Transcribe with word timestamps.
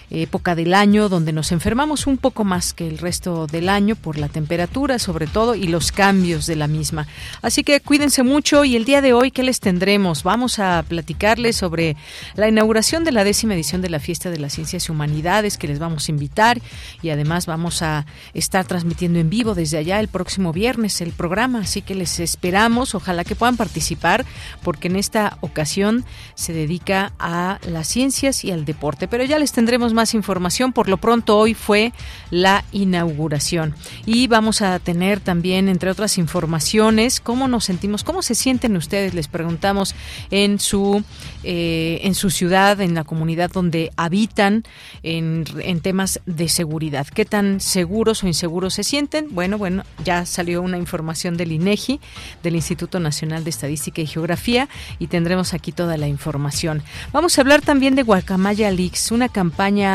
época 0.09 0.55
del 0.55 0.73
año 0.73 1.09
donde 1.09 1.33
nos 1.33 1.51
enfermamos 1.51 2.07
un 2.07 2.17
poco 2.17 2.43
más 2.43 2.73
que 2.73 2.87
el 2.87 2.97
resto 2.97 3.47
del 3.47 3.69
año 3.69 3.95
por 3.95 4.17
la 4.17 4.27
temperatura 4.27 4.99
sobre 4.99 5.27
todo 5.27 5.55
y 5.55 5.67
los 5.67 5.91
cambios 5.91 6.45
de 6.47 6.55
la 6.55 6.67
misma. 6.67 7.07
Así 7.41 7.63
que 7.63 7.79
cuídense 7.79 8.23
mucho 8.23 8.65
y 8.65 8.75
el 8.75 8.85
día 8.85 9.01
de 9.01 9.13
hoy, 9.13 9.31
¿qué 9.31 9.43
les 9.43 9.59
tendremos? 9.59 10.23
Vamos 10.23 10.59
a 10.59 10.83
platicarles 10.87 11.55
sobre 11.55 11.95
la 12.35 12.47
inauguración 12.47 13.03
de 13.03 13.11
la 13.11 13.23
décima 13.23 13.53
edición 13.53 13.81
de 13.81 13.89
la 13.89 13.99
Fiesta 13.99 14.29
de 14.29 14.39
las 14.39 14.53
Ciencias 14.53 14.87
y 14.87 14.91
Humanidades 14.91 15.57
que 15.57 15.67
les 15.67 15.79
vamos 15.79 16.07
a 16.07 16.11
invitar 16.11 16.61
y 17.01 17.09
además 17.09 17.45
vamos 17.45 17.81
a 17.81 18.05
estar 18.33 18.65
transmitiendo 18.65 19.19
en 19.19 19.29
vivo 19.29 19.53
desde 19.53 19.77
allá 19.77 19.99
el 19.99 20.07
próximo 20.07 20.53
viernes 20.53 21.01
el 21.01 21.11
programa, 21.11 21.59
así 21.59 21.81
que 21.81 21.95
les 21.95 22.19
esperamos, 22.19 22.95
ojalá 22.95 23.23
que 23.23 23.35
puedan 23.35 23.57
participar 23.57 24.25
porque 24.63 24.87
en 24.87 24.95
esta 24.95 25.37
ocasión 25.41 26.05
se 26.35 26.53
dedica 26.53 27.13
a 27.19 27.59
las 27.67 27.87
ciencias 27.87 28.43
y 28.43 28.51
al 28.51 28.65
deporte, 28.65 29.07
pero 29.07 29.23
ya 29.23 29.39
les 29.39 29.51
tendremos 29.51 29.93
más 29.93 29.98
información. 30.13 30.73
Por 30.73 30.89
lo 30.89 30.97
pronto 30.97 31.37
hoy 31.37 31.53
fue 31.53 31.93
la 32.31 32.63
inauguración 32.71 33.75
y 34.05 34.27
vamos 34.27 34.61
a 34.61 34.79
tener 34.79 35.19
también, 35.19 35.69
entre 35.69 35.91
otras 35.91 36.17
informaciones, 36.17 37.19
cómo 37.19 37.47
nos 37.47 37.65
sentimos, 37.65 38.03
cómo 38.03 38.21
se 38.21 38.35
sienten 38.35 38.75
ustedes, 38.75 39.13
les 39.13 39.27
preguntamos 39.27 39.95
en 40.31 40.59
su 40.59 41.03
eh, 41.43 42.01
en 42.03 42.15
su 42.15 42.29
ciudad, 42.29 42.81
en 42.81 42.95
la 42.95 43.03
comunidad 43.03 43.51
donde 43.51 43.91
habitan, 43.95 44.63
en, 45.03 45.45
en 45.59 45.79
temas 45.81 46.19
de 46.25 46.49
seguridad. 46.49 47.07
¿Qué 47.07 47.25
tan 47.25 47.59
seguros 47.59 48.23
o 48.23 48.27
inseguros 48.27 48.73
se 48.73 48.83
sienten? 48.83 49.27
Bueno, 49.31 49.57
bueno, 49.57 49.83
ya 50.03 50.25
salió 50.25 50.61
una 50.61 50.77
información 50.77 51.37
del 51.37 51.51
INEGI, 51.51 51.99
del 52.43 52.55
Instituto 52.55 52.99
Nacional 52.99 53.43
de 53.43 53.49
Estadística 53.49 54.01
y 54.01 54.07
Geografía, 54.07 54.67
y 54.99 55.07
tendremos 55.07 55.53
aquí 55.53 55.71
toda 55.71 55.97
la 55.97 56.07
información. 56.07 56.83
Vamos 57.13 57.37
a 57.37 57.41
hablar 57.41 57.61
también 57.61 57.95
de 57.95 58.03
Guacamaya 58.03 58.71
Leaks, 58.71 59.11
una 59.11 59.29
campaña 59.29 59.88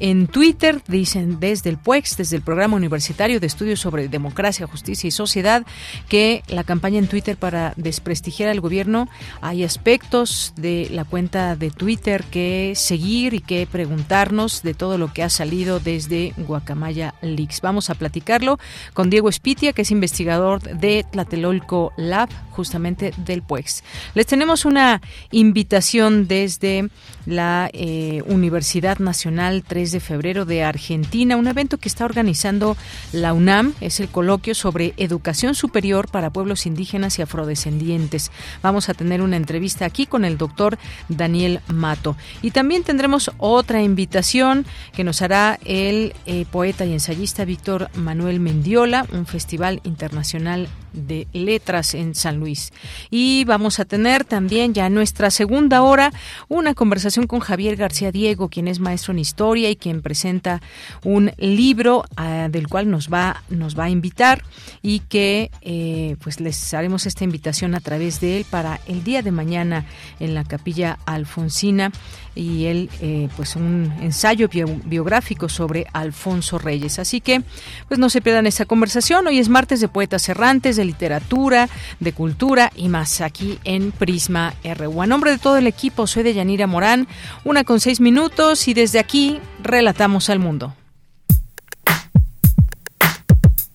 en 0.00 0.26
Twitter, 0.26 0.80
dicen 0.86 1.40
desde 1.40 1.70
el 1.70 1.78
PUEX, 1.78 2.16
desde 2.16 2.36
el 2.36 2.42
Programa 2.42 2.76
Universitario 2.76 3.40
de 3.40 3.46
Estudios 3.46 3.80
sobre 3.80 4.08
Democracia, 4.08 4.66
Justicia 4.66 5.08
y 5.08 5.10
Sociedad, 5.10 5.64
que 6.08 6.42
la 6.48 6.64
campaña 6.64 6.98
en 6.98 7.08
Twitter 7.08 7.36
para 7.36 7.72
desprestigiar 7.76 8.48
al 8.48 8.60
gobierno, 8.60 9.08
hay 9.40 9.64
aspectos 9.64 10.52
de 10.56 10.88
la 10.90 11.04
cuenta 11.04 11.56
de 11.56 11.70
Twitter 11.70 12.24
que 12.30 12.72
seguir 12.74 13.34
y 13.34 13.40
que 13.40 13.66
preguntarnos 13.66 14.62
de 14.62 14.74
todo 14.74 14.98
lo 14.98 15.12
que 15.12 15.22
ha 15.22 15.30
salido 15.30 15.80
desde 15.80 16.32
Guacamaya 16.36 17.14
Leaks. 17.22 17.60
Vamos 17.60 17.90
a 17.90 17.94
platicarlo 17.94 18.58
con 18.94 19.10
Diego 19.10 19.28
Espitia, 19.28 19.72
que 19.72 19.82
es 19.82 19.90
investigador 19.90 20.62
de 20.62 21.04
Tlatelolco 21.10 21.92
Lab, 21.96 22.28
justamente 22.50 23.12
del 23.16 23.42
PUEX. 23.42 23.84
Les 24.14 24.26
tenemos 24.26 24.64
una 24.64 25.00
invitación 25.30 26.26
desde 26.26 26.88
la 27.26 27.70
eh, 27.72 28.22
Universidad 28.26 28.98
Nacional 28.98 29.37
3 29.38 29.92
de 29.92 30.00
febrero 30.00 30.44
de 30.44 30.64
Argentina, 30.64 31.36
un 31.36 31.46
evento 31.46 31.78
que 31.78 31.88
está 31.88 32.04
organizando 32.04 32.76
la 33.12 33.32
UNAM, 33.32 33.72
es 33.80 34.00
el 34.00 34.08
coloquio 34.08 34.52
sobre 34.54 34.94
educación 34.96 35.54
superior 35.54 36.10
para 36.10 36.30
pueblos 36.30 36.66
indígenas 36.66 37.18
y 37.18 37.22
afrodescendientes. 37.22 38.32
Vamos 38.62 38.88
a 38.88 38.94
tener 38.94 39.22
una 39.22 39.36
entrevista 39.36 39.84
aquí 39.84 40.06
con 40.06 40.24
el 40.24 40.38
doctor 40.38 40.76
Daniel 41.08 41.60
Mato. 41.68 42.16
Y 42.42 42.50
también 42.50 42.82
tendremos 42.82 43.30
otra 43.38 43.80
invitación 43.80 44.66
que 44.92 45.04
nos 45.04 45.22
hará 45.22 45.60
el 45.64 46.14
eh, 46.26 46.44
poeta 46.50 46.84
y 46.84 46.92
ensayista 46.92 47.44
Víctor 47.44 47.90
Manuel 47.94 48.40
Mendiola, 48.40 49.06
un 49.12 49.24
festival 49.24 49.80
internacional 49.84 50.68
de 50.92 51.26
Letras 51.32 51.94
en 51.94 52.14
San 52.14 52.38
Luis. 52.38 52.72
Y 53.10 53.44
vamos 53.44 53.80
a 53.80 53.84
tener 53.84 54.24
también 54.24 54.74
ya 54.74 54.86
en 54.86 54.94
nuestra 54.94 55.30
segunda 55.30 55.82
hora 55.82 56.12
una 56.48 56.74
conversación 56.74 57.26
con 57.26 57.40
Javier 57.40 57.76
García 57.76 58.12
Diego, 58.12 58.48
quien 58.48 58.68
es 58.68 58.80
maestro 58.80 59.12
en 59.12 59.18
historia 59.18 59.70
y 59.70 59.76
quien 59.76 60.02
presenta 60.02 60.60
un 61.04 61.32
libro 61.38 62.04
ah, 62.16 62.48
del 62.50 62.68
cual 62.68 62.90
nos 62.90 63.08
va, 63.08 63.42
nos 63.48 63.78
va 63.78 63.84
a 63.84 63.90
invitar 63.90 64.44
y 64.82 65.00
que 65.00 65.50
eh, 65.62 66.16
pues 66.22 66.40
les 66.40 66.74
haremos 66.74 67.06
esta 67.06 67.24
invitación 67.24 67.74
a 67.74 67.80
través 67.80 68.20
de 68.20 68.36
él 68.36 68.46
para 68.48 68.80
el 68.86 69.04
día 69.04 69.22
de 69.22 69.30
mañana 69.30 69.86
en 70.20 70.34
la 70.34 70.44
capilla 70.44 70.98
Alfonsina 71.06 71.92
y 72.38 72.66
él 72.66 72.88
eh, 73.00 73.28
pues 73.36 73.56
un 73.56 73.92
ensayo 74.00 74.48
biográfico 74.48 75.48
sobre 75.48 75.86
Alfonso 75.92 76.58
Reyes. 76.58 76.98
Así 76.98 77.20
que 77.20 77.42
pues 77.88 77.98
no 77.98 78.08
se 78.08 78.20
pierdan 78.20 78.46
esa 78.46 78.64
conversación. 78.64 79.26
Hoy 79.26 79.38
es 79.38 79.48
martes 79.48 79.80
de 79.80 79.88
poetas 79.88 80.28
errantes, 80.28 80.76
de 80.76 80.84
literatura, 80.84 81.68
de 81.98 82.12
cultura 82.12 82.72
y 82.76 82.88
más 82.88 83.20
aquí 83.20 83.58
en 83.64 83.90
Prisma 83.90 84.54
RU. 84.62 85.02
A 85.02 85.06
nombre 85.06 85.32
de 85.32 85.38
todo 85.38 85.56
el 85.58 85.66
equipo 85.66 86.06
soy 86.06 86.22
de 86.22 86.34
Yanira 86.34 86.66
Morán, 86.66 87.08
una 87.44 87.64
con 87.64 87.80
seis 87.80 88.00
minutos 88.00 88.68
y 88.68 88.74
desde 88.74 89.00
aquí 89.00 89.40
relatamos 89.62 90.30
al 90.30 90.38
mundo. 90.38 90.74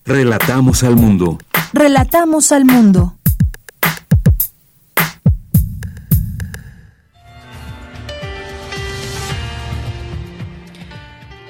Relatamos 0.05 0.83
al 0.83 0.95
mundo. 0.95 1.37
Relatamos 1.73 2.51
al 2.51 2.65
mundo. 2.65 3.15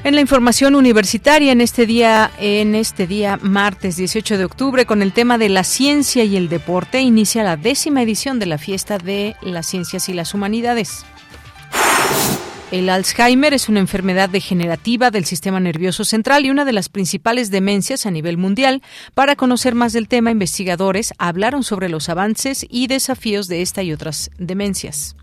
En 0.04 0.16
la 0.16 0.22
información 0.22 0.76
universitaria 0.76 1.54
en 1.54 1.62
este 1.62 1.86
día, 1.86 2.30
en 2.38 2.76
este 2.76 3.08
día 3.08 3.40
martes 3.42 3.96
18 3.96 4.38
de 4.38 4.44
octubre, 4.44 4.86
con 4.86 5.02
el 5.02 5.14
tema 5.14 5.38
de 5.38 5.48
la 5.48 5.64
ciencia 5.64 6.26
y 6.26 6.36
el 6.36 6.50
deporte, 6.50 7.00
inicia 7.00 7.42
la 7.42 7.56
décima 7.56 8.02
edición 8.02 8.38
de 8.38 8.46
la 8.46 8.58
fiesta 8.58 8.98
de 8.98 9.38
las 9.42 9.66
ciencias 9.66 10.10
y 10.10 10.14
las 10.14 10.34
humanidades. 10.34 11.06
El 12.72 12.90
Alzheimer 12.90 13.54
es 13.54 13.70
una 13.70 13.80
enfermedad 13.80 14.28
degenerativa 14.28 15.10
del 15.10 15.24
sistema 15.24 15.62
nervioso 15.62 16.04
central 16.04 16.46
y 16.46 16.50
una 16.50 16.66
de 16.66 16.74
las 16.74 16.90
principales 16.90 17.50
demencias 17.50 18.06
a 18.06 18.12
nivel 18.12 18.38
mundial. 18.38 18.82
Para 19.14 19.38
conocer 19.38 19.74
más 19.74 19.94
del 19.94 20.10
tema, 20.10 20.32
investigadores 20.32 21.14
hablaron 21.18 21.64
sobre 21.64 21.88
los 21.88 22.10
avances 22.10 22.66
y 22.70 22.88
desafíos 22.88 23.48
de 23.48 23.62
esta 23.62 23.84
y 23.84 23.94
otras 23.94 24.32
demencias. 24.38 25.16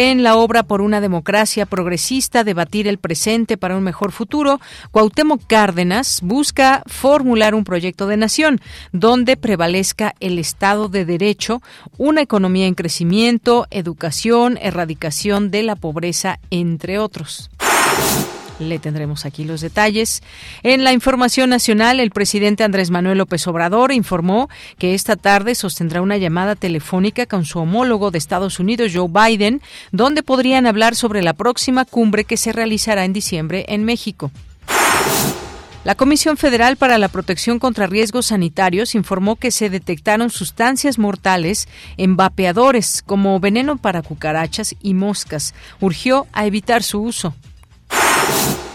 En 0.00 0.22
la 0.22 0.36
obra 0.36 0.62
Por 0.62 0.80
una 0.80 1.00
democracia 1.00 1.66
progresista, 1.66 2.44
debatir 2.44 2.86
el 2.86 2.98
presente 2.98 3.56
para 3.56 3.76
un 3.76 3.82
mejor 3.82 4.12
futuro, 4.12 4.60
Cuauhtémoc 4.92 5.44
Cárdenas 5.48 6.20
busca 6.22 6.84
formular 6.86 7.52
un 7.52 7.64
proyecto 7.64 8.06
de 8.06 8.16
nación 8.16 8.60
donde 8.92 9.36
prevalezca 9.36 10.14
el 10.20 10.38
Estado 10.38 10.88
de 10.88 11.04
Derecho, 11.04 11.62
una 11.96 12.20
economía 12.20 12.68
en 12.68 12.76
crecimiento, 12.76 13.66
educación, 13.72 14.56
erradicación 14.62 15.50
de 15.50 15.64
la 15.64 15.74
pobreza, 15.74 16.38
entre 16.50 17.00
otros. 17.00 17.50
Le 18.58 18.78
tendremos 18.78 19.24
aquí 19.24 19.44
los 19.44 19.60
detalles. 19.60 20.22
En 20.62 20.82
la 20.82 20.92
información 20.92 21.50
nacional, 21.50 22.00
el 22.00 22.10
presidente 22.10 22.64
Andrés 22.64 22.90
Manuel 22.90 23.18
López 23.18 23.46
Obrador 23.46 23.92
informó 23.92 24.48
que 24.78 24.94
esta 24.94 25.16
tarde 25.16 25.54
sostendrá 25.54 26.02
una 26.02 26.16
llamada 26.16 26.56
telefónica 26.56 27.26
con 27.26 27.44
su 27.44 27.60
homólogo 27.60 28.10
de 28.10 28.18
Estados 28.18 28.58
Unidos, 28.58 28.92
Joe 28.94 29.08
Biden, 29.08 29.62
donde 29.92 30.22
podrían 30.22 30.66
hablar 30.66 30.96
sobre 30.96 31.22
la 31.22 31.34
próxima 31.34 31.84
cumbre 31.84 32.24
que 32.24 32.36
se 32.36 32.52
realizará 32.52 33.04
en 33.04 33.12
diciembre 33.12 33.64
en 33.68 33.84
México. 33.84 34.32
La 35.84 35.94
Comisión 35.94 36.36
Federal 36.36 36.76
para 36.76 36.98
la 36.98 37.08
Protección 37.08 37.58
contra 37.60 37.86
Riesgos 37.86 38.26
Sanitarios 38.26 38.94
informó 38.94 39.36
que 39.36 39.50
se 39.52 39.70
detectaron 39.70 40.28
sustancias 40.28 40.98
mortales 40.98 41.68
en 41.96 42.16
vapeadores 42.16 43.02
como 43.06 43.38
veneno 43.40 43.78
para 43.78 44.02
cucarachas 44.02 44.74
y 44.82 44.94
moscas. 44.94 45.54
Urgió 45.80 46.26
a 46.32 46.44
evitar 46.44 46.82
su 46.82 47.00
uso 47.00 47.34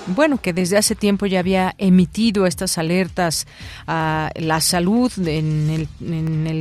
bueno, 0.07 0.39
que 0.41 0.53
desde 0.53 0.77
hace 0.77 0.95
tiempo 0.95 1.25
ya 1.25 1.39
había 1.39 1.75
emitido 1.77 2.45
estas 2.45 2.77
alertas 2.77 3.47
a 3.87 4.31
la 4.35 4.61
salud 4.61 5.11
en, 5.25 5.87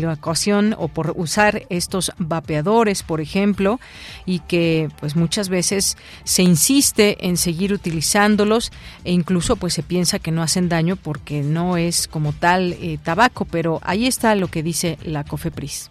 la 0.00 0.12
ocasión 0.12 0.74
o 0.78 0.88
por 0.88 1.14
usar 1.16 1.62
estos 1.68 2.12
vapeadores, 2.18 3.02
por 3.02 3.20
ejemplo, 3.20 3.80
y 4.26 4.40
que 4.40 4.88
pues 5.00 5.16
muchas 5.16 5.48
veces 5.48 5.96
se 6.24 6.42
insiste 6.42 7.26
en 7.26 7.36
seguir 7.36 7.72
utilizándolos 7.72 8.72
e 9.04 9.12
incluso 9.12 9.56
pues 9.56 9.74
se 9.74 9.82
piensa 9.82 10.18
que 10.18 10.30
no 10.30 10.42
hacen 10.42 10.68
daño 10.68 10.96
porque 10.96 11.42
no 11.42 11.76
es 11.76 12.08
como 12.08 12.32
tal 12.32 12.72
eh, 12.74 12.98
tabaco, 13.02 13.44
pero 13.44 13.80
ahí 13.82 14.06
está 14.06 14.34
lo 14.34 14.48
que 14.48 14.62
dice 14.62 14.98
la 15.04 15.24
COFEPRIS. 15.24 15.90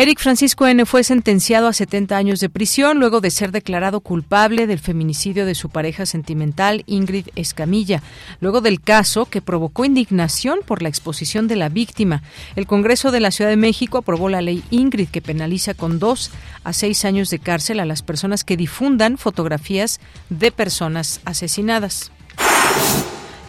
Eric 0.00 0.20
Francisco 0.20 0.64
N. 0.68 0.86
fue 0.86 1.02
sentenciado 1.02 1.66
a 1.66 1.72
70 1.72 2.16
años 2.16 2.38
de 2.38 2.48
prisión 2.48 3.00
luego 3.00 3.20
de 3.20 3.32
ser 3.32 3.50
declarado 3.50 3.98
culpable 3.98 4.68
del 4.68 4.78
feminicidio 4.78 5.44
de 5.44 5.56
su 5.56 5.70
pareja 5.70 6.06
sentimental 6.06 6.84
Ingrid 6.86 7.30
Escamilla, 7.34 8.00
luego 8.38 8.60
del 8.60 8.80
caso 8.80 9.26
que 9.26 9.42
provocó 9.42 9.84
indignación 9.84 10.60
por 10.64 10.82
la 10.82 10.88
exposición 10.88 11.48
de 11.48 11.56
la 11.56 11.68
víctima. 11.68 12.22
El 12.54 12.68
Congreso 12.68 13.10
de 13.10 13.18
la 13.18 13.32
Ciudad 13.32 13.50
de 13.50 13.56
México 13.56 13.98
aprobó 13.98 14.28
la 14.28 14.40
ley 14.40 14.62
Ingrid 14.70 15.08
que 15.08 15.20
penaliza 15.20 15.74
con 15.74 15.98
dos 15.98 16.30
a 16.62 16.72
seis 16.72 17.04
años 17.04 17.28
de 17.30 17.40
cárcel 17.40 17.80
a 17.80 17.84
las 17.84 18.02
personas 18.02 18.44
que 18.44 18.56
difundan 18.56 19.18
fotografías 19.18 19.98
de 20.30 20.52
personas 20.52 21.20
asesinadas. 21.24 22.12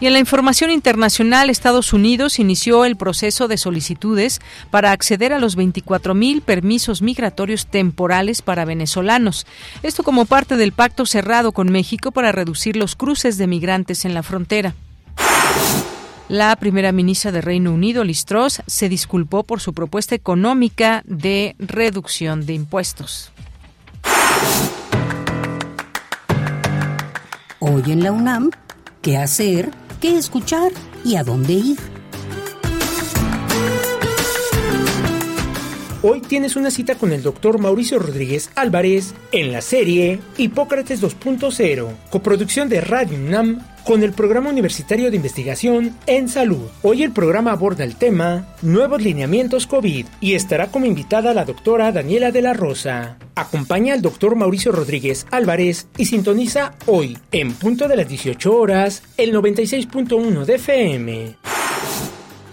Y 0.01 0.07
en 0.07 0.13
la 0.13 0.19
información 0.19 0.71
internacional, 0.71 1.49
Estados 1.49 1.91
Unidos 1.91 2.39
inició 2.39 2.85
el 2.85 2.95
proceso 2.95 3.49
de 3.49 3.57
solicitudes 3.57 4.39
para 4.71 4.93
acceder 4.93 5.33
a 5.33 5.39
los 5.39 5.57
24.000 5.57 6.41
permisos 6.41 7.01
migratorios 7.01 7.67
temporales 7.67 8.41
para 8.41 8.63
venezolanos. 8.63 9.45
Esto 9.83 10.03
como 10.03 10.25
parte 10.25 10.55
del 10.55 10.71
pacto 10.71 11.05
cerrado 11.05 11.51
con 11.51 11.69
México 11.69 12.11
para 12.11 12.31
reducir 12.31 12.77
los 12.77 12.95
cruces 12.95 13.37
de 13.37 13.47
migrantes 13.47 14.05
en 14.05 14.13
la 14.13 14.23
frontera. 14.23 14.73
La 16.29 16.55
primera 16.55 16.91
ministra 16.93 17.31
de 17.33 17.41
Reino 17.41 17.73
Unido, 17.73 18.05
Liz 18.05 18.23
Truss, 18.23 18.61
se 18.67 18.87
disculpó 18.87 19.43
por 19.43 19.59
su 19.59 19.73
propuesta 19.73 20.15
económica 20.15 21.01
de 21.05 21.55
reducción 21.59 22.45
de 22.45 22.53
impuestos. 22.53 23.31
Hoy 27.59 27.83
en 27.87 28.03
la 28.03 28.11
UNAM, 28.13 28.51
¿qué 29.01 29.17
hacer? 29.17 29.71
Qué 29.99 30.17
escuchar 30.17 30.71
y 31.03 31.15
a 31.15 31.23
dónde 31.23 31.53
ir. 31.53 31.77
Hoy 36.01 36.21
tienes 36.21 36.55
una 36.55 36.71
cita 36.71 36.95
con 36.95 37.11
el 37.11 37.23
doctor 37.23 37.59
Mauricio 37.59 37.99
Rodríguez 37.99 38.51
Álvarez 38.55 39.13
en 39.33 39.51
la 39.51 39.61
serie 39.61 40.21
Hipócrates 40.37 41.03
2.0, 41.03 41.89
coproducción 42.09 42.69
de 42.69 42.79
Radio 42.79 43.17
UNAM 43.17 43.61
con 43.85 44.03
el 44.03 44.13
Programa 44.13 44.49
Universitario 44.49 45.09
de 45.09 45.15
Investigación 45.15 45.95
en 46.05 46.29
Salud. 46.29 46.69
Hoy 46.81 47.03
el 47.03 47.11
programa 47.11 47.51
aborda 47.51 47.83
el 47.83 47.95
tema 47.95 48.55
Nuevos 48.61 49.01
lineamientos 49.01 49.67
COVID 49.67 50.05
y 50.21 50.33
estará 50.33 50.67
como 50.67 50.85
invitada 50.85 51.33
la 51.33 51.45
doctora 51.45 51.91
Daniela 51.91 52.31
de 52.31 52.41
la 52.41 52.53
Rosa. 52.53 53.17
Acompaña 53.35 53.93
al 53.93 54.01
doctor 54.01 54.35
Mauricio 54.35 54.71
Rodríguez 54.71 55.25
Álvarez 55.31 55.87
y 55.97 56.05
sintoniza 56.05 56.73
hoy, 56.85 57.17
en 57.31 57.53
punto 57.53 57.87
de 57.87 57.97
las 57.97 58.07
18 58.07 58.55
horas, 58.55 59.03
el 59.17 59.33
96.1 59.33 60.45
de 60.45 60.55
FM. 60.55 61.35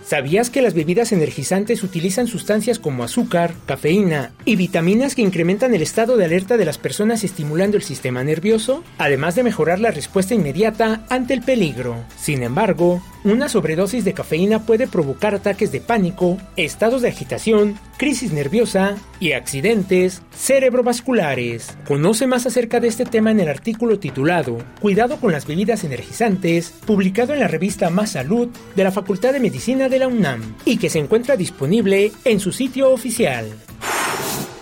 ¿Sabías 0.07 0.51
que 0.51 0.63
las 0.63 0.75
bebidas 0.75 1.11
energizantes 1.11 1.83
utilizan 1.83 2.29
sustancias 2.29 2.79
como 2.79 3.03
azúcar, 3.03 3.55
cafeína 3.67 4.31
y 4.45 4.55
vitaminas 4.55 5.17
que 5.17 5.23
incrementan 5.23 5.75
el 5.75 5.83
estado 5.83 6.17
de 6.17 6.25
alerta 6.25 6.57
de 6.57 6.65
las 6.65 6.79
personas 6.79 7.25
estimulando 7.25 7.77
el 7.77 7.83
sistema 7.83 8.23
nervioso, 8.23 8.85
además 8.99 9.35
de 9.35 9.43
mejorar 9.43 9.81
la 9.81 9.91
respuesta 9.91 10.33
inmediata 10.33 11.05
ante 11.09 11.35
el 11.35 11.43
peligro? 11.43 12.05
Sin 12.17 12.45
embargo, 12.45 13.03
una 13.25 13.49
sobredosis 13.49 14.05
de 14.05 14.15
cafeína 14.15 14.65
puede 14.65 14.87
provocar 14.87 15.35
ataques 15.35 15.73
de 15.73 15.81
pánico, 15.81 16.39
estados 16.55 17.03
de 17.03 17.09
agitación, 17.09 17.77
crisis 17.97 18.31
nerviosa 18.31 18.95
y 19.21 19.33
accidentes 19.33 20.23
cerebrovasculares. 20.33 21.77
Conoce 21.87 22.27
más 22.27 22.47
acerca 22.47 22.81
de 22.81 22.89
este 22.89 23.05
tema 23.05 23.31
en 23.31 23.41
el 23.41 23.49
artículo 23.49 23.99
titulado 23.99 24.59
Cuidado 24.81 25.17
con 25.19 25.33
las 25.33 25.47
bebidas 25.47 25.85
energizantes, 25.85 26.73
publicado 26.87 27.33
en 27.33 27.41
la 27.41 27.49
revista 27.49 27.91
Más 27.91 28.11
Salud 28.11 28.49
de 28.75 28.85
la 28.85 28.93
Facultad 28.93 29.33
de 29.33 29.41
Medicina 29.41 29.89
de 29.89 29.99
la 29.99 30.09
UNAM 30.09 30.57
y 30.65 30.79
que 30.79 30.91
se 30.91 30.99
encuentra 30.99 31.37
disponible 31.37 32.13
en 32.25 32.41
su 32.41 32.53
sitio 32.53 32.91
oficial. 32.91 33.47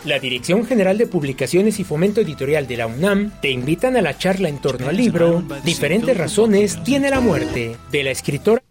La 0.04 0.18
Dirección 0.18 0.66
General 0.66 0.98
de 0.98 1.06
Publicaciones 1.06 1.80
y 1.80 1.84
Fomento 1.84 2.20
Editorial 2.20 2.66
de 2.66 2.76
la 2.76 2.86
UNAM 2.86 3.32
te 3.40 3.50
invitan 3.50 3.96
a 3.96 4.02
la 4.02 4.18
charla 4.18 4.50
en 4.50 4.58
torno 4.58 4.88
al 4.88 4.96
libro 4.98 5.42
Diferentes 5.64 6.14
razones 6.14 6.82
tiene 6.84 7.08
la 7.08 7.20
muerte, 7.20 7.76
de 7.90 8.04
la 8.04 8.10
escritora 8.10 8.62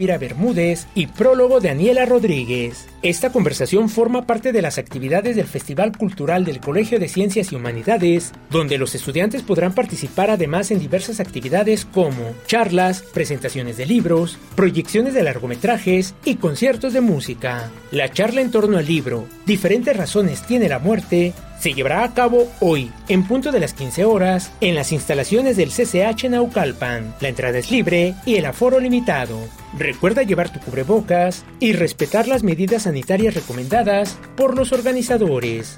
Bermúdez 0.00 0.86
y 0.94 1.06
prólogo 1.06 1.60
de 1.60 1.68
Daniela 1.68 2.06
Rodríguez. 2.06 2.88
Esta 3.02 3.30
conversación 3.30 3.88
forma 3.88 4.26
parte 4.26 4.50
de 4.52 4.62
las 4.62 4.78
actividades 4.78 5.36
del 5.36 5.46
Festival 5.46 5.96
Cultural 5.96 6.44
del 6.44 6.60
Colegio 6.60 6.98
de 6.98 7.08
Ciencias 7.08 7.52
y 7.52 7.56
Humanidades, 7.56 8.32
donde 8.50 8.78
los 8.78 8.94
estudiantes 8.94 9.42
podrán 9.42 9.74
participar 9.74 10.30
además 10.30 10.70
en 10.70 10.80
diversas 10.80 11.20
actividades 11.20 11.84
como 11.84 12.34
charlas, 12.46 13.02
presentaciones 13.02 13.76
de 13.76 13.86
libros, 13.86 14.38
proyecciones 14.56 15.14
de 15.14 15.22
largometrajes 15.22 16.14
y 16.24 16.36
conciertos 16.36 16.92
de 16.92 17.02
música. 17.02 17.70
La 17.90 18.10
charla 18.10 18.40
en 18.40 18.50
torno 18.50 18.78
al 18.78 18.86
libro 18.86 19.26
Diferentes 19.46 19.96
razones 19.96 20.42
tiene 20.42 20.68
la 20.68 20.78
muerte 20.78 21.32
se 21.60 21.74
llevará 21.74 22.04
a 22.04 22.14
cabo 22.14 22.50
hoy, 22.60 22.90
en 23.08 23.24
punto 23.24 23.52
de 23.52 23.60
las 23.60 23.74
15 23.74 24.04
horas, 24.06 24.50
en 24.60 24.74
las 24.74 24.92
instalaciones 24.92 25.56
del 25.56 25.70
CCH 25.70 26.24
Naucalpan. 26.30 27.14
La 27.20 27.28
entrada 27.28 27.58
es 27.58 27.70
libre 27.70 28.14
y 28.24 28.36
el 28.36 28.46
aforo 28.46 28.80
limitado. 28.80 29.38
Recuerda 29.78 30.22
llevar 30.22 30.50
tu 30.50 30.58
cubrebocas 30.60 31.44
y 31.60 31.74
respetar 31.74 32.26
las 32.26 32.42
medidas 32.42 32.84
sanitarias 32.84 33.34
recomendadas 33.34 34.18
por 34.36 34.56
los 34.56 34.72
organizadores. 34.72 35.76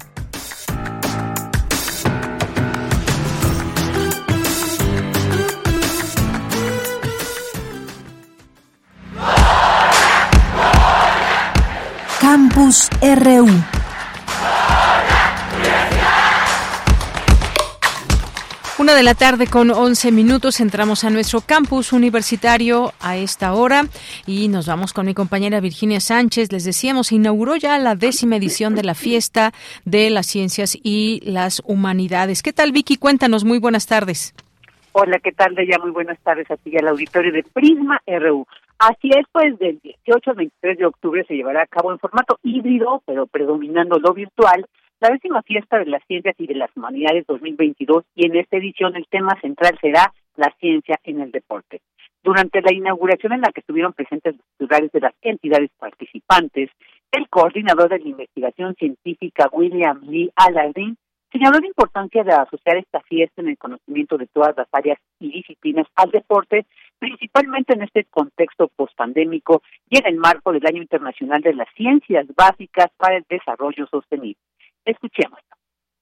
Campus 12.21 12.87
RU 13.01 13.72
Una 18.83 18.95
de 18.95 19.03
la 19.03 19.15
tarde 19.15 19.47
con 19.47 19.71
11 19.71 20.11
minutos 20.11 20.59
entramos 20.59 21.05
a 21.05 21.09
nuestro 21.09 21.39
campus 21.39 21.93
universitario 21.93 22.91
a 22.99 23.15
esta 23.15 23.53
hora 23.53 23.83
y 24.27 24.49
nos 24.49 24.67
vamos 24.67 24.91
con 24.91 25.05
mi 25.05 25.13
compañera 25.13 25.61
Virginia 25.61 26.01
Sánchez. 26.01 26.51
Les 26.51 26.65
decíamos, 26.65 27.13
inauguró 27.13 27.55
ya 27.55 27.77
la 27.77 27.95
décima 27.95 28.35
edición 28.35 28.75
de 28.75 28.83
la 28.83 28.93
fiesta 28.93 29.53
de 29.85 30.09
las 30.09 30.25
ciencias 30.25 30.77
y 30.83 31.21
las 31.23 31.61
humanidades. 31.65 32.43
¿Qué 32.43 32.51
tal 32.51 32.73
Vicky? 32.73 32.97
Cuéntanos, 32.97 33.45
muy 33.45 33.57
buenas 33.57 33.87
tardes. 33.87 34.35
Hola, 34.91 35.17
¿qué 35.19 35.31
tal? 35.31 35.55
De 35.55 35.65
ya 35.65 35.79
muy 35.79 35.91
buenas 35.91 36.19
tardes 36.19 36.51
a 36.51 36.57
ti 36.57 36.71
y 36.73 36.77
al 36.77 36.89
auditorio 36.89 37.31
de 37.31 37.43
Prisma 37.43 38.01
RU. 38.05 38.45
Así 38.79 39.11
es, 39.17 39.25
pues 39.31 39.57
del 39.59 39.79
18 39.81 40.29
al 40.31 40.35
23 40.35 40.77
de 40.77 40.85
octubre 40.85 41.23
se 41.25 41.35
llevará 41.35 41.61
a 41.61 41.67
cabo 41.67 41.93
en 41.93 41.99
formato 41.99 42.37
híbrido, 42.43 43.01
pero 43.05 43.27
predominando 43.27 43.97
lo 43.97 44.13
virtual, 44.13 44.67
la 45.03 45.09
décima 45.09 45.41
fiesta 45.41 45.79
de 45.79 45.85
las 45.85 46.01
ciencias 46.07 46.33
y 46.37 46.47
de 46.47 46.55
las 46.55 46.69
humanidades 46.77 47.27
2022 47.27 48.05
y 48.15 48.25
en 48.25 48.37
esta 48.37 48.55
edición 48.55 48.95
el 48.95 49.05
tema 49.07 49.37
central 49.41 49.77
será 49.81 50.13
la 50.37 50.49
ciencia 50.61 50.97
en 51.03 51.19
el 51.19 51.29
deporte. 51.29 51.81
Durante 52.23 52.61
la 52.61 52.73
inauguración 52.73 53.33
en 53.33 53.41
la 53.41 53.51
que 53.51 53.59
estuvieron 53.59 53.91
presentes 53.91 54.37
los 54.37 54.45
titulares 54.57 54.93
de 54.93 55.01
las 55.01 55.13
entidades 55.21 55.71
participantes, 55.77 56.69
el 57.11 57.27
coordinador 57.27 57.89
de 57.89 57.99
la 57.99 58.07
investigación 58.07 58.75
científica 58.75 59.49
William 59.51 59.99
Lee 60.03 60.31
Aladdin 60.37 60.95
señaló 61.33 61.59
la 61.59 61.67
importancia 61.67 62.23
de 62.23 62.31
asociar 62.31 62.77
esta 62.77 63.01
fiesta 63.01 63.41
en 63.41 63.49
el 63.49 63.57
conocimiento 63.57 64.17
de 64.17 64.27
todas 64.27 64.55
las 64.55 64.67
áreas 64.71 64.99
y 65.19 65.31
disciplinas 65.31 65.87
al 65.95 66.11
deporte, 66.11 66.65
principalmente 66.97 67.73
en 67.73 67.81
este 67.81 68.05
contexto 68.05 68.69
postpandémico 68.69 69.63
y 69.89 69.97
en 69.97 70.05
el 70.05 70.15
marco 70.15 70.53
del 70.53 70.65
Año 70.65 70.81
Internacional 70.81 71.41
de 71.41 71.55
las 71.55 71.67
Ciencias 71.75 72.25
Básicas 72.37 72.87
para 72.95 73.17
el 73.17 73.25
Desarrollo 73.27 73.85
Sostenible. 73.87 74.37
Escuchemos. 74.85 75.39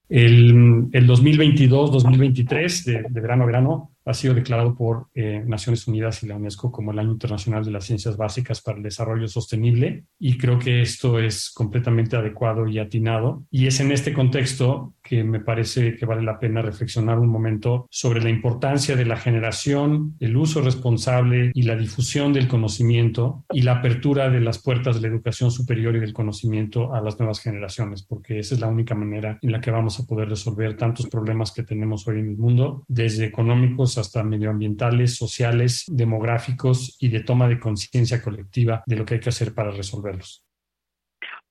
El, 0.09 0.89
el 0.91 1.07
2022-2023, 1.07 2.83
de, 2.85 3.05
de 3.09 3.21
verano 3.21 3.43
a 3.43 3.45
verano, 3.45 3.91
ha 4.05 4.13
sido 4.13 4.33
declarado 4.33 4.75
por 4.75 5.07
eh, 5.13 5.43
Naciones 5.45 5.87
Unidas 5.87 6.23
y 6.23 6.27
la 6.27 6.35
UNESCO 6.35 6.71
como 6.71 6.91
el 6.91 6.99
Año 6.99 7.11
Internacional 7.11 7.63
de 7.63 7.71
las 7.71 7.85
Ciencias 7.85 8.17
Básicas 8.17 8.61
para 8.61 8.77
el 8.77 8.83
Desarrollo 8.83 9.27
Sostenible 9.27 10.05
y 10.19 10.37
creo 10.37 10.59
que 10.59 10.81
esto 10.81 11.19
es 11.19 11.51
completamente 11.51 12.15
adecuado 12.15 12.67
y 12.67 12.79
atinado. 12.79 13.43
Y 13.51 13.67
es 13.67 13.79
en 13.79 13.91
este 13.91 14.13
contexto 14.13 14.93
que 15.03 15.23
me 15.23 15.39
parece 15.39 15.95
que 15.95 16.05
vale 16.05 16.21
la 16.21 16.39
pena 16.39 16.61
reflexionar 16.61 17.19
un 17.19 17.27
momento 17.27 17.87
sobre 17.89 18.21
la 18.21 18.29
importancia 18.29 18.95
de 18.95 19.05
la 19.05 19.17
generación, 19.17 20.15
el 20.19 20.37
uso 20.37 20.61
responsable 20.61 21.51
y 21.53 21.63
la 21.63 21.75
difusión 21.75 22.33
del 22.33 22.47
conocimiento 22.47 23.45
y 23.51 23.61
la 23.61 23.73
apertura 23.73 24.29
de 24.29 24.39
las 24.39 24.59
puertas 24.59 24.95
de 24.95 25.01
la 25.01 25.13
educación 25.13 25.51
superior 25.51 25.95
y 25.95 25.99
del 25.99 26.13
conocimiento 26.13 26.93
a 26.93 27.01
las 27.01 27.19
nuevas 27.19 27.39
generaciones, 27.39 28.03
porque 28.03 28.39
esa 28.39 28.55
es 28.55 28.61
la 28.61 28.67
única 28.67 28.95
manera 28.95 29.37
en 29.41 29.51
la 29.51 29.61
que 29.61 29.71
vamos 29.71 29.99
a 29.99 30.05
poder 30.05 30.29
resolver 30.29 30.77
tantos 30.77 31.07
problemas 31.07 31.51
que 31.51 31.63
tenemos 31.63 32.07
hoy 32.07 32.19
en 32.19 32.29
el 32.29 32.37
mundo, 32.37 32.83
desde 32.87 33.25
económicos 33.25 33.90
hasta 33.97 34.23
medioambientales, 34.23 35.15
sociales, 35.15 35.85
demográficos 35.87 36.97
y 36.99 37.09
de 37.09 37.23
toma 37.23 37.47
de 37.47 37.59
conciencia 37.59 38.21
colectiva 38.21 38.83
de 38.85 38.95
lo 38.95 39.05
que 39.05 39.15
hay 39.15 39.19
que 39.19 39.29
hacer 39.29 39.53
para 39.53 39.71
resolverlos. 39.71 40.43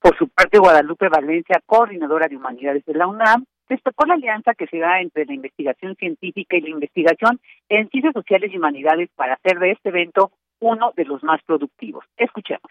Por 0.00 0.16
su 0.16 0.28
parte, 0.28 0.58
Guadalupe 0.58 1.08
Valencia, 1.08 1.60
coordinadora 1.66 2.26
de 2.28 2.36
humanidades 2.36 2.84
de 2.86 2.94
la 2.94 3.06
UNAM, 3.06 3.44
destacó 3.68 4.06
la 4.06 4.14
alianza 4.14 4.54
que 4.54 4.66
se 4.66 4.78
da 4.78 5.00
entre 5.00 5.26
la 5.26 5.34
investigación 5.34 5.94
científica 5.96 6.56
y 6.56 6.62
la 6.62 6.70
investigación 6.70 7.40
en 7.68 7.88
ciencias 7.90 8.14
sociales 8.14 8.50
y 8.52 8.56
humanidades 8.56 9.10
para 9.14 9.34
hacer 9.34 9.58
de 9.58 9.72
este 9.72 9.90
evento 9.90 10.32
uno 10.58 10.92
de 10.96 11.04
los 11.04 11.22
más 11.22 11.42
productivos. 11.44 12.04
Escuchemos 12.16 12.70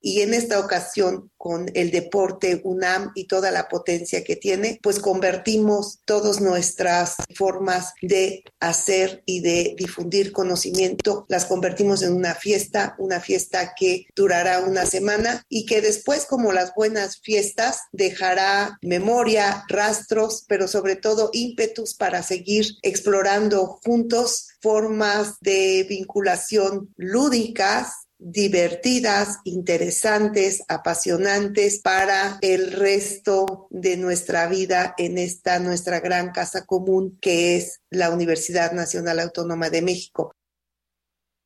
y 0.00 0.20
en 0.22 0.34
esta 0.34 0.58
ocasión 0.58 1.30
con 1.36 1.70
el 1.74 1.90
deporte 1.90 2.60
UNAM 2.64 3.12
y 3.14 3.26
toda 3.26 3.50
la 3.50 3.68
potencia 3.68 4.24
que 4.24 4.36
tiene, 4.36 4.78
pues 4.82 4.98
convertimos 4.98 6.00
todas 6.04 6.40
nuestras 6.40 7.16
formas 7.34 7.94
de 8.02 8.44
hacer 8.60 9.22
y 9.26 9.40
de 9.40 9.74
difundir 9.78 10.32
conocimiento, 10.32 11.24
las 11.28 11.46
convertimos 11.46 12.02
en 12.02 12.12
una 12.14 12.34
fiesta, 12.34 12.94
una 12.98 13.20
fiesta 13.20 13.74
que 13.78 14.06
durará 14.14 14.60
una 14.60 14.86
semana 14.86 15.44
y 15.48 15.66
que 15.66 15.80
después, 15.80 16.26
como 16.26 16.52
las 16.52 16.74
buenas 16.74 17.20
fiestas, 17.20 17.80
dejará 17.92 18.78
memoria, 18.82 19.64
rastros, 19.68 20.44
pero 20.48 20.68
sobre 20.68 20.96
todo 20.96 21.30
ímpetus 21.32 21.94
para 21.94 22.22
seguir 22.22 22.66
explorando 22.82 23.78
juntos 23.84 24.48
formas 24.60 25.36
de 25.40 25.86
vinculación 25.88 26.92
lúdicas 26.96 28.09
divertidas, 28.20 29.40
interesantes, 29.44 30.64
apasionantes 30.68 31.80
para 31.82 32.38
el 32.42 32.72
resto 32.72 33.66
de 33.70 33.96
nuestra 33.96 34.46
vida 34.46 34.94
en 34.98 35.16
esta 35.16 35.58
nuestra 35.58 36.00
gran 36.00 36.30
casa 36.30 36.66
común 36.66 37.18
que 37.20 37.56
es 37.56 37.82
la 37.90 38.10
Universidad 38.10 38.72
Nacional 38.72 39.20
Autónoma 39.20 39.70
de 39.70 39.82
México. 39.82 40.34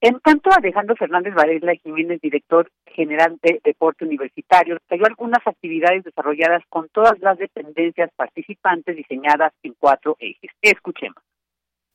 En 0.00 0.20
tanto, 0.20 0.50
Alejandro 0.52 0.96
Fernández 0.96 1.32
Varela 1.32 1.74
Jiménez, 1.76 2.20
director 2.20 2.70
general 2.84 3.38
de 3.40 3.60
Deporte 3.64 4.04
Universitario, 4.04 4.74
detalló 4.74 5.06
algunas 5.06 5.46
actividades 5.46 6.04
desarrolladas 6.04 6.62
con 6.68 6.90
todas 6.90 7.18
las 7.20 7.38
dependencias 7.38 8.10
participantes 8.14 8.96
diseñadas 8.96 9.54
en 9.62 9.74
cuatro 9.78 10.16
ejes. 10.18 10.50
Escuchemos. 10.60 11.22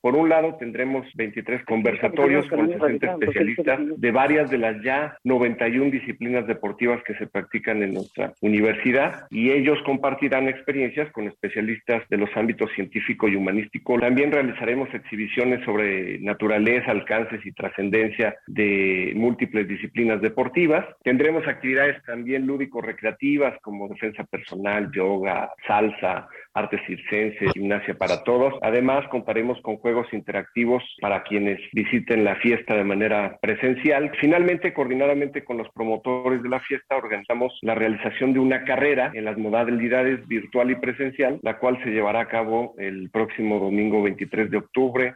Por 0.02 0.16
un 0.16 0.30
lado, 0.30 0.56
tendremos 0.58 1.06
23 1.16 1.66
conversatorios 1.66 2.48
con 2.48 2.70
60 2.72 3.12
especialistas 3.14 3.80
de 3.98 4.12
varias 4.12 4.50
de 4.50 4.58
las 4.58 4.82
ya 4.82 5.18
91 5.24 5.92
disciplinas 5.92 6.48
deportivas 6.48 7.04
que 7.04 7.16
se 7.16 7.28
practican 7.28 7.84
en 7.84 7.96
nuestra 7.96 8.34
universidad 8.42 9.28
y 9.30 9.52
ellos 9.52 9.78
compartirán 9.86 10.48
experiencias 10.48 11.12
con 11.12 11.28
especialistas 11.28 12.04
de 12.10 12.18
los 12.18 12.30
ámbitos 12.36 12.72
científico 12.76 13.28
y 13.28 13.36
humanístico. 13.36 14.00
También 14.00 14.32
realizaremos 14.32 14.88
exhibiciones 14.94 15.64
sobre 15.66 16.20
naturaleza, 16.20 16.92
alcances 16.92 17.46
y 17.46 17.52
trascendencia 17.52 18.36
de 18.48 19.14
múltiples 19.16 19.68
disciplinas 19.68 20.22
deportivas. 20.22 20.86
Tendremos 21.04 21.46
actividades 21.48 22.02
también 22.04 22.48
lúdico-recreativas 22.48 23.60
como 23.62 23.90
defensa 23.90 24.24
personal, 24.24 24.90
yoga, 24.94 25.52
salsa, 25.68 26.28
artes 26.54 26.82
circenses, 26.88 27.52
gimnasia 27.54 27.94
para 27.96 28.24
todos. 28.24 28.54
Además, 28.62 29.08
contaremos 29.10 29.62
con 29.62 29.78
juegos 29.78 30.08
interactivos 30.14 30.84
para 31.02 31.24
quienes 31.24 31.60
visiten 31.74 32.24
la 32.24 32.36
fiesta 32.38 32.76
de 32.76 32.84
manera 32.84 33.38
presencial. 33.42 34.12
Finalmente, 34.20 34.74
coordinadamente 34.74 35.44
con 35.44 35.58
los 35.58 35.70
promotores 35.70 36.42
de 36.42 36.50
la 36.50 36.60
fiesta, 36.62 36.96
organizamos 36.98 37.58
la 37.62 37.76
realización 37.76 38.34
de 38.34 38.40
una 38.40 38.64
carrera 38.64 39.12
en 39.14 39.26
las 39.26 39.38
modalidades 39.38 40.28
virtual 40.28 40.72
y 40.72 40.76
presencial, 40.76 41.40
la 41.42 41.60
cual 41.60 41.82
se 41.84 41.92
llevará 41.92 42.22
a 42.22 42.28
cabo 42.28 42.74
el 42.78 43.10
próximo 43.12 43.60
domingo 43.60 44.02
23 44.04 44.52
de 44.52 44.58
octubre. 44.58 45.16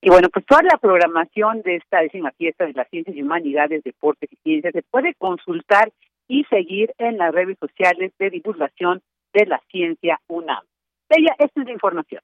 Y 0.00 0.10
bueno, 0.10 0.28
pues 0.28 0.44
toda 0.46 0.62
la 0.62 0.78
programación 0.78 1.62
de 1.62 1.76
esta 1.76 2.00
décima 2.00 2.30
fiesta 2.32 2.64
de 2.64 2.74
las 2.74 2.88
ciencias 2.90 3.16
y 3.16 3.22
humanidades, 3.22 3.82
deportes 3.82 4.30
y 4.32 4.36
ciencias 4.36 4.72
se 4.72 4.82
puede 4.82 5.14
consultar 5.14 5.90
y 6.28 6.44
seguir 6.44 6.92
en 6.98 7.18
las 7.18 7.34
redes 7.34 7.56
sociales 7.58 8.12
de 8.18 8.30
divulgación 8.30 9.00
de 9.36 9.46
la 9.46 9.60
ciencia 9.70 10.18
UNAM. 10.28 10.64
Ella, 11.10 11.34
esta 11.38 11.60
es 11.60 11.66
la 11.66 11.72
información. 11.72 12.22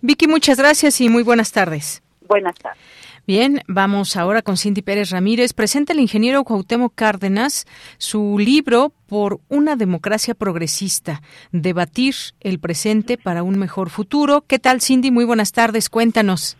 Vicky, 0.00 0.26
muchas 0.26 0.58
gracias 0.58 1.00
y 1.00 1.08
muy 1.08 1.22
buenas 1.22 1.52
tardes. 1.52 2.02
Buenas 2.20 2.56
tardes. 2.56 2.78
Bien, 3.26 3.60
vamos 3.68 4.16
ahora 4.16 4.42
con 4.42 4.56
Cindy 4.56 4.82
Pérez 4.82 5.10
Ramírez. 5.10 5.52
Presenta 5.52 5.92
el 5.92 6.00
ingeniero 6.00 6.44
Cuauhtémoc 6.44 6.94
Cárdenas 6.94 7.66
su 7.98 8.38
libro 8.38 8.92
Por 9.06 9.40
una 9.48 9.76
democracia 9.76 10.34
progresista, 10.34 11.22
debatir 11.52 12.14
el 12.40 12.58
presente 12.58 13.16
para 13.18 13.42
un 13.42 13.58
mejor 13.58 13.90
futuro. 13.90 14.44
¿Qué 14.46 14.58
tal, 14.58 14.80
Cindy? 14.80 15.10
Muy 15.10 15.24
buenas 15.24 15.52
tardes. 15.52 15.88
Cuéntanos. 15.88 16.56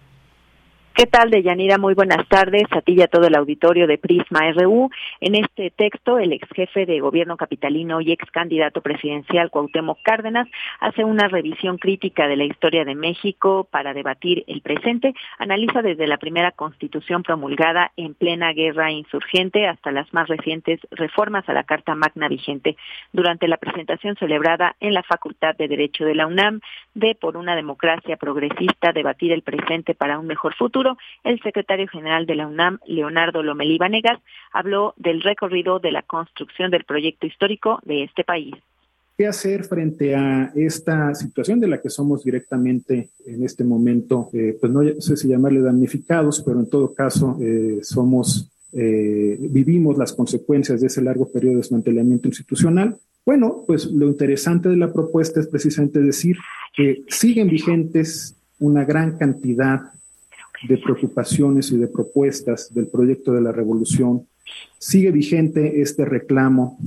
¿Qué 0.99 1.07
tal, 1.07 1.31
Deyanira? 1.31 1.79
Muy 1.79 1.95
buenas 1.95 2.27
tardes. 2.27 2.65
A 2.73 2.81
ti 2.81 2.95
y 2.95 3.03
a 3.03 3.07
todo 3.07 3.29
el 3.29 3.37
auditorio 3.37 3.87
de 3.87 3.99
Prisma 3.99 4.51
RU. 4.51 4.91
En 5.21 5.37
este 5.37 5.71
texto, 5.71 6.19
el 6.19 6.33
ex 6.33 6.49
jefe 6.53 6.87
de 6.87 6.99
gobierno 6.99 7.37
capitalino 7.37 8.01
y 8.01 8.11
ex 8.11 8.29
candidato 8.33 8.81
presidencial 8.81 9.49
Cuauhtémoc 9.49 10.03
Cárdenas 10.03 10.49
hace 10.81 11.05
una 11.05 11.29
revisión 11.29 11.79
crítica 11.79 12.27
de 12.27 12.35
la 12.35 12.47
historia 12.47 12.85
de 12.85 12.97
México 12.97 13.69
para 13.71 13.95
debatir 13.95 14.43
el 14.49 14.61
presente. 14.61 15.15
Analiza 15.39 15.83
desde 15.83 16.09
la 16.09 16.17
primera 16.17 16.51
constitución 16.51 17.23
promulgada 17.23 17.93
en 17.97 18.15
plena 18.15 18.53
guerra 18.53 18.91
insurgente 18.91 19.69
hasta 19.69 19.93
las 19.93 20.13
más 20.13 20.27
recientes 20.27 20.81
reformas 20.91 21.49
a 21.49 21.53
la 21.53 21.63
Carta 21.63 21.95
Magna 21.95 22.27
vigente. 22.27 22.77
Durante 23.13 23.47
la 23.47 23.59
presentación 23.59 24.17
celebrada 24.17 24.75
en 24.81 24.95
la 24.95 25.05
Facultad 25.05 25.55
de 25.55 25.69
Derecho 25.69 26.05
de 26.05 26.17
la 26.17 26.27
UNAM 26.27 26.59
de 26.95 27.15
Por 27.15 27.37
una 27.37 27.55
democracia 27.55 28.17
progresista, 28.17 28.91
debatir 28.93 29.31
el 29.31 29.43
presente 29.43 29.95
para 29.95 30.19
un 30.19 30.27
mejor 30.27 30.57
futuro, 30.57 30.88
el 31.25 31.41
secretario 31.41 31.89
general 31.89 32.27
de 32.27 32.37
la 32.37 32.47
UNAM, 32.47 32.79
Leonardo 32.87 33.43
Lomelí 33.43 33.79
Vanegas, 33.79 34.21
habló 34.53 34.95
del 34.97 35.23
recorrido 35.23 35.79
de 35.79 35.93
la 35.93 36.03
construcción 36.03 36.71
del 36.71 36.85
proyecto 36.85 37.27
histórico 37.27 37.81
de 37.85 38.05
este 38.05 38.25
país. 38.25 38.55
¿Qué 39.19 39.27
hacer 39.27 39.65
frente 39.65 40.15
a 40.15 40.53
esta 40.55 41.13
situación 41.13 41.59
de 41.59 41.67
la 41.67 41.81
que 41.81 41.91
somos 41.91 42.23
directamente 42.23 43.11
en 43.27 43.43
este 43.43 43.65
momento? 43.65 44.31
Eh, 44.33 44.57
pues 44.61 44.73
no 44.73 44.81
sé 45.01 45.17
si 45.17 45.27
llamarle 45.27 45.61
damnificados, 45.61 46.41
pero 46.47 46.61
en 46.61 46.71
todo 46.71 46.95
caso 46.95 47.37
eh, 47.43 47.81
somos, 47.83 48.49
eh, 48.73 49.37
vivimos 49.41 49.99
las 49.99 50.13
consecuencias 50.13 50.81
de 50.81 50.87
ese 50.87 51.03
largo 51.03 51.33
periodo 51.33 51.55
de 51.55 51.63
desmantelamiento 51.63 52.29
institucional. 52.29 52.97
Bueno, 53.27 53.65
pues 53.67 53.87
lo 53.87 54.07
interesante 54.07 54.69
de 54.69 54.77
la 54.77 54.93
propuesta 54.93 55.41
es 55.41 55.49
precisamente 55.49 56.01
decir 56.01 56.37
que 56.73 57.03
siguen 57.09 57.49
vigentes 57.49 58.37
una 58.61 58.85
gran 58.85 59.19
cantidad 59.19 59.81
de 60.67 60.79
preocupaciones 60.79 61.71
y 61.71 61.79
de 61.79 61.89
propuestas 61.89 62.73
del 62.73 62.89
proyecto 62.89 63.33
de 63.33 63.41
la 63.41 63.53
revolución, 63.53 64.27
sigue 64.79 65.11
vigente 65.11 65.81
este 65.81 66.05
reclamo 66.05 66.79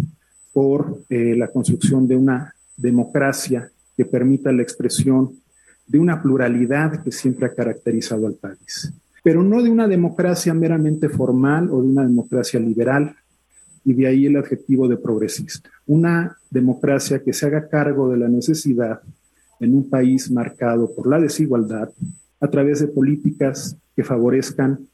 por 0.53 1.03
eh, 1.09 1.35
la 1.37 1.47
construcción 1.47 2.07
de 2.07 2.15
una 2.15 2.55
democracia 2.75 3.69
que 3.95 4.05
permita 4.05 4.51
la 4.51 4.63
expresión 4.63 5.31
de 5.87 5.99
una 5.99 6.21
pluralidad 6.21 7.03
que 7.03 7.11
siempre 7.11 7.45
ha 7.45 7.53
caracterizado 7.53 8.27
al 8.27 8.35
país, 8.35 8.93
pero 9.23 9.43
no 9.43 9.61
de 9.61 9.69
una 9.69 9.87
democracia 9.87 10.53
meramente 10.53 11.09
formal 11.09 11.69
o 11.69 11.81
de 11.81 11.87
una 11.87 12.03
democracia 12.03 12.59
liberal, 12.59 13.15
y 13.83 13.93
de 13.93 14.07
ahí 14.07 14.25
el 14.27 14.37
adjetivo 14.37 14.87
de 14.87 14.97
progresista. 14.97 15.69
Una 15.87 16.37
democracia 16.49 17.23
que 17.23 17.33
se 17.33 17.47
haga 17.47 17.67
cargo 17.67 18.09
de 18.09 18.17
la 18.17 18.27
necesidad 18.27 19.01
en 19.59 19.75
un 19.75 19.89
país 19.89 20.29
marcado 20.31 20.93
por 20.93 21.07
la 21.07 21.19
desigualdad, 21.19 21.89
a 22.41 22.49
través 22.49 22.79
de 22.79 22.87
políticas 22.87 23.77
que 23.95 24.03
favorezcan 24.03 24.87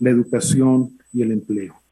la 0.00 0.10
educación 0.10 0.98
y 1.12 1.22
el 1.22 1.32
empleo. 1.32 1.83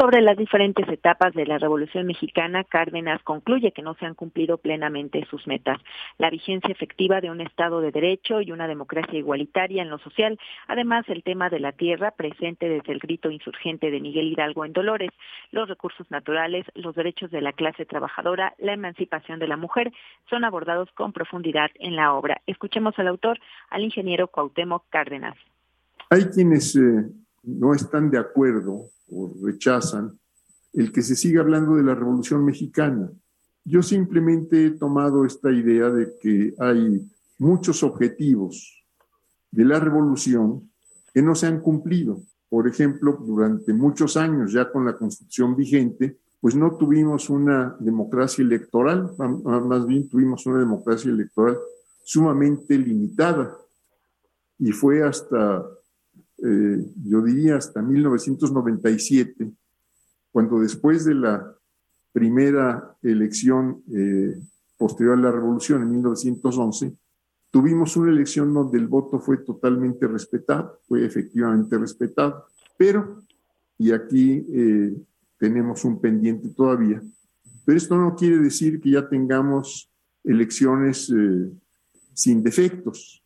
Sobre 0.00 0.22
las 0.22 0.38
diferentes 0.38 0.88
etapas 0.88 1.34
de 1.34 1.44
la 1.44 1.58
Revolución 1.58 2.06
Mexicana, 2.06 2.64
Cárdenas 2.64 3.22
concluye 3.22 3.72
que 3.72 3.82
no 3.82 3.92
se 3.96 4.06
han 4.06 4.14
cumplido 4.14 4.56
plenamente 4.56 5.26
sus 5.28 5.46
metas. 5.46 5.78
La 6.16 6.30
vigencia 6.30 6.70
efectiva 6.70 7.20
de 7.20 7.30
un 7.30 7.42
Estado 7.42 7.82
de 7.82 7.90
Derecho 7.90 8.40
y 8.40 8.50
una 8.50 8.66
democracia 8.66 9.18
igualitaria 9.18 9.82
en 9.82 9.90
lo 9.90 9.98
social, 9.98 10.38
además 10.68 11.04
el 11.08 11.22
tema 11.22 11.50
de 11.50 11.60
la 11.60 11.72
tierra 11.72 12.12
presente 12.12 12.66
desde 12.66 12.94
el 12.94 12.98
grito 12.98 13.30
insurgente 13.30 13.90
de 13.90 14.00
Miguel 14.00 14.28
Hidalgo 14.28 14.64
en 14.64 14.72
Dolores, 14.72 15.10
los 15.50 15.68
recursos 15.68 16.10
naturales, 16.10 16.64
los 16.74 16.94
derechos 16.94 17.30
de 17.30 17.42
la 17.42 17.52
clase 17.52 17.84
trabajadora, 17.84 18.54
la 18.56 18.72
emancipación 18.72 19.38
de 19.38 19.48
la 19.48 19.58
mujer, 19.58 19.92
son 20.30 20.44
abordados 20.46 20.88
con 20.92 21.12
profundidad 21.12 21.68
en 21.74 21.94
la 21.94 22.14
obra. 22.14 22.40
Escuchemos 22.46 22.98
al 22.98 23.08
autor, 23.08 23.38
al 23.68 23.84
ingeniero 23.84 24.28
Cuauhtémoc 24.28 24.84
Cárdenas. 24.88 25.36
Hay 26.08 26.24
quienes 26.30 26.74
eh, 26.74 27.04
no 27.42 27.74
están 27.74 28.10
de 28.10 28.18
acuerdo 28.18 28.90
o 29.08 29.34
rechazan 29.42 30.18
el 30.72 30.92
que 30.92 31.02
se 31.02 31.16
siga 31.16 31.40
hablando 31.40 31.74
de 31.74 31.82
la 31.82 31.94
Revolución 31.94 32.44
Mexicana. 32.44 33.10
Yo 33.64 33.82
simplemente 33.82 34.66
he 34.66 34.70
tomado 34.70 35.24
esta 35.24 35.50
idea 35.50 35.90
de 35.90 36.12
que 36.20 36.54
hay 36.58 37.06
muchos 37.38 37.82
objetivos 37.82 38.84
de 39.50 39.64
la 39.64 39.80
revolución 39.80 40.70
que 41.12 41.22
no 41.22 41.34
se 41.34 41.46
han 41.46 41.60
cumplido. 41.60 42.22
Por 42.48 42.68
ejemplo, 42.68 43.18
durante 43.20 43.72
muchos 43.72 44.16
años 44.16 44.52
ya 44.52 44.70
con 44.70 44.84
la 44.84 44.96
constitución 44.96 45.56
vigente, 45.56 46.18
pues 46.40 46.54
no 46.54 46.76
tuvimos 46.76 47.28
una 47.28 47.76
democracia 47.80 48.42
electoral, 48.42 49.12
más 49.18 49.86
bien 49.86 50.08
tuvimos 50.08 50.46
una 50.46 50.60
democracia 50.60 51.10
electoral 51.10 51.58
sumamente 52.02 52.78
limitada. 52.78 53.56
Y 54.58 54.72
fue 54.72 55.02
hasta 55.02 55.64
eh, 56.42 56.86
yo 57.04 57.22
diría 57.22 57.56
hasta 57.56 57.82
1997, 57.82 59.52
cuando 60.32 60.60
después 60.60 61.04
de 61.04 61.14
la 61.14 61.54
primera 62.12 62.96
elección 63.02 63.82
eh, 63.92 64.40
posterior 64.78 65.18
a 65.18 65.22
la 65.22 65.32
revolución 65.32 65.82
en 65.82 65.90
1911, 65.90 66.96
tuvimos 67.50 67.96
una 67.96 68.10
elección 68.10 68.54
donde 68.54 68.78
el 68.78 68.86
voto 68.86 69.18
fue 69.18 69.38
totalmente 69.38 70.06
respetado, 70.06 70.80
fue 70.88 71.04
efectivamente 71.04 71.76
respetado, 71.76 72.46
pero, 72.76 73.22
y 73.76 73.92
aquí 73.92 74.46
eh, 74.52 74.94
tenemos 75.38 75.84
un 75.84 76.00
pendiente 76.00 76.48
todavía, 76.50 77.02
pero 77.64 77.76
esto 77.76 77.96
no 77.96 78.14
quiere 78.14 78.38
decir 78.38 78.80
que 78.80 78.90
ya 78.90 79.08
tengamos 79.08 79.90
elecciones 80.24 81.12
sin 82.14 82.42
defectos. 82.42 83.22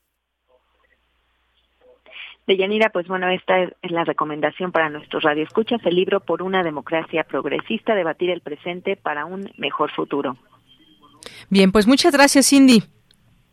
De 2.46 2.56
Yanira, 2.56 2.90
pues 2.90 3.08
bueno, 3.08 3.28
esta 3.30 3.62
es 3.62 3.90
la 3.90 4.04
recomendación 4.04 4.70
para 4.70 4.90
nuestros 4.90 5.22
radioescuchas, 5.22 5.80
el 5.84 5.96
libro 5.96 6.20
Por 6.20 6.42
una 6.42 6.62
democracia 6.62 7.24
progresista, 7.24 7.94
debatir 7.94 8.30
el 8.30 8.42
presente 8.42 8.96
para 8.96 9.24
un 9.24 9.50
mejor 9.56 9.90
futuro. 9.92 10.36
Bien, 11.48 11.72
pues 11.72 11.86
muchas 11.86 12.12
gracias, 12.12 12.48
Cindy. 12.48 12.82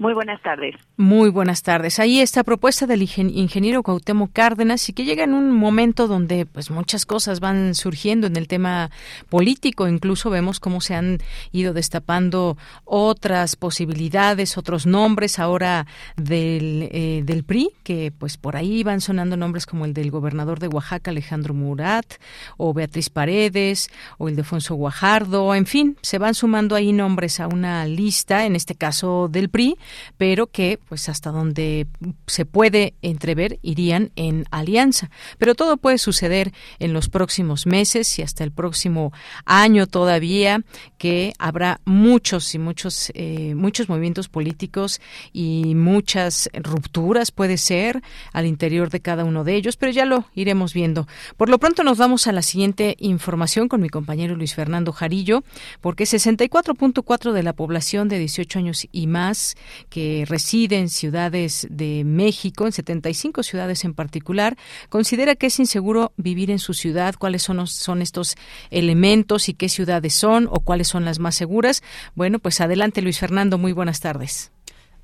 Muy 0.01 0.15
buenas 0.15 0.41
tardes. 0.41 0.73
Muy 0.97 1.29
buenas 1.29 1.61
tardes. 1.61 1.99
Ahí 1.99 2.21
esta 2.21 2.43
propuesta 2.43 2.87
del 2.87 3.03
ingeniero 3.03 3.83
Cuauhtémoc 3.83 4.33
Cárdenas 4.33 4.89
y 4.89 4.93
que 4.93 5.05
llega 5.05 5.25
en 5.25 5.35
un 5.35 5.51
momento 5.51 6.07
donde 6.07 6.47
pues 6.47 6.71
muchas 6.71 7.05
cosas 7.05 7.39
van 7.39 7.75
surgiendo 7.75 8.25
en 8.25 8.35
el 8.35 8.47
tema 8.47 8.89
político, 9.29 9.87
incluso 9.87 10.31
vemos 10.31 10.59
cómo 10.59 10.81
se 10.81 10.95
han 10.95 11.19
ido 11.51 11.73
destapando 11.73 12.57
otras 12.83 13.55
posibilidades, 13.55 14.57
otros 14.57 14.87
nombres 14.87 15.37
ahora 15.37 15.85
del, 16.17 16.89
eh, 16.91 17.21
del 17.23 17.43
PRI, 17.43 17.69
que 17.83 18.11
pues 18.17 18.37
por 18.37 18.55
ahí 18.55 18.81
van 18.81 19.01
sonando 19.01 19.37
nombres 19.37 19.67
como 19.67 19.85
el 19.85 19.93
del 19.93 20.09
gobernador 20.09 20.57
de 20.57 20.67
Oaxaca, 20.67 21.11
Alejandro 21.11 21.53
Murat, 21.53 22.15
o 22.57 22.73
Beatriz 22.73 23.11
Paredes, 23.11 23.91
o 24.17 24.29
el 24.29 24.35
de 24.35 24.41
Alfonso 24.41 24.73
Guajardo, 24.73 25.53
en 25.53 25.67
fin, 25.67 25.95
se 26.01 26.17
van 26.17 26.33
sumando 26.33 26.73
ahí 26.73 26.91
nombres 26.91 27.39
a 27.39 27.47
una 27.47 27.85
lista, 27.85 28.47
en 28.47 28.55
este 28.55 28.73
caso 28.73 29.27
del 29.31 29.49
PRI, 29.49 29.77
pero 30.17 30.47
que, 30.47 30.79
pues 30.87 31.09
hasta 31.09 31.31
donde 31.31 31.87
se 32.27 32.45
puede 32.45 32.93
entrever, 33.01 33.59
irían 33.61 34.11
en 34.15 34.45
alianza. 34.51 35.09
Pero 35.37 35.55
todo 35.55 35.77
puede 35.77 35.97
suceder 35.97 36.53
en 36.79 36.93
los 36.93 37.09
próximos 37.09 37.65
meses 37.65 38.17
y 38.19 38.21
hasta 38.21 38.43
el 38.43 38.51
próximo 38.51 39.11
año 39.45 39.87
todavía, 39.87 40.63
que 40.97 41.33
habrá 41.39 41.81
muchos 41.85 42.53
y 42.55 42.59
muchos, 42.59 43.11
eh, 43.15 43.53
muchos 43.55 43.89
movimientos 43.89 44.29
políticos 44.29 45.01
y 45.33 45.75
muchas 45.75 46.49
rupturas, 46.53 47.31
puede 47.31 47.57
ser, 47.57 48.01
al 48.33 48.45
interior 48.45 48.89
de 48.89 48.99
cada 48.99 49.23
uno 49.23 49.43
de 49.43 49.55
ellos, 49.55 49.77
pero 49.77 49.91
ya 49.91 50.05
lo 50.05 50.25
iremos 50.35 50.73
viendo. 50.73 51.07
Por 51.37 51.49
lo 51.49 51.59
pronto 51.59 51.83
nos 51.83 51.97
vamos 51.97 52.27
a 52.27 52.31
la 52.31 52.41
siguiente 52.41 52.95
información 52.99 53.67
con 53.67 53.81
mi 53.81 53.89
compañero 53.89 54.35
Luis 54.35 54.55
Fernando 54.55 54.91
Jarillo, 54.91 55.43
porque 55.81 56.03
64.4 56.03 57.31
de 57.31 57.43
la 57.43 57.53
población 57.53 58.07
de 58.07 58.19
18 58.19 58.59
años 58.59 58.87
y 58.91 59.07
más 59.07 59.55
que 59.89 60.25
reside 60.27 60.77
en 60.77 60.89
ciudades 60.89 61.67
de 61.69 62.03
México, 62.03 62.65
en 62.65 62.71
75 62.71 63.43
ciudades 63.43 63.83
en 63.85 63.93
particular, 63.93 64.57
considera 64.89 65.35
que 65.35 65.47
es 65.47 65.59
inseguro 65.59 66.13
vivir 66.17 66.51
en 66.51 66.59
su 66.59 66.73
ciudad, 66.73 67.15
cuáles 67.17 67.43
son, 67.43 67.65
son 67.67 68.01
estos 68.01 68.35
elementos 68.69 69.49
y 69.49 69.53
qué 69.53 69.69
ciudades 69.69 70.13
son 70.13 70.47
o 70.51 70.59
cuáles 70.59 70.87
son 70.87 71.05
las 71.05 71.19
más 71.19 71.35
seguras. 71.35 71.83
Bueno, 72.15 72.39
pues 72.39 72.61
adelante 72.61 73.01
Luis 73.01 73.19
Fernando, 73.19 73.57
muy 73.57 73.73
buenas 73.73 73.99
tardes. 73.99 74.51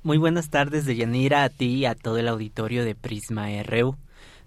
Muy 0.02 0.16
buenas 0.16 0.48
tardes, 0.48 0.86
Deyanira, 0.86 1.42
a 1.42 1.48
ti 1.48 1.74
y 1.74 1.84
a 1.84 1.94
todo 1.94 2.18
el 2.18 2.28
auditorio 2.28 2.84
de 2.84 2.94
Prisma 2.94 3.48
RU. 3.64 3.96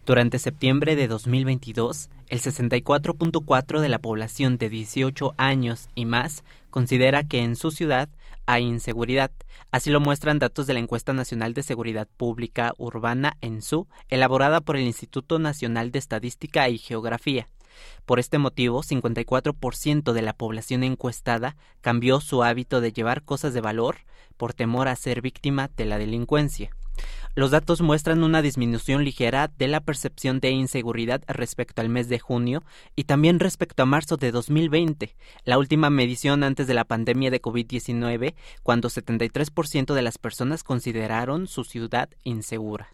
Durante 0.05 0.39
septiembre 0.39 0.95
de 0.95 1.07
2022, 1.07 2.09
el 2.29 2.41
64.4 2.41 3.81
de 3.81 3.89
la 3.89 3.99
población 3.99 4.57
de 4.57 4.69
18 4.69 5.33
años 5.37 5.89
y 5.93 6.05
más 6.05 6.43
considera 6.69 7.23
que 7.23 7.43
en 7.43 7.55
su 7.55 7.69
ciudad 7.69 8.09
hay 8.51 8.65
inseguridad. 8.65 9.31
Así 9.71 9.91
lo 9.91 10.01
muestran 10.01 10.37
datos 10.37 10.67
de 10.67 10.73
la 10.73 10.81
Encuesta 10.81 11.13
Nacional 11.13 11.53
de 11.53 11.63
Seguridad 11.63 12.09
Pública 12.17 12.73
Urbana 12.77 13.37
ENSU, 13.39 13.87
elaborada 14.09 14.59
por 14.59 14.75
el 14.75 14.83
Instituto 14.83 15.39
Nacional 15.39 15.91
de 15.91 15.99
Estadística 15.99 16.67
y 16.67 16.77
Geografía. 16.77 17.47
Por 18.05 18.19
este 18.19 18.39
motivo, 18.39 18.83
54% 18.83 20.11
de 20.11 20.21
la 20.21 20.33
población 20.33 20.83
encuestada 20.83 21.55
cambió 21.79 22.19
su 22.19 22.43
hábito 22.43 22.81
de 22.81 22.91
llevar 22.91 23.23
cosas 23.23 23.53
de 23.53 23.61
valor 23.61 23.99
por 24.35 24.53
temor 24.53 24.89
a 24.89 24.97
ser 24.97 25.21
víctima 25.21 25.69
de 25.77 25.85
la 25.85 25.97
delincuencia. 25.97 26.71
Los 27.33 27.51
datos 27.51 27.81
muestran 27.81 28.23
una 28.23 28.41
disminución 28.41 29.05
ligera 29.05 29.49
de 29.57 29.69
la 29.69 29.79
percepción 29.79 30.39
de 30.41 30.51
inseguridad 30.51 31.21
respecto 31.27 31.81
al 31.81 31.87
mes 31.87 32.09
de 32.09 32.19
junio 32.19 32.63
y 32.95 33.05
también 33.05 33.39
respecto 33.39 33.83
a 33.83 33.85
marzo 33.85 34.17
de 34.17 34.31
2020, 34.31 35.15
la 35.45 35.57
última 35.57 35.89
medición 35.89 36.43
antes 36.43 36.67
de 36.67 36.73
la 36.73 36.83
pandemia 36.83 37.31
de 37.31 37.41
COVID-19, 37.41 38.33
cuando 38.63 38.89
73% 38.89 39.93
de 39.93 40.01
las 40.01 40.17
personas 40.17 40.63
consideraron 40.63 41.47
su 41.47 41.63
ciudad 41.63 42.09
insegura. 42.23 42.89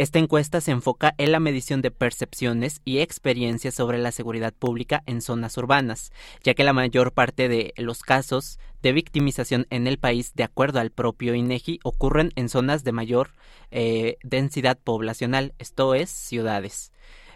Esta 0.00 0.18
encuesta 0.18 0.62
se 0.62 0.70
enfoca 0.70 1.14
en 1.18 1.30
la 1.30 1.40
medición 1.40 1.82
de 1.82 1.90
percepciones 1.90 2.80
y 2.86 3.00
experiencias 3.00 3.74
sobre 3.74 3.98
la 3.98 4.12
seguridad 4.12 4.54
pública 4.54 5.02
en 5.04 5.20
zonas 5.20 5.58
urbanas, 5.58 6.10
ya 6.42 6.54
que 6.54 6.64
la 6.64 6.72
mayor 6.72 7.12
parte 7.12 7.50
de 7.50 7.74
los 7.76 8.00
casos 8.00 8.58
de 8.80 8.94
victimización 8.94 9.66
en 9.68 9.86
el 9.86 9.98
país, 9.98 10.32
de 10.34 10.44
acuerdo 10.44 10.80
al 10.80 10.90
propio 10.90 11.34
INEGI, 11.34 11.80
ocurren 11.84 12.32
en 12.36 12.48
zonas 12.48 12.82
de 12.82 12.92
mayor 12.92 13.34
eh, 13.70 14.16
densidad 14.22 14.78
poblacional, 14.78 15.52
esto 15.58 15.94
es, 15.94 16.08
ciudades. 16.08 16.92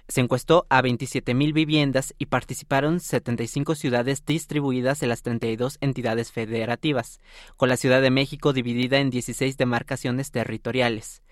Se 0.09 0.23
encuestó 0.23 0.67
a 0.71 0.81
27.000 0.81 1.53
viviendas 1.53 2.15
y 2.17 2.27
participaron 2.27 3.01
75 3.01 3.75
ciudades 3.75 4.25
distribuidas 4.25 5.03
en 5.03 5.11
las 5.11 5.21
32 5.21 5.77
entidades 5.83 6.33
federativas, 6.33 7.21
con 7.59 7.69
la 7.69 7.77
Ciudad 7.77 8.01
de 8.01 8.11
México 8.11 8.55
dividida 8.55 9.01
en 9.01 9.11
16 9.11 9.59
demarcaciones 9.59 10.31
territoriales 10.31 11.23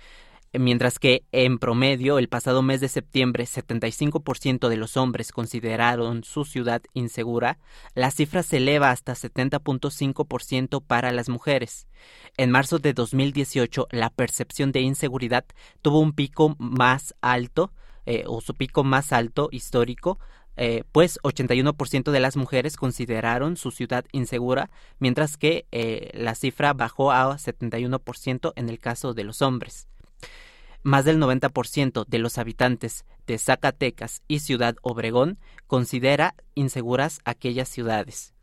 mientras 0.53 0.99
que 0.99 1.25
en 1.33 1.59
promedio 1.59 2.19
el 2.19 2.29
pasado 2.29 2.63
mes 2.63 2.81
de 2.81 2.89
septiembre 2.89 3.45
75% 3.45 4.69
de 4.69 4.77
los 4.77 4.97
hombres 4.97 5.33
consideraron 5.33 6.25
su 6.25 6.45
ciudad 6.45 6.83
insegura, 6.93 7.59
la 7.95 8.11
cifra 8.11 8.43
se 8.43 8.59
eleva 8.59 8.91
hasta 8.91 9.15
70.5% 9.15 10.83
para 10.85 11.13
las 11.13 11.29
mujeres. 11.29 11.87
En 12.37 12.51
marzo 12.51 12.79
de 12.79 12.93
2018 12.93 13.89
la 13.91 14.11
percepción 14.11 14.73
de 14.73 14.81
inseguridad 14.81 15.45
tuvo 15.81 16.01
un 16.01 16.13
pico 16.13 16.57
más 16.59 17.15
alto 17.21 17.73
eh, 18.05 18.25
o 18.27 18.41
su 18.41 18.55
pico 18.55 18.85
más 18.85 19.13
alto 19.13 19.49
histórico 19.53 20.19
eh, 20.57 20.85
pues 20.93 21.19
81% 21.23 22.11
de 22.11 22.21
las 22.21 22.37
mujeres 22.37 22.77
consideraron 22.77 23.57
su 23.57 23.71
ciudad 23.71 24.05
insegura, 24.13 24.71
mientras 24.99 25.37
que 25.37 25.67
eh, 25.73 26.11
la 26.15 26.35
cifra 26.35 26.75
bajó 26.75 27.11
a 27.11 27.37
71% 27.37 28.53
en 28.57 28.69
el 28.69 28.79
caso 28.79 29.15
de 29.15 29.25
los 29.25 29.41
hombres. 29.41 29.89
Más 30.83 31.05
del 31.05 31.19
90% 31.19 32.05
de 32.07 32.19
los 32.19 32.39
habitantes 32.39 33.05
de 33.27 33.39
Zacatecas 33.39 34.23
y 34.27 34.41
Ciudad 34.41 34.75
Obregón 34.83 35.39
considera 35.67 36.35
inseguras 36.55 37.21
aquellas 37.25 37.69
ciudades. 37.69 38.35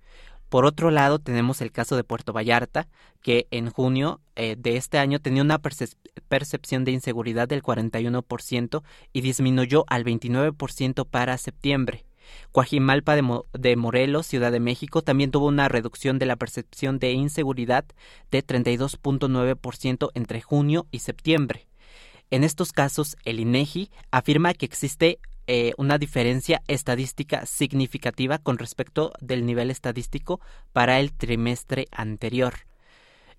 Por 0.49 0.65
otro 0.65 0.89
lado, 0.89 1.19
tenemos 1.19 1.61
el 1.61 1.71
caso 1.71 1.95
de 1.95 2.03
Puerto 2.03 2.33
Vallarta, 2.33 2.87
que 3.21 3.47
en 3.51 3.69
junio 3.69 4.19
eh, 4.35 4.55
de 4.57 4.77
este 4.77 4.97
año 4.97 5.19
tenía 5.19 5.43
una 5.43 5.59
percepción 5.59 6.85
de 6.85 6.91
inseguridad 6.91 7.47
del 7.47 7.61
41% 7.61 8.83
y 9.13 9.21
disminuyó 9.21 9.85
al 9.87 10.03
29% 10.05 11.05
para 11.07 11.37
septiembre. 11.37 12.05
Coajimalpa 12.51 13.15
de, 13.15 13.75
Morelos, 13.75 14.25
Ciudad 14.25 14.51
de 14.51 14.59
México, 14.59 15.01
también 15.03 15.31
tuvo 15.31 15.47
una 15.47 15.67
reducción 15.67 16.19
de 16.19 16.25
la 16.25 16.35
percepción 16.35 16.99
de 16.99 17.11
inseguridad 17.11 17.85
de 18.31 18.45
32.9% 18.45 20.09
entre 20.13 20.41
junio 20.41 20.87
y 20.91 20.99
septiembre. 20.99 21.68
En 22.31 22.43
estos 22.43 22.73
casos, 22.73 23.17
el 23.25 23.39
INEGI 23.39 23.89
afirma 24.11 24.53
que 24.53 24.67
existe 24.67 25.17
eh, 25.47 25.73
una 25.77 25.97
diferencia 25.97 26.61
estadística 26.67 27.47
significativa 27.47 28.37
con 28.37 28.59
respecto 28.59 29.13
del 29.19 29.47
nivel 29.47 29.71
estadístico 29.71 30.39
para 30.71 30.99
el 30.99 31.11
trimestre 31.11 31.87
anterior. 31.91 32.67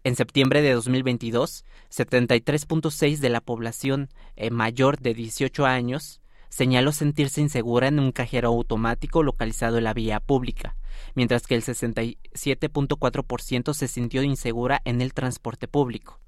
En 0.02 0.16
septiembre 0.16 0.60
de 0.60 0.72
2022, 0.72 1.64
73.6 1.90 3.18
de 3.18 3.28
la 3.28 3.40
población 3.40 4.08
eh, 4.34 4.50
mayor 4.50 4.98
de 4.98 5.14
18 5.14 5.66
años 5.66 6.20
señaló 6.48 6.90
sentirse 6.90 7.40
insegura 7.40 7.86
en 7.86 8.00
un 8.00 8.10
cajero 8.10 8.48
automático 8.48 9.22
localizado 9.22 9.78
en 9.78 9.84
la 9.84 9.94
vía 9.94 10.18
pública, 10.18 10.74
mientras 11.14 11.46
que 11.46 11.54
el 11.54 11.62
67.4% 11.62 13.72
se 13.72 13.86
sintió 13.86 14.24
insegura 14.24 14.82
en 14.84 15.00
el 15.00 15.14
transporte 15.14 15.68
público. 15.68 16.18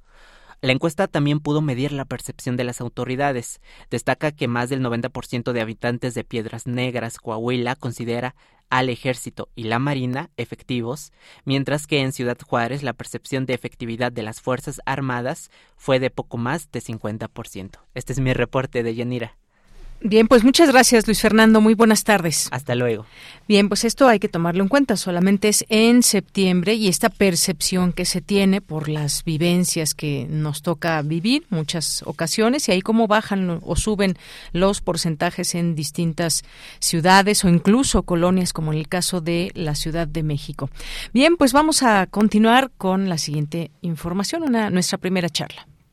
La 0.63 0.71
encuesta 0.71 1.09
también 1.09 1.41
pudo 1.41 1.61
medir 1.61 1.91
la 1.91 2.05
percepción 2.05 2.57
de 2.57 2.63
las 2.63 2.81
autoridades. 2.81 3.61
Destaca 3.91 4.31
que 4.31 4.47
más 4.47 4.69
del 4.71 4.81
90% 4.81 5.51
de 5.51 5.61
habitantes 5.61 6.15
de 6.15 6.23
Piedras 6.23 6.69
Negras, 6.69 7.19
Coahuila, 7.19 7.75
considera 7.75 8.37
al 8.71 8.89
ejército 8.89 9.49
y 9.57 9.65
la 9.65 9.81
marina 9.81 10.31
efectivos, 10.37 11.13
mientras 11.45 11.89
que 11.89 12.01
en 12.01 12.13
Ciudad 12.13 12.39
Juárez 12.41 12.85
la 12.85 12.93
percepción 12.93 13.45
de 13.45 13.55
efectividad 13.55 14.13
de 14.13 14.23
las 14.23 14.41
Fuerzas 14.41 14.81
Armadas 14.87 15.51
fue 15.77 15.99
de 15.99 16.11
poco 16.11 16.39
más 16.39 16.71
de 16.71 16.81
50%. 16.81 17.81
Este 17.95 18.13
es 18.13 18.21
mi 18.21 18.33
reporte 18.33 18.85
de 18.85 18.95
Yanira. 18.95 19.42
Bien, 20.05 20.27
pues 20.27 20.43
muchas 20.43 20.69
gracias 20.69 21.07
Luis 21.07 21.21
Fernando, 21.21 21.61
muy 21.61 21.75
buenas 21.75 22.03
tardes. 22.03 22.49
Hasta 22.51 22.75
luego. 22.75 23.07
Bien, 23.47 23.69
pues 23.69 23.85
esto 23.85 24.09
hay 24.09 24.19
que 24.19 24.29
tomarlo 24.29 24.63
en 24.63 24.69
cuenta, 24.69 24.97
solamente 24.97 25.49
es 25.49 25.65
en 25.69 26.03
septiembre 26.03 26.75
y 26.75 26.89
esta 26.89 27.09
percepción 27.09 27.93
que 27.93 28.05
se 28.05 28.21
tiene 28.21 28.61
por 28.61 28.89
las 28.89 29.23
vivencias 29.23 29.95
que 29.95 30.27
nos 30.29 30.63
toca 30.63 31.01
vivir 31.03 31.45
muchas 31.51 32.03
ocasiones 32.05 32.69
y 32.69 32.73
ahí 32.73 32.81
cómo 32.81 33.07
bajan 33.07 33.61
o 33.63 33.77
suben 33.77 34.17
los 34.53 34.81
porcentajes 34.81 35.55
en 35.55 35.77
distintas 35.77 36.43
ciudades 36.81 37.45
o 37.45 37.49
incluso 37.49 38.03
colonias 38.03 38.53
como 38.53 38.73
en 38.73 38.81
el 38.81 38.89
caso 38.89 39.21
de 39.21 39.53
la 39.55 39.77
Ciudad 39.77 40.09
de 40.09 40.25
México. 40.25 40.69
Bien, 41.13 41.37
pues 41.37 41.53
vamos 41.53 41.85
a 41.85 42.07
continuar 42.07 42.73
con 42.77 43.09
la 43.09 43.19
siguiente 43.19 43.71
información, 43.83 44.43
una, 44.43 44.69
nuestra 44.71 44.99
primera 44.99 45.29
charla. 45.29 45.67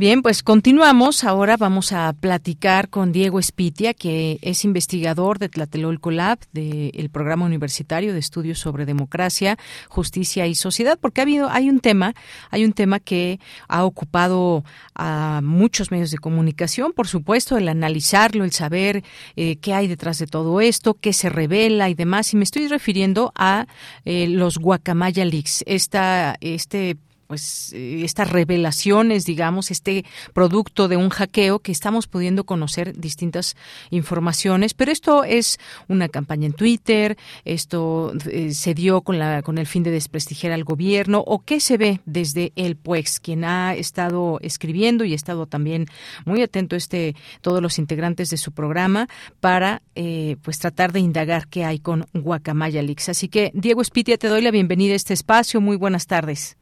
Bien, 0.00 0.22
pues 0.22 0.42
continuamos. 0.42 1.24
Ahora 1.24 1.58
vamos 1.58 1.92
a 1.92 2.14
platicar 2.14 2.88
con 2.88 3.12
Diego 3.12 3.38
Espitia, 3.38 3.92
que 3.92 4.38
es 4.40 4.64
investigador 4.64 5.38
de 5.38 5.50
Tlatelolco 5.50 6.10
Lab, 6.10 6.38
del 6.54 7.10
programa 7.10 7.44
universitario 7.44 8.14
de 8.14 8.18
estudios 8.18 8.58
sobre 8.58 8.86
democracia, 8.86 9.58
justicia 9.90 10.46
y 10.46 10.54
sociedad, 10.54 10.98
porque 10.98 11.20
ha 11.20 11.24
habido, 11.24 11.50
hay 11.50 11.68
un 11.68 11.80
tema, 11.80 12.14
hay 12.48 12.64
un 12.64 12.72
tema 12.72 12.98
que 12.98 13.40
ha 13.68 13.84
ocupado 13.84 14.64
a 14.94 15.42
muchos 15.44 15.90
medios 15.90 16.10
de 16.10 16.16
comunicación, 16.16 16.94
por 16.94 17.06
supuesto, 17.06 17.58
el 17.58 17.68
analizarlo, 17.68 18.44
el 18.44 18.52
saber 18.52 19.04
eh, 19.36 19.56
qué 19.56 19.74
hay 19.74 19.86
detrás 19.86 20.18
de 20.18 20.26
todo 20.26 20.62
esto, 20.62 20.94
qué 20.94 21.12
se 21.12 21.28
revela 21.28 21.90
y 21.90 21.94
demás. 21.94 22.32
Y 22.32 22.38
me 22.38 22.44
estoy 22.44 22.68
refiriendo 22.68 23.32
a 23.34 23.66
eh, 24.06 24.28
los 24.28 24.56
Guacamaya 24.56 25.26
Leaks, 25.26 25.62
esta, 25.66 26.38
este 26.40 26.96
pues 27.30 27.72
eh, 27.74 28.02
estas 28.02 28.28
revelaciones, 28.28 29.24
digamos, 29.24 29.70
este 29.70 30.04
producto 30.32 30.88
de 30.88 30.96
un 30.96 31.10
hackeo 31.10 31.60
que 31.60 31.70
estamos 31.70 32.08
pudiendo 32.08 32.42
conocer 32.42 32.98
distintas 32.98 33.54
informaciones, 33.90 34.74
pero 34.74 34.90
esto 34.90 35.22
es 35.22 35.60
una 35.86 36.08
campaña 36.08 36.46
en 36.46 36.54
Twitter, 36.54 37.16
esto 37.44 38.12
eh, 38.28 38.52
se 38.52 38.74
dio 38.74 39.02
con 39.02 39.20
la 39.20 39.42
con 39.42 39.58
el 39.58 39.68
fin 39.68 39.84
de 39.84 39.92
desprestigiar 39.92 40.52
al 40.52 40.64
gobierno 40.64 41.22
o 41.24 41.38
qué 41.44 41.60
se 41.60 41.76
ve 41.76 42.00
desde 42.04 42.52
el 42.56 42.74
PUEX, 42.74 43.20
quien 43.20 43.44
ha 43.44 43.76
estado 43.76 44.40
escribiendo 44.42 45.04
y 45.04 45.12
ha 45.12 45.14
estado 45.14 45.46
también 45.46 45.86
muy 46.24 46.42
atento 46.42 46.74
este 46.74 47.14
todos 47.42 47.62
los 47.62 47.78
integrantes 47.78 48.30
de 48.30 48.38
su 48.38 48.50
programa 48.50 49.06
para 49.38 49.82
eh, 49.94 50.36
pues 50.42 50.58
tratar 50.58 50.90
de 50.90 50.98
indagar 50.98 51.46
qué 51.46 51.64
hay 51.64 51.78
con 51.78 52.08
Guacamaya 52.12 52.82
Leaks. 52.82 53.08
Así 53.08 53.28
que 53.28 53.52
Diego 53.54 53.82
Espitia, 53.82 54.18
te 54.18 54.26
doy 54.26 54.42
la 54.42 54.50
bienvenida 54.50 54.94
a 54.94 54.96
este 54.96 55.14
espacio. 55.14 55.60
Muy 55.60 55.76
buenas 55.76 56.08
tardes. 56.08 56.56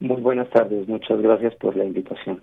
Muy 0.00 0.20
buenas 0.20 0.50
tardes, 0.50 0.88
muchas 0.88 1.20
gracias 1.20 1.54
por 1.56 1.76
la 1.76 1.84
invitación. 1.84 2.42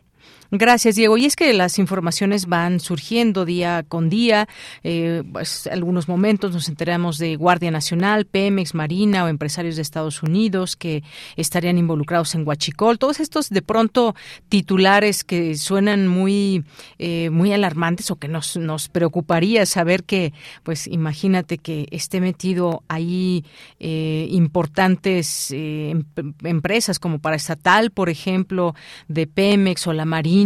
Gracias, 0.53 0.95
Diego. 0.95 1.17
Y 1.17 1.23
es 1.23 1.37
que 1.37 1.53
las 1.53 1.79
informaciones 1.79 2.45
van 2.45 2.81
surgiendo 2.81 3.45
día 3.45 3.85
con 3.87 4.09
día. 4.09 4.49
Eh, 4.83 5.23
pues, 5.31 5.65
algunos 5.67 6.09
momentos 6.09 6.51
nos 6.51 6.67
enteramos 6.67 7.17
de 7.17 7.37
Guardia 7.37 7.71
Nacional, 7.71 8.25
Pemex, 8.25 8.75
Marina 8.75 9.23
o 9.23 9.29
empresarios 9.29 9.77
de 9.77 9.81
Estados 9.81 10.21
Unidos 10.23 10.75
que 10.75 11.03
estarían 11.37 11.77
involucrados 11.77 12.35
en 12.35 12.45
Huachicol. 12.45 12.99
Todos 12.99 13.21
estos, 13.21 13.49
de 13.49 13.61
pronto, 13.61 14.13
titulares 14.49 15.23
que 15.23 15.55
suenan 15.55 16.09
muy, 16.09 16.65
eh, 16.99 17.29
muy 17.29 17.53
alarmantes 17.53 18.11
o 18.11 18.17
que 18.17 18.27
nos, 18.27 18.57
nos 18.57 18.89
preocuparía 18.89 19.65
saber 19.65 20.03
que, 20.03 20.33
pues, 20.63 20.85
imagínate 20.85 21.59
que 21.59 21.87
esté 21.91 22.19
metido 22.19 22.83
ahí 22.89 23.45
eh, 23.79 24.27
importantes 24.31 25.49
em, 25.51 26.03
empresas 26.43 26.99
como 26.99 27.19
para 27.19 27.37
estatal, 27.37 27.91
por 27.91 28.09
ejemplo, 28.09 28.75
de 29.07 29.27
Pemex 29.27 29.87
o 29.87 29.93
la 29.93 30.03
Marina, 30.03 30.40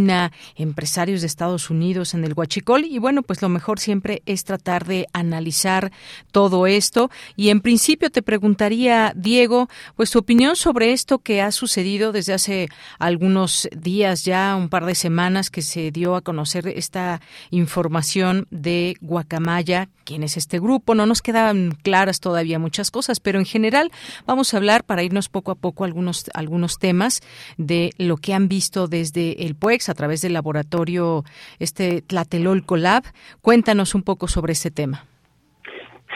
empresarios 0.56 1.22
de 1.22 1.28
Estados 1.28 1.70
Unidos 1.70 2.14
en 2.14 2.24
el 2.24 2.34
Huachicol. 2.34 2.86
Y 2.86 3.00
bueno, 3.00 3.22
pues 3.24 3.42
lo 3.42 3.50
mejor 3.50 3.80
siempre 3.80 4.22
es 4.26 4.44
tratar 4.44 4.86
de 4.86 5.08
analizar 5.14 5.92
todo 6.32 6.68
esto. 6.68 7.10
Y 7.36 7.50
en 7.50 7.62
principio 7.62 8.10
te 8.10 8.22
preguntaría, 8.22 9.14
Diego, 9.16 9.70
pues 9.96 10.12
tu 10.12 10.20
opinión 10.20 10.56
sobre 10.56 10.92
esto 10.92 11.20
que 11.20 11.42
ha 11.42 11.52
sucedido 11.52 12.12
desde 12.12 12.34
hace 12.34 12.70
algunos 13.00 13.70
días 13.76 14.26
ya, 14.26 14.56
un 14.56 14.70
par 14.70 14.86
de 14.86 14.96
semanas 14.96 15.50
que 15.50 15.62
se 15.62 15.92
dio 15.92 16.16
a 16.16 16.22
conocer 16.22 16.68
esta 16.68 17.22
información 17.52 18.48
de 18.52 18.98
Guacamaya, 19.02 19.90
quién 20.04 20.24
es 20.24 20.38
este 20.38 20.60
grupo, 20.60 20.96
no 20.96 21.06
nos 21.06 21.22
quedan 21.22 21.78
claras 21.84 22.20
todavía 22.20 22.60
muchas 22.60 22.92
cosas, 22.92 23.20
pero 23.20 23.40
en 23.40 23.46
general 23.46 23.92
vamos 24.26 24.54
a 24.54 24.58
hablar 24.58 24.84
para 24.84 25.04
irnos 25.04 25.30
poco 25.30 25.52
a 25.52 25.56
poco 25.56 25.84
algunos 25.84 26.26
algunos 26.34 26.78
temas 26.78 27.22
de 27.58 27.92
lo 27.98 28.18
que 28.18 28.34
han 28.34 28.48
visto 28.48 28.88
desde 28.88 29.46
el 29.46 29.56
PUEX 29.56 29.85
a 29.90 29.94
través 29.94 30.22
del 30.22 30.34
laboratorio 30.34 31.24
este 31.60 32.02
Tlatelolco 32.02 32.78
Lab. 32.78 33.04
Cuéntanos 33.42 33.96
un 33.96 34.04
poco 34.04 34.28
sobre 34.28 34.54
este 34.54 34.72
tema. 34.72 35.06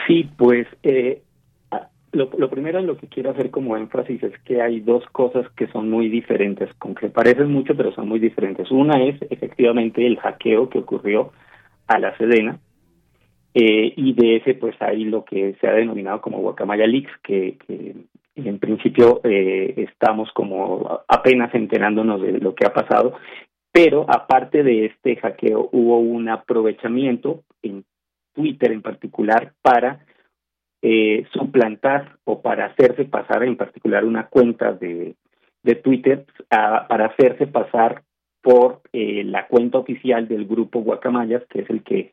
Sí, 0.06 0.28
pues 0.36 0.66
eh, 0.82 1.22
lo, 2.12 2.30
lo, 2.36 2.50
primero 2.50 2.78
en 2.78 2.86
lo 2.86 2.96
que 2.96 3.06
quiero 3.06 3.30
hacer 3.30 3.50
como 3.50 3.76
énfasis 3.76 4.22
es 4.22 4.38
que 4.40 4.60
hay 4.60 4.80
dos 4.80 5.04
cosas 5.12 5.48
que 5.56 5.68
son 5.68 5.90
muy 5.90 6.08
diferentes, 6.08 6.72
con 6.74 6.94
que 6.94 7.08
parecen 7.08 7.50
mucho, 7.50 7.76
pero 7.76 7.92
son 7.92 8.08
muy 8.08 8.18
diferentes. 8.18 8.70
Una 8.70 9.02
es 9.02 9.20
efectivamente 9.30 10.06
el 10.06 10.18
hackeo 10.18 10.68
que 10.68 10.78
ocurrió 10.78 11.32
a 11.86 11.98
la 11.98 12.16
Sedena, 12.16 12.58
eh, 13.52 13.92
y 13.96 14.12
de 14.12 14.36
ese 14.36 14.54
pues 14.54 14.76
hay 14.80 15.04
lo 15.04 15.24
que 15.24 15.56
se 15.60 15.66
ha 15.66 15.72
denominado 15.72 16.20
como 16.20 16.38
Guacamaya 16.38 16.86
Leaks, 16.86 17.10
que, 17.22 17.56
que 17.66 17.94
en 18.36 18.58
principio 18.58 19.20
eh, 19.24 19.74
estamos 19.76 20.30
como 20.32 21.00
apenas 21.08 21.52
enterándonos 21.54 22.22
de 22.22 22.38
lo 22.38 22.54
que 22.54 22.66
ha 22.66 22.72
pasado, 22.72 23.14
pero 23.72 24.06
aparte 24.08 24.62
de 24.62 24.86
este 24.86 25.16
hackeo 25.16 25.68
hubo 25.72 25.98
un 25.98 26.28
aprovechamiento 26.28 27.42
en 27.62 27.84
Twitter 28.34 28.72
en 28.72 28.82
particular 28.82 29.52
para 29.62 30.04
eh, 30.82 31.26
suplantar 31.32 32.16
o 32.24 32.40
para 32.40 32.66
hacerse 32.66 33.04
pasar 33.04 33.44
en 33.44 33.56
particular 33.56 34.04
una 34.04 34.28
cuenta 34.28 34.72
de, 34.72 35.14
de 35.62 35.74
Twitter 35.74 36.24
para 36.48 37.06
hacerse 37.06 37.46
pasar 37.46 38.02
por 38.42 38.80
eh, 38.92 39.22
la 39.24 39.46
cuenta 39.46 39.78
oficial 39.78 40.26
del 40.26 40.46
grupo 40.46 40.80
Guacamayas, 40.80 41.42
que 41.50 41.60
es 41.60 41.70
el 41.70 41.82
que 41.82 42.12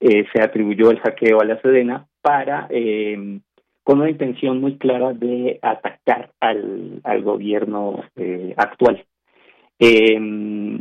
eh, 0.00 0.26
se 0.32 0.42
atribuyó 0.42 0.90
el 0.90 1.00
hackeo 1.00 1.40
a 1.40 1.44
la 1.44 1.60
Sedena, 1.60 2.08
para 2.22 2.66
eh, 2.70 3.40
con 3.84 4.00
una 4.00 4.10
intención 4.10 4.60
muy 4.60 4.76
clara 4.76 5.12
de 5.12 5.58
atacar 5.62 6.32
al, 6.40 7.00
al 7.04 7.22
gobierno 7.22 8.02
eh, 8.16 8.54
actual. 8.56 9.04
Eh, 9.80 10.80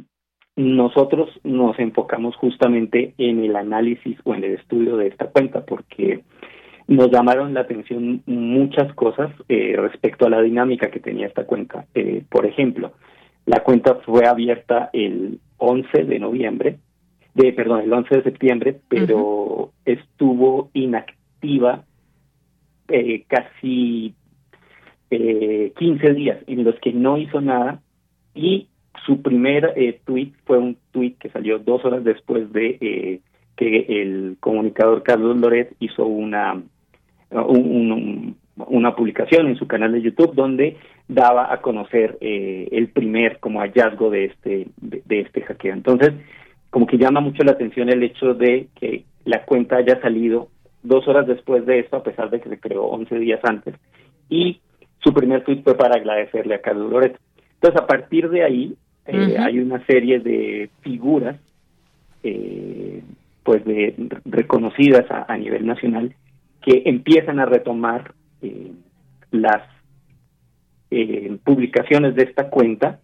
nosotros 0.56 1.30
nos 1.44 1.80
enfocamos 1.80 2.36
justamente 2.36 3.14
en 3.18 3.44
el 3.46 3.56
análisis 3.56 4.18
o 4.26 4.36
en 4.36 4.44
el 4.44 4.56
estudio 4.56 4.98
de 4.98 5.08
esta 5.08 5.28
cuenta 5.28 5.66
porque 5.66 6.22
nos 6.88 7.10
llamaron 7.10 7.54
la 7.54 7.62
atención 7.62 8.22
muchas 8.26 8.94
cosas 8.94 9.32
eh, 9.48 9.76
respecto 9.78 10.26
a 10.26 10.30
la 10.30 10.42
dinámica 10.42 10.92
que 10.92 11.00
tenía 11.00 11.28
esta 11.28 11.46
cuenta. 11.46 11.86
Eh, 11.94 12.24
por 12.30 12.46
ejemplo, 12.46 12.92
la 13.46 13.64
cuenta 13.64 13.96
fue 14.06 14.28
abierta 14.28 14.90
el 14.92 15.40
11 15.58 16.04
de 16.04 16.20
noviembre, 16.20 16.80
de 17.36 17.54
perdón, 17.54 17.82
el 17.82 17.94
11 17.94 18.18
de 18.18 18.24
septiembre, 18.24 18.82
pero 18.90 19.72
estuvo 19.86 20.72
inactiva 20.74 21.86
eh, 22.90 23.24
casi 23.28 24.14
eh, 25.10 25.72
15 25.78 26.14
días 26.14 26.40
en 26.48 26.64
los 26.64 26.76
que 26.80 26.92
no 26.92 27.18
hizo 27.18 27.40
nada 27.40 27.82
y 28.34 28.68
su 29.06 29.22
primer 29.22 29.74
eh, 29.76 30.00
tweet 30.06 30.32
fue 30.46 30.58
un 30.58 30.78
tweet 30.92 31.16
que 31.20 31.30
salió 31.30 31.60
dos 31.60 31.84
horas 31.86 32.04
después 32.04 32.52
de 32.52 32.78
eh, 32.82 33.20
que 33.56 33.86
el 34.02 34.38
comunicador 34.40 35.04
Carlos 35.04 35.38
Loret 35.38 35.76
hizo 35.80 36.06
una 36.06 36.62
una 37.32 38.96
publicación 38.96 39.48
en 39.48 39.56
su 39.56 39.68
canal 39.68 39.92
de 39.92 40.02
YouTube 40.02 40.34
donde 40.34 40.78
daba 41.08 41.54
a 41.54 41.62
conocer 41.62 42.18
eh, 42.22 42.68
el 42.72 42.90
primer 42.90 43.40
como 43.40 43.60
hallazgo 43.60 44.10
de 44.10 44.26
este 44.26 44.68
de, 44.78 45.20
este 45.20 45.42
hackeo. 45.42 45.74
Entonces, 45.74 46.14
como 46.70 46.88
que 46.88 46.98
llama 46.98 47.20
mucho 47.20 47.44
la 47.44 47.52
atención 47.52 47.90
el 47.90 48.04
hecho 48.04 48.34
de 48.34 48.68
que 48.80 49.06
la 49.26 49.46
cuenta 49.46 49.78
haya 49.78 50.02
salido 50.02 50.50
dos 50.84 51.08
horas 51.08 51.28
después 51.28 51.66
de 51.66 51.80
esto, 51.80 51.98
a 51.98 52.04
pesar 52.04 52.30
de 52.30 52.40
que 52.40 52.50
se 52.50 52.60
creó 52.60 52.86
11 52.86 53.20
días 53.20 53.40
antes, 53.44 53.76
y 54.30 54.62
su 55.04 55.14
primer 55.14 55.44
tweet 55.44 55.62
fue 55.64 55.76
para 55.76 55.96
agradecerle 55.96 56.56
a 56.56 56.62
Carlos 56.62 56.92
Loret. 56.92 57.20
Entonces, 57.56 57.82
a 57.82 57.88
partir 57.88 58.30
de 58.30 58.44
ahí, 58.44 58.76
eh, 59.12 59.38
hay 59.38 59.60
una 59.60 59.84
serie 59.86 60.20
de 60.20 60.70
figuras, 60.82 61.38
eh, 62.24 63.02
pues, 63.44 63.64
de 63.66 63.96
reconocidas 64.26 65.06
a, 65.10 65.36
nivel 65.38 65.66
nacional, 65.66 66.14
que 66.62 66.84
empiezan 66.86 67.40
a 67.40 67.46
retomar 67.46 68.14
eh, 68.42 68.72
las 69.32 69.64
publicaciones 71.44 72.16
de 72.16 72.24
esta 72.24 72.50
cuenta 72.50 73.00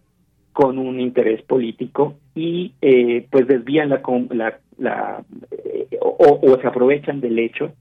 con 0.52 0.78
un 0.78 0.98
interés 0.98 1.40
político 1.42 2.16
y 2.34 2.72
pues 3.30 3.46
desvían 3.46 3.90
la, 3.90 4.02
la, 4.76 5.24
o, 6.00 6.58
se 6.60 6.66
aprovechan 6.66 7.20
del 7.20 7.38
hecho 7.38 7.72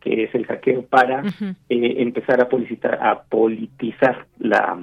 que 0.00 0.24
es 0.24 0.34
el 0.34 0.44
hackeo 0.44 0.82
para 0.82 1.22
empezar 1.70 2.42
a 2.42 2.48
politizar, 2.50 2.98
a 3.02 3.22
politizar 3.22 4.26
la, 4.38 4.78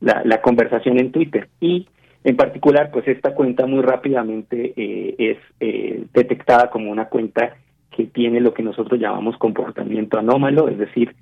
la, 0.00 0.40
conversación 0.42 0.98
en 0.98 1.12
Twitter. 1.12 1.48
Y 1.60 1.88
en 2.26 2.36
particular, 2.36 2.90
pues 2.90 3.06
esta 3.06 3.36
cuenta 3.36 3.66
muy 3.66 3.82
rápidamente 3.82 4.72
eh, 4.76 5.14
es 5.16 5.38
eh, 5.60 6.06
detectada 6.12 6.70
como 6.70 6.90
una 6.90 7.04
cuenta 7.04 7.56
que 7.92 8.06
tiene 8.06 8.40
lo 8.40 8.52
que 8.52 8.64
nosotros 8.64 8.98
llamamos 8.98 9.36
comportamiento 9.36 10.18
anómalo, 10.18 10.68
es 10.68 10.76
decir, 10.76 11.14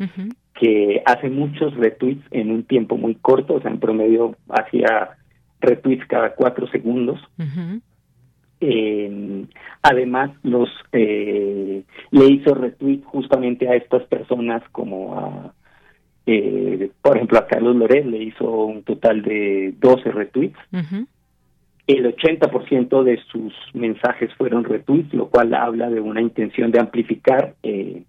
que 0.59 1.03
hace 1.05 1.29
muchos 1.29 1.77
retweets 1.77 2.25
en 2.31 2.51
un 2.51 2.65
tiempo 2.65 2.97
muy 2.97 3.17
corto, 3.17 3.57
o 3.57 3.61
sea, 3.61 3.71
en 3.71 3.81
promedio 3.81 4.35
hacía 4.49 5.11
retweets 5.61 6.07
cada 6.07 6.35
cuatro 6.35 6.67
segundos. 6.69 7.21
Eh, 8.63 9.45
además, 9.83 10.31
los 10.43 10.71
le 10.91 12.27
hizo 12.31 12.55
retweets 12.55 13.05
justamente 13.05 13.69
a 13.69 13.75
estas 13.75 14.05
personas 14.05 14.63
como 14.73 15.19
a 15.19 15.55
eh, 16.27 16.91
por 17.03 17.17
ejemplo, 17.17 17.39
a 17.39 17.47
Carlos 17.47 17.77
Loret 17.77 18.07
le 18.07 18.23
hizo 18.23 18.51
un 18.51 18.83
total 18.83 19.23
de 19.23 19.75
12 19.79 20.11
retweets. 20.11 20.59
El 21.87 22.17
80% 22.17 23.03
de 23.03 23.19
sus 23.31 23.53
mensajes 23.75 24.33
fueron 24.35 24.65
retweets, 24.65 25.13
lo 25.13 25.29
cual 25.29 25.53
habla 25.55 25.91
de 25.91 26.01
una 26.01 26.23
intención 26.23 26.71
de 26.71 26.81
amplificar 26.81 27.55
eh, 27.63 28.05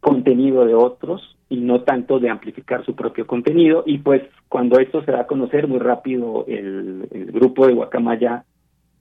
contenido 0.00 0.66
de 0.66 0.74
otros 0.74 1.36
y 1.48 1.56
no 1.60 1.82
tanto 1.82 2.18
de 2.18 2.28
amplificar 2.28 2.84
su 2.84 2.94
propio 2.94 3.26
contenido. 3.26 3.84
Y 3.86 3.98
pues 3.98 4.22
cuando 4.48 4.78
esto 4.78 5.02
se 5.04 5.12
da 5.12 5.22
a 5.22 5.26
conocer 5.26 5.68
muy 5.68 5.78
rápido, 5.78 6.44
el, 6.46 7.08
el 7.10 7.32
grupo 7.32 7.66
de 7.66 7.72
Guacamaya 7.72 8.44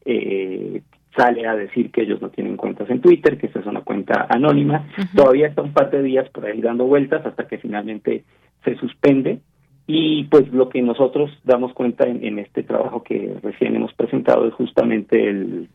eh, 0.06 0.82
sale 1.15 1.45
a 1.45 1.56
decir 1.56 1.91
que 1.91 2.04
ellos 2.04 2.21
no 2.21 2.30
tienen 2.30 2.58
cuentas 2.58 2.89
en 2.89 3.02
Twitter, 3.02 3.38
que 3.38 3.47
esa 3.47 3.60
es 3.60 3.65
una 3.65 3.82
cuenta 3.82 4.28
anónima. 4.30 4.88
Todavía 5.15 5.47
está 5.47 5.62
un 5.62 5.74
par 5.74 5.91
de 5.91 6.02
días 6.04 6.30
por 6.30 6.45
ahí 6.45 6.62
dando 6.62 6.86
vueltas 6.86 7.26
hasta 7.26 7.47
que 7.47 7.58
finalmente 7.58 8.24
se 8.63 8.76
suspende. 8.76 9.39
Y 9.88 10.26
pues 10.26 10.47
lo 10.54 10.69
que 10.69 10.82
nosotros 10.82 11.32
damos 11.43 11.74
cuenta 11.74 12.06
en, 12.06 12.39
este 12.39 12.63
trabajo 12.63 13.04
que 13.04 13.36
recién 13.43 13.76
hemos 13.76 13.93
presentado 13.93 14.47
es 14.47 14.54
justamente 14.54 15.30
el, 15.30 15.69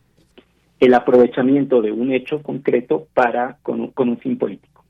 el 0.79 0.93
aprovechamiento 0.93 1.81
de 1.81 1.91
un 1.91 2.11
hecho 2.11 2.41
concreto 2.41 3.07
para 3.13 3.57
con, 3.61 3.91
con 3.91 4.09
un 4.09 4.17
fin 4.17 4.37
político. 4.37 4.83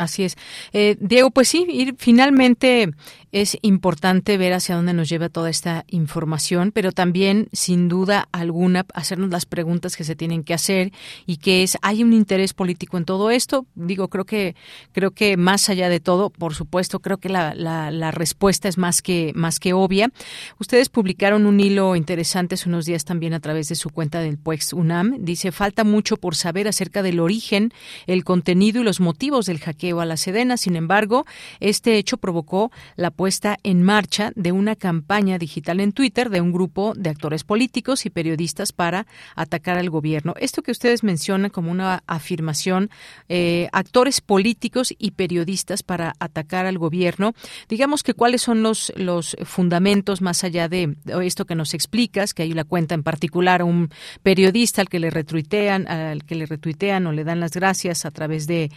Así 0.00 0.24
es. 0.24 0.38
Eh, 0.72 0.96
Diego, 0.98 1.30
pues 1.30 1.48
sí, 1.48 1.66
ir, 1.68 1.94
finalmente 1.98 2.88
es 3.32 3.58
importante 3.60 4.38
ver 4.38 4.54
hacia 4.54 4.74
dónde 4.74 4.94
nos 4.94 5.10
lleva 5.10 5.28
toda 5.28 5.50
esta 5.50 5.84
información, 5.88 6.72
pero 6.72 6.90
también, 6.90 7.48
sin 7.52 7.88
duda 7.88 8.26
alguna, 8.32 8.86
hacernos 8.94 9.30
las 9.30 9.44
preguntas 9.44 9.96
que 9.96 10.04
se 10.04 10.16
tienen 10.16 10.42
que 10.42 10.54
hacer 10.54 10.90
y 11.26 11.36
que 11.36 11.62
es, 11.62 11.76
¿hay 11.82 12.02
un 12.02 12.14
interés 12.14 12.54
político 12.54 12.96
en 12.96 13.04
todo 13.04 13.30
esto? 13.30 13.66
Digo, 13.74 14.08
creo 14.08 14.24
que, 14.24 14.56
creo 14.92 15.10
que 15.10 15.36
más 15.36 15.68
allá 15.68 15.90
de 15.90 16.00
todo, 16.00 16.30
por 16.30 16.54
supuesto, 16.54 17.00
creo 17.00 17.18
que 17.18 17.28
la, 17.28 17.54
la, 17.54 18.10
respuesta 18.10 18.68
es 18.68 18.78
más 18.78 19.02
que, 19.02 19.32
más 19.36 19.60
que 19.60 19.74
obvia. 19.74 20.10
Ustedes 20.58 20.88
publicaron 20.88 21.46
un 21.46 21.60
hilo 21.60 21.94
interesante 21.94 22.54
hace 22.54 22.68
unos 22.68 22.86
días 22.86 23.04
también 23.04 23.34
a 23.34 23.40
través 23.40 23.68
de 23.68 23.74
su 23.74 23.90
cuenta 23.90 24.20
del 24.20 24.38
PUEX 24.38 24.72
UNAM. 24.72 25.18
Dice, 25.20 25.52
falta 25.52 25.84
mucho 25.84 26.16
por 26.16 26.34
saber 26.34 26.66
acerca 26.66 27.02
del 27.02 27.20
origen, 27.20 27.72
el 28.06 28.24
contenido 28.24 28.80
y 28.80 28.84
los 28.84 28.98
motivos 28.98 29.46
del 29.46 29.60
hackeo 29.60 29.89
a 29.98 30.04
la 30.04 30.16
Sedena. 30.16 30.56
Sin 30.56 30.76
embargo, 30.76 31.26
este 31.58 31.96
hecho 31.96 32.18
provocó 32.18 32.70
la 32.96 33.10
puesta 33.10 33.58
en 33.62 33.82
marcha 33.82 34.32
de 34.36 34.52
una 34.52 34.76
campaña 34.76 35.38
digital 35.38 35.80
en 35.80 35.92
Twitter 35.92 36.30
de 36.30 36.40
un 36.40 36.52
grupo 36.52 36.92
de 36.96 37.10
actores 37.10 37.44
políticos 37.44 38.06
y 38.06 38.10
periodistas 38.10 38.72
para 38.72 39.06
atacar 39.34 39.78
al 39.78 39.90
gobierno. 39.90 40.34
Esto 40.38 40.62
que 40.62 40.70
ustedes 40.70 41.02
mencionan 41.02 41.50
como 41.50 41.70
una 41.70 42.02
afirmación, 42.06 42.90
eh, 43.28 43.68
actores 43.72 44.20
políticos 44.20 44.94
y 44.98 45.12
periodistas 45.12 45.82
para 45.82 46.14
atacar 46.20 46.66
al 46.66 46.78
gobierno, 46.78 47.34
digamos 47.68 48.02
que 48.02 48.14
cuáles 48.14 48.42
son 48.42 48.62
los, 48.62 48.92
los 48.96 49.36
fundamentos 49.44 50.20
más 50.20 50.44
allá 50.44 50.68
de 50.68 50.96
esto 51.22 51.46
que 51.46 51.54
nos 51.54 51.74
explicas, 51.74 52.34
que 52.34 52.42
hay 52.42 52.52
una 52.52 52.64
cuenta 52.64 52.94
en 52.94 53.02
particular, 53.02 53.62
un 53.62 53.90
periodista 54.22 54.82
al 54.82 54.88
que 54.88 55.00
le 55.00 55.10
retuitean, 55.10 55.88
al 55.88 56.24
que 56.24 56.34
le 56.34 56.46
retuitean 56.46 57.06
o 57.06 57.12
le 57.12 57.24
dan 57.24 57.40
las 57.40 57.52
gracias 57.52 58.04
a 58.04 58.10
través 58.10 58.46
de 58.46 58.70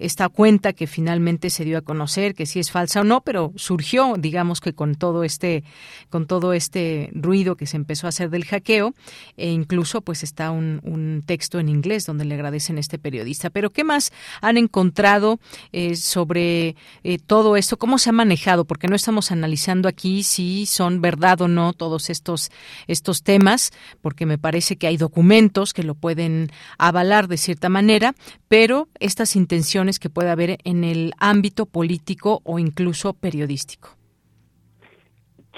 esta 0.00 0.28
cuenta 0.28 0.41
cuenta 0.42 0.72
que 0.72 0.88
finalmente 0.88 1.50
se 1.50 1.64
dio 1.64 1.78
a 1.78 1.82
conocer, 1.82 2.34
que 2.34 2.46
si 2.46 2.58
es 2.58 2.72
falsa 2.72 3.02
o 3.02 3.04
no, 3.04 3.20
pero 3.20 3.52
surgió, 3.54 4.14
digamos 4.18 4.60
que 4.60 4.72
con 4.72 4.96
todo 4.96 5.22
este, 5.22 5.62
con 6.10 6.26
todo 6.26 6.52
este 6.52 7.10
ruido 7.12 7.54
que 7.54 7.68
se 7.68 7.76
empezó 7.76 8.06
a 8.06 8.08
hacer 8.08 8.28
del 8.28 8.44
hackeo, 8.44 8.92
e 9.36 9.52
incluso 9.52 10.00
pues 10.00 10.24
está 10.24 10.50
un, 10.50 11.22
texto 11.26 11.60
en 11.60 11.68
inglés 11.68 12.06
donde 12.06 12.24
le 12.24 12.34
agradecen 12.34 12.76
a 12.76 12.80
este 12.80 12.98
periodista. 12.98 13.50
Pero 13.50 13.70
¿qué 13.70 13.84
más 13.84 14.10
han 14.40 14.56
encontrado 14.56 15.38
eh, 15.70 15.94
sobre 15.94 16.74
eh, 17.04 17.18
todo 17.24 17.56
esto? 17.56 17.76
¿Cómo 17.76 17.98
se 17.98 18.10
ha 18.10 18.12
manejado? 18.12 18.64
Porque 18.64 18.88
no 18.88 18.96
estamos 18.96 19.30
analizando 19.30 19.88
aquí 19.88 20.24
si 20.24 20.66
son 20.66 21.00
verdad 21.00 21.40
o 21.42 21.46
no 21.46 21.72
todos 21.72 22.10
estos, 22.10 22.50
estos 22.88 23.22
temas, 23.22 23.70
porque 24.00 24.26
me 24.26 24.38
parece 24.38 24.74
que 24.74 24.88
hay 24.88 24.96
documentos 24.96 25.72
que 25.72 25.84
lo 25.84 25.94
pueden 25.94 26.50
avalar 26.78 27.28
de 27.28 27.36
cierta 27.36 27.68
manera, 27.68 28.16
pero 28.48 28.88
estas 28.98 29.36
intenciones 29.36 30.00
que 30.00 30.10
puede 30.22 30.30
haber 30.30 30.58
en 30.62 30.84
el 30.84 31.12
ámbito 31.18 31.66
político 31.66 32.42
o 32.44 32.60
incluso 32.60 33.12
periodístico. 33.12 33.88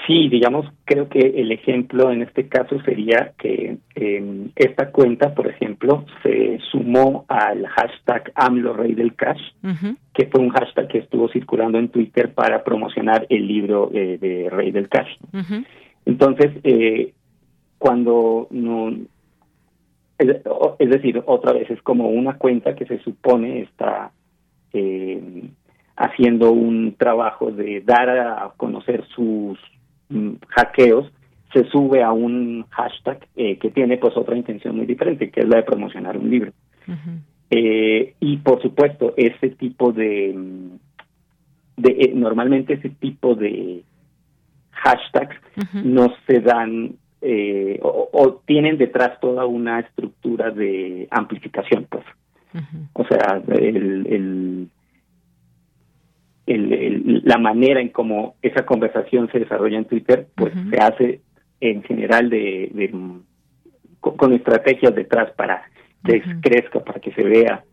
Sí, 0.07 0.27
digamos, 0.27 0.65
creo 0.85 1.07
que 1.07 1.19
el 1.19 1.51
ejemplo 1.51 2.11
en 2.11 2.23
este 2.23 2.47
caso 2.47 2.81
sería 2.81 3.33
que 3.37 3.77
em, 3.93 4.49
esta 4.55 4.91
cuenta, 4.91 5.35
por 5.35 5.47
ejemplo, 5.47 6.05
se 6.23 6.59
sumó 6.71 7.25
al 7.27 7.67
hashtag 7.67 8.31
AMLO 8.33 8.73
Rey 8.73 8.95
del 8.95 9.15
Cash, 9.15 9.41
que 10.13 10.27
fue 10.27 10.41
un 10.41 10.49
hashtag 10.49 10.87
que 10.87 10.97
estuvo 10.99 11.29
circulando 11.29 11.77
en 11.77 11.89
Twitter 11.89 12.33
para 12.33 12.63
promocionar 12.63 13.27
el 13.29 13.47
libro 13.47 13.91
eh, 13.93 14.17
de 14.19 14.49
Rey 14.49 14.71
del 14.71 14.89
Cash. 14.89 15.11
Entonces, 16.05 16.51
eh, 16.63 17.13
cuando 17.77 18.47
no, 18.49 18.91
es, 20.17 20.89
decir, 20.89 21.21
otra 21.25 21.53
vez 21.53 21.69
es 21.69 21.81
como 21.81 22.09
una 22.09 22.37
cuenta 22.37 22.75
que 22.75 22.85
se 22.85 22.99
supone 22.99 23.61
está 23.61 24.11
eh, 24.75 25.49
haciendo 25.95 26.51
un 26.51 26.95
trabajo 26.97 27.51
de 27.51 27.81
dar 27.81 28.09
a 28.09 28.51
conocer 28.57 29.05
sus 29.15 29.57
mm, 30.09 30.33
hackeos, 30.49 31.11
se 31.53 31.63
sube 31.69 32.03
a 32.03 32.11
un 32.11 32.65
hashtag 32.69 33.25
eh, 33.37 33.57
que 33.57 33.71
tiene 33.71 33.97
pues 33.97 34.17
otra 34.17 34.35
intención 34.35 34.75
muy 34.75 34.85
diferente, 34.85 35.31
que 35.31 35.39
es 35.41 35.47
la 35.47 35.57
de 35.57 35.63
promocionar 35.63 36.17
un 36.17 36.29
libro. 36.29 36.51
eh, 37.49 38.15
y 38.19 38.37
por 38.37 38.61
supuesto, 38.61 39.13
ese 39.15 39.51
tipo 39.51 39.93
de, 39.93 40.33
mm, 40.35 41.81
de 41.81 41.91
eh, 41.91 42.11
normalmente 42.13 42.73
ese 42.73 42.89
tipo 42.89 43.35
de 43.35 43.83
hashtags 44.71 45.37
no 45.83 46.13
se 46.27 46.41
dan 46.41 46.95
eh, 47.21 47.79
o, 47.81 48.41
tienen 48.45 48.77
detrás 48.77 49.19
toda 49.19 49.45
una 49.45 49.79
estructura 49.79 50.51
de 50.51 51.07
amplificación, 51.09 51.87
pues. 51.89 52.03
O 52.93 53.05
sea, 53.05 53.41
el, 53.47 54.07
el, 54.07 54.69
la 57.25 57.37
manera 57.37 57.81
en 57.81 57.89
cómo 57.89 58.35
esa 58.41 58.65
conversación 58.65 59.29
se 59.31 59.39
desarrolla 59.39 59.77
en 59.77 59.85
Twitter, 59.85 60.27
pues 60.35 60.53
se 60.69 60.77
hace 60.77 61.21
en 61.59 61.83
general 61.83 62.29
de, 62.29 62.91
con, 63.99 64.33
estrategias 64.33 64.93
detrás 64.93 65.31
para 65.31 65.63
que 66.03 66.21
crezca, 66.41 66.81
para 66.81 66.99
que 66.99 67.11
se 67.13 67.23
vea. 67.23 67.63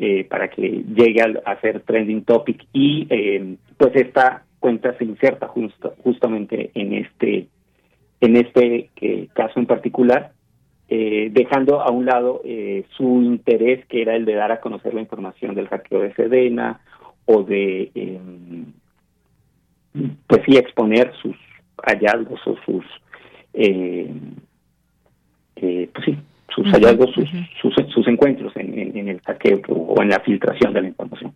eh, 0.00 0.24
para 0.30 0.48
que 0.48 0.84
llegue 0.94 1.20
a, 1.44 1.60
ser 1.60 1.80
trending 1.80 2.22
topic. 2.22 2.64
Y 2.72 3.08
eh, 3.10 3.56
pues 3.76 3.96
esta 3.96 4.44
cuenta 4.60 4.96
se 4.96 5.04
inserta 5.04 5.48
justo, 5.48 5.94
justamente 6.04 6.70
en 6.74 6.94
este 6.94 7.48
en 8.20 8.36
este 8.36 8.90
eh, 9.00 9.28
caso 9.32 9.58
en 9.58 9.66
particular 9.66 10.32
dejando 10.88 11.80
a 11.82 11.90
un 11.90 12.06
lado 12.06 12.42
su 12.96 13.22
interés 13.22 13.84
que 13.86 14.02
era 14.02 14.16
el 14.16 14.24
de 14.24 14.34
dar 14.34 14.52
a 14.52 14.60
conocer 14.60 14.94
la 14.94 15.02
información 15.02 15.54
del 15.54 15.68
hackeo 15.68 16.00
de 16.00 16.14
Sedena 16.14 16.80
o 17.26 17.42
de 17.42 17.90
em, 17.94 18.72
pues 20.26 20.42
sí 20.46 20.56
exponer 20.56 21.12
sus 21.20 21.36
hallazgos 21.84 22.40
o 22.46 22.56
sus 22.64 22.84
pues 25.54 26.04
sí 26.04 26.18
sus 26.54 26.66
hallazgos, 26.72 27.12
sus, 27.12 27.28
sus, 27.60 27.74
sus, 27.92 28.08
encuentros 28.08 28.56
en, 28.56 28.78
en, 28.78 28.96
en 28.96 29.08
el 29.08 29.20
hackeo 29.20 29.60
o 29.68 30.02
en 30.02 30.08
la 30.08 30.20
filtración 30.20 30.72
de 30.72 30.82
la 30.82 30.88
información. 30.88 31.32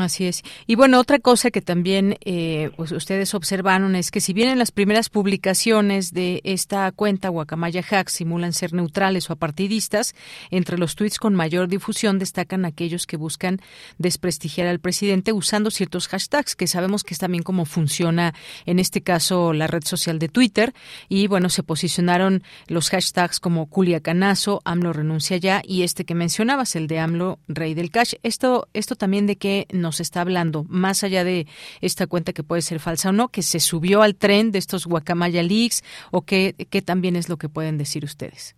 Así 0.00 0.26
es. 0.26 0.42
Y 0.66 0.74
bueno, 0.74 1.00
otra 1.00 1.18
cosa 1.18 1.50
que 1.50 1.62
también 1.62 2.18
eh, 2.24 2.70
pues 2.76 2.92
ustedes 2.92 3.34
observaron 3.34 3.96
es 3.96 4.10
que 4.10 4.20
si 4.20 4.32
bien 4.32 4.48
en 4.48 4.58
las 4.58 4.70
primeras 4.70 5.08
publicaciones 5.08 6.12
de 6.12 6.40
esta 6.44 6.90
cuenta 6.92 7.30
Guacamaya 7.30 7.82
Hack 7.82 8.08
simulan 8.08 8.52
ser 8.52 8.72
neutrales 8.72 9.30
o 9.30 9.32
apartidistas, 9.32 10.14
entre 10.50 10.78
los 10.78 10.96
tweets 10.96 11.18
con 11.18 11.34
mayor 11.34 11.68
difusión 11.68 12.18
destacan 12.18 12.64
aquellos 12.64 13.06
que 13.06 13.16
buscan 13.16 13.60
desprestigiar 13.98 14.66
al 14.66 14.80
presidente 14.80 15.32
usando 15.32 15.70
ciertos 15.70 16.08
hashtags, 16.08 16.56
que 16.56 16.66
sabemos 16.66 17.02
que 17.02 17.14
es 17.14 17.18
también 17.18 17.42
cómo 17.42 17.64
funciona 17.64 18.34
en 18.66 18.78
este 18.78 19.02
caso 19.02 19.52
la 19.52 19.66
red 19.66 19.84
social 19.84 20.18
de 20.18 20.28
Twitter. 20.28 20.74
Y 21.08 21.26
bueno, 21.26 21.48
se 21.48 21.62
posicionaron 21.62 22.42
los 22.66 22.90
hashtags 22.90 23.40
como 23.40 23.66
Culiacanazo, 23.66 24.60
AMLO 24.64 24.92
renuncia 24.92 25.36
ya 25.38 25.62
y 25.64 25.82
este 25.82 26.04
que 26.04 26.14
mencionabas, 26.14 26.76
el 26.76 26.86
de 26.86 26.98
AMLO 26.98 27.38
Rey 27.48 27.74
del 27.74 27.90
Cash. 27.90 28.14
Esto, 28.22 28.68
esto 28.74 28.96
también 28.96 29.26
de 29.26 29.36
que 29.36 29.66
nos 29.86 30.00
está 30.00 30.20
hablando, 30.20 30.64
más 30.68 31.04
allá 31.04 31.22
de 31.22 31.46
esta 31.80 32.08
cuenta 32.08 32.32
que 32.32 32.42
puede 32.42 32.60
ser 32.60 32.80
falsa 32.80 33.10
o 33.10 33.12
no, 33.12 33.28
que 33.28 33.42
se 33.42 33.60
subió 33.60 34.02
al 34.02 34.16
tren 34.16 34.50
de 34.50 34.58
estos 34.58 34.84
Guacamaya 34.84 35.44
Leaks 35.44 35.84
o 36.10 36.22
qué, 36.22 36.54
también 36.84 37.14
es 37.14 37.28
lo 37.28 37.36
que 37.36 37.48
pueden 37.48 37.78
decir 37.78 38.02
ustedes? 38.02 38.56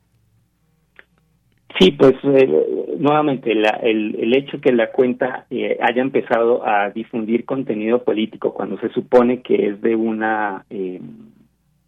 Sí, 1.79 1.91
pues 1.93 2.15
eh, 2.25 2.97
nuevamente 2.99 3.53
el, 3.53 3.67
el, 4.19 4.37
hecho 4.37 4.59
que 4.59 4.73
la 4.73 4.91
cuenta 4.91 5.45
eh, 5.51 5.77
haya 5.83 6.01
empezado 6.01 6.67
a 6.67 6.89
difundir 6.91 7.45
contenido 7.45 8.03
político 8.03 8.55
cuando 8.55 8.81
se 8.81 8.89
supone 8.89 9.43
que 9.43 9.69
es 9.69 9.83
de 9.83 9.95
una 9.95 10.65
eh, 10.71 10.99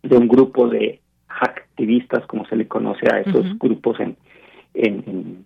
de 0.03 0.17
un 0.17 0.29
grupo 0.29 0.69
de 0.69 1.01
activistas, 1.29 2.27
como 2.27 2.45
se 2.45 2.57
le 2.57 2.69
conoce 2.69 3.07
a 3.11 3.21
esos 3.21 3.59
grupos 3.59 3.99
en, 4.01 4.17
en, 4.75 5.45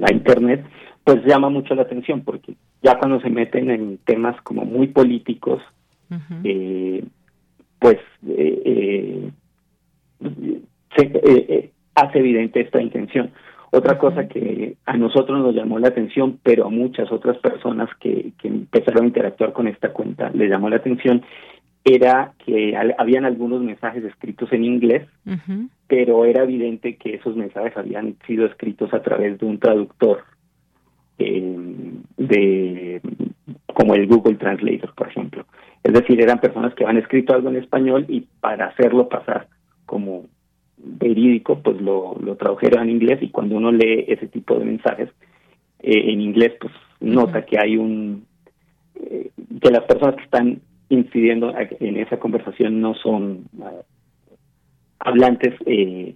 la 0.00 0.12
internet, 0.12 0.64
pues 1.04 1.22
llama 1.26 1.50
mucho 1.50 1.74
la 1.74 1.82
atención 1.82 2.22
porque 2.22 2.54
ya 2.82 2.98
cuando 2.98 3.20
se 3.20 3.30
meten 3.30 3.70
en 3.70 3.98
temas 3.98 4.40
como 4.42 4.64
muy 4.64 4.88
políticos, 4.88 5.62
eh, 6.44 7.04
pues 7.78 7.98
eh, 8.26 9.30
eh, 10.20 10.60
se 10.96 11.70
hace 11.94 12.18
evidente 12.18 12.60
esta 12.60 12.80
intención. 12.80 13.30
Otra 13.70 13.98
cosa 13.98 14.28
que 14.28 14.76
a 14.86 14.96
nosotros 14.96 15.38
nos 15.40 15.54
llamó 15.54 15.78
la 15.78 15.88
atención, 15.88 16.38
pero 16.42 16.66
a 16.66 16.70
muchas 16.70 17.10
otras 17.10 17.36
personas 17.38 17.90
que, 18.00 18.32
que 18.40 18.48
empezaron 18.48 19.04
a 19.04 19.08
interactuar 19.08 19.52
con 19.52 19.66
esta 19.66 19.92
cuenta 19.92 20.30
les 20.30 20.48
llamó 20.48 20.70
la 20.70 20.76
atención, 20.76 21.22
era 21.84 22.32
que 22.46 22.74
habían 22.96 23.26
algunos 23.26 23.60
mensajes 23.62 24.02
escritos 24.04 24.50
en 24.52 24.64
inglés, 24.64 25.06
pero 25.86 26.24
era 26.24 26.44
evidente 26.44 26.96
que 26.96 27.16
esos 27.16 27.36
mensajes 27.36 27.76
habían 27.76 28.16
sido 28.26 28.46
escritos 28.46 28.94
a 28.94 29.02
través 29.02 29.38
de 29.38 29.44
un 29.44 29.58
traductor 29.58 30.24
eh, 31.18 31.92
de 32.16 33.00
como 33.72 33.94
el 33.94 34.06
Google 34.06 34.36
Translator, 34.36 34.94
por 34.94 35.08
ejemplo. 35.08 35.46
Es 35.82 35.92
decir, 35.92 36.20
eran 36.20 36.40
personas 36.40 36.74
que 36.74 36.84
habían 36.84 37.02
escrito 37.02 37.34
algo 37.34 37.50
en 37.50 37.56
español 37.56 38.06
y 38.08 38.22
para 38.40 38.66
hacerlo 38.66 39.08
pasar 39.08 39.48
como 39.84 40.26
verídico, 40.76 41.60
pues 41.60 41.80
lo, 41.80 42.16
lo 42.20 42.36
tradujeron 42.36 42.84
en 42.84 42.90
inglés 42.90 43.22
y 43.22 43.30
cuando 43.30 43.56
uno 43.56 43.72
lee 43.72 44.04
ese 44.08 44.28
tipo 44.28 44.58
de 44.58 44.64
mensajes 44.64 45.08
eh, 45.80 46.12
en 46.12 46.20
inglés, 46.20 46.52
pues 46.60 46.72
nota 47.00 47.44
que 47.44 47.58
hay 47.58 47.76
un 47.76 48.26
eh, 48.94 49.30
que 49.60 49.70
las 49.70 49.84
personas 49.84 50.16
que 50.16 50.22
están 50.22 50.60
incidiendo 50.88 51.52
en 51.80 51.96
esa 51.96 52.18
conversación 52.18 52.80
no 52.80 52.94
son 52.94 53.46
uh, 53.58 53.82
hablantes 54.98 55.54
eh, 55.66 56.14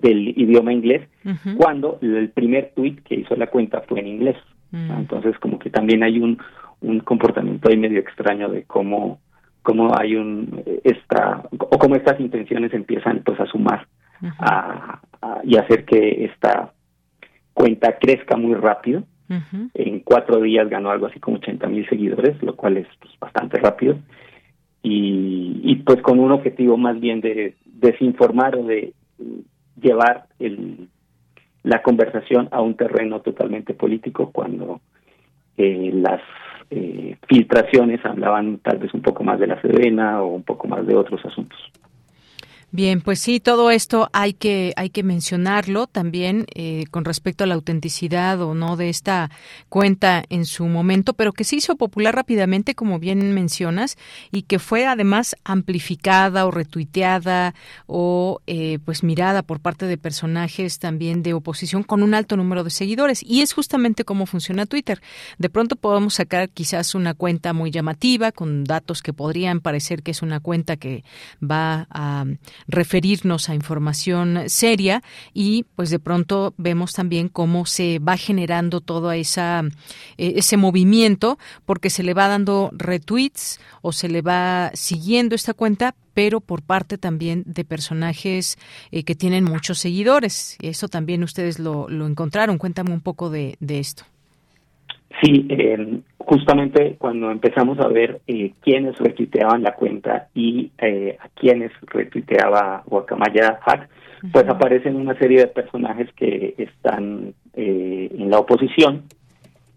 del 0.00 0.28
idioma 0.28 0.72
inglés, 0.72 1.08
cuando 1.56 1.98
el 2.02 2.30
primer 2.30 2.72
tweet 2.74 2.96
que 3.04 3.16
hizo 3.16 3.36
la 3.36 3.46
cuenta 3.46 3.82
fue 3.82 4.00
en 4.00 4.08
inglés. 4.08 4.36
Mm. 4.70 4.90
Entonces, 4.98 5.38
como 5.38 5.58
que 5.58 5.70
también 5.70 6.02
hay 6.02 6.18
un, 6.18 6.38
un 6.80 7.00
comportamiento 7.00 7.68
ahí 7.68 7.76
medio 7.76 8.00
extraño 8.00 8.48
de 8.48 8.64
cómo, 8.64 9.20
cómo 9.62 9.96
hay 9.98 10.16
un 10.16 10.62
esta 10.82 11.42
o 11.50 11.78
cómo 11.78 11.96
estas 11.96 12.20
intenciones 12.20 12.72
empiezan 12.74 13.22
pues 13.24 13.40
a 13.40 13.46
sumar 13.46 13.86
a, 14.38 15.00
y 15.42 15.56
hacer 15.56 15.84
que 15.84 16.24
esta 16.24 16.72
cuenta 17.52 17.98
crezca 17.98 18.36
muy 18.36 18.54
rápido. 18.54 19.04
En 19.72 20.00
cuatro 20.00 20.40
días 20.40 20.68
ganó 20.68 20.90
algo 20.90 21.06
así 21.06 21.18
como 21.18 21.38
80 21.38 21.66
mil 21.68 21.88
seguidores, 21.88 22.40
lo 22.42 22.54
cual 22.54 22.76
es 22.76 22.86
pues, 23.00 23.18
bastante 23.18 23.58
rápido. 23.58 23.96
Y, 24.82 25.60
y 25.64 25.76
pues 25.76 26.02
con 26.02 26.20
un 26.20 26.30
objetivo 26.30 26.76
más 26.76 27.00
bien 27.00 27.20
de 27.20 27.56
desinformar 27.64 28.54
o 28.54 28.64
de 28.64 28.92
llevar 29.80 30.26
el, 30.38 30.88
la 31.62 31.82
conversación 31.82 32.48
a 32.52 32.60
un 32.60 32.74
terreno 32.74 33.20
totalmente 33.20 33.74
político 33.74 34.30
cuando 34.32 34.80
eh, 35.56 35.90
las 35.94 36.20
eh, 36.70 37.16
filtraciones 37.28 38.04
hablaban 38.04 38.58
tal 38.58 38.78
vez 38.78 38.92
un 38.94 39.02
poco 39.02 39.24
más 39.24 39.38
de 39.38 39.46
la 39.46 39.60
Sedena 39.60 40.22
o 40.22 40.28
un 40.28 40.42
poco 40.42 40.68
más 40.68 40.86
de 40.86 40.94
otros 40.94 41.24
asuntos. 41.24 41.58
Bien, 42.74 43.02
pues 43.02 43.20
sí, 43.20 43.38
todo 43.38 43.70
esto 43.70 44.10
hay 44.12 44.32
que 44.32 44.72
hay 44.74 44.90
que 44.90 45.04
mencionarlo 45.04 45.86
también 45.86 46.44
eh, 46.56 46.86
con 46.90 47.04
respecto 47.04 47.44
a 47.44 47.46
la 47.46 47.54
autenticidad 47.54 48.42
o 48.42 48.52
no 48.52 48.76
de 48.76 48.88
esta 48.88 49.30
cuenta 49.68 50.24
en 50.28 50.44
su 50.44 50.66
momento, 50.66 51.12
pero 51.12 51.32
que 51.32 51.44
se 51.44 51.54
hizo 51.54 51.76
popular 51.76 52.16
rápidamente, 52.16 52.74
como 52.74 52.98
bien 52.98 53.32
mencionas, 53.32 53.96
y 54.32 54.42
que 54.42 54.58
fue 54.58 54.86
además 54.86 55.36
amplificada 55.44 56.46
o 56.46 56.50
retuiteada 56.50 57.54
o 57.86 58.40
eh, 58.48 58.80
pues 58.84 59.04
mirada 59.04 59.44
por 59.44 59.60
parte 59.60 59.86
de 59.86 59.96
personajes 59.96 60.80
también 60.80 61.22
de 61.22 61.32
oposición 61.32 61.84
con 61.84 62.02
un 62.02 62.12
alto 62.12 62.36
número 62.36 62.64
de 62.64 62.70
seguidores. 62.70 63.22
Y 63.22 63.42
es 63.42 63.52
justamente 63.52 64.02
cómo 64.02 64.26
funciona 64.26 64.66
Twitter. 64.66 65.00
De 65.38 65.48
pronto 65.48 65.76
podemos 65.76 66.14
sacar 66.14 66.50
quizás 66.50 66.96
una 66.96 67.14
cuenta 67.14 67.52
muy 67.52 67.70
llamativa 67.70 68.32
con 68.32 68.64
datos 68.64 69.00
que 69.00 69.12
podrían 69.12 69.60
parecer 69.60 70.02
que 70.02 70.10
es 70.10 70.22
una 70.22 70.40
cuenta 70.40 70.76
que 70.76 71.04
va 71.40 71.86
a 71.88 72.24
referirnos 72.66 73.48
a 73.48 73.54
información 73.54 74.44
seria 74.46 75.02
y 75.32 75.64
pues 75.76 75.90
de 75.90 75.98
pronto 75.98 76.54
vemos 76.56 76.92
también 76.92 77.28
cómo 77.28 77.66
se 77.66 77.98
va 77.98 78.16
generando 78.16 78.80
todo 78.80 79.12
esa, 79.12 79.62
eh, 80.16 80.34
ese 80.36 80.56
movimiento 80.56 81.38
porque 81.64 81.90
se 81.90 82.02
le 82.02 82.14
va 82.14 82.28
dando 82.28 82.70
retweets 82.72 83.60
o 83.82 83.92
se 83.92 84.08
le 84.08 84.22
va 84.22 84.70
siguiendo 84.74 85.34
esta 85.34 85.54
cuenta, 85.54 85.94
pero 86.14 86.40
por 86.40 86.62
parte 86.62 86.96
también 86.98 87.42
de 87.46 87.64
personajes 87.64 88.56
eh, 88.90 89.04
que 89.04 89.14
tienen 89.14 89.44
muchos 89.44 89.78
seguidores. 89.78 90.56
Eso 90.60 90.88
también 90.88 91.22
ustedes 91.22 91.58
lo, 91.58 91.88
lo 91.88 92.06
encontraron. 92.06 92.58
Cuéntame 92.58 92.92
un 92.92 93.00
poco 93.00 93.30
de, 93.30 93.56
de 93.60 93.80
esto. 93.80 94.04
Sí, 95.22 95.46
eh, 95.48 96.00
justamente 96.26 96.96
cuando 96.98 97.30
empezamos 97.30 97.78
a 97.80 97.88
ver 97.88 98.20
eh, 98.26 98.52
quiénes 98.62 98.98
retuiteaban 98.98 99.62
la 99.62 99.74
cuenta 99.74 100.28
y 100.34 100.70
eh, 100.78 101.16
a 101.20 101.28
quiénes 101.28 101.72
retuiteaba 101.82 102.82
Guacamaya 102.86 103.60
Hack, 103.62 103.88
pues 104.32 104.48
aparecen 104.48 104.96
una 104.96 105.16
serie 105.18 105.40
de 105.40 105.46
personajes 105.48 106.08
que 106.14 106.54
están 106.56 107.34
eh, 107.52 108.08
en 108.10 108.30
la 108.30 108.38
oposición 108.38 109.02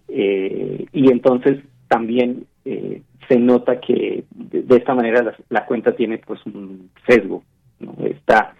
y 0.09 1.11
entonces 1.11 1.59
también 1.89 2.45
se 2.63 3.37
nota 3.37 3.81
que 3.81 4.23
de, 4.31 4.77
esta 4.77 4.95
manera 4.95 5.35
la, 5.49 5.65
cuenta 5.65 5.91
tiene 5.91 6.17
pues 6.19 6.39
un 6.45 6.89
sesgo, 7.05 7.43
¿no? 7.81 7.93
está 8.05 8.55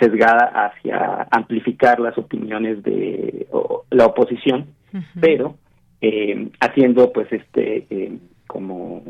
sesgada 0.00 0.46
hacia 0.54 1.28
amplificar 1.30 2.00
las 2.00 2.16
opiniones 2.16 2.82
de 2.82 3.46
la 3.90 4.06
oposición, 4.06 4.68
pero 5.20 5.56
eh, 6.00 6.48
haciendo 6.60 7.12
pues 7.12 7.30
este 7.32 7.86
eh, 7.90 8.18
como 8.46 9.02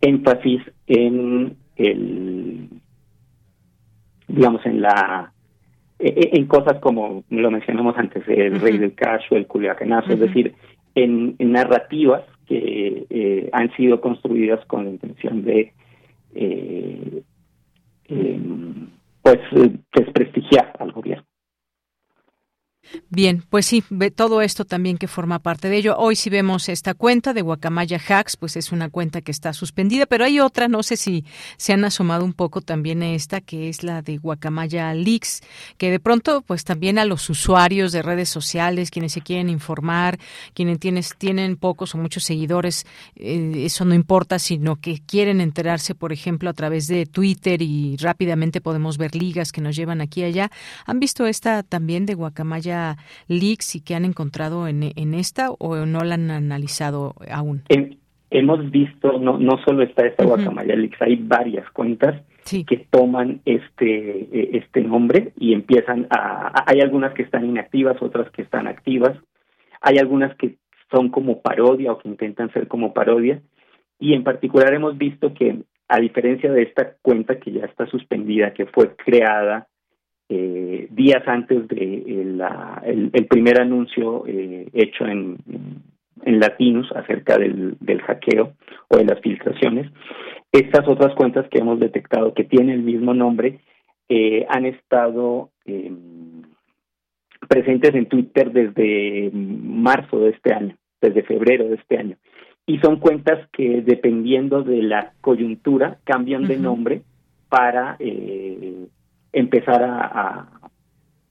énfasis 0.00 0.62
en 0.86 1.56
el 1.76 2.68
digamos 4.28 4.64
en 4.66 4.82
la 4.82 5.32
e, 5.98 6.08
e, 6.08 6.38
en 6.38 6.46
cosas 6.46 6.78
como 6.80 7.24
lo 7.30 7.50
mencionamos 7.50 7.96
antes 7.96 8.22
el 8.28 8.60
rey 8.60 8.78
del 8.78 8.94
cash 8.94 9.24
o 9.30 9.36
el 9.36 9.46
culiacanazo 9.46 10.12
es 10.12 10.20
decir 10.20 10.54
en, 10.94 11.36
narrativas 11.38 12.24
que 12.46 13.06
eh, 13.10 13.50
han 13.52 13.74
sido 13.76 14.00
construidas 14.00 14.64
con 14.66 14.84
la 14.84 14.90
intención 14.90 15.44
de 15.44 15.72
eh, 16.34 17.22
em, 18.08 18.88
pues 19.22 19.38
desprestigiar 19.92 20.72
al 20.78 20.92
gobierno 20.92 21.26
Bien, 23.08 23.44
pues 23.48 23.66
sí, 23.66 23.82
todo 24.14 24.42
esto 24.42 24.64
también 24.64 24.98
que 24.98 25.08
forma 25.08 25.38
parte 25.38 25.68
de 25.68 25.76
ello. 25.76 25.96
Hoy 25.96 26.16
sí 26.16 26.30
vemos 26.30 26.68
esta 26.68 26.94
cuenta 26.94 27.32
de 27.32 27.42
Guacamaya 27.42 28.00
Hacks, 28.08 28.36
pues 28.36 28.56
es 28.56 28.72
una 28.72 28.90
cuenta 28.90 29.20
que 29.20 29.30
está 29.30 29.52
suspendida, 29.52 30.06
pero 30.06 30.24
hay 30.24 30.40
otra, 30.40 30.68
no 30.68 30.82
sé 30.82 30.96
si 30.96 31.24
se 31.56 31.72
han 31.72 31.84
asomado 31.84 32.24
un 32.24 32.32
poco 32.32 32.60
también 32.60 33.02
esta, 33.02 33.40
que 33.40 33.68
es 33.68 33.82
la 33.82 34.02
de 34.02 34.18
Guacamaya 34.18 34.92
Leaks, 34.94 35.42
que 35.78 35.90
de 35.90 36.00
pronto 36.00 36.42
pues 36.42 36.64
también 36.64 36.98
a 36.98 37.04
los 37.04 37.28
usuarios 37.30 37.92
de 37.92 38.02
redes 38.02 38.28
sociales, 38.28 38.90
quienes 38.90 39.12
se 39.12 39.20
quieren 39.20 39.48
informar, 39.48 40.18
quienes 40.54 41.16
tienen 41.16 41.56
pocos 41.56 41.94
o 41.94 41.98
muchos 41.98 42.24
seguidores, 42.24 42.86
eh, 43.16 43.64
eso 43.64 43.84
no 43.84 43.94
importa, 43.94 44.38
sino 44.38 44.76
que 44.76 45.00
quieren 45.00 45.40
enterarse, 45.40 45.94
por 45.94 46.12
ejemplo, 46.12 46.50
a 46.50 46.54
través 46.54 46.86
de 46.86 47.06
Twitter 47.06 47.62
y 47.62 47.96
rápidamente 47.96 48.60
podemos 48.60 48.98
ver 48.98 49.14
ligas 49.14 49.52
que 49.52 49.60
nos 49.60 49.76
llevan 49.76 50.00
aquí 50.00 50.20
y 50.20 50.24
allá. 50.24 50.50
¿Han 50.84 51.00
visto 51.00 51.26
esta 51.26 51.62
también 51.62 52.06
de 52.06 52.14
Guacamaya 52.14 52.85
Leaks 53.28 53.76
y 53.76 53.80
que 53.80 53.94
han 53.94 54.04
encontrado 54.04 54.68
en, 54.68 54.82
esta 55.14 55.50
o 55.50 55.86
no 55.86 56.00
la 56.00 56.14
han 56.14 56.30
analizado 56.30 57.14
aún? 57.30 57.62
hemos 58.30 58.70
visto, 58.70 59.18
no, 59.18 59.38
no 59.38 59.58
solo 59.64 59.82
está 59.82 60.06
esta 60.06 60.24
Guacamaya 60.24 60.74
Leaks, 60.76 61.00
hay 61.00 61.16
varias 61.16 61.68
cuentas 61.70 62.22
que 62.44 62.86
toman 62.90 63.40
este, 63.44 64.28
e, 64.32 64.58
este 64.58 64.80
nombre 64.82 65.32
y 65.38 65.52
empiezan 65.52 66.06
a... 66.10 66.64
Hay 66.66 66.80
algunas 66.80 67.12
que 67.14 67.22
están 67.22 67.44
inactivas, 67.44 68.00
otras 68.00 68.30
que 68.30 68.42
están 68.42 68.66
activas, 68.66 69.16
hay 69.80 69.98
algunas 69.98 70.36
que 70.36 70.56
son 70.90 71.10
como 71.10 71.40
parodia 71.40 71.92
o 71.92 71.98
que 71.98 72.08
intentan 72.08 72.52
ser 72.52 72.68
como 72.68 72.94
parodia, 72.94 73.40
y 73.98 74.14
en 74.14 74.22
particular 74.22 74.72
hemos 74.74 74.96
visto 74.96 75.34
que 75.34 75.62
a 75.88 76.00
diferencia 76.00 76.52
de 76.52 76.62
esta 76.62 76.96
cuenta 77.02 77.38
que 77.38 77.52
ya 77.52 77.64
está 77.64 77.86
suspendida, 77.86 78.54
que 78.54 78.66
fue 78.66 78.94
creada 78.96 79.68
eh, 80.28 80.88
días 80.90 81.22
antes 81.26 81.68
de 81.68 82.22
la, 82.24 82.82
el, 82.84 83.10
primer 83.26 83.60
anuncio 83.60 84.24
eh, 84.26 84.68
hecho 84.72 85.06
en, 85.06 85.38
en 86.24 86.40
Latinos 86.40 86.90
acerca 86.94 87.38
del, 87.38 87.76
del 87.80 88.02
hackeo 88.02 88.52
o 88.88 88.96
de 88.96 89.04
las 89.04 89.20
filtraciones, 89.20 89.90
estas 90.52 90.88
otras 90.88 91.14
cuentas 91.14 91.46
que 91.50 91.58
hemos 91.58 91.78
detectado 91.78 92.34
que 92.34 92.44
tienen 92.44 92.70
el 92.70 92.82
mismo 92.82 93.14
nombre 93.14 93.60
eh, 94.08 94.46
han 94.48 94.66
estado 94.66 95.50
em, 95.64 96.42
presentes 97.48 97.94
en 97.94 98.06
Twitter 98.06 98.52
desde 98.52 99.30
marzo 99.32 100.20
de 100.20 100.30
este 100.30 100.54
año, 100.54 100.76
desde 101.00 101.24
febrero 101.24 101.68
de 101.68 101.74
este 101.74 101.98
año. 101.98 102.16
Y 102.66 102.78
son 102.78 102.98
cuentas 102.98 103.48
que 103.52 103.82
dependiendo 103.82 104.62
de 104.62 104.82
la 104.82 105.12
coyuntura 105.20 105.98
cambian 106.04 106.46
de 106.46 106.56
nombre 106.56 107.02
para 107.48 107.96
eh, 107.98 108.86
empezar 109.38 109.82
a, 109.82 110.48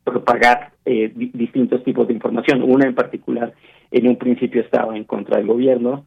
propagar 0.04 0.74
eh, 0.86 1.12
distintos 1.16 1.84
tipos 1.84 2.08
de 2.08 2.14
información. 2.14 2.62
Una 2.62 2.86
en 2.86 2.94
particular 2.94 3.54
en 3.90 4.08
un 4.08 4.18
principio 4.18 4.62
estaba 4.62 4.96
en 4.96 5.04
contra 5.04 5.38
del 5.38 5.48
gobierno, 5.48 6.06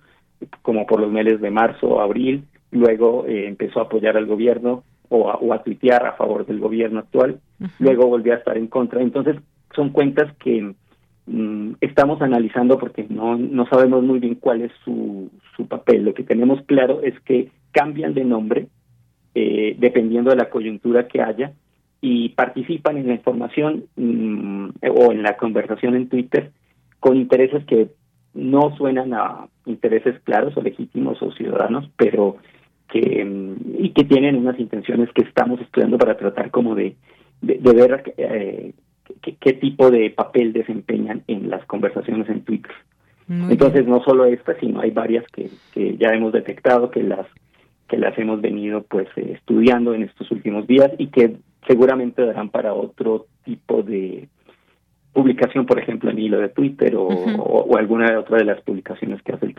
como 0.63 0.87
por 0.87 1.01
los 1.01 1.11
meses 1.11 1.41
de 1.41 1.51
marzo 1.51 1.89
o 1.89 2.01
abril, 2.01 2.45
luego 2.71 3.27
eh, 3.27 3.49
empezó 3.49 3.81
a 3.81 3.85
apoyar 3.85 4.17
al 4.17 4.27
gobierno 4.27 4.85
o 5.09 5.29
a, 5.29 5.35
o 5.35 5.53
a 5.53 5.65
tuitear 5.65 6.07
a 6.07 6.13
favor 6.13 6.47
del 6.47 6.61
gobierno 6.61 7.01
actual, 7.01 7.41
luego 7.81 8.07
volvió 8.07 8.35
a 8.35 8.37
estar 8.37 8.57
en 8.57 8.69
contra. 8.69 9.03
Entonces 9.03 9.37
son 9.75 9.91
cuentas 9.91 10.33
que 10.37 10.75
Mm, 11.31 11.75
estamos 11.83 12.23
analizando 12.23 12.79
porque 12.79 13.07
no, 13.11 13.37
no 13.37 13.67
sabemos 13.69 14.03
muy 14.03 14.19
bien 14.19 14.37
cuál 14.37 14.63
es 14.63 14.73
su, 14.83 15.31
su 15.55 15.69
papel. 15.69 16.05
Lo 16.05 16.15
que 16.15 16.23
tenemos 16.23 16.63
claro 16.63 17.03
es 17.03 17.21
que 17.21 17.51
cambian 17.71 18.15
de 18.15 18.25
nombre 18.25 18.69
eh, 19.35 19.77
dependiendo 19.79 20.31
de 20.31 20.37
la 20.37 20.49
coyuntura 20.49 21.07
que 21.07 21.21
haya 21.21 21.53
y 22.01 22.31
participan 22.31 22.97
en 22.97 23.09
la 23.09 23.15
información 23.15 23.85
mm, 23.97 24.69
o 24.95 25.13
en 25.13 25.23
la 25.23 25.37
conversación 25.37 25.97
en 25.97 26.09
Twitter 26.09 26.53
con 27.01 27.17
intereses 27.17 27.65
que 27.65 27.89
no 28.35 28.77
suenan 28.77 29.15
a 29.15 29.49
intereses 29.67 30.21
claros 30.23 30.57
o 30.57 30.63
legítimos 30.63 31.21
o 31.23 31.33
ciudadanos, 31.33 31.91
pero 31.97 32.37
que 32.89 33.25
mm, 33.25 33.85
y 33.85 33.91
que 33.91 34.05
tienen 34.05 34.37
unas 34.37 34.59
intenciones 34.61 35.11
que 35.13 35.23
estamos 35.23 35.61
estudiando 35.61 35.99
para 35.99 36.17
tratar 36.17 36.51
como 36.51 36.75
de, 36.75 36.97
de, 37.41 37.73
ver 37.73 38.15
eh, 38.17 38.73
qué, 39.41 39.53
tipo 39.55 39.91
de 39.91 40.11
papel 40.11 40.53
desempeñan 40.53 41.23
en 41.27 41.51
las 41.51 41.65
conversaciones 41.67 42.29
en 42.29 42.43
Twitter. 42.43 42.73
Entonces, 43.31 43.87
no 43.87 44.03
solo 44.05 44.25
esta, 44.25 44.59
sino 44.59 44.81
hay 44.81 44.91
varias 44.91 45.27
que, 45.27 45.51
que 45.75 45.99
ya 45.99 46.15
hemos 46.15 46.33
detectado 46.33 46.91
que 46.91 47.03
las 47.03 47.27
que 47.89 47.97
las 47.97 48.17
hemos 48.19 48.41
venido 48.41 48.83
pues 48.83 49.09
eh, 49.17 49.33
estudiando 49.35 49.95
en 49.95 50.05
estos 50.05 50.31
últimos 50.31 50.67
días 50.67 50.91
y 50.99 51.09
que 51.09 51.37
seguramente 51.67 52.25
darán 52.25 52.51
para 52.51 52.75
otro 52.75 53.27
tipo 53.45 53.83
de 53.83 54.29
publicación, 55.13 55.67
por 55.67 55.79
ejemplo, 55.79 56.11
en 56.11 56.19
hilo 56.19 56.39
de 56.39 56.51
Twitter 56.51 56.95
o, 56.95 57.09
o, 57.09 57.77
alguna 57.77 58.19
otra 58.19 58.39
de 58.39 58.45
las 58.45 58.61
publicaciones 58.63 59.23
que 59.23 59.33
hace 59.33 59.47
el. 59.47 59.55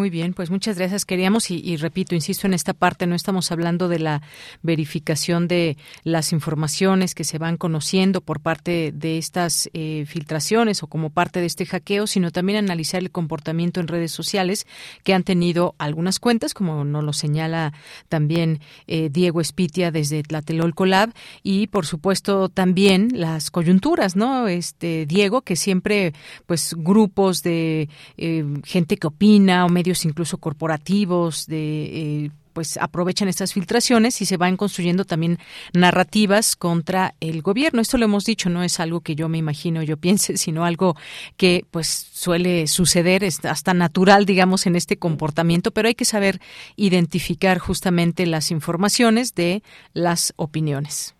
Muy 0.00 0.08
bien, 0.08 0.32
pues 0.32 0.48
muchas 0.48 0.78
gracias. 0.78 1.04
Queríamos, 1.04 1.50
y, 1.50 1.76
repito, 1.76 2.14
insisto 2.14 2.46
en 2.46 2.54
esta 2.54 2.72
parte, 2.72 3.06
no 3.06 3.14
estamos 3.14 3.52
hablando 3.52 3.86
de 3.86 3.98
la 3.98 4.22
verificación 4.62 5.46
de 5.46 5.76
las 6.04 6.32
informaciones 6.32 7.14
que 7.14 7.22
se 7.22 7.36
van 7.36 7.58
conociendo 7.58 8.22
por 8.22 8.40
parte 8.40 8.92
de 8.94 9.18
estas 9.18 9.68
eh, 9.74 10.06
filtraciones 10.06 10.82
o 10.82 10.86
como 10.86 11.10
parte 11.10 11.40
de 11.40 11.44
este 11.44 11.66
hackeo, 11.66 12.06
sino 12.06 12.30
también 12.30 12.56
analizar 12.56 13.02
el 13.02 13.10
comportamiento 13.10 13.78
en 13.78 13.88
redes 13.88 14.10
sociales 14.10 14.66
que 15.04 15.12
han 15.12 15.22
tenido 15.22 15.74
algunas 15.76 16.18
cuentas, 16.18 16.54
como 16.54 16.82
nos 16.86 17.04
lo 17.04 17.12
señala 17.12 17.74
también 18.08 18.60
eh, 18.86 19.10
Diego 19.12 19.42
Espitia 19.42 19.90
desde 19.90 20.22
Tlatelolco 20.22 20.86
Lab, 20.86 21.12
y 21.42 21.66
por 21.66 21.84
supuesto 21.84 22.48
también 22.48 23.10
las 23.12 23.50
coyunturas, 23.50 24.16
¿no? 24.16 24.48
Este 24.48 25.04
Diego, 25.04 25.42
que 25.42 25.56
siempre, 25.56 26.14
pues, 26.46 26.74
grupos 26.74 27.42
de 27.42 27.90
eh, 28.16 28.44
gente 28.64 28.96
que 28.96 29.06
opina 29.06 29.66
medios 29.90 30.04
incluso 30.04 30.38
corporativos 30.38 31.46
de 31.46 32.26
eh, 32.26 32.30
pues 32.52 32.76
aprovechan 32.76 33.28
estas 33.28 33.54
filtraciones 33.54 34.20
y 34.20 34.24
se 34.24 34.36
van 34.36 34.56
construyendo 34.56 35.04
también 35.04 35.38
narrativas 35.72 36.56
contra 36.56 37.14
el 37.20 37.42
gobierno. 37.42 37.80
Esto 37.80 37.96
lo 37.96 38.04
hemos 38.04 38.24
dicho, 38.24 38.50
no 38.50 38.62
es 38.62 38.80
algo 38.80 39.00
que 39.00 39.14
yo 39.14 39.28
me 39.28 39.38
imagino, 39.38 39.82
yo 39.82 39.96
piense, 39.96 40.36
sino 40.36 40.64
algo 40.64 40.94
que 41.36 41.64
pues 41.70 41.86
suele 41.86 42.66
suceder, 42.66 43.24
es 43.24 43.44
hasta 43.44 43.72
natural, 43.72 44.26
digamos, 44.26 44.66
en 44.66 44.76
este 44.76 44.96
comportamiento, 44.96 45.70
pero 45.70 45.88
hay 45.88 45.94
que 45.94 46.04
saber 46.04 46.38
identificar 46.76 47.58
justamente 47.58 48.26
las 48.26 48.50
informaciones 48.50 49.34
de 49.34 49.62
las 49.94 50.32
opiniones. 50.36 51.16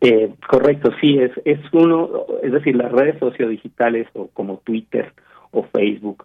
Eh, 0.00 0.32
correcto, 0.48 0.90
sí, 1.00 1.18
es, 1.18 1.32
es 1.44 1.60
uno, 1.72 2.26
es 2.42 2.52
decir, 2.52 2.76
las 2.76 2.92
redes 2.92 3.18
sociodigitales 3.18 4.06
o 4.14 4.28
como 4.28 4.58
Twitter 4.58 5.12
o 5.50 5.64
Facebook 5.64 6.24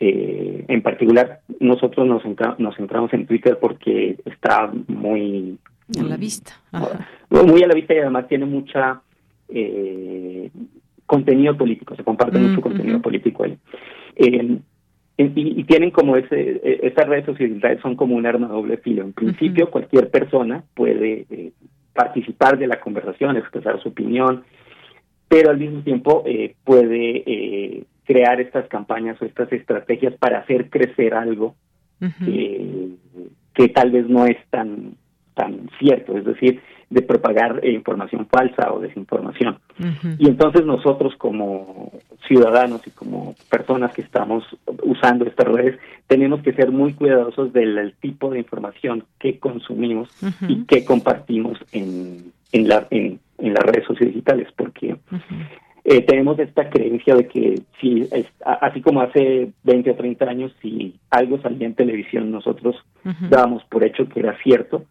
eh, 0.00 0.64
en 0.66 0.82
particular, 0.82 1.40
nosotros 1.60 2.06
nos, 2.06 2.22
nos 2.58 2.76
centramos 2.76 3.12
en 3.12 3.26
Twitter 3.26 3.58
porque 3.60 4.16
está 4.24 4.72
muy... 4.88 5.58
A 5.98 6.02
la 6.02 6.16
vista. 6.16 6.52
Muy 7.28 7.62
a 7.62 7.66
la 7.66 7.74
vista 7.74 7.94
y 7.94 7.98
además 7.98 8.26
tiene 8.28 8.46
mucha 8.46 9.02
eh, 9.48 10.50
contenido 11.04 11.56
político, 11.56 11.96
se 11.96 12.04
comparte 12.04 12.38
mm, 12.38 12.42
mucho 12.42 12.60
contenido 12.60 13.02
político 13.02 13.44
ahí. 13.44 13.58
y, 14.16 15.64
tienen 15.64 15.90
como 15.90 16.16
ese, 16.16 16.60
e, 16.62 16.80
estas 16.84 17.08
redes 17.08 17.26
sociales 17.26 17.80
son 17.82 17.96
como 17.96 18.16
un 18.16 18.26
arma 18.26 18.48
doble 18.48 18.78
filo. 18.78 19.02
En 19.02 19.12
principio, 19.12 19.70
cualquier 19.70 20.10
persona 20.10 20.64
puede 20.74 21.26
eh, 21.30 21.52
participar 21.92 22.58
de 22.58 22.68
la 22.68 22.80
conversación, 22.80 23.36
expresar 23.36 23.82
su 23.82 23.90
opinión, 23.90 24.44
pero 25.28 25.50
al 25.50 25.58
mismo 25.58 25.82
tiempo 25.82 26.22
eh, 26.26 26.54
puede 26.64 27.22
eh, 27.26 27.84
crear 28.10 28.40
estas 28.40 28.66
campañas 28.66 29.22
o 29.22 29.24
estas 29.24 29.52
estrategias 29.52 30.14
para 30.14 30.40
hacer 30.40 30.68
crecer 30.68 31.14
algo 31.14 31.54
eh, 32.26 32.88
que 33.54 33.68
tal 33.68 33.92
vez 33.92 34.08
no 34.08 34.26
es 34.26 34.36
tan 34.50 34.96
tan 35.34 35.70
cierto, 35.78 36.18
es 36.18 36.24
decir, 36.24 36.60
de 36.90 37.02
propagar 37.02 37.64
información 37.64 38.26
falsa 38.26 38.72
o 38.72 38.80
desinformación. 38.80 39.58
Y 40.18 40.26
entonces 40.26 40.66
nosotros 40.66 41.14
como 41.16 41.92
ciudadanos 42.26 42.84
y 42.84 42.90
como 42.90 43.36
personas 43.48 43.94
que 43.94 44.02
estamos 44.02 44.44
usando 44.82 45.24
estas 45.24 45.46
redes, 45.46 45.78
tenemos 46.08 46.42
que 46.42 46.52
ser 46.52 46.72
muy 46.72 46.94
cuidadosos 46.94 47.52
del 47.52 47.94
tipo 48.00 48.30
de 48.30 48.40
información 48.40 49.04
que 49.20 49.38
consumimos 49.38 50.10
y 50.48 50.64
que 50.64 50.84
compartimos 50.84 51.58
en, 51.70 52.32
en, 52.50 52.68
la, 52.68 52.88
en, 52.90 53.20
en 53.38 53.54
las 53.54 53.62
redes 53.62 53.86
sociodigitales, 53.86 54.48
porque 54.56 54.96
eh, 55.84 56.02
tenemos 56.02 56.38
esta 56.38 56.68
creencia 56.68 57.14
de 57.14 57.26
que 57.26 57.54
si, 57.80 58.08
así 58.44 58.80
como 58.82 59.00
hace 59.00 59.50
20 59.64 59.90
o 59.90 59.94
30 59.94 60.24
años, 60.26 60.52
si 60.60 60.94
algo 61.10 61.40
salía 61.40 61.66
en 61.66 61.74
televisión, 61.74 62.30
nosotros 62.30 62.76
dábamos 63.30 63.64
por 63.64 63.82
hecho 63.84 64.08
que 64.08 64.20
era 64.20 64.36
cierto, 64.42 64.84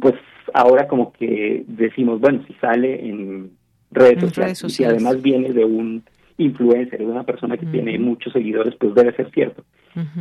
pues 0.00 0.14
ahora 0.54 0.88
como 0.88 1.12
que 1.12 1.64
decimos, 1.66 2.20
bueno, 2.20 2.42
si 2.46 2.54
sale 2.54 3.06
en 3.06 3.50
redes, 3.90 4.20
sociales, 4.58 4.80
y 4.80 4.84
además 4.84 5.20
viene 5.20 5.52
de 5.52 5.64
un 5.64 6.02
influencer, 6.38 6.98
de 6.98 7.06
una 7.06 7.24
persona 7.24 7.56
que 7.58 7.66
tiene 7.66 7.98
muchos 7.98 8.32
seguidores, 8.32 8.74
pues 8.76 8.94
debe 8.94 9.14
ser 9.14 9.30
cierto. 9.32 9.62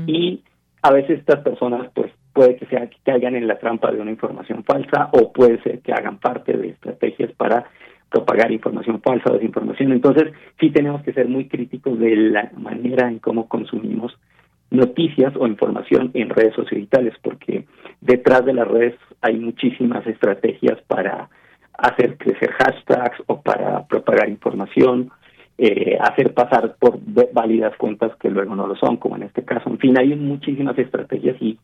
Y 0.05 0.41
a 0.81 0.91
veces 0.91 1.19
estas 1.19 1.39
personas, 1.41 1.89
pues 1.93 2.11
puede 2.33 2.57
que 2.57 2.65
sea 2.67 2.87
que 2.87 2.97
caigan 3.03 3.35
en 3.35 3.47
la 3.47 3.57
trampa 3.57 3.91
de 3.91 4.01
una 4.01 4.11
información 4.11 4.63
falsa 4.63 5.09
o 5.13 5.31
puede 5.31 5.61
ser 5.61 5.79
que 5.79 5.93
hagan 5.93 6.19
parte 6.19 6.53
de 6.53 6.69
estrategias 6.69 7.31
para 7.33 7.65
propagar 8.09 8.51
información 8.51 9.01
falsa 9.01 9.31
desinformación. 9.31 9.91
Entonces, 9.91 10.33
sí 10.59 10.71
tenemos 10.71 11.01
que 11.03 11.13
ser 11.13 11.27
muy 11.27 11.47
críticos 11.47 11.99
de 11.99 12.15
la 12.15 12.51
manera 12.57 13.07
en 13.07 13.19
cómo 13.19 13.47
consumimos 13.47 14.17
noticias 14.71 15.33
o 15.35 15.47
información 15.47 16.11
en 16.13 16.29
redes 16.29 16.53
sociales, 16.55 17.13
porque 17.21 17.65
detrás 18.01 18.45
de 18.45 18.53
las 18.53 18.67
redes 18.67 18.95
hay 19.21 19.37
muchísimas 19.37 20.05
estrategias 20.05 20.79
para 20.87 21.29
hacer 21.73 22.17
crecer 22.17 22.51
hashtags 22.51 23.23
o 23.27 23.41
para 23.41 23.85
propagar 23.87 24.29
información, 24.29 25.11
eh, 25.57 25.97
hacer 25.99 26.33
pasar 26.33 26.75
por 26.79 26.99
válidas 27.33 27.75
cuentas 27.77 28.15
que 28.17 28.29
luego 28.29 28.55
no 28.55 28.67
lo 28.67 28.75
son, 28.75 28.97
como 28.97 29.15
en 29.15 29.23
este 29.23 29.43
caso. 29.43 29.69
En 29.69 29.79
fin, 29.79 29.97
hay 29.97 30.15
muchísimas 30.15 30.77
estrategias 30.77 31.35
y 31.41 31.57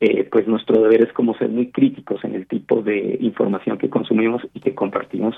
eh, 0.00 0.26
pues 0.30 0.48
nuestro 0.48 0.80
deber 0.80 1.02
es 1.02 1.12
como 1.12 1.36
ser 1.36 1.50
muy 1.50 1.70
críticos 1.70 2.24
en 2.24 2.34
el 2.34 2.46
tipo 2.46 2.82
de 2.82 3.18
información 3.20 3.76
que 3.76 3.90
consumimos 3.90 4.42
y 4.54 4.60
que 4.60 4.74
compartimos 4.74 5.36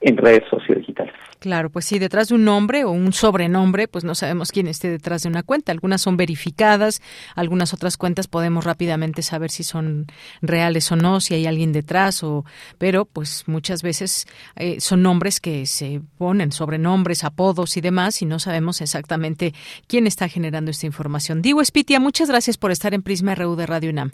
en 0.00 0.16
redes 0.16 0.44
sociodigitales. 0.48 1.12
Claro, 1.40 1.70
pues 1.70 1.84
sí, 1.84 1.98
detrás 1.98 2.28
de 2.28 2.34
un 2.36 2.44
nombre 2.44 2.84
o 2.84 2.90
un 2.90 3.12
sobrenombre, 3.12 3.86
pues 3.86 4.04
no 4.04 4.14
sabemos 4.14 4.50
quién 4.50 4.66
esté 4.66 4.90
detrás 4.90 5.22
de 5.22 5.28
una 5.28 5.42
cuenta. 5.42 5.72
Algunas 5.72 6.00
son 6.00 6.16
verificadas, 6.16 7.00
algunas 7.34 7.74
otras 7.74 7.96
cuentas 7.96 8.28
podemos 8.28 8.64
rápidamente 8.64 9.22
saber 9.22 9.50
si 9.50 9.62
son 9.62 10.06
reales 10.40 10.90
o 10.90 10.96
no, 10.96 11.20
si 11.20 11.34
hay 11.34 11.46
alguien 11.46 11.72
detrás, 11.72 12.24
o 12.24 12.44
pero 12.78 13.04
pues 13.04 13.44
muchas 13.46 13.82
veces 13.82 14.26
eh, 14.56 14.80
son 14.80 15.02
nombres 15.02 15.40
que 15.40 15.66
se 15.66 16.00
ponen, 16.16 16.50
sobrenombres, 16.50 17.24
apodos 17.24 17.76
y 17.76 17.80
demás, 17.80 18.22
y 18.22 18.26
no 18.26 18.38
sabemos 18.38 18.80
exactamente 18.80 19.52
quién 19.86 20.06
está 20.06 20.28
generando 20.28 20.70
esta 20.70 20.86
información. 20.86 21.42
Digo, 21.42 21.60
Espitia, 21.60 22.00
muchas 22.00 22.30
gracias 22.30 22.56
por 22.56 22.70
estar 22.70 22.94
en 22.94 23.02
Prisma 23.02 23.34
RU 23.34 23.54
de 23.54 23.66
Radio 23.66 23.90
UNAM. 24.04 24.12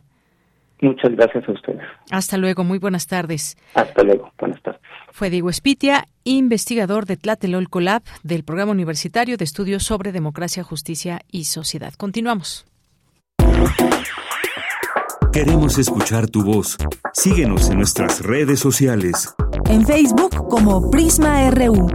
Muchas 0.80 1.12
gracias 1.12 1.48
a 1.48 1.52
ustedes. 1.52 1.82
Hasta 2.10 2.36
luego, 2.36 2.64
muy 2.64 2.78
buenas 2.78 3.06
tardes. 3.06 3.56
Hasta 3.74 4.02
luego, 4.02 4.30
buenas 4.38 4.60
tardes. 4.62 4.80
Fue 5.12 5.30
Diego 5.30 5.48
Espitia, 5.48 6.08
investigador 6.24 7.06
de 7.06 7.16
Tlatelolco 7.16 7.80
Lab 7.80 8.02
del 8.22 8.44
Programa 8.44 8.72
Universitario 8.72 9.36
de 9.36 9.44
Estudios 9.44 9.84
sobre 9.84 10.12
Democracia, 10.12 10.62
Justicia 10.62 11.20
y 11.30 11.44
Sociedad. 11.44 11.94
Continuamos. 11.94 12.66
Queremos 15.32 15.78
escuchar 15.78 16.28
tu 16.28 16.44
voz. 16.44 16.76
Síguenos 17.12 17.68
en 17.70 17.78
nuestras 17.78 18.22
redes 18.22 18.60
sociales. 18.60 19.34
En 19.68 19.84
Facebook 19.84 20.48
como 20.48 20.90
Prisma 20.90 21.50
RU 21.50 21.88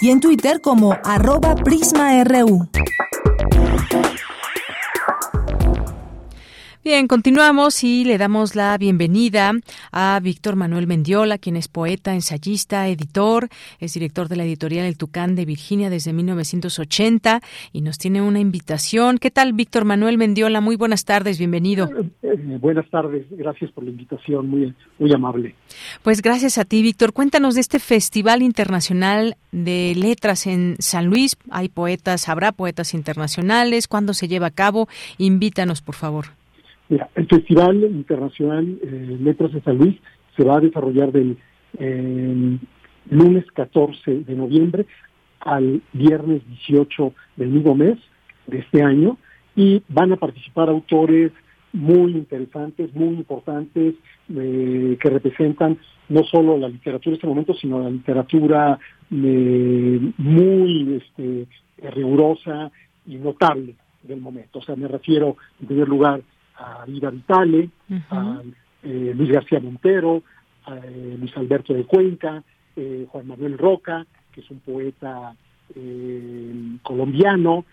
y 0.00 0.10
en 0.10 0.20
Twitter 0.20 0.60
como 0.60 0.96
arroba 1.02 1.54
PrismaRU. 1.56 2.68
Bien, 6.84 7.08
continuamos 7.08 7.82
y 7.82 8.04
le 8.04 8.18
damos 8.18 8.54
la 8.54 8.76
bienvenida 8.76 9.52
a 9.90 10.20
Víctor 10.22 10.54
Manuel 10.54 10.86
Mendiola, 10.86 11.38
quien 11.38 11.56
es 11.56 11.66
poeta, 11.66 12.12
ensayista, 12.12 12.86
editor, 12.88 13.48
es 13.80 13.94
director 13.94 14.28
de 14.28 14.36
la 14.36 14.44
editorial 14.44 14.84
El 14.84 14.98
Tucán 14.98 15.34
de 15.34 15.46
Virginia 15.46 15.88
desde 15.88 16.12
1980 16.12 17.40
y 17.72 17.80
nos 17.80 17.96
tiene 17.96 18.20
una 18.20 18.38
invitación. 18.38 19.16
¿Qué 19.16 19.30
tal, 19.30 19.54
Víctor 19.54 19.86
Manuel 19.86 20.18
Mendiola? 20.18 20.60
Muy 20.60 20.76
buenas 20.76 21.06
tardes, 21.06 21.38
bienvenido. 21.38 21.86
Eh, 21.86 22.10
eh, 22.22 22.58
buenas 22.60 22.86
tardes, 22.90 23.24
gracias 23.30 23.70
por 23.70 23.84
la 23.84 23.88
invitación, 23.88 24.50
muy, 24.50 24.74
muy 24.98 25.10
amable. 25.14 25.54
Pues 26.02 26.20
gracias 26.20 26.58
a 26.58 26.66
ti, 26.66 26.82
Víctor. 26.82 27.14
Cuéntanos 27.14 27.54
de 27.54 27.62
este 27.62 27.78
Festival 27.78 28.42
Internacional 28.42 29.38
de 29.52 29.94
Letras 29.96 30.46
en 30.46 30.76
San 30.80 31.06
Luis. 31.06 31.38
Hay 31.50 31.70
poetas, 31.70 32.28
habrá 32.28 32.52
poetas 32.52 32.92
internacionales. 32.92 33.88
¿Cuándo 33.88 34.12
se 34.12 34.28
lleva 34.28 34.48
a 34.48 34.50
cabo? 34.50 34.86
Invítanos, 35.16 35.80
por 35.80 35.94
favor. 35.94 36.26
Mira, 36.88 37.08
el 37.14 37.26
Festival 37.26 37.82
Internacional 37.84 38.78
eh, 38.82 39.16
Letras 39.20 39.52
de 39.52 39.62
San 39.62 39.78
Luis 39.78 39.96
se 40.36 40.44
va 40.44 40.56
a 40.56 40.60
desarrollar 40.60 41.12
del 41.12 41.38
lunes 43.10 43.44
14 43.52 44.20
de 44.20 44.34
noviembre 44.34 44.86
al 45.40 45.82
viernes 45.92 46.46
18 46.68 47.12
del 47.36 47.48
mismo 47.48 47.74
mes 47.74 47.98
de 48.46 48.58
este 48.58 48.82
año 48.82 49.18
y 49.56 49.82
van 49.88 50.12
a 50.12 50.16
participar 50.16 50.68
autores 50.68 51.32
muy 51.72 52.12
interesantes, 52.12 52.94
muy 52.94 53.14
importantes, 53.14 53.94
eh, 54.34 54.96
que 55.00 55.10
representan 55.10 55.78
no 56.08 56.22
solo 56.24 56.56
la 56.56 56.68
literatura 56.68 57.10
en 57.10 57.14
este 57.14 57.26
momento, 57.26 57.54
sino 57.54 57.82
la 57.82 57.90
literatura 57.90 58.78
eh, 59.10 60.12
muy 60.18 61.02
este, 61.02 61.46
rigurosa 61.90 62.70
y 63.06 63.16
notable 63.16 63.74
del 64.02 64.20
momento. 64.20 64.60
O 64.60 64.62
sea, 64.62 64.76
me 64.76 64.86
refiero, 64.86 65.36
en 65.60 65.66
primer 65.66 65.88
lugar, 65.88 66.22
a 66.56 66.84
Ida 66.86 67.10
Vitale, 67.10 67.70
a 68.10 68.42
eh, 68.82 69.12
Luis 69.16 69.30
García 69.30 69.60
Montero, 69.60 70.22
a 70.66 70.76
eh, 70.76 71.16
Luis 71.18 71.36
Alberto 71.36 71.74
de 71.74 71.84
Cuenca, 71.84 72.42
eh, 72.76 73.06
Juan 73.08 73.26
Manuel 73.26 73.58
Roca, 73.58 74.06
que 74.32 74.40
es 74.40 74.50
un 74.50 74.60
poeta 74.60 75.34
colombiano, 76.82 77.64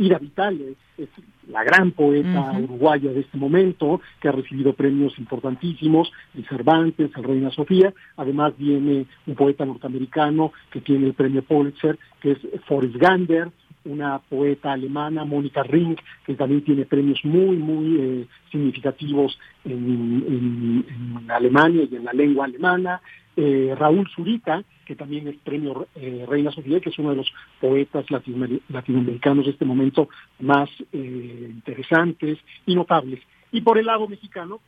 Ida 0.00 0.18
Vitale 0.18 0.76
es 0.96 1.08
la 1.48 1.62
gran 1.62 1.90
poeta 1.92 2.52
uruguaya 2.52 3.12
de 3.12 3.20
este 3.20 3.36
momento, 3.36 4.00
que 4.20 4.28
ha 4.28 4.32
recibido 4.32 4.72
premios 4.72 5.18
importantísimos, 5.18 6.10
el 6.34 6.46
Cervantes, 6.46 7.10
el 7.14 7.24
Reina 7.24 7.50
Sofía. 7.50 7.92
Además 8.16 8.54
viene 8.56 9.06
un 9.26 9.34
poeta 9.34 9.66
norteamericano 9.66 10.52
que 10.70 10.80
tiene 10.80 11.06
el 11.06 11.14
premio 11.14 11.42
Pulitzer, 11.42 11.98
que 12.20 12.32
es 12.32 12.38
Forrest 12.66 12.96
Gander, 12.96 13.50
una 13.84 14.18
poeta 14.18 14.72
alemana, 14.72 15.24
Mónica 15.24 15.62
Ring, 15.62 15.96
que 16.24 16.34
también 16.34 16.62
tiene 16.62 16.84
premios 16.84 17.20
muy, 17.24 17.56
muy 17.56 18.00
eh, 18.00 18.26
significativos 18.50 19.38
en, 19.64 20.84
Alemania 21.28 21.86
y 21.90 21.96
en 21.96 22.04
la 22.04 22.12
lengua 22.12 22.44
alemana. 22.44 23.00
Eh, 23.36 23.74
Raúl 23.78 24.08
Zurita, 24.14 24.62
que 24.84 24.96
también 24.96 25.28
es 25.28 25.36
premio 25.36 25.86
eh, 25.94 26.26
Reina 26.28 26.50
Sofía, 26.50 26.80
que 26.80 26.90
es 26.90 26.98
uno 26.98 27.10
de 27.10 27.16
los 27.16 27.32
poetas 27.60 28.04
latinoamericanos 28.10 29.46
de 29.46 29.52
este 29.52 29.64
momento 29.64 30.08
más 30.40 30.68
interesantes 30.92 32.38
y 32.66 32.74
notables. 32.74 33.20
Y 33.52 33.62
por 33.62 33.78
el 33.78 33.86
lado 33.86 34.08
mexicano 34.08 34.60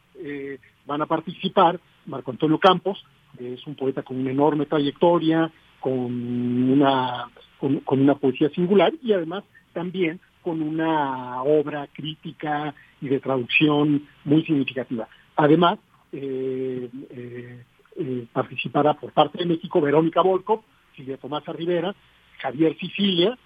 van 0.87 1.03
a 1.03 1.07
participar 1.07 1.81
Marco 2.07 2.31
Antonio 2.31 2.59
Campos, 2.59 3.05
que 3.37 3.55
es 3.55 3.67
un 3.67 3.75
poeta 3.75 4.03
con 4.03 4.19
una 4.19 4.31
enorme 4.31 4.67
trayectoria, 4.67 5.51
con 5.83 6.71
una 6.71 7.29
con, 7.59 8.01
una 8.01 8.15
poesía 8.15 8.49
singular 8.51 8.93
y 9.03 9.13
además 9.13 9.45
también 9.73 10.21
con 10.43 10.63
una 10.63 11.43
obra 11.43 11.87
crítica 11.93 12.75
y 13.01 13.09
de 13.09 13.21
traducción 13.21 14.09
muy 14.25 14.45
significativa. 14.45 15.07
Además, 15.37 15.79
eh, 16.13 16.89
eh, 17.11 17.65
eh, 17.97 18.27
participará 18.33 18.95
por 18.95 19.13
parte 19.13 19.39
de 19.39 19.47
México 19.47 19.81
Verónica 19.81 20.23
Volkov, 20.23 20.63
Silvia 20.97 21.19
Tomasa 21.19 21.53
Rivera, 21.53 21.95
Javier 22.39 22.77
Sicilia, 22.79 23.37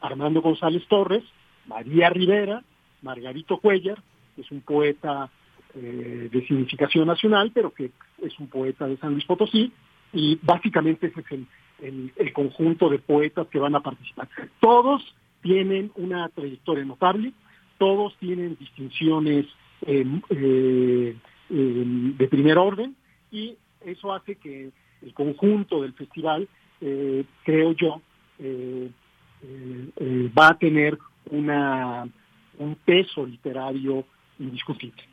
Armando 0.00 0.42
González 0.42 0.82
Torres, 0.88 1.22
María 1.66 2.10
Rivera, 2.10 2.62
Margarito 3.02 3.58
Cuellar, 3.58 4.02
que 4.34 4.42
es 4.42 4.50
un 4.50 4.62
poeta 4.62 5.30
de 5.72 6.44
significación 6.48 7.06
nacional, 7.06 7.52
pero 7.54 7.72
que 7.72 7.92
es 8.20 8.38
un 8.40 8.48
poeta 8.48 8.88
de 8.88 8.96
San 8.96 9.12
Luis 9.12 9.24
Potosí, 9.24 9.72
y 10.12 10.36
básicamente 10.42 11.06
ese 11.06 11.20
es 11.20 11.30
el, 11.30 11.46
el, 11.82 12.32
conjunto 12.32 12.88
de 12.88 12.98
poetas 12.98 13.46
que 13.48 13.58
van 13.58 13.74
a 13.74 13.80
participar. 13.80 14.28
Todos 14.60 15.14
tienen 15.42 15.90
una 15.96 16.28
trayectoria 16.28 16.84
notable, 16.84 17.32
todos 17.78 18.16
tienen 18.18 18.56
distinciones 18.58 19.46
eh, 19.86 20.04
eh, 20.30 21.16
de 21.48 22.28
primer 22.28 22.58
orden 22.58 22.94
y 23.30 23.56
eso 23.84 24.12
hace 24.12 24.36
que 24.36 24.70
el 25.02 25.14
conjunto 25.14 25.82
del 25.82 25.94
festival, 25.94 26.48
eh, 26.80 27.24
creo 27.44 27.72
yo, 27.72 28.02
va 30.38 30.48
a 30.48 30.58
tener 30.58 30.98
una, 31.30 32.06
un 32.58 32.74
peso 32.76 33.26
literario 33.26 34.04
indiscutible. 34.38 35.09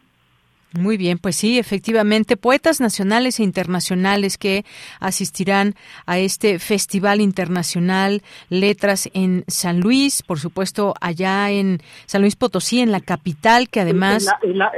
Muy 0.73 0.97
bien, 0.97 1.17
pues 1.17 1.37
sí, 1.37 1.57
efectivamente, 1.57 2.35
poetas 2.35 2.81
nacionales 2.81 3.39
e 3.39 3.43
internacionales 3.43 4.37
que 4.37 4.65
asistirán 4.99 5.75
a 6.05 6.19
este 6.19 6.59
Festival 6.59 7.21
Internacional 7.21 8.21
Letras 8.49 9.09
en 9.13 9.45
San 9.47 9.79
Luis, 9.79 10.23
por 10.23 10.39
supuesto, 10.39 10.93
allá 10.99 11.49
en 11.51 11.79
San 12.05 12.21
Luis 12.21 12.35
Potosí, 12.35 12.81
en 12.81 12.91
la 12.91 12.99
capital, 12.99 13.69
que 13.69 13.79
además... 13.79 14.27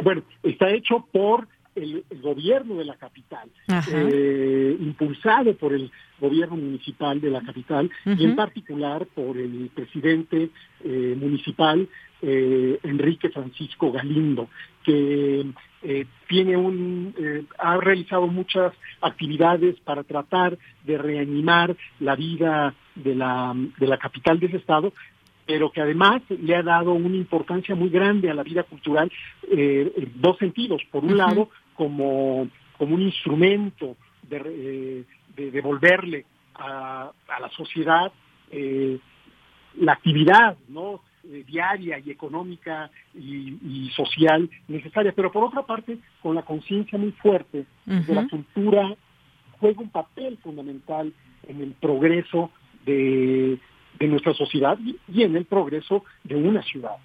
bueno, 0.03 0.21
está 0.43 0.69
hecho 0.69 1.07
por 1.11 1.47
el, 1.75 2.03
gobierno 2.21 2.75
de 2.75 2.85
la 2.85 2.95
capital, 2.95 3.49
eh, 3.91 4.77
impulsado 4.79 5.55
por 5.55 5.73
el 5.73 5.91
gobierno 6.19 6.57
municipal 6.57 7.19
de 7.21 7.29
la 7.29 7.41
capital 7.41 7.89
y 8.05 8.25
en 8.25 8.35
particular 8.35 9.05
por 9.07 9.37
el 9.37 9.69
presidente 9.73 10.49
eh, 10.83 11.15
municipal 11.17 11.87
eh, 12.21 12.79
Enrique 12.83 13.29
Francisco 13.29 13.91
Galindo, 13.91 14.49
que 14.83 15.45
eh, 15.83 16.05
tiene 16.27 16.57
un, 16.57 17.13
eh, 17.17 17.43
ha 17.57 17.77
realizado 17.77 18.27
muchas 18.27 18.73
actividades 19.01 19.79
para 19.81 20.03
tratar 20.03 20.57
de 20.83 20.97
reanimar 20.97 21.75
la 21.99 22.15
vida 22.15 22.73
de 22.95 23.15
la, 23.15 23.53
de 23.55 23.87
la 23.87 23.97
capital 23.97 24.39
de 24.39 24.47
ese 24.47 24.57
estado, 24.57 24.93
pero 25.45 25.71
que 25.71 25.81
además 25.81 26.21
le 26.29 26.55
ha 26.55 26.63
dado 26.63 26.93
una 26.93 27.15
importancia 27.15 27.75
muy 27.75 27.89
grande 27.89 28.29
a 28.29 28.33
la 28.33 28.43
vida 28.43 28.63
cultural 28.63 29.11
eh, 29.49 29.91
en 29.95 30.11
dos 30.21 30.37
sentidos. 30.37 30.81
Por 30.91 31.03
un 31.03 31.17
lado, 31.17 31.49
como, 31.75 32.47
como 32.77 32.95
un 32.95 33.01
instrumento 33.01 33.95
de, 34.23 35.05
de 35.35 35.51
devolverle 35.51 36.25
a, 36.59 37.11
la 37.39 37.49
sociedad 37.49 38.11
eh, 38.51 38.99
la 39.77 39.93
actividad 39.93 40.57
no 40.67 41.01
eh, 41.23 41.43
diaria 41.45 41.99
y 41.99 42.11
económica 42.11 42.89
y, 43.13 43.89
social 43.95 44.49
necesaria, 44.67 45.11
pero 45.15 45.31
por 45.31 45.43
otra 45.43 45.63
parte 45.63 45.97
con 46.21 46.35
la 46.35 46.43
conciencia 46.43 46.97
muy 46.97 47.11
fuerte 47.11 47.65
de 47.85 48.15
la 48.15 48.27
cultura 48.27 48.95
juega 49.59 49.81
un 49.81 49.89
papel 49.89 50.37
fundamental 50.37 51.11
en 51.47 51.61
el 51.61 51.71
progreso 51.73 52.51
de, 52.85 53.57
nuestra 53.99 54.33
sociedad 54.33 54.77
y, 55.07 55.23
en 55.23 55.35
el 55.35 55.45
progreso 55.45 56.05
de 56.23 56.35
una 56.35 56.63
ciudad. 56.63 56.95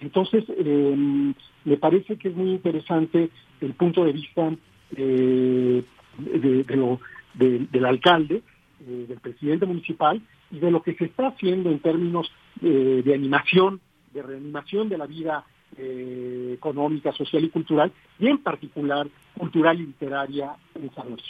Entonces, 0.00 0.44
em, 0.58 1.32
me 1.64 1.76
parece 1.78 2.16
que 2.16 2.28
es 2.28 2.36
muy 2.36 2.50
interesante 2.50 3.30
el 3.60 3.72
punto 3.74 4.04
de 4.04 4.12
vista 4.12 4.52
eh, 4.96 5.82
del 6.18 7.86
alcalde, 7.86 8.42
eh, 8.86 9.06
del 9.08 9.18
presidente 9.18 9.66
municipal 9.66 10.20
y 10.50 10.58
de 10.58 10.70
lo 10.70 10.82
que 10.82 10.94
se 10.94 11.06
está 11.06 11.28
haciendo 11.28 11.70
en 11.70 11.78
términos 11.80 12.30
eh, 12.62 13.02
de 13.04 13.14
animación, 13.14 13.80
de 14.12 14.22
reanimación 14.22 14.88
de 14.88 14.98
la 14.98 15.06
vida 15.06 15.44
económica, 15.76 17.10
social 17.12 17.42
y 17.42 17.48
cultural, 17.48 17.90
y 18.20 18.28
en 18.28 18.38
particular 18.38 19.08
cultural 19.36 19.80
y 19.80 19.86
literaria 19.86 20.52
en 20.76 20.94
San 20.94 21.08
Luis. 21.08 21.24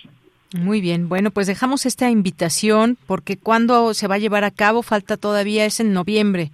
Muy 0.55 0.83
bien, 0.83 1.09
bueno, 1.09 1.31
pues 1.31 1.47
dejamos 1.47 1.87
esta 1.87 2.11
invitación 2.11 2.99
porque 3.07 3.39
cuando 3.39 3.95
se 3.95 4.07
va 4.07 4.17
a 4.17 4.19
llevar 4.19 4.45
a 4.45 4.51
cabo 4.51 4.83
falta 4.83 5.17
todavía, 5.17 5.65
es 5.65 5.81
en 5.81 5.95
noviembre. 5.95 6.51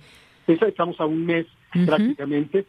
Estamos 0.47 1.01
a 1.01 1.07
un 1.07 1.27
mes 1.27 1.47
prácticamente, 1.85 2.65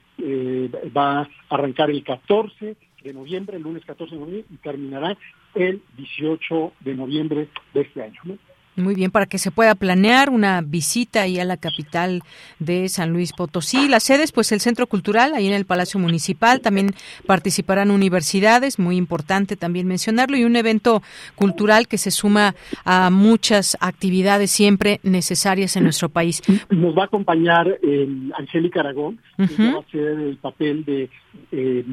va 0.98 1.20
a 1.20 1.30
arrancar 1.50 1.92
el 1.92 2.04
14 2.04 2.76
de 3.04 3.14
noviembre, 3.14 3.58
el 3.58 3.64
lunes 3.64 3.86
14 3.86 4.16
de 4.16 4.22
noviembre, 4.22 4.46
y 4.52 4.58
terminará 4.58 5.16
el 5.56 5.82
18 5.97 6.74
de 6.82 6.95
noviembre 6.95 7.47
de 7.74 7.82
este 7.82 8.04
año. 8.04 8.38
Muy 8.78 8.95
bien, 8.95 9.12
para 9.12 9.26
que 9.26 9.38
se 9.38 9.52
pueda 9.52 9.76
planear 9.76 10.30
una 10.30 10.62
visita 10.62 11.24
ahí 11.24 11.39
a 11.39 11.45
la 11.45 11.58
capital 11.58 12.22
de 12.60 12.88
San 12.88 13.12
Luis 13.12 13.34
Potosí. 13.34 13.89
Las 13.89 14.04
sedes, 14.04 14.32
pues 14.32 14.54
el 14.54 14.62
Centro 14.62 14.88
Cultural, 14.88 15.34
ahí 15.34 15.47
en 15.47 15.54
el 15.54 15.66
Palacio 15.66 15.99
Municipal, 15.99 16.62
también 16.62 16.91
participarán 17.28 17.91
universidades, 17.91 18.80
muy 18.80 18.95
importante 18.95 19.58
también 19.58 19.88
mencionarlo, 19.88 20.38
y 20.38 20.45
un 20.45 20.56
evento 20.56 21.02
cultural 21.36 21.89
que 21.89 21.97
se 21.97 22.12
suma 22.12 22.56
a 22.86 23.10
muchas 23.10 23.78
actividades 23.82 24.52
siempre 24.52 25.02
necesarias 25.04 25.76
en 25.76 25.84
nuestro 25.84 26.08
país. 26.08 26.41
Nos 26.70 26.97
va 26.97 27.04
a 27.04 27.06
acompañar 27.06 27.68
eh, 27.84 28.08
Angélica 28.38 28.80
Aragón, 28.80 29.20
que 29.36 29.64
va 29.64 29.80
a 29.80 29.82
hacer 29.82 30.18
el 30.18 30.38
papel 30.38 30.86
de, 30.86 31.10
eh, 31.52 31.86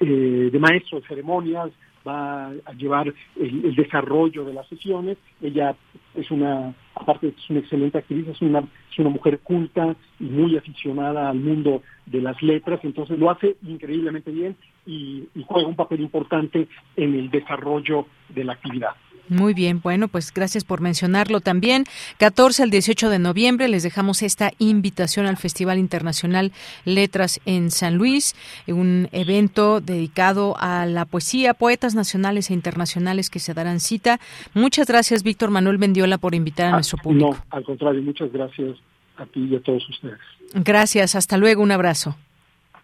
eh, 0.00 0.50
de 0.50 0.58
maestro 0.58 1.00
de 1.00 1.06
ceremonias, 1.06 1.70
va 2.08 2.46
a 2.48 2.72
llevar 2.72 3.12
el, 3.36 3.74
desarrollo 3.74 4.44
de 4.44 4.54
las 4.54 4.66
sesiones. 4.68 5.18
Ella 5.42 5.76
es 6.14 6.30
una, 6.30 6.74
aparte 6.94 7.28
es 7.28 7.50
una 7.50 7.60
excelente 7.60 7.98
actriz, 7.98 8.26
es 8.28 8.40
una, 8.40 8.60
es 8.60 8.98
una 8.98 9.10
mujer 9.10 9.40
culta 9.40 9.94
y 10.18 10.24
muy 10.24 10.56
aficionada 10.56 11.28
al 11.28 11.38
mundo 11.38 11.82
de 12.06 12.22
las 12.22 12.40
letras, 12.42 12.80
entonces 12.82 13.18
lo 13.18 13.30
hace 13.30 13.56
increíblemente 13.62 14.30
bien 14.30 14.56
y 14.86 15.28
juega 15.46 15.68
un 15.68 15.76
papel 15.76 16.00
importante 16.00 16.66
en 16.96 17.14
el 17.14 17.30
desarrollo 17.30 18.06
de 18.30 18.44
la 18.44 18.54
actividad. 18.54 18.94
Muy 19.28 19.54
bien, 19.54 19.80
bueno, 19.82 20.08
pues 20.08 20.32
gracias 20.32 20.64
por 20.64 20.80
mencionarlo 20.80 21.40
también. 21.40 21.84
14 22.18 22.62
al 22.62 22.70
18 22.70 23.10
de 23.10 23.18
noviembre 23.18 23.68
les 23.68 23.82
dejamos 23.82 24.22
esta 24.22 24.52
invitación 24.58 25.26
al 25.26 25.36
Festival 25.36 25.78
Internacional 25.78 26.52
Letras 26.84 27.40
en 27.44 27.70
San 27.70 27.96
Luis, 27.96 28.34
un 28.66 29.08
evento 29.12 29.80
dedicado 29.80 30.56
a 30.58 30.86
la 30.86 31.04
poesía, 31.04 31.54
poetas 31.54 31.94
nacionales 31.94 32.50
e 32.50 32.54
internacionales 32.54 33.30
que 33.30 33.38
se 33.38 33.54
darán 33.54 33.80
cita. 33.80 34.20
Muchas 34.54 34.86
gracias, 34.86 35.22
Víctor 35.22 35.50
Manuel 35.50 35.78
Mendiola, 35.78 36.18
por 36.18 36.34
invitar 36.34 36.66
a 36.66 36.68
ah, 36.70 36.72
nuestro 36.74 36.98
público. 36.98 37.30
No, 37.30 37.44
al 37.50 37.64
contrario, 37.64 38.02
muchas 38.02 38.32
gracias 38.32 38.76
a 39.16 39.26
ti 39.26 39.48
y 39.50 39.56
a 39.56 39.60
todos 39.60 39.88
ustedes. 39.88 40.18
Gracias, 40.54 41.14
hasta 41.14 41.36
luego, 41.36 41.62
un 41.62 41.72
abrazo. 41.72 42.16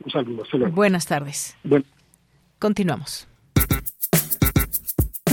Un 0.05 0.11
saludo, 0.11 0.45
Buenas 0.71 1.07
tardes. 1.07 1.57
Continuamos. 2.59 3.29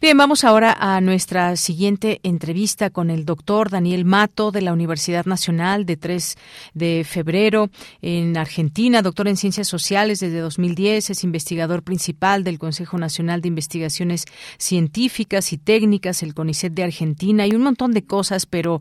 Bien, 0.00 0.16
vamos 0.16 0.44
ahora 0.44 0.76
a 0.78 1.00
nuestra 1.00 1.56
siguiente 1.56 2.20
entrevista 2.22 2.88
con 2.88 3.10
el 3.10 3.24
doctor 3.24 3.68
Daniel 3.68 4.04
Mato 4.04 4.52
de 4.52 4.62
la 4.62 4.72
Universidad 4.72 5.26
Nacional 5.26 5.86
de 5.86 5.96
3 5.96 6.36
de 6.72 7.04
febrero 7.04 7.68
en 8.00 8.36
Argentina, 8.36 9.02
doctor 9.02 9.26
en 9.26 9.36
Ciencias 9.36 9.66
Sociales 9.66 10.20
desde 10.20 10.38
2010, 10.38 11.10
es 11.10 11.24
investigador 11.24 11.82
principal 11.82 12.44
del 12.44 12.60
Consejo 12.60 12.96
Nacional 12.96 13.40
de 13.40 13.48
Investigaciones 13.48 14.26
Científicas 14.56 15.52
y 15.52 15.58
Técnicas, 15.58 16.22
el 16.22 16.32
CONICET 16.32 16.74
de 16.74 16.84
Argentina 16.84 17.48
y 17.48 17.56
un 17.56 17.62
montón 17.62 17.90
de 17.90 18.04
cosas, 18.04 18.46
pero 18.46 18.80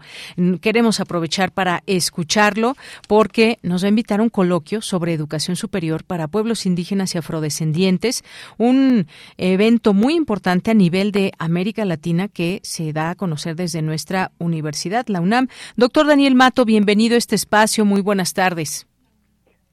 queremos 0.62 1.00
aprovechar 1.00 1.52
para 1.52 1.82
escucharlo 1.88 2.78
porque 3.08 3.58
nos 3.64 3.82
va 3.82 3.88
a 3.88 3.90
invitar 3.90 4.20
a 4.20 4.24
un 4.24 4.30
coloquio 4.30 4.84
sobre 4.84 5.14
educación 5.14 5.56
superior 5.56 6.04
para 6.04 6.28
pueblos 6.28 6.68
indígenas 6.68 7.16
y 7.16 7.18
afrodescendientes, 7.18 8.24
un 8.60 9.08
evento 9.38 9.96
muy 9.96 10.14
importante 10.14 10.70
a 10.70 10.76
nivel 10.76 11.07
de 11.12 11.32
América 11.40 11.86
Latina 11.86 12.28
que 12.28 12.60
se 12.64 12.94
da 12.94 13.12
a 13.12 13.16
conocer 13.16 13.56
desde 13.56 13.82
nuestra 13.82 14.32
universidad, 14.38 15.06
la 15.08 15.22
UNAM. 15.22 15.48
Doctor 15.76 16.08
Daniel 16.08 16.36
Mato, 16.36 16.66
bienvenido 16.66 17.16
a 17.16 17.18
este 17.18 17.36
espacio. 17.36 17.86
Muy 17.86 18.02
buenas 18.02 18.34
tardes. 18.34 18.88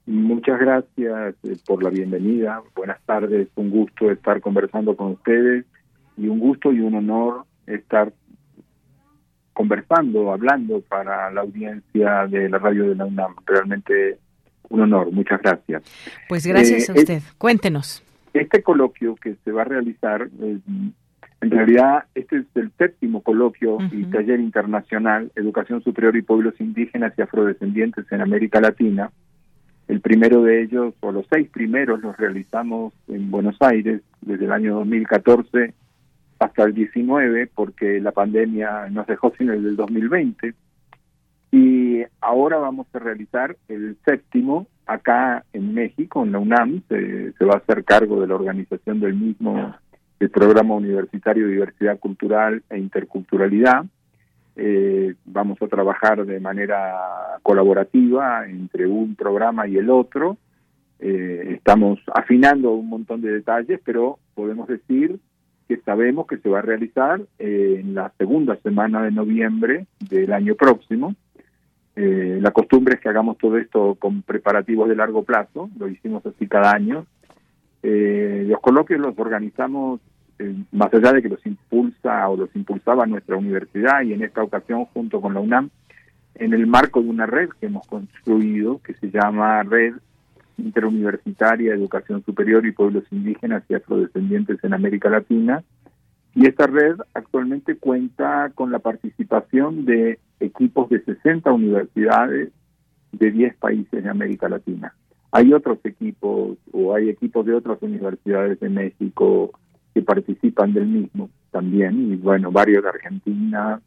Muchas 0.05 0.59
gracias 0.59 1.35
eh, 1.43 1.57
por 1.65 1.83
la 1.83 1.89
bienvenida. 1.89 2.61
Buenas 2.75 3.01
tardes. 3.05 3.47
Un 3.55 3.71
gusto 3.71 4.11
estar 4.11 4.39
conversando 4.39 4.95
con 4.95 5.13
ustedes 5.13 5.65
y 6.17 6.27
un 6.27 6.39
gusto 6.39 6.71
y 6.71 6.79
un 6.79 6.95
honor 6.95 7.45
estar 7.65 8.13
conversando, 9.53 10.31
hablando 10.31 10.81
para 10.81 11.31
la 11.31 11.41
audiencia 11.41 12.27
de 12.27 12.49
la 12.49 12.59
radio 12.59 12.89
de 12.89 12.95
la 12.95 13.05
UNAM. 13.05 13.35
Realmente 13.45 14.19
un 14.69 14.81
honor. 14.81 15.11
Muchas 15.11 15.41
gracias. 15.41 15.83
Pues 16.29 16.45
gracias 16.45 16.89
a 16.89 16.93
eh, 16.93 16.99
usted. 16.99 17.21
Cuéntenos. 17.37 18.03
Este 18.33 18.61
coloquio 18.61 19.15
que 19.15 19.35
se 19.43 19.51
va 19.51 19.61
a 19.61 19.65
realizar 19.65 20.29
eh, 20.41 20.59
en 21.41 21.51
realidad, 21.51 22.05
este 22.15 22.37
es 22.37 22.45
el 22.55 22.71
séptimo 22.77 23.21
coloquio 23.21 23.77
y 23.91 24.05
taller 24.05 24.39
internacional 24.39 25.31
Educación 25.35 25.83
Superior 25.83 26.15
y 26.15 26.21
Pueblos 26.21 26.55
Indígenas 26.59 27.13
y 27.17 27.21
Afrodescendientes 27.21 28.05
en 28.11 28.21
América 28.21 28.61
Latina. 28.61 29.11
El 29.87 30.01
primero 30.01 30.41
de 30.41 30.63
ellos, 30.63 30.95
o 31.01 31.11
los 31.11 31.27
seis 31.29 31.47
primeros, 31.49 32.01
los 32.01 32.17
realizamos 32.17 32.93
en 33.07 33.29
Buenos 33.29 33.57
Aires 33.59 34.01
desde 34.21 34.45
el 34.45 34.51
año 34.51 34.75
2014 34.75 35.73
hasta 36.39 36.63
el 36.63 36.73
19, 36.73 37.47
porque 37.53 37.99
la 38.01 38.11
pandemia 38.11 38.89
nos 38.89 39.05
dejó 39.05 39.31
sin 39.37 39.49
el 39.49 39.63
del 39.63 39.75
2020. 39.75 40.53
Y 41.51 42.03
ahora 42.21 42.57
vamos 42.57 42.87
a 42.93 42.99
realizar 42.99 43.55
el 43.67 43.97
séptimo 44.03 44.67
acá 44.87 45.45
en 45.53 45.73
México, 45.73 46.23
en 46.23 46.31
la 46.31 46.39
UNAM. 46.39 46.81
Se, 46.89 47.33
se 47.33 47.45
va 47.45 47.53
a 47.53 47.57
hacer 47.57 47.83
cargo 47.83 48.19
de 48.19 48.27
la 48.27 48.35
organización 48.35 48.99
del 48.99 49.13
mismo 49.13 49.75
el 50.19 50.29
programa 50.29 50.75
universitario 50.75 51.47
Diversidad 51.47 51.99
Cultural 51.99 52.63
e 52.69 52.77
Interculturalidad. 52.77 53.85
Eh, 54.55 55.15
vamos 55.25 55.61
a 55.61 55.67
trabajar 55.67 56.25
de 56.25 56.39
manera 56.39 57.39
colaborativa 57.43 58.47
entre 58.47 58.87
un 58.87 59.15
programa 59.15 59.67
y 59.67 59.77
el 59.77 59.89
otro. 59.89 60.37
Eh, 60.99 61.55
estamos 61.55 61.99
afinando 62.13 62.71
un 62.71 62.87
montón 62.87 63.21
de 63.21 63.31
detalles, 63.31 63.81
pero 63.83 64.17
podemos 64.33 64.67
decir 64.67 65.19
que 65.67 65.77
sabemos 65.77 66.27
que 66.27 66.37
se 66.37 66.47
va 66.47 66.59
a 66.59 66.61
realizar 66.61 67.21
eh, 67.39 67.81
en 67.81 67.95
la 67.95 68.13
segunda 68.17 68.55
semana 68.57 69.01
de 69.03 69.11
noviembre 69.11 69.87
del 69.99 70.31
año 70.31 70.55
próximo. 70.55 71.15
la 71.95 72.51
costumbre 72.51 72.95
es 72.95 73.01
que 73.01 73.09
hagamos 73.09 73.37
todo 73.37 73.57
esto 73.57 73.95
con 73.95 74.21
preparativos 74.21 74.87
de 74.89 74.95
largo 74.95 75.23
plazo, 75.23 75.69
lo 75.79 75.87
hicimos 75.87 76.25
así 76.25 76.45
cada 76.47 76.71
año, 76.71 77.05
eh, 77.87 78.45
los 78.47 78.59
coloquios 78.61 78.99
los 78.99 79.13
organizamos 79.19 80.01
eh, 80.39 80.55
más 80.71 80.91
allá 80.91 81.13
de 81.13 81.21
que 81.21 81.29
los 81.29 81.45
impulsa 81.45 82.27
o 82.27 82.35
los 82.35 82.49
impulsaba 82.55 83.05
nuestra 83.05 83.37
universidad 83.37 84.01
y 84.01 84.13
en 84.13 84.23
esta 84.23 84.41
ocasión 84.41 84.85
junto 84.85 85.21
con 85.21 85.35
la 85.35 85.39
UNAM 85.39 85.69
en 86.33 86.53
el 86.53 86.65
marco 86.65 86.99
de 86.99 87.09
una 87.09 87.27
red 87.27 87.49
que 87.59 87.67
hemos 87.67 87.85
construido 87.85 88.81
que 88.81 88.95
se 88.95 89.11
llama 89.11 89.61
Red 89.61 89.97
Interuniversitaria 90.57 91.75
Educación 91.75 92.25
Superior 92.25 92.65
y 92.65 92.71
Pueblos 92.71 93.03
Indígenas 93.11 93.63
y 93.69 93.75
Afrodescendientes 93.75 94.63
en 94.63 94.73
América 94.73 95.09
Latina. 95.09 95.63
Y 96.33 96.47
esta 96.47 96.65
red 96.65 96.95
actualmente 97.13 97.77
cuenta 97.77 98.51
con 98.55 98.71
la 98.71 98.79
participación 98.79 99.85
de 99.85 100.17
equipos 100.39 100.89
de 100.89 101.01
60 101.03 101.51
universidades 101.51 102.51
de 103.11 103.31
10 103.31 103.57
países 103.57 104.03
de 104.03 104.09
América 104.09 104.49
Latina. 104.49 104.95
Hay 105.31 105.53
otros 105.53 105.79
equipos 105.83 106.57
o 106.71 106.95
hay 106.95 107.09
equipos 107.09 107.45
de 107.45 107.53
otras 107.53 107.81
universidades 107.81 108.59
de 108.59 108.69
México 108.69 109.51
que 109.93 110.01
participan 110.01 110.73
del 110.73 110.87
mismo 110.87 111.29
también, 111.51 112.11
y 112.11 112.15
bueno, 112.17 112.51
varios 112.51 112.83
de 112.83 112.89
Argentina, 112.89 113.81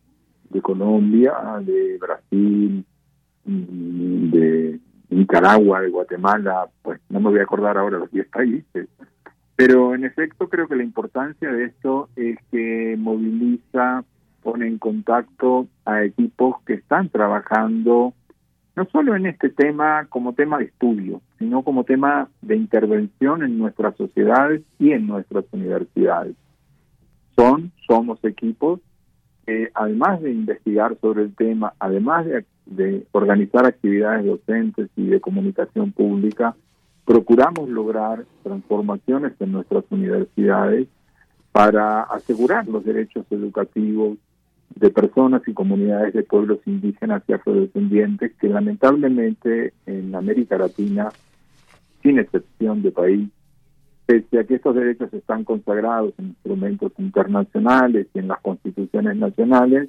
de 0.49 0.63
Colombia, 0.63 1.35
de 1.61 1.99
Brasil, 1.99 2.85
de 3.45 4.81
Nicaragua, 5.11 5.83
de 5.83 5.91
Guatemala, 5.91 6.69
pues 6.83 7.01
no 7.11 7.21
me 7.21 7.31
voy 7.31 7.41
a 7.41 7.43
acordar 7.43 7.77
ahora 7.77 7.99
los 7.99 8.11
10 8.11 8.27
países. 8.29 8.89
Pero 9.57 9.95
en 9.95 10.05
efecto 10.05 10.49
creo 10.49 10.69
que 10.69 10.77
la 10.77 10.85
importancia 10.85 11.51
de 11.51 11.65
esto 11.65 12.09
es 12.17 12.39
que 12.51 12.97
moviliza, 12.99 14.05
pone 14.43 14.67
en 14.67 14.79
contacto 14.79 15.67
a 15.85 16.05
equipos 16.05 16.63
que 16.65 16.75
están 16.75 17.09
trabajando 17.09 18.15
no 18.79 18.87
solo 18.93 19.17
en 19.17 19.27
este 19.27 19.49
tema 19.51 20.07
como 20.09 20.35
tema 20.35 20.59
de 20.59 20.67
estudio, 20.67 21.21
sino 21.41 21.63
como 21.63 21.83
tema 21.83 22.29
de 22.43 22.55
intervención 22.55 23.43
en 23.43 23.59
nuestras 23.59 23.97
sociedades 23.97 24.63
y 24.79 24.93
en 24.93 25.09
nuestras 25.09 25.45
universidades. 25.51 26.37
Son, 27.35 27.73
somos 27.89 28.23
equipos 28.25 28.79
que 29.45 29.71
además 29.75 30.23
de 30.23 30.31
investigar 30.31 30.97
sobre 31.01 31.25
el 31.25 31.35
tema, 31.35 31.73
además 31.81 32.25
de 32.67 33.07
organizar 33.11 33.67
actividades 33.67 34.25
docentes 34.25 34.89
y 34.95 35.07
de 35.07 35.21
comunicación 35.21 35.91
pública, 35.91 36.55
procuramos 37.05 37.69
lograr 37.69 38.27
transformaciones 38.45 39.33
en 39.41 39.51
nuestras 39.51 39.85
universidades 39.91 40.87
para 41.51 42.03
asegurar 42.03 42.69
los 42.69 42.85
derechos 42.85 43.27
educativos 43.31 44.19
de 44.75 44.91
personas 44.91 45.43
y 45.47 45.55
comunidades 45.55 46.15
de 46.15 46.23
pueblos 46.23 46.59
indígenas 46.67 47.23
y 47.27 47.33
afrodescendientes 47.33 48.33
que 48.37 48.49
lamentablemente 48.49 49.73
en 49.87 50.15
América 50.15 50.59
Latina, 50.59 51.09
sin 52.03 52.19
excepción 52.19 52.83
de 52.83 52.93
país, 52.93 53.29
pese 54.07 54.39
a 54.39 54.45
que 54.45 54.55
estos 54.55 54.75
derechos 54.75 55.13
están 55.13 55.45
consagrados 55.45 56.15
en 56.19 56.29
instrumentos 56.29 56.93
internacionales 56.99 58.07
y 58.15 58.19
en 58.21 58.29
las 58.29 58.41
constituciones 58.41 59.17
nacionales, 59.17 59.89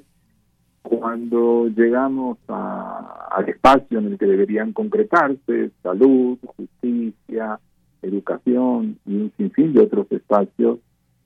cuando 0.82 1.68
llegamos 1.68 2.38
al 2.48 3.48
espacio 3.48 3.98
en 3.98 4.06
el 4.06 4.18
que 4.18 4.26
deberían 4.26 4.72
concretarse 4.72 5.70
salud, 5.82 6.38
justicia, 6.56 7.60
educación 8.02 8.98
y 9.06 9.16
un 9.16 9.32
sinfín 9.36 9.72
de 9.72 9.82
otros 9.82 10.10
espacios, 10.10 10.78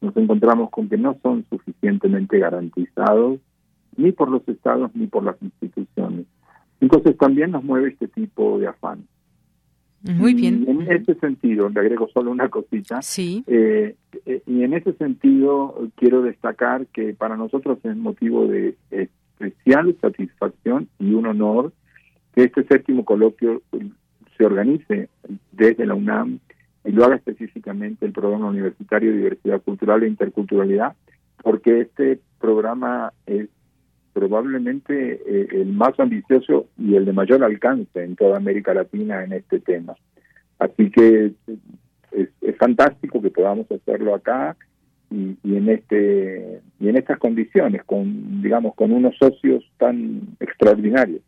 nos 0.05 0.17
encontramos 0.17 0.71
con 0.71 0.89
que 0.89 0.97
no 0.97 1.17
son 1.23 1.45
suficientemente 1.49 2.39
garantizados 2.39 3.41
ni 3.97 4.13
por 4.13 4.31
los 4.31 4.47
estados 4.49 4.91
ni 4.95 5.07
por 5.07 5.25
las 5.25 5.41
instituciones. 5.41 6.27
Entonces 6.81 7.17
también 7.17 7.53
nos 7.53 7.65
mueve 7.65 7.89
este 7.89 8.09
tipo 8.09 8.59
de 8.59 8.69
afán. 8.69 9.07
Muy 10.03 10.35
bien. 10.35 10.65
Y 10.67 10.71
en 10.71 10.93
ese 10.93 11.15
sentido, 11.15 11.71
le 11.71 11.81
agrego 11.81 12.09
solo 12.13 12.31
una 12.31 12.51
cosita. 12.51 13.01
Sí. 13.01 13.43
Eh, 13.47 13.97
eh, 14.27 14.43
y 14.47 14.63
en 14.63 14.75
ese 14.75 14.93
sentido 14.95 15.89
quiero 15.97 16.21
destacar 16.21 16.87
que 16.89 17.15
para 17.15 17.37
nosotros 17.39 17.79
es 17.85 17.97
motivo 17.97 18.47
de 18.47 18.77
especial 18.91 19.97
satisfacción 20.03 20.89
y 20.99 21.15
un 21.15 21.27
honor 21.27 21.73
que 22.35 22.45
este 22.45 22.65
séptimo 22.65 23.05
coloquio 23.07 23.63
se 24.37 24.45
organice 24.45 25.09
desde 25.53 25.87
la 25.87 25.95
UNAM 25.95 26.41
y 26.85 26.93
lo 26.93 27.05
haga 27.05 27.17
específicamente 27.17 28.07
el 28.07 28.13
programa 28.13 28.49
universitario 28.49 29.11
de 29.11 29.17
diversidad 29.17 29.63
cultural 29.63 30.03
e 30.03 30.09
interculturalidad, 30.09 30.95
porque 31.43 31.81
este 31.81 32.21
programa 32.39 33.13
es 33.27 33.49
probablemente 34.13 35.21
eh, 35.27 35.49
el 35.53 35.73
más 35.73 35.99
ambicioso 35.99 36.67
y 36.79 36.95
el 36.95 37.05
de 37.05 37.13
mayor 37.13 37.43
alcance 37.43 38.03
en 38.03 38.17
toda 38.17 38.37
América 38.37 38.75
Latina 38.75 39.25
en 39.25 39.33
este 39.33 39.61
tema. 39.61 39.95
Así 40.59 40.91
que 40.91 41.33
es, 42.13 42.29
es 42.41 42.57
fantástico 42.57 43.21
que 43.21 43.31
podamos 43.31 43.71
hacerlo 43.73 44.15
acá 44.15 44.57
y, 45.11 45.37
en 45.57 45.69
este 45.69 46.61
y 46.81 46.89
en 46.89 46.97
estas 46.97 47.19
condiciones 47.19 47.85
con 47.85 48.43
digamos 48.43 48.75
con 48.75 48.93
unos 48.93 49.17
socios 49.17 49.65
tan 49.79 50.23
extraordinarios 50.41 51.23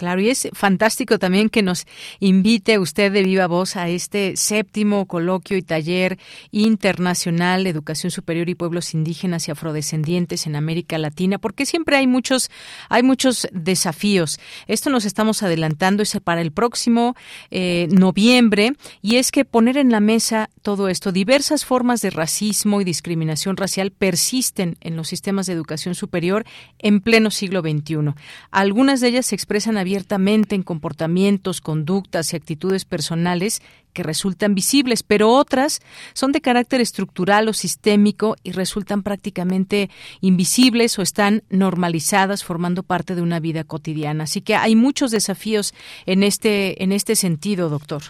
Claro, 0.00 0.22
y 0.22 0.30
es 0.30 0.48
fantástico 0.54 1.18
también 1.18 1.50
que 1.50 1.62
nos 1.62 1.86
invite 2.20 2.78
usted 2.78 3.12
de 3.12 3.22
viva 3.22 3.46
voz 3.46 3.76
a 3.76 3.90
este 3.90 4.34
séptimo 4.34 5.04
coloquio 5.04 5.58
y 5.58 5.62
taller 5.62 6.18
internacional 6.52 7.64
de 7.64 7.68
educación 7.68 8.10
superior 8.10 8.48
y 8.48 8.54
pueblos 8.54 8.94
indígenas 8.94 9.46
y 9.46 9.50
afrodescendientes 9.50 10.46
en 10.46 10.56
América 10.56 10.96
Latina, 10.96 11.36
porque 11.36 11.66
siempre 11.66 11.98
hay 11.98 12.06
muchos, 12.06 12.50
hay 12.88 13.02
muchos 13.02 13.46
desafíos. 13.52 14.40
Esto 14.68 14.88
nos 14.88 15.04
estamos 15.04 15.42
adelantando 15.42 16.02
es 16.02 16.18
para 16.24 16.40
el 16.40 16.50
próximo 16.50 17.14
eh, 17.50 17.86
noviembre, 17.90 18.72
y 19.02 19.16
es 19.16 19.30
que 19.30 19.44
poner 19.44 19.76
en 19.76 19.90
la 19.90 20.00
mesa 20.00 20.48
todo 20.62 20.88
esto, 20.88 21.12
diversas 21.12 21.66
formas 21.66 22.00
de 22.00 22.08
racismo 22.08 22.80
y 22.80 22.84
discriminación 22.84 23.58
racial 23.58 23.90
persisten 23.90 24.78
en 24.80 24.96
los 24.96 25.08
sistemas 25.08 25.44
de 25.44 25.52
educación 25.52 25.94
superior 25.94 26.46
en 26.78 27.02
pleno 27.02 27.30
siglo 27.30 27.60
XXI. 27.60 28.14
Algunas 28.50 29.02
de 29.02 29.08
ellas 29.08 29.26
se 29.26 29.34
expresan 29.34 29.76
abiertamente 29.76 29.89
en 29.94 30.62
comportamientos, 30.62 31.60
conductas 31.60 32.32
y 32.32 32.36
actitudes 32.36 32.84
personales 32.84 33.62
que 33.92 34.02
resultan 34.02 34.54
visibles, 34.54 35.02
pero 35.02 35.30
otras 35.30 35.80
son 36.12 36.32
de 36.32 36.40
carácter 36.40 36.80
estructural 36.80 37.48
o 37.48 37.52
sistémico 37.52 38.36
y 38.42 38.52
resultan 38.52 39.02
prácticamente 39.02 39.90
invisibles 40.20 40.98
o 40.98 41.02
están 41.02 41.42
normalizadas 41.50 42.44
formando 42.44 42.82
parte 42.82 43.14
de 43.14 43.22
una 43.22 43.40
vida 43.40 43.64
cotidiana. 43.64 44.24
Así 44.24 44.40
que 44.40 44.54
hay 44.54 44.76
muchos 44.76 45.10
desafíos 45.10 45.74
en 46.06 46.22
este 46.22 46.82
en 46.82 46.92
este 46.92 47.16
sentido, 47.16 47.68
doctor. 47.68 48.02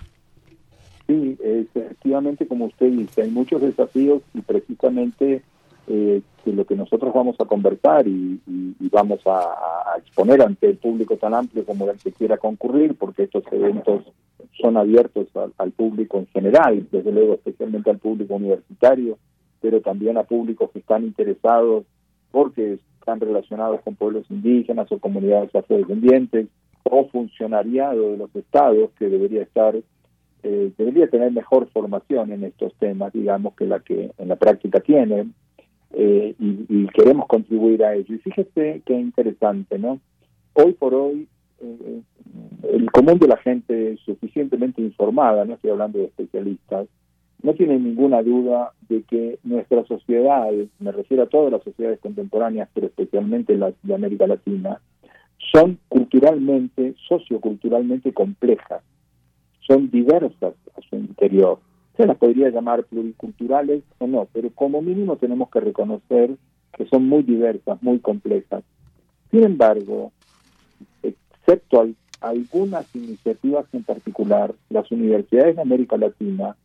Sí, 1.06 1.36
efectivamente, 1.42 2.46
como 2.46 2.66
usted 2.66 2.90
dice, 2.92 3.22
hay 3.22 3.30
muchos 3.30 3.62
desafíos 3.62 4.22
y 4.34 4.42
precisamente 4.42 5.42
eh, 5.92 6.22
que 6.44 6.52
lo 6.52 6.64
que 6.64 6.76
nosotros 6.76 7.12
vamos 7.12 7.34
a 7.40 7.46
conversar 7.46 8.06
y, 8.06 8.40
vamos 8.92 9.20
a, 9.26 9.98
exponer 9.98 10.40
ante 10.40 10.68
el 10.68 10.76
público 10.76 11.16
tan 11.16 11.34
amplio 11.34 11.64
como 11.64 11.90
el 11.90 11.98
que 11.98 12.12
quiera 12.12 12.38
concurrir, 12.38 12.94
porque 12.94 13.24
estos 13.24 13.42
eventos 13.50 14.04
son 14.60 14.76
abiertos 14.76 15.26
al, 15.58 15.72
público 15.72 16.18
en 16.18 16.26
general, 16.28 16.86
desde 16.92 17.10
luego 17.10 17.34
especialmente 17.34 17.90
al 17.90 17.98
público 17.98 18.36
universitario, 18.36 19.18
pero 19.60 19.80
también 19.80 20.16
a 20.16 20.22
públicos 20.22 20.70
que 20.72 20.78
están 20.78 21.02
interesados 21.02 21.84
porque 22.30 22.78
están 23.00 23.18
relacionados 23.18 23.80
con 23.80 23.96
pueblos 23.96 24.24
indígenas 24.30 24.90
o 24.92 24.98
comunidades 25.00 25.52
afrodescendientes 25.54 26.46
o 26.84 27.08
funcionariado 27.08 28.12
de 28.12 28.16
los 28.16 28.34
estados 28.36 28.90
que 28.96 29.08
debería 29.08 29.42
estar 29.42 29.74
eh, 30.42 30.72
debería 30.78 31.08
tener 31.08 31.32
mejor 31.32 31.68
formación 31.68 32.32
en 32.32 32.44
estos 32.44 32.72
temas, 32.76 33.12
digamos, 33.12 33.54
que 33.54 33.66
la 33.66 33.80
que 33.80 34.10
en 34.16 34.28
la 34.28 34.36
práctica 34.36 34.80
tienen 34.80 35.34
eh, 35.92 36.34
y, 36.38 36.86
queremos 36.88 37.26
contribuir 37.26 37.84
a 37.84 37.94
ello. 37.94 38.14
Y 38.14 38.18
fíjese 38.18 38.82
qué 38.84 38.94
interesante, 38.94 39.78
¿no? 39.78 40.00
Hoy 40.54 40.72
por 40.72 40.94
hoy, 40.94 41.28
eh, 41.60 42.00
el 42.72 42.90
común 42.90 43.18
de 43.18 43.28
la 43.28 43.36
gente 43.38 43.96
suficientemente 44.04 44.82
informada, 44.82 45.44
no 45.44 45.54
estoy 45.54 45.70
hablando 45.70 45.98
de 45.98 46.06
especialistas, 46.06 46.88
no 47.42 47.54
tiene 47.54 47.78
ninguna 47.78 48.22
duda 48.22 48.72
de 48.88 49.02
que 49.02 49.38
nuestras 49.44 49.86
sociedades, 49.86 50.68
me 50.78 50.92
refiero 50.92 51.22
a 51.22 51.28
todas 51.28 51.50
las 51.52 51.62
sociedades 51.62 51.98
contemporáneas, 52.00 52.68
pero 52.74 52.86
especialmente 52.86 53.56
las 53.56 53.74
de 53.82 53.94
América 53.94 54.26
Latina, 54.26 54.80
son 55.52 55.78
culturalmente, 55.88 56.94
socioculturalmente 57.08 58.12
complejas, 58.12 58.82
son 59.66 59.90
diversas 59.90 60.54
a 60.76 60.80
su 60.88 60.96
interior 60.96 61.58
se 62.00 62.06
las 62.06 62.16
podría 62.16 62.48
llamar 62.48 62.84
pluriculturales 62.84 63.82
o 63.98 64.06
no, 64.06 64.26
pero 64.32 64.48
como 64.54 64.80
mínimo 64.80 65.16
tenemos 65.16 65.50
que 65.50 65.60
reconocer 65.60 66.30
que 66.72 66.86
son 66.86 67.06
muy 67.06 67.22
diversas, 67.22 67.82
muy 67.82 67.98
complejas. 67.98 68.64
Sin 69.30 69.44
embargo, 69.44 70.10
excepto 71.02 71.88
algunas 72.22 72.86
iniciativas 72.96 73.66
en 73.74 73.84
particular, 73.84 74.54
las 74.70 74.90
universidades 74.90 75.56
de 75.56 75.62
América 75.62 75.98
Latina 75.98 76.56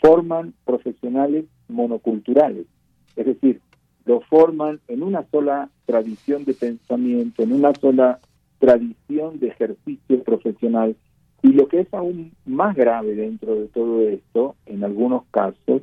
forman 0.00 0.54
profesionales 0.64 1.44
monoculturales, 1.68 2.66
es 3.14 3.26
decir, 3.26 3.60
lo 4.06 4.22
forman 4.22 4.80
en 4.88 5.04
una 5.04 5.24
sola 5.30 5.70
tradición 5.86 6.44
de 6.44 6.54
pensamiento, 6.54 7.44
en 7.44 7.52
una 7.52 7.72
sola 7.74 8.18
tradición 8.58 9.38
de 9.38 9.48
ejercicio 9.48 10.22
profesional 10.24 10.96
y 11.44 11.52
lo 11.52 11.68
que 11.68 11.80
es 11.80 11.92
aún 11.92 12.32
más 12.46 12.74
grave 12.74 13.14
dentro 13.14 13.54
de 13.54 13.68
todo 13.68 14.00
esto, 14.08 14.56
en 14.64 14.82
algunos 14.82 15.24
casos, 15.30 15.82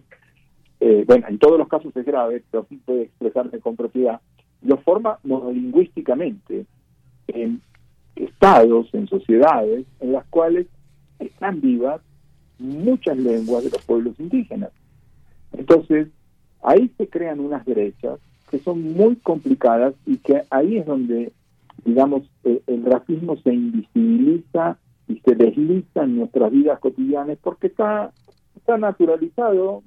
eh, 0.79 1.03
bueno, 1.05 1.27
en 1.29 1.37
todos 1.37 1.59
los 1.59 1.67
casos 1.67 1.95
es 1.95 2.03
grave, 2.03 2.41
pero 2.49 2.65
puede 2.83 3.03
expresarse 3.03 3.59
con 3.59 3.75
propiedad, 3.75 4.19
lo 4.63 4.77
forma 4.77 5.19
monolingüísticamente 5.23 6.65
en 7.27 7.61
estados, 8.15 8.91
en 8.93 9.07
sociedades, 9.07 9.85
en 9.99 10.13
las 10.13 10.25
cuales 10.31 10.65
están 11.19 11.61
vivas 11.61 12.01
muchas 12.57 13.17
lenguas 13.17 13.63
de 13.63 13.69
los 13.69 13.85
pueblos 13.85 14.19
indígenas. 14.19 14.71
Entonces, 15.53 16.07
ahí 16.63 16.91
se 16.97 17.07
crean 17.07 17.39
unas 17.39 17.63
brechas 17.65 18.19
que 18.49 18.57
son 18.57 18.93
muy 18.93 19.15
complicadas 19.17 19.93
y 20.07 20.17
que 20.17 20.41
ahí 20.49 20.77
es 20.77 20.87
donde, 20.87 21.31
digamos, 21.85 22.23
eh, 22.45 22.63
el 22.65 22.83
racismo 22.83 23.37
se 23.37 23.53
invisibiliza 23.53 24.79
y 25.07 25.19
se 25.19 25.35
desliza 25.35 26.03
en 26.03 26.17
nuestras 26.17 26.51
vidas 26.51 26.79
cotidianas 26.79 27.37
porque 27.41 27.67
está, 27.67 28.11
está 28.55 28.77
naturalizado. 28.77 29.83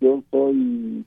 yo 0.00 0.22
soy 0.30 1.04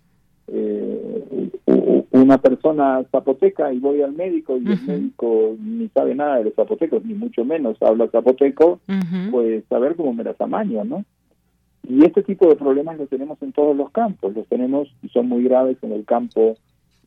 eh, 0.47 1.49
un 1.65 1.97
una 2.27 2.37
persona 2.39 3.03
zapoteca 3.11 3.71
y 3.71 3.79
voy 3.79 4.01
al 4.01 4.13
médico 4.13 4.57
y 4.57 4.67
el 4.69 4.81
médico 4.81 5.55
ni 5.59 5.87
sabe 5.89 6.13
nada 6.13 6.37
de 6.37 6.45
los 6.45 6.55
zapotecos, 6.55 7.05
ni 7.05 7.13
mucho 7.13 7.45
menos 7.45 7.77
habla 7.81 8.09
zapoteco, 8.09 8.79
pues 9.31 9.63
saber 9.69 9.95
cómo 9.95 10.13
me 10.13 10.23
las 10.23 10.39
amaño, 10.41 10.83
¿no? 10.83 11.05
Y 11.87 12.03
este 12.03 12.23
tipo 12.23 12.49
de 12.49 12.57
problemas 12.57 12.97
los 12.97 13.07
tenemos 13.07 13.41
en 13.41 13.53
todos 13.53 13.75
los 13.77 13.91
campos, 13.91 14.35
los 14.35 14.45
tenemos 14.47 14.89
y 15.01 15.09
son 15.09 15.29
muy 15.29 15.43
graves 15.43 15.77
en 15.83 15.93
el 15.93 16.03
campo 16.03 16.57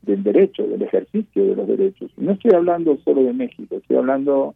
del 0.03 0.23
derecho, 0.23 0.67
del 0.67 0.81
ejercicio 0.81 1.45
de 1.45 1.57
los 1.57 1.69
derechos. 1.69 2.11
No 2.17 2.33
estoy 2.33 2.53
hablando 2.55 2.97
solo 3.05 3.23
de 3.23 3.35
México, 3.35 3.77
estoy 3.77 3.97
hablando 3.97 4.55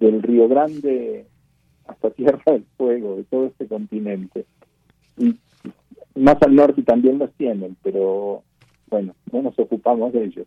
del 0.00 0.22
Río 0.22 0.48
Grande 0.48 1.26
hasta 1.86 2.10
Tierra 2.10 2.42
del 2.46 2.64
Fuego, 2.76 3.16
de 3.16 3.24
todo 3.24 3.46
este 3.46 3.66
continente. 3.66 4.46
Y 5.16 5.36
más 6.14 6.36
al 6.42 6.54
norte 6.54 6.82
también 6.82 7.18
los 7.18 7.32
tienen, 7.34 7.76
pero 7.82 8.42
bueno, 8.88 9.14
no 9.30 9.42
nos 9.42 9.58
ocupamos 9.58 10.12
de 10.12 10.24
ellos. 10.24 10.46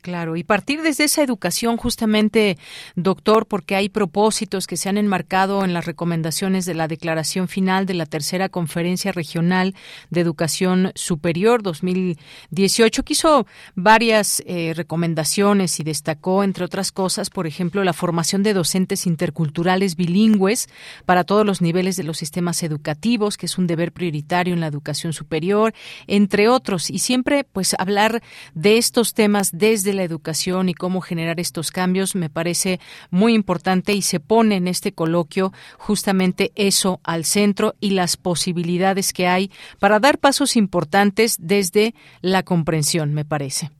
Claro, 0.00 0.36
y 0.36 0.44
partir 0.44 0.82
desde 0.82 1.04
esa 1.04 1.22
educación 1.24 1.76
justamente, 1.76 2.56
doctor, 2.94 3.46
porque 3.46 3.74
hay 3.74 3.88
propósitos 3.88 4.68
que 4.68 4.76
se 4.76 4.88
han 4.88 4.96
enmarcado 4.96 5.64
en 5.64 5.72
las 5.72 5.86
recomendaciones 5.86 6.66
de 6.66 6.74
la 6.74 6.86
declaración 6.86 7.48
final 7.48 7.84
de 7.84 7.94
la 7.94 8.06
tercera 8.06 8.48
conferencia 8.48 9.10
regional 9.10 9.74
de 10.10 10.20
educación 10.20 10.92
superior 10.94 11.64
2018, 11.64 13.02
que 13.02 13.12
hizo 13.14 13.46
varias 13.74 14.40
eh, 14.46 14.72
recomendaciones 14.76 15.80
y 15.80 15.82
destacó, 15.82 16.44
entre 16.44 16.64
otras 16.64 16.92
cosas, 16.92 17.28
por 17.28 17.48
ejemplo, 17.48 17.82
la 17.82 17.92
formación 17.92 18.44
de 18.44 18.54
docentes 18.54 19.04
interculturales 19.04 19.96
bilingües 19.96 20.68
para 21.06 21.24
todos 21.24 21.44
los 21.44 21.60
niveles 21.60 21.96
de 21.96 22.04
los 22.04 22.18
sistemas 22.18 22.62
educativos, 22.62 23.36
que 23.36 23.46
es 23.46 23.58
un 23.58 23.66
deber 23.66 23.92
prioritario 23.92 24.54
en 24.54 24.60
la 24.60 24.68
educación 24.68 25.12
superior, 25.12 25.74
entre 26.06 26.48
otros, 26.48 26.88
y 26.88 27.00
siempre 27.00 27.42
pues 27.42 27.74
hablar 27.78 28.22
de 28.54 28.78
estos 28.78 29.12
temas 29.12 29.50
desde 29.52 29.87
la 29.94 30.02
educación 30.02 30.68
y 30.68 30.74
cómo 30.74 31.00
generar 31.00 31.40
estos 31.40 31.70
cambios 31.70 32.14
me 32.14 32.30
parece 32.30 32.80
muy 33.10 33.34
importante 33.34 33.92
y 33.92 34.02
se 34.02 34.20
pone 34.20 34.56
en 34.56 34.68
este 34.68 34.92
coloquio 34.92 35.52
justamente 35.78 36.52
eso 36.54 37.00
al 37.04 37.24
centro 37.24 37.74
y 37.80 37.90
las 37.90 38.16
posibilidades 38.16 39.12
que 39.12 39.26
hay 39.26 39.50
para 39.78 40.00
dar 40.00 40.18
pasos 40.18 40.56
importantes 40.56 41.36
desde 41.40 41.94
la 42.22 42.42
comprensión, 42.42 43.14
me 43.14 43.24
parece. 43.24 43.70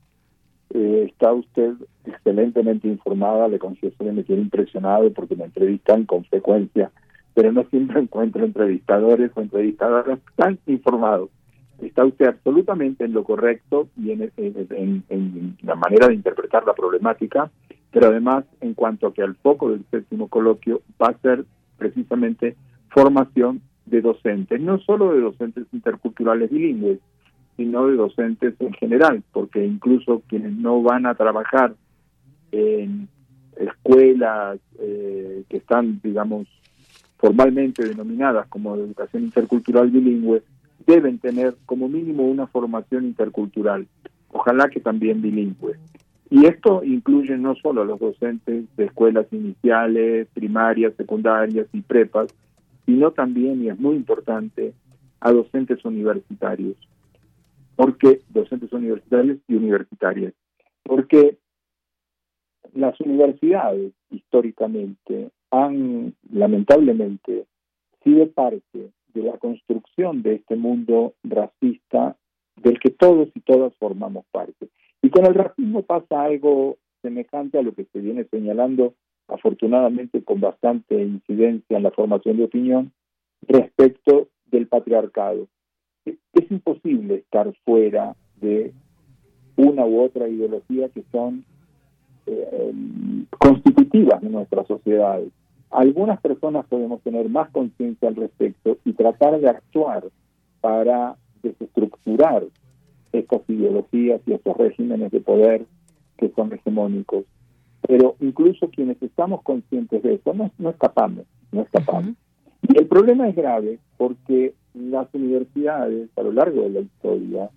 Eh, 0.71 1.05
está 1.07 1.33
usted 1.33 1.73
excelentemente 2.05 2.87
informada, 2.87 3.47
le 3.47 3.59
confieso 3.59 3.95
que 3.97 4.11
me 4.11 4.23
tiene 4.23 4.43
impresionado 4.43 5.11
porque 5.13 5.35
me 5.35 5.45
entrevistan 5.45 6.05
con 6.05 6.23
frecuencia, 6.25 6.91
pero 7.33 7.51
no 7.51 7.63
siempre 7.69 7.99
encuentro 8.01 8.45
entrevistadores 8.45 9.31
o 9.35 9.41
entrevistadoras 9.41 10.19
tan 10.35 10.59
informados 10.67 11.29
está 11.81 12.05
usted 12.05 12.27
absolutamente 12.27 13.05
en 13.05 13.13
lo 13.13 13.23
correcto 13.23 13.89
y 13.97 14.11
en, 14.11 15.55
la 15.61 15.75
manera 15.75 16.07
de 16.07 16.13
interpretar 16.13 16.65
la 16.65 16.73
problemática, 16.73 17.49
pero 17.91 18.07
además 18.07 18.45
en 18.61 18.73
cuanto 18.73 19.07
a 19.07 19.13
que 19.13 19.23
al 19.23 19.35
foco 19.35 19.71
del 19.71 19.85
séptimo 19.89 20.27
coloquio 20.27 20.81
va 21.01 21.07
a 21.07 21.17
ser 21.19 21.45
precisamente 21.77 22.55
formación 22.89 23.61
de 23.85 24.01
docentes, 24.01 24.59
no 24.61 24.79
solo 24.79 25.13
de 25.13 25.21
docentes 25.21 25.65
interculturales 25.71 26.51
bilingües, 26.51 26.99
sino 27.57 27.87
de 27.87 27.95
docentes 27.95 28.53
en 28.59 28.73
general, 28.73 29.23
porque 29.31 29.65
incluso 29.65 30.21
quienes 30.27 30.53
no 30.53 30.81
van 30.81 31.05
a 31.05 31.15
trabajar 31.15 31.73
en 32.51 33.07
escuelas 33.57 34.59
eh, 34.79 35.43
que 35.49 35.57
están, 35.57 35.99
digamos, 36.03 36.47
formalmente 37.17 37.85
denominadas 37.85 38.47
como 38.47 38.75
educación 38.75 39.23
intercultural 39.23 39.89
bilingüe, 39.89 40.41
deben 40.85 41.19
tener 41.19 41.55
como 41.65 41.87
mínimo 41.87 42.23
una 42.23 42.47
formación 42.47 43.05
intercultural, 43.05 43.87
ojalá 44.29 44.69
que 44.69 44.79
también 44.79 45.21
bilingüe. 45.21 45.75
Y 46.29 46.45
esto 46.45 46.83
incluye 46.83 47.37
no 47.37 47.55
solo 47.55 47.81
a 47.81 47.85
los 47.85 47.99
docentes 47.99 48.65
de 48.77 48.85
escuelas 48.85 49.25
iniciales, 49.31 50.27
primarias, 50.33 50.93
secundarias 50.95 51.67
y 51.73 51.81
prepas, 51.81 52.33
sino 52.85 53.11
también, 53.11 53.63
y 53.63 53.69
es 53.69 53.79
muy 53.79 53.95
importante, 53.95 54.73
a 55.21 55.31
docentes 55.31 55.83
universitarios. 55.83 56.75
porque 57.75 58.21
Docentes 58.29 58.71
universitarios 58.73 59.37
y 59.47 59.55
universitarias. 59.55 60.33
Porque 60.83 61.37
las 62.73 62.99
universidades 62.99 63.93
históricamente 64.11 65.31
han, 65.51 66.13
lamentablemente, 66.31 67.45
sido 68.03 68.29
parte 68.31 68.91
de 69.13 69.23
la 69.23 69.37
construcción 69.37 70.21
de 70.21 70.35
este 70.35 70.55
mundo 70.55 71.13
racista 71.23 72.15
del 72.55 72.79
que 72.79 72.89
todos 72.89 73.29
y 73.35 73.39
todas 73.41 73.73
formamos 73.77 74.25
parte. 74.31 74.69
Y 75.01 75.09
con 75.09 75.25
el 75.25 75.33
racismo 75.33 75.83
pasa 75.83 76.23
algo 76.23 76.77
semejante 77.01 77.57
a 77.57 77.61
lo 77.61 77.73
que 77.73 77.85
se 77.85 77.99
viene 77.99 78.25
señalando, 78.25 78.93
afortunadamente 79.27 80.23
con 80.23 80.41
bastante 80.41 81.01
incidencia 81.01 81.77
en 81.77 81.83
la 81.83 81.91
formación 81.91 82.37
de 82.37 82.43
opinión, 82.43 82.91
respecto 83.47 84.27
del 84.47 84.67
patriarcado. 84.67 85.47
Es 86.05 86.51
imposible 86.51 87.15
estar 87.15 87.53
fuera 87.63 88.15
de 88.41 88.73
una 89.55 89.85
u 89.85 90.01
otra 90.01 90.27
ideología 90.27 90.89
que 90.89 91.03
son 91.11 91.45
eh, 92.25 92.73
constitutivas 93.37 94.21
de 94.21 94.29
nuestras 94.29 94.67
sociedades. 94.67 95.31
Algunas 95.71 96.19
personas 96.19 96.65
podemos 96.67 97.01
tener 97.01 97.29
más 97.29 97.49
conciencia 97.51 98.07
al 98.07 98.15
respecto 98.15 98.77
y 98.85 98.93
tratar 98.93 99.39
de 99.39 99.49
actuar 99.49 100.05
para 100.61 101.15
desestructurar 101.43 102.43
estas 103.11 103.41
ideologías 103.47 104.21
y 104.25 104.33
estos 104.33 104.57
regímenes 104.57 105.11
de 105.11 105.19
poder 105.21 105.65
que 106.17 106.29
son 106.35 106.53
hegemónicos. 106.53 107.25
Pero 107.87 108.15
incluso 108.19 108.69
quienes 108.69 109.01
estamos 109.01 109.41
conscientes 109.43 110.03
de 110.03 110.15
eso 110.15 110.33
no, 110.33 110.51
no 110.57 110.69
escapamos, 110.69 111.25
no 111.51 111.61
escapamos. 111.61 112.15
Y 112.67 112.77
el 112.77 112.87
problema 112.87 113.29
es 113.29 113.35
grave 113.35 113.79
porque 113.97 114.53
las 114.73 115.07
universidades 115.13 116.09
a 116.17 116.21
lo 116.21 116.31
largo 116.33 116.63
de 116.63 116.69
la 116.69 116.79
historia 116.81 117.49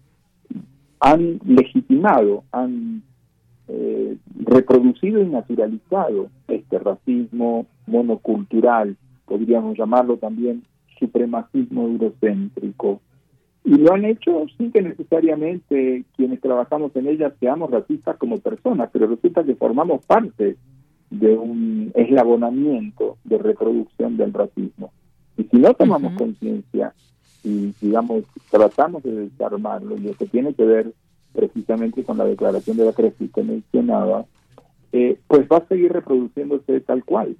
han 1.00 1.40
legitimado, 1.44 2.44
han 2.52 3.02
eh, 3.68 4.16
reproducido 4.44 5.22
y 5.22 5.26
naturalizado 5.26 6.28
este 6.48 6.78
racismo 6.78 7.66
monocultural, 7.86 8.96
podríamos 9.26 9.78
llamarlo 9.78 10.16
también 10.16 10.64
supremacismo 10.98 11.86
eurocéntrico. 11.86 13.00
Y 13.64 13.76
lo 13.76 13.92
han 13.92 14.04
hecho 14.04 14.46
sin 14.56 14.72
que 14.72 14.82
necesariamente 14.82 16.04
quienes 16.16 16.40
trabajamos 16.40 16.94
en 16.96 17.06
ellas 17.06 17.32
seamos 17.38 17.70
racistas 17.70 18.16
como 18.16 18.38
personas, 18.38 18.90
pero 18.92 19.06
resulta 19.06 19.44
que 19.44 19.54
formamos 19.54 20.04
parte 20.04 20.56
de 21.10 21.36
un 21.36 21.92
eslabonamiento 21.94 23.18
de 23.24 23.38
reproducción 23.38 24.16
del 24.16 24.32
racismo. 24.32 24.92
Y 25.36 25.44
si 25.44 25.58
no 25.58 25.74
tomamos 25.74 26.14
conciencia 26.14 26.92
y, 27.44 27.72
digamos, 27.80 28.24
tratamos 28.50 29.02
de 29.02 29.28
desarmarlo, 29.28 29.96
y 29.96 30.00
lo 30.00 30.14
que 30.14 30.26
tiene 30.26 30.54
que 30.54 30.64
ver 30.64 30.92
precisamente 31.32 32.04
con 32.04 32.18
la 32.18 32.24
declaración 32.24 32.76
de 32.76 32.84
la 32.84 32.92
CRES 32.92 33.14
que 33.14 33.24
usted 33.24 33.44
mencionaba, 33.44 34.26
eh, 34.92 35.18
pues 35.26 35.46
va 35.50 35.58
a 35.58 35.68
seguir 35.68 35.92
reproduciéndose 35.92 36.80
tal 36.80 37.04
cual. 37.04 37.36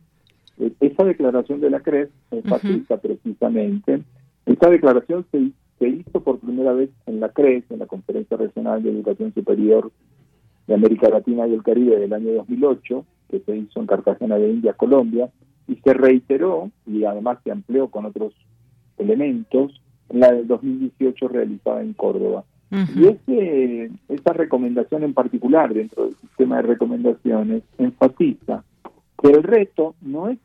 Eh, 0.59 0.73
esa 0.81 1.05
declaración 1.05 1.61
de 1.61 1.71
la 1.71 1.81
CRES 1.81 2.09
enfatiza 2.31 2.97
precisamente, 2.99 4.03
esta 4.47 4.71
declaración 4.71 5.27
se, 5.31 5.53
se 5.79 5.89
hizo 5.89 6.21
por 6.21 6.39
primera 6.39 6.73
vez 6.73 6.91
en 7.07 7.21
la 7.21 7.29
CRES, 7.29 7.65
en 7.71 7.79
la 7.79 7.87
Conferencia 7.87 8.37
Regional 8.37 8.83
de 8.83 8.91
Educación 8.91 9.33
Superior 9.35 9.93
de 10.67 10.75
América 10.75 11.09
Latina 11.09 11.47
y 11.47 11.55
el 11.55 11.63
Caribe 11.63 11.99
del 11.99 12.13
año 12.13 12.33
2008, 12.33 13.05
que 13.31 13.41
se 13.41 13.57
hizo 13.57 13.81
en 13.81 13.87
Cartagena 13.87 14.37
de 14.37 14.51
India, 14.51 14.75
Colombia, 14.75 15.31
y 15.69 15.77
se 15.77 15.95
reiteró 15.95 16.71
y 16.87 17.05
además 17.05 17.39
se 17.45 17.51
amplió 17.51 17.89
con 17.89 18.07
otros 18.07 18.33
elementos 18.99 19.81
en 20.09 20.21
la 20.21 20.33
del 20.33 20.47
2018 20.47 21.29
realizada 21.29 21.83
en 21.83 21.95
Córdoba. 21.95 22.45
Y 22.97 23.07
ese, 23.07 23.91
esa 24.09 24.33
recomendación 24.33 25.03
en 25.03 25.13
particular 25.13 25.75
dentro 25.75 26.05
del 26.05 26.15
sistema 26.15 26.57
de 26.57 26.63
recomendaciones 26.63 27.63
enfatiza 27.77 28.65
que 29.21 29.29
el 29.29 29.43
reto 29.43 29.95
no 30.01 30.29
es 30.29 30.39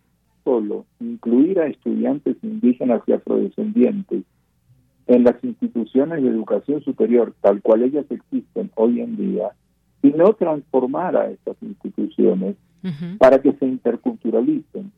solo 0.43 0.85
incluir 0.99 1.59
a 1.59 1.67
estudiantes 1.67 2.35
indígenas 2.43 3.01
y 3.07 3.13
afrodescendientes 3.13 4.23
en 5.07 5.23
las 5.23 5.41
instituciones 5.41 6.21
de 6.21 6.29
educación 6.29 6.83
superior 6.83 7.33
tal 7.39 7.61
cual 7.61 7.83
ellas 7.83 8.05
existen 8.09 8.71
hoy 8.75 8.99
en 8.99 9.15
día, 9.15 9.51
sino 10.01 10.33
transformar 10.33 11.15
a 11.15 11.31
estas 11.31 11.55
instituciones 11.61 12.57
para 13.17 13.41
que 13.41 13.53
se 13.53 13.65
interculturalicen 13.65 14.91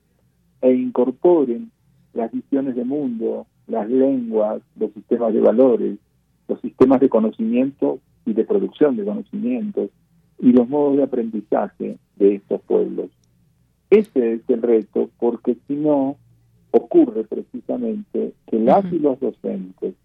e 0.62 0.74
incorporen 0.74 1.72
las 2.14 2.32
visiones 2.32 2.76
de 2.76 2.86
mundo, 2.86 3.46
las 3.68 3.88
lenguas, 3.88 4.62
los 4.80 4.92
sistemas 4.94 5.34
de 5.34 5.42
valores, 5.42 5.98
los 6.50 6.60
sistemas 6.62 7.00
de 7.00 7.08
conocimiento 7.08 8.00
y 8.26 8.34
de 8.34 8.44
producción 8.44 8.98
de 8.98 9.06
conocimientos 9.06 9.90
y 10.40 10.52
los 10.52 10.68
modos 10.68 10.98
de 10.98 11.04
aprendizaje 11.04 11.98
de 12.18 12.36
estos 12.36 12.62
pueblos. 12.62 13.10
Ese 13.90 14.34
es 14.34 14.42
el 14.50 14.62
reto 14.62 15.10
porque 15.20 15.56
si 15.68 15.76
no, 15.76 16.18
ocurre 16.72 17.24
precisamente 17.24 18.34
que 18.48 18.60
las 18.60 18.86
y 18.92 19.00
los 19.00 19.20
docentes 19.20 19.96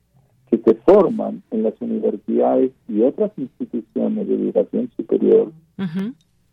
que 0.51 0.59
se 0.59 0.75
forman 0.77 1.43
en 1.51 1.63
las 1.63 1.75
universidades 1.81 2.73
y 2.89 3.03
otras 3.03 3.33
instituciones 3.37 4.29
de 4.29 4.35
educación 4.35 4.91
superior, 4.97 5.53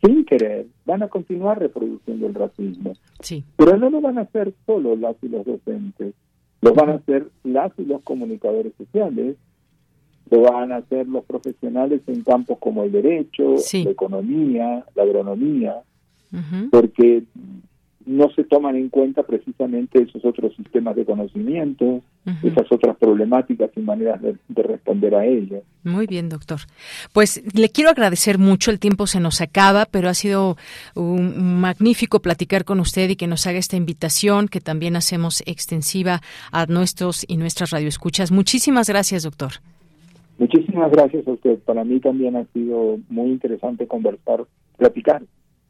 sin 0.03 0.25
querer, 0.25 0.67
van 0.85 1.03
a 1.03 1.07
continuar 1.07 1.59
reproduciendo 1.59 2.27
el 2.27 2.33
racismo. 2.33 2.93
Sí. 3.19 3.43
Pero 3.55 3.77
no 3.77 3.89
lo 3.89 4.01
van 4.01 4.17
a 4.17 4.21
hacer 4.21 4.53
solo 4.65 4.95
las 4.95 5.15
y 5.21 5.29
los 5.29 5.45
docentes, 5.45 6.13
lo 6.61 6.73
van 6.73 6.89
a 6.89 6.93
hacer 6.95 7.27
las 7.43 7.71
y 7.77 7.85
los 7.85 8.01
comunicadores 8.01 8.73
sociales, 8.77 9.37
lo 10.29 10.41
van 10.41 10.71
a 10.71 10.77
hacer 10.77 11.07
los 11.07 11.25
profesionales 11.25 12.01
en 12.07 12.23
campos 12.23 12.57
como 12.59 12.83
el 12.83 12.91
derecho, 12.91 13.55
la 13.73 13.89
economía, 13.89 14.85
la 14.95 15.03
agronomía, 15.03 15.75
porque 16.69 17.23
no 18.05 18.29
se 18.31 18.43
toman 18.43 18.75
en 18.75 18.89
cuenta 18.89 19.23
precisamente 19.23 20.01
esos 20.01 20.23
otros 20.25 20.55
sistemas 20.55 20.95
de 20.95 21.05
conocimiento, 21.05 22.01
esas 22.43 22.71
otras 22.71 22.97
problemáticas 22.97 23.69
y 23.75 23.79
maneras 23.79 24.21
de, 24.21 24.35
responder 24.63 25.15
a 25.15 25.25
ellas. 25.25 25.63
Muy 25.83 26.07
bien, 26.07 26.29
doctor. 26.29 26.61
Pues 27.13 27.41
le 27.53 27.69
quiero 27.69 27.89
agradecer 27.89 28.37
mucho, 28.37 28.71
el 28.71 28.79
tiempo 28.79 29.07
se 29.07 29.19
nos 29.19 29.41
acaba, 29.41 29.85
pero 29.85 30.09
ha 30.09 30.13
sido 30.13 30.57
un 30.95 31.59
magnífico 31.61 32.21
platicar 32.21 32.65
con 32.65 32.79
usted 32.79 33.09
y 33.09 33.15
que 33.15 33.27
nos 33.27 33.47
haga 33.47 33.59
esta 33.59 33.75
invitación 33.75 34.47
que 34.47 34.61
también 34.61 34.95
hacemos 34.95 35.43
extensiva 35.45 36.21
a 36.51 36.65
nuestros 36.65 37.25
y 37.27 37.37
nuestras 37.37 37.71
radioescuchas. 37.71 38.31
Muchísimas 38.31 38.89
gracias, 38.89 39.23
doctor. 39.23 39.53
Muchísimas 40.41 40.91
gracias 40.91 41.25
a 41.27 41.31
usted. 41.33 41.59
Para 41.59 41.83
mí 41.83 41.99
también 41.99 42.35
ha 42.35 42.47
sido 42.51 42.97
muy 43.09 43.29
interesante 43.29 43.85
conversar, 43.85 44.43
platicar 44.75 45.21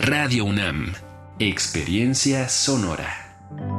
Radio 0.00 0.44
UNAM. 0.44 0.92
Experiencia 1.38 2.48
sonora. 2.48 3.75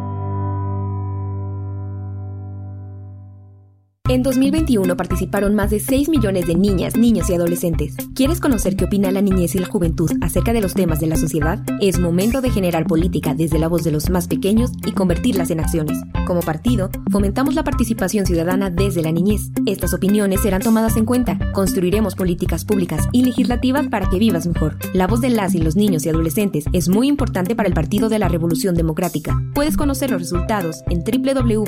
En 4.10 4.24
2021 4.24 4.95
participaron 4.95 5.53
más 5.53 5.70
de 5.70 5.82
6 5.82 6.08
millones 6.08 6.47
de 6.47 6.55
niñas, 6.55 6.95
niños 6.95 7.30
y 7.30 7.34
adolescentes. 7.34 7.93
¿Quieres 8.16 8.39
conocer 8.39 8.78
qué 8.78 8.86
opina 8.86 9.12
la 9.12 9.22
niñez 9.22 9.53
y 9.55 9.60
la 9.60 9.68
juventud 9.68 10.10
acerca 10.22 10.53
de 10.53 10.62
los 10.62 10.76
temas 10.76 11.01
de 11.01 11.08
la 11.08 11.18
sociedad? 11.18 11.60
Es 11.82 11.99
momento 11.99 12.39
de 12.39 12.49
generar 12.49 12.88
política 12.88 13.36
desde 13.36 13.60
la 13.60 13.68
voz 13.68 13.84
de 13.84 13.91
los 13.91 14.10
más 14.10 14.30
pequeños 14.30 14.72
y 14.86 14.93
convertirlas 14.93 15.51
en 15.51 15.60
acciones. 15.60 15.97
Como 16.26 16.39
partido, 16.39 16.89
fomentamos 17.12 17.53
la 17.53 17.66
participación 17.66 18.26
ciudadana 18.26 18.70
desde 18.70 19.01
la 19.01 19.12
niñez. 19.12 19.51
Estas 19.66 19.93
opiniones 19.93 20.39
serán 20.39 20.62
tomadas 20.62 20.95
en 20.95 21.03
cuenta. 21.03 21.38
Construiremos 21.51 22.16
políticas 22.16 22.64
públicas 22.64 23.10
y 23.12 23.26
legislativas 23.26 23.89
para 23.89 24.10
que 24.10 24.20
vivas 24.20 24.47
mejor. 24.47 24.78
La 24.93 25.08
voz 25.08 25.20
de 25.20 25.32
las 25.32 25.53
y 25.53 25.58
los 25.60 25.76
niños 25.76 26.05
y 26.05 26.10
adolescentes 26.10 26.64
es 26.72 26.88
muy 26.88 27.10
importante 27.10 27.58
para 27.58 27.68
el 27.68 27.76
Partido 27.76 28.08
de 28.08 28.20
la 28.20 28.30
Revolución 28.30 28.74
Democrática. 28.74 29.38
Puedes 29.53 29.76
conocer 29.76 30.12
los 30.12 30.22
resultados 30.22 30.82
en 30.89 31.03
www.ine.mx. 31.03 31.68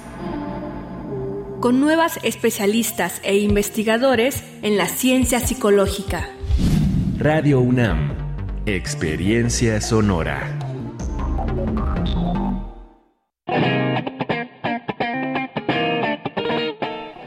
Con 1.60 1.80
nuevas 1.80 2.20
especialistas 2.24 3.22
e 3.22 3.38
investigadores 3.38 4.42
en 4.64 4.76
la 4.76 4.88
ciencia 4.88 5.40
psicológica. 5.40 6.28
Radio 7.20 7.60
UNAM. 7.60 8.16
Experiencia 8.66 9.80
sonora. 9.82 10.58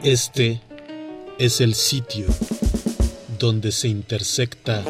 Este 0.05 0.61
es 1.39 1.63
el 1.63 1.75
sitio 1.75 2.27
donde 3.39 3.73
se 3.73 3.89
intersecta 3.89 4.85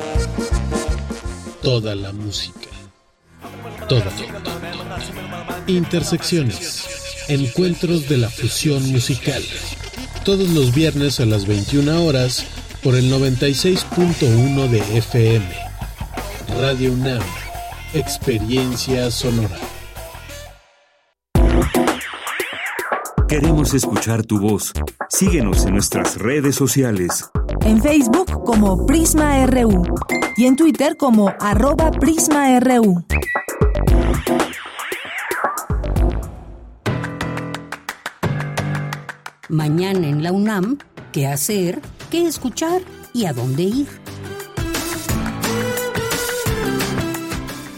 toda 1.63 1.95
la 1.95 2.13
música. 2.13 2.69
Toda. 3.89 4.11
Intersecciones. 5.69 6.83
Encuentros 7.29 8.09
de 8.09 8.19
la 8.19 8.29
fusión 8.29 8.91
musical. 8.91 9.45
Todos 10.25 10.51
los 10.51 10.75
viernes 10.75 11.21
a 11.21 11.27
las 11.27 11.47
21 11.47 12.05
horas 12.05 12.45
por 12.83 12.97
el 12.97 13.09
96.1 13.09 14.69
de 14.69 14.99
FM. 14.99 15.47
Radio 16.61 16.93
UNAM. 16.93 17.23
Experiencia 17.93 19.13
sonora. 19.13 19.61
Queremos 23.35 23.75
escuchar 23.75 24.23
tu 24.23 24.39
voz. 24.39 24.73
Síguenos 25.09 25.67
en 25.67 25.73
nuestras 25.73 26.19
redes 26.19 26.55
sociales. 26.55 27.29
En 27.63 27.83
Facebook 27.83 28.45
como 28.45 28.87
Prisma 28.87 29.45
RU 29.47 29.83
y 30.37 30.47
en 30.47 30.55
Twitter 30.55 30.97
como 30.97 31.35
arroba 31.41 31.91
PrismaRU. 31.91 33.05
Mañana 39.49 40.07
en 40.07 40.23
la 40.23 40.31
UNAM, 40.31 40.79
¿qué 41.11 41.27
hacer? 41.27 41.83
¿Qué 42.13 42.29
escuchar? 42.29 42.83
¿Y 43.13 43.25
a 43.25 43.33
dónde 43.33 43.65
ir? 43.65 44.04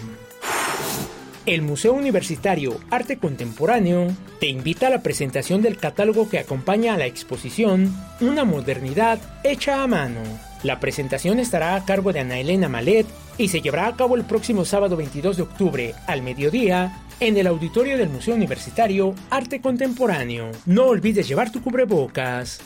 El 1.51 1.63
Museo 1.63 1.95
Universitario 1.95 2.79
Arte 2.91 3.19
Contemporáneo 3.19 4.07
te 4.39 4.47
invita 4.47 4.87
a 4.87 4.91
la 4.91 5.03
presentación 5.03 5.63
del 5.63 5.79
catálogo 5.79 6.29
que 6.29 6.39
acompaña 6.39 6.95
a 6.95 6.97
la 6.97 7.07
exposición 7.07 7.93
Una 8.21 8.45
modernidad 8.45 9.19
hecha 9.43 9.83
a 9.83 9.89
mano. 9.89 10.21
La 10.63 10.79
presentación 10.79 11.41
estará 11.41 11.75
a 11.75 11.85
cargo 11.85 12.13
de 12.13 12.21
Ana 12.21 12.39
Elena 12.39 12.69
Malet 12.69 13.05
y 13.37 13.49
se 13.49 13.61
llevará 13.61 13.89
a 13.89 13.97
cabo 13.97 14.15
el 14.15 14.23
próximo 14.23 14.65
sábado 14.65 14.97
22 14.97 15.39
de 15.39 15.43
octubre 15.43 15.95
al 16.07 16.23
mediodía 16.23 17.03
en 17.19 17.37
el 17.37 17.49
auditorio 17.49 17.99
del 17.99 18.11
Museo 18.11 18.37
Universitario 18.37 19.17
Arte 19.29 19.61
Contemporáneo. 19.61 20.53
No 20.67 20.85
olvides 20.85 21.27
llevar 21.27 21.51
tu 21.51 21.61
cubrebocas. 21.65 22.61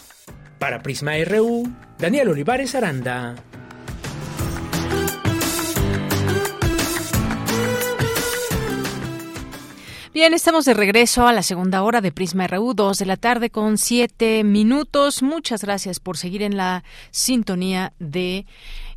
Para 0.58 0.82
Prisma 0.82 1.12
RU, 1.24 1.72
Daniel 1.98 2.28
Olivares 2.28 2.74
Aranda. 2.74 3.34
Bien, 10.14 10.32
estamos 10.32 10.64
de 10.64 10.74
regreso 10.74 11.26
a 11.26 11.32
la 11.32 11.42
segunda 11.42 11.82
hora 11.82 12.00
de 12.00 12.12
Prisma 12.12 12.46
RU, 12.46 12.72
2 12.72 12.98
de 12.98 13.04
la 13.04 13.16
tarde 13.16 13.50
con 13.50 13.78
siete 13.78 14.44
minutos. 14.44 15.24
Muchas 15.24 15.64
gracias 15.64 15.98
por 15.98 16.16
seguir 16.16 16.42
en 16.42 16.56
la 16.56 16.84
sintonía 17.10 17.92
de 17.98 18.46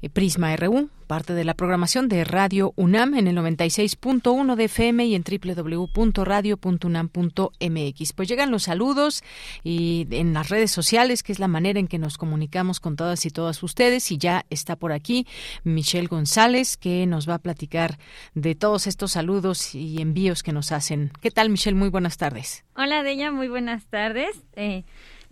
eh, 0.03 0.09
Prisma 0.11 0.55
RU, 0.55 0.91
parte 1.07 1.33
de 1.33 1.43
la 1.43 1.55
programación 1.55 2.07
de 2.09 2.23
Radio 2.23 2.73
UNAM 2.75 3.15
en 3.15 3.27
el 3.27 3.37
96.1 3.37 4.55
de 4.55 4.63
FM 4.65 5.05
y 5.05 5.15
en 5.15 5.23
www.radio.unam.mx. 5.23 8.13
Pues 8.13 8.29
llegan 8.29 8.51
los 8.51 8.63
saludos 8.63 9.23
y 9.63 10.07
en 10.11 10.33
las 10.33 10.49
redes 10.49 10.71
sociales, 10.71 11.23
que 11.23 11.31
es 11.31 11.39
la 11.39 11.47
manera 11.47 11.79
en 11.79 11.87
que 11.87 11.97
nos 11.97 12.17
comunicamos 12.17 12.79
con 12.79 12.95
todas 12.95 13.25
y 13.25 13.31
todas 13.31 13.63
ustedes. 13.63 14.11
Y 14.11 14.17
ya 14.17 14.45
está 14.49 14.75
por 14.75 14.91
aquí 14.91 15.25
Michelle 15.63 16.07
González, 16.07 16.77
que 16.77 17.05
nos 17.07 17.27
va 17.27 17.35
a 17.35 17.39
platicar 17.39 17.97
de 18.35 18.53
todos 18.53 18.85
estos 18.85 19.13
saludos 19.13 19.73
y 19.73 20.01
envíos 20.01 20.43
que 20.43 20.51
nos 20.51 20.71
hacen. 20.71 21.11
¿Qué 21.21 21.31
tal, 21.31 21.49
Michelle? 21.49 21.77
Muy 21.77 21.89
buenas 21.89 22.17
tardes. 22.17 22.65
Hola, 22.75 23.01
Deña, 23.01 23.31
muy 23.31 23.47
buenas 23.47 23.85
tardes. 23.85 24.43
Eh, 24.55 24.83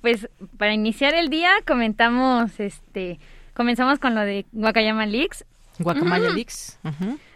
pues 0.01 0.29
para 0.57 0.73
iniciar 0.73 1.13
el 1.13 1.29
día 1.29 1.51
comentamos 1.65 2.59
este 2.59 3.19
Comenzamos 3.55 3.99
con 3.99 4.15
lo 4.15 4.21
de 4.21 4.45
Guacayama 4.51 5.05
Leaks. 5.05 5.45
Guacamaya 5.79 6.29
Leaks. 6.29 6.79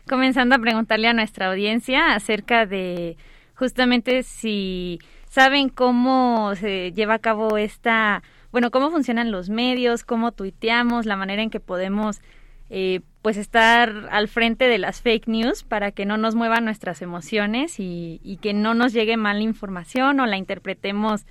Comenzando 0.08 0.56
a 0.56 0.60
preguntarle 0.60 1.08
a 1.08 1.14
nuestra 1.14 1.50
audiencia 1.50 2.14
acerca 2.14 2.66
de 2.66 3.18
justamente 3.56 4.24
si 4.24 5.00
saben 5.30 5.70
cómo 5.70 6.56
se 6.56 6.92
lleva 6.92 7.16
a 7.16 7.20
cabo 7.20 7.58
esta, 7.58 8.24
bueno, 8.52 8.72
cómo 8.72 8.90
funcionan 8.90 9.32
los 9.32 9.50
medios, 9.50 10.04
cómo 10.04 10.32
tuiteamos, 10.32 11.06
la 11.06 11.16
manera 11.16 11.44
en 11.44 11.50
que 11.50 11.60
podemos 11.60 12.22
eh, 12.70 13.02
pues 13.22 13.38
estar 13.38 14.08
al 14.12 14.28
frente 14.28 14.68
de 14.68 14.78
las 14.78 15.02
fake 15.02 15.28
news 15.28 15.64
para 15.64 15.92
que 15.92 16.06
no 16.06 16.18
nos 16.18 16.36
muevan 16.36 16.66
nuestras 16.66 17.02
emociones 17.02 17.80
y, 17.80 18.20
y 18.24 18.38
que 18.38 18.54
no 18.54 18.74
nos 18.74 18.94
llegue 18.94 19.18
mal 19.18 19.42
información 19.42 20.20
o 20.20 20.26
la 20.26 20.38
interpretemos, 20.38 21.26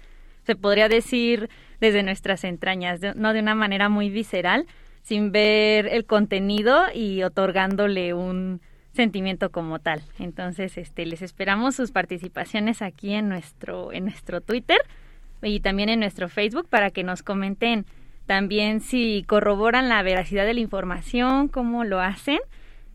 se 0.45 0.57
podría 0.57 0.89
decir, 0.89 1.49
desde 1.81 2.03
nuestras 2.03 2.45
entrañas, 2.45 3.01
no 3.17 3.33
de 3.33 3.41
una 3.41 3.55
manera 3.55 3.89
muy 3.89 4.11
visceral, 4.11 4.67
sin 5.09 5.33
ver 5.33 5.87
el 5.87 6.05
contenido 6.05 6.85
y 6.93 7.23
otorgándole 7.23 8.13
un 8.13 8.61
sentimiento 8.93 9.51
como 9.51 9.79
tal. 9.79 10.03
Entonces, 10.19 10.77
este, 10.77 11.07
les 11.07 11.23
esperamos 11.23 11.77
sus 11.77 11.93
participaciones 11.93 12.83
aquí 12.83 13.15
en 13.15 13.31
nuestro, 13.31 13.91
en 13.91 14.05
nuestro 14.05 14.43
Twitter 14.43 14.77
y 15.41 15.61
también 15.61 15.89
en 15.89 16.01
nuestro 16.01 16.29
Facebook 16.29 16.69
para 16.69 16.91
que 16.91 17.05
nos 17.05 17.23
comenten 17.23 17.87
también 18.27 18.83
si 18.83 19.25
corroboran 19.27 19.89
la 19.89 20.03
veracidad 20.03 20.45
de 20.45 20.53
la 20.53 20.61
información, 20.61 21.49
cómo 21.49 21.85
lo 21.85 22.01
hacen 22.01 22.41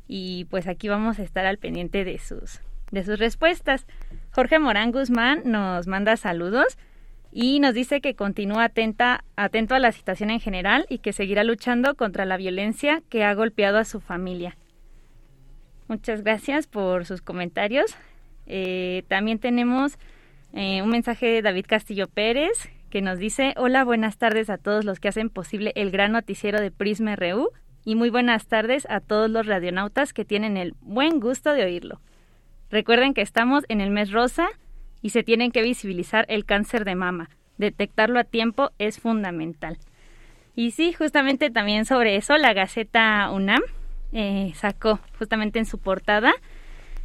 y 0.07 0.45
pues 0.51 0.68
aquí 0.68 0.89
vamos 0.89 1.18
a 1.18 1.24
estar 1.24 1.47
al 1.47 1.57
pendiente 1.57 2.03
de 2.03 2.20
sus 2.20 2.61
de 2.91 3.03
sus 3.03 3.18
respuestas. 3.18 3.88
Jorge 4.30 4.59
Morán 4.59 4.91
Guzmán 4.91 5.41
nos 5.45 5.88
manda 5.88 6.16
saludos 6.16 6.78
y 7.34 7.59
nos 7.59 7.73
dice 7.73 7.99
que 7.99 8.13
continúa 8.13 8.65
atenta, 8.65 9.23
atento 9.36 9.73
a 9.73 9.79
la 9.79 9.91
situación 9.91 10.29
en 10.29 10.39
general 10.39 10.86
y 10.88 10.99
que 10.99 11.13
seguirá 11.13 11.43
luchando 11.43 11.95
contra 11.95 12.25
la 12.25 12.38
violencia 12.38 13.01
que 13.09 13.23
ha 13.23 13.34
golpeado 13.34 13.79
a 13.79 13.86
su 13.86 13.99
familia. 13.99 14.55
Muchas 15.88 16.23
gracias 16.23 16.67
por 16.67 17.05
sus 17.05 17.21
comentarios. 17.21 17.95
Eh, 18.45 19.03
también 19.07 19.39
tenemos 19.39 19.97
eh, 20.53 20.84
un 20.84 20.89
mensaje 20.89 21.25
de 21.25 21.41
David 21.41 21.65
Castillo 21.67 22.07
Pérez 22.07 22.69
que 22.91 23.01
nos 23.01 23.17
dice, 23.17 23.55
hola, 23.57 23.84
buenas 23.84 24.17
tardes 24.17 24.51
a 24.51 24.59
todos 24.59 24.86
los 24.86 24.99
que 24.99 25.07
hacen 25.07 25.31
posible 25.31 25.71
el 25.75 25.89
gran 25.89 26.11
noticiero 26.11 26.61
de 26.61 26.69
Prisma 26.69 27.15
RU 27.15 27.49
y 27.84 27.95
muy 27.95 28.11
buenas 28.11 28.45
tardes 28.45 28.86
a 28.89 28.99
todos 28.99 29.31
los 29.31 29.47
radionautas 29.47 30.13
que 30.13 30.23
tienen 30.23 30.55
el 30.55 30.75
buen 30.81 31.19
gusto 31.19 31.53
de 31.53 31.63
oírlo. 31.63 31.99
Recuerden 32.69 33.15
que 33.15 33.21
estamos 33.21 33.65
en 33.69 33.81
el 33.81 33.89
mes 33.89 34.11
rosa 34.11 34.47
y 35.04 35.12
se 35.12 35.22
tienen 35.22 35.51
que 35.51 35.62
visibilizar 35.62 36.26
el 36.30 36.45
cáncer 36.45 36.86
de 36.86 36.95
mama. 36.95 37.30
Detectarlo 37.60 38.20
a 38.20 38.24
tiempo 38.24 38.72
es 38.80 38.99
fundamental. 38.99 39.78
Y 40.56 40.72
sí, 40.72 40.93
justamente 40.93 41.51
también 41.51 41.86
sobre 41.86 42.16
eso, 42.16 42.38
la 42.38 42.54
Gaceta 42.54 43.30
UNAM 43.32 43.62
eh, 44.14 44.54
sacó 44.56 44.99
justamente 45.20 45.60
en 45.60 45.66
su 45.66 45.78
portada 45.78 46.34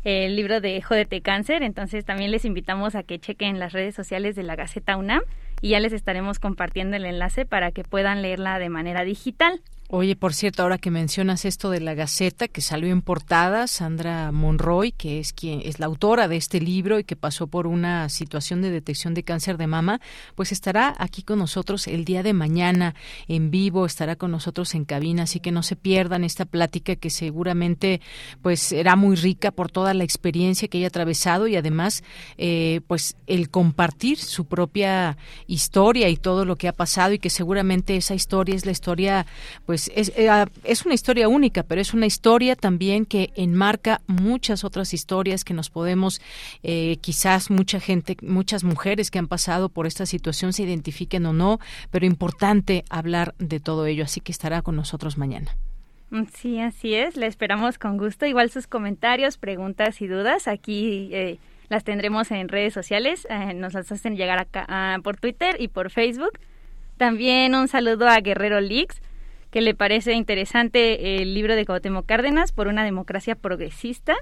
el 0.05 0.37
libro 0.37 0.61
de 0.61 0.81
Jódete 0.81 1.21
Cáncer, 1.21 1.63
entonces 1.63 2.05
también 2.05 2.31
les 2.31 2.45
invitamos 2.45 2.95
a 2.95 3.03
que 3.03 3.19
chequen 3.19 3.59
las 3.59 3.73
redes 3.73 3.95
sociales 3.95 4.37
de 4.37 4.45
la 4.45 4.55
Gaceta 4.55 4.97
UNAM 4.97 5.23
y 5.61 5.71
ya 5.71 5.81
les 5.81 5.93
estaremos 5.93 6.39
compartiendo 6.39 6.97
el 6.97 7.05
enlace 7.05 7.45
para 7.45 7.73
que 7.73 7.83
puedan 7.83 8.23
leerla 8.23 8.59
de 8.59 8.69
manera 8.69 9.03
digital. 9.03 9.61
Oye, 9.91 10.17
por 10.17 10.35
cierto, 10.35 10.63
ahora 10.63 10.77
que 10.77 10.91
mencionas 10.91 11.47
esto 11.47 11.71
de 11.71 11.81
la 11.81 11.95
Gaceta, 11.95 12.47
que 12.47 12.61
salió 12.61 12.91
en 12.91 13.01
portada, 13.01 13.67
Sandra 13.67 14.31
Monroy, 14.33 14.93
que 14.93 15.19
es 15.19 15.33
quien 15.33 15.63
es 15.65 15.81
la 15.81 15.87
autora 15.87 16.29
de 16.29 16.37
este 16.37 16.61
libro 16.61 16.99
y 16.99 17.05
que 17.05 17.17
pasó 17.17 17.47
por 17.47 17.67
una 17.67 18.11
situación 18.11 18.61
de 18.61 18.71
detección 18.71 19.15
de 19.15 19.23
cáncer 19.23 19.57
de 19.57 19.67
mama, 19.67 20.03
pues 20.35 20.53
estará 20.53 20.95
aquí 20.99 21.23
con 21.23 21.39
nosotros 21.39 21.87
el 21.87 22.05
día 22.05 22.23
de 22.23 22.35
mañana 22.35 22.95
en 23.29 23.51
vivo, 23.51 23.87
estará 23.87 24.15
con 24.15 24.31
nosotros 24.31 24.75
en 24.75 24.85
cabina, 24.85 25.23
así 25.23 25.41
que 25.41 25.53
no 25.53 25.63
se 25.63 25.75
pierdan 25.75 26.23
esta 26.23 26.45
plática 26.45 26.95
que 26.95 27.09
seguramente 27.09 28.03
pues 28.43 28.61
será 28.61 28.95
muy 28.95 29.17
rica 29.17 29.53
por 29.53 29.71
toda 29.71 29.95
la 29.95 30.05
experiencia 30.05 30.69
que 30.69 30.77
haya 30.77 30.89
atravesado 30.89 31.49
y 31.49 31.57
además 31.57 32.05
eh, 32.37 32.83
pues 32.89 33.17
el 33.27 33.49
compartir 33.49 34.19
su 34.19 34.45
propia 34.45 35.17
historia 35.47 36.11
y 36.11 36.19
todo 36.19 36.45
lo 36.45 36.57
que 36.57 36.69
ha 36.69 36.75
pasado 36.75 37.15
y 37.15 37.19
que 37.19 37.31
seguramente 37.31 37.97
esa 37.97 38.15
historia 38.15 38.55
es 38.55 38.67
la 38.67 38.73
historia 38.73 39.25
pues 39.65 39.78
pues, 39.79 39.93
es, 39.95 40.19
eh, 40.19 40.29
ah, 40.29 40.49
es 40.65 40.85
una 40.85 40.95
historia 40.95 41.29
única, 41.29 41.63
pero 41.63 41.81
es 41.81 41.95
una 41.95 42.07
historia 42.07 42.57
también 42.57 43.07
que 43.07 43.31
enmarca 43.37 44.01
muchas 44.09 44.65
otras 44.65 44.93
historias 44.93 45.45
que 45.45 45.55
nos 45.55 45.71
podemos, 45.71 46.21
eh, 46.65 46.97
quizás 47.01 47.49
mucha 47.49 47.79
gente, 47.79 48.17
muchas 48.23 48.65
mujeres 48.65 49.13
que 49.13 49.21
han 49.21 49.29
pasado 49.29 49.69
por 49.69 49.87
esta 49.87 50.05
situación 50.05 50.53
se 50.53 50.65
identifiquen 50.65 51.27
o 51.27 51.33
no, 51.33 51.61
pero 51.93 52.07
importante 52.07 52.85
hablar 52.91 53.37
de 53.39 53.61
todo 53.61 53.87
ello, 53.87 54.03
así 54.03 54.21
que 54.21 54.33
estará 54.33 54.63
con 54.63 54.75
nosotros 54.75 55.17
mañana. 55.17 55.57
Mm, 56.11 56.25
sí, 56.35 56.59
así 56.59 56.95
es, 56.95 57.17
le 57.17 57.27
esperamos 57.27 57.79
con 57.79 57.99
gusto. 57.99 58.27
Igual 58.27 58.51
sus 58.51 58.67
comentarios, 58.67 59.39
preguntas 59.39 60.03
y 60.03 60.09
dudas 60.09 60.49
aquí 60.49 61.11
eh, 61.13 61.39
las 61.69 61.85
tendremos 61.85 62.33
en 62.33 62.49
redes 62.49 62.75
sociales, 62.75 63.29
nos 63.55 63.75
las 63.75 63.93
hacen 63.93 64.17
llegar 64.17 64.41
acá 64.41 64.65
ah, 64.69 64.97
por 65.05 65.19
Twitter 65.19 65.55
y 65.61 65.69
por 65.69 65.91
Facebook. 65.91 66.41
También 66.97 67.55
un 67.55 67.69
saludo 67.69 68.09
a 68.09 68.19
Guerrero 68.21 68.61
Leaks 68.61 69.01
que 69.51 69.61
le 69.61 69.75
parece 69.75 70.13
interesante 70.13 71.21
el 71.23 71.35
libro 71.35 71.57
de 71.57 71.65
Cuauhtémoc 71.65 72.07
Cárdenas 72.07 72.53
por 72.53 72.69
una 72.69 72.85
democracia 72.85 73.35
progresista. 73.35 74.15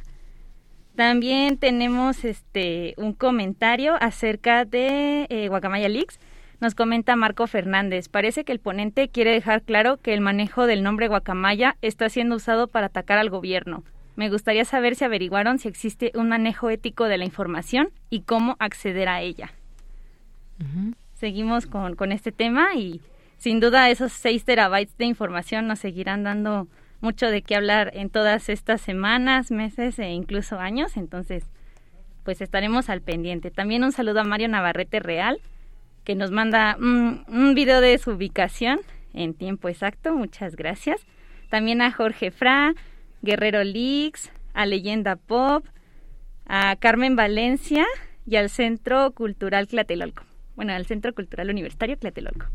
También 0.94 1.58
tenemos 1.58 2.24
este 2.24 2.94
un 2.96 3.12
comentario 3.12 3.96
acerca 4.00 4.64
de 4.64 5.26
eh, 5.28 5.48
Guacamaya 5.48 5.88
Leaks. 5.88 6.18
Nos 6.60 6.74
comenta 6.74 7.16
Marco 7.16 7.46
Fernández. 7.46 8.08
Parece 8.08 8.44
que 8.44 8.52
el 8.52 8.60
ponente 8.60 9.08
quiere 9.08 9.32
dejar 9.32 9.62
claro 9.62 9.98
que 9.98 10.14
el 10.14 10.22
manejo 10.22 10.66
del 10.66 10.82
nombre 10.82 11.08
Guacamaya 11.08 11.76
está 11.82 12.08
siendo 12.08 12.36
usado 12.36 12.68
para 12.68 12.86
atacar 12.86 13.18
al 13.18 13.28
gobierno. 13.28 13.84
Me 14.14 14.30
gustaría 14.30 14.64
saber 14.64 14.94
si 14.94 15.04
averiguaron 15.04 15.58
si 15.58 15.68
existe 15.68 16.12
un 16.14 16.30
manejo 16.30 16.70
ético 16.70 17.04
de 17.04 17.18
la 17.18 17.26
información 17.26 17.90
y 18.08 18.22
cómo 18.22 18.56
acceder 18.58 19.10
a 19.10 19.20
ella. 19.20 19.52
Seguimos 21.12 21.66
con, 21.66 21.94
con 21.96 22.12
este 22.12 22.32
tema 22.32 22.74
y 22.74 23.02
sin 23.36 23.60
duda 23.60 23.90
esos 23.90 24.12
6 24.12 24.44
terabytes 24.44 24.96
de 24.96 25.04
información 25.04 25.66
nos 25.66 25.78
seguirán 25.78 26.24
dando 26.24 26.68
mucho 27.00 27.28
de 27.28 27.42
qué 27.42 27.56
hablar 27.56 27.92
en 27.94 28.10
todas 28.10 28.48
estas 28.48 28.80
semanas, 28.80 29.50
meses 29.50 29.98
e 29.98 30.10
incluso 30.10 30.58
años. 30.58 30.96
Entonces, 30.96 31.44
pues 32.24 32.40
estaremos 32.40 32.88
al 32.88 33.02
pendiente. 33.02 33.50
También 33.50 33.84
un 33.84 33.92
saludo 33.92 34.20
a 34.20 34.24
Mario 34.24 34.48
Navarrete 34.48 35.00
Real, 35.00 35.38
que 36.04 36.14
nos 36.14 36.30
manda 36.30 36.76
un 36.78 37.54
video 37.54 37.80
de 37.80 37.98
su 37.98 38.12
ubicación 38.12 38.80
en 39.12 39.34
tiempo 39.34 39.68
exacto. 39.68 40.14
Muchas 40.14 40.56
gracias. 40.56 41.06
También 41.50 41.82
a 41.82 41.92
Jorge 41.92 42.30
Fra, 42.30 42.74
Guerrero 43.22 43.62
Lix, 43.62 44.32
a 44.54 44.66
Leyenda 44.66 45.16
Pop, 45.16 45.64
a 46.46 46.76
Carmen 46.76 47.16
Valencia 47.16 47.84
y 48.26 48.36
al 48.36 48.50
Centro 48.50 49.12
Cultural 49.12 49.68
Tlatelolco. 49.68 50.24
Bueno, 50.54 50.72
al 50.72 50.86
Centro 50.86 51.14
Cultural 51.14 51.50
Universitario 51.50 51.96
Tlatelolco. 51.96 52.46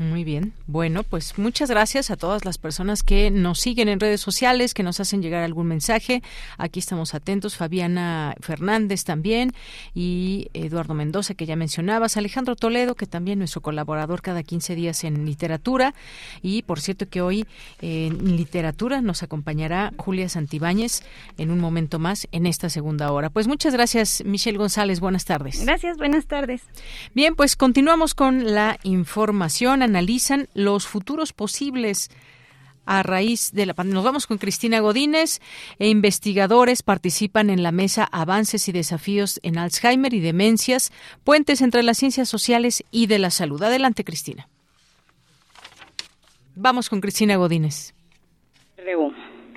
Muy 0.00 0.24
bien. 0.24 0.54
Bueno, 0.66 1.02
pues 1.02 1.36
muchas 1.38 1.70
gracias 1.70 2.10
a 2.10 2.16
todas 2.16 2.46
las 2.46 2.56
personas 2.56 3.02
que 3.02 3.30
nos 3.30 3.60
siguen 3.60 3.88
en 3.88 4.00
redes 4.00 4.22
sociales, 4.22 4.72
que 4.72 4.82
nos 4.82 5.00
hacen 5.00 5.20
llegar 5.20 5.42
algún 5.42 5.66
mensaje. 5.66 6.22
Aquí 6.56 6.78
estamos 6.78 7.14
atentos. 7.14 7.56
Fabiana 7.56 8.34
Fernández 8.40 9.04
también 9.04 9.52
y 9.94 10.48
Eduardo 10.54 10.94
Mendoza, 10.94 11.34
que 11.34 11.44
ya 11.44 11.56
mencionabas. 11.56 12.16
Alejandro 12.16 12.56
Toledo, 12.56 12.94
que 12.94 13.06
también 13.06 13.38
nuestro 13.38 13.60
colaborador 13.60 14.22
cada 14.22 14.42
15 14.42 14.74
días 14.74 15.04
en 15.04 15.26
literatura. 15.26 15.94
Y 16.40 16.62
por 16.62 16.80
cierto 16.80 17.06
que 17.08 17.20
hoy 17.20 17.46
en 17.82 18.36
literatura 18.36 19.02
nos 19.02 19.22
acompañará 19.22 19.92
Julia 19.98 20.28
Santibáñez 20.30 21.02
en 21.36 21.50
un 21.50 21.60
momento 21.60 21.98
más 21.98 22.28
en 22.32 22.46
esta 22.46 22.70
segunda 22.70 23.12
hora. 23.12 23.28
Pues 23.28 23.46
muchas 23.46 23.74
gracias, 23.74 24.22
Michelle 24.24 24.56
González. 24.56 25.00
Buenas 25.00 25.26
tardes. 25.26 25.62
Gracias, 25.62 25.98
buenas 25.98 26.24
tardes. 26.26 26.62
Bien, 27.14 27.34
pues 27.34 27.56
continuamos 27.56 28.14
con 28.14 28.54
la 28.54 28.78
información 28.84 29.81
analizan 29.82 30.48
los 30.54 30.86
futuros 30.86 31.32
posibles 31.32 32.10
a 32.84 33.02
raíz 33.02 33.52
de 33.52 33.66
la 33.66 33.74
pandemia. 33.74 33.96
Nos 33.96 34.04
vamos 34.04 34.26
con 34.26 34.38
Cristina 34.38 34.80
Godínez 34.80 35.40
e 35.78 35.88
investigadores 35.88 36.82
participan 36.82 37.50
en 37.50 37.62
la 37.62 37.72
mesa 37.72 38.08
Avances 38.10 38.68
y 38.68 38.72
desafíos 38.72 39.40
en 39.42 39.58
Alzheimer 39.58 40.14
y 40.14 40.20
demencias, 40.20 40.92
puentes 41.24 41.60
entre 41.60 41.82
las 41.82 41.98
ciencias 41.98 42.28
sociales 42.28 42.84
y 42.90 43.06
de 43.06 43.18
la 43.18 43.30
salud. 43.30 43.62
Adelante, 43.62 44.04
Cristina. 44.04 44.48
Vamos 46.54 46.90
con 46.90 47.00
Cristina 47.00 47.36
Godínez. 47.36 47.94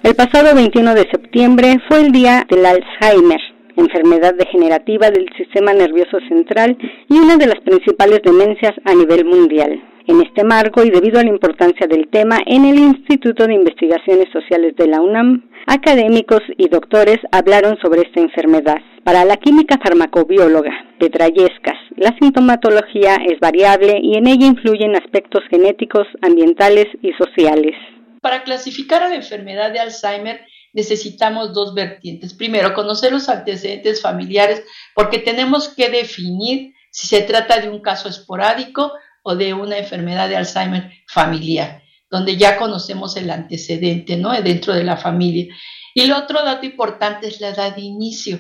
El 0.03 0.15
pasado 0.15 0.53
21 0.53 0.93
de 0.93 1.09
septiembre 1.09 1.79
fue 1.87 2.01
el 2.01 2.11
día 2.11 2.45
del 2.47 2.65
Alzheimer, 2.65 3.41
enfermedad 3.77 4.33
degenerativa 4.35 5.11
del 5.11 5.27
sistema 5.37 5.73
nervioso 5.73 6.17
central 6.27 6.77
y 7.09 7.17
una 7.17 7.37
de 7.37 7.47
las 7.47 7.59
principales 7.61 8.21
demencias 8.23 8.73
a 8.85 8.93
nivel 8.93 9.25
mundial. 9.25 9.81
En 10.07 10.21
este 10.21 10.43
marco 10.43 10.83
y 10.83 10.91
debido 10.91 11.19
a 11.19 11.23
la 11.23 11.29
importancia 11.29 11.87
del 11.87 12.07
tema 12.09 12.37
en 12.45 12.65
el 12.65 12.77
Instituto 12.77 13.47
de 13.47 13.55
Investigaciones 13.55 14.27
Sociales 14.31 14.75
de 14.75 14.87
la 14.87 15.01
UNAM, 15.01 15.49
académicos 15.65 16.41
y 16.57 16.69
doctores 16.69 17.17
hablaron 17.31 17.77
sobre 17.81 18.01
esta 18.01 18.21
enfermedad. 18.21 18.77
Para 19.03 19.25
la 19.25 19.37
química 19.37 19.79
farmacobióloga 19.83 20.71
Petra 20.99 21.27
Yescas, 21.27 21.77
la 21.95 22.15
sintomatología 22.19 23.15
es 23.15 23.39
variable 23.39 23.99
y 24.01 24.15
en 24.15 24.27
ella 24.27 24.45
influyen 24.45 24.95
aspectos 24.95 25.43
genéticos, 25.49 26.07
ambientales 26.21 26.85
y 27.01 27.11
sociales. 27.13 27.73
Para 28.21 28.43
clasificar 28.43 29.01
a 29.01 29.09
la 29.09 29.15
enfermedad 29.15 29.71
de 29.71 29.79
Alzheimer 29.79 30.41
necesitamos 30.75 31.53
dos 31.53 31.73
vertientes. 31.73 32.33
Primero, 32.33 32.73
conocer 32.73 33.11
los 33.11 33.29
antecedentes 33.29 34.01
familiares 34.01 34.63
porque 34.93 35.19
tenemos 35.19 35.69
que 35.69 35.89
definir 35.89 36.73
si 36.91 37.07
se 37.07 37.21
trata 37.21 37.59
de 37.59 37.69
un 37.69 37.81
caso 37.81 38.09
esporádico 38.09 38.91
o 39.23 39.35
de 39.35 39.53
una 39.53 39.77
enfermedad 39.77 40.29
de 40.29 40.35
Alzheimer 40.35 40.91
familiar, 41.07 41.81
donde 42.11 42.37
ya 42.37 42.57
conocemos 42.57 43.15
el 43.15 43.31
antecedente, 43.31 44.17
¿no? 44.17 44.33
Dentro 44.41 44.73
de 44.73 44.83
la 44.83 44.97
familia. 44.97 45.47
Y 45.95 46.01
el 46.01 46.11
otro 46.11 46.43
dato 46.43 46.65
importante 46.65 47.27
es 47.27 47.39
la 47.39 47.49
edad 47.49 47.75
de 47.75 47.81
inicio. 47.81 48.39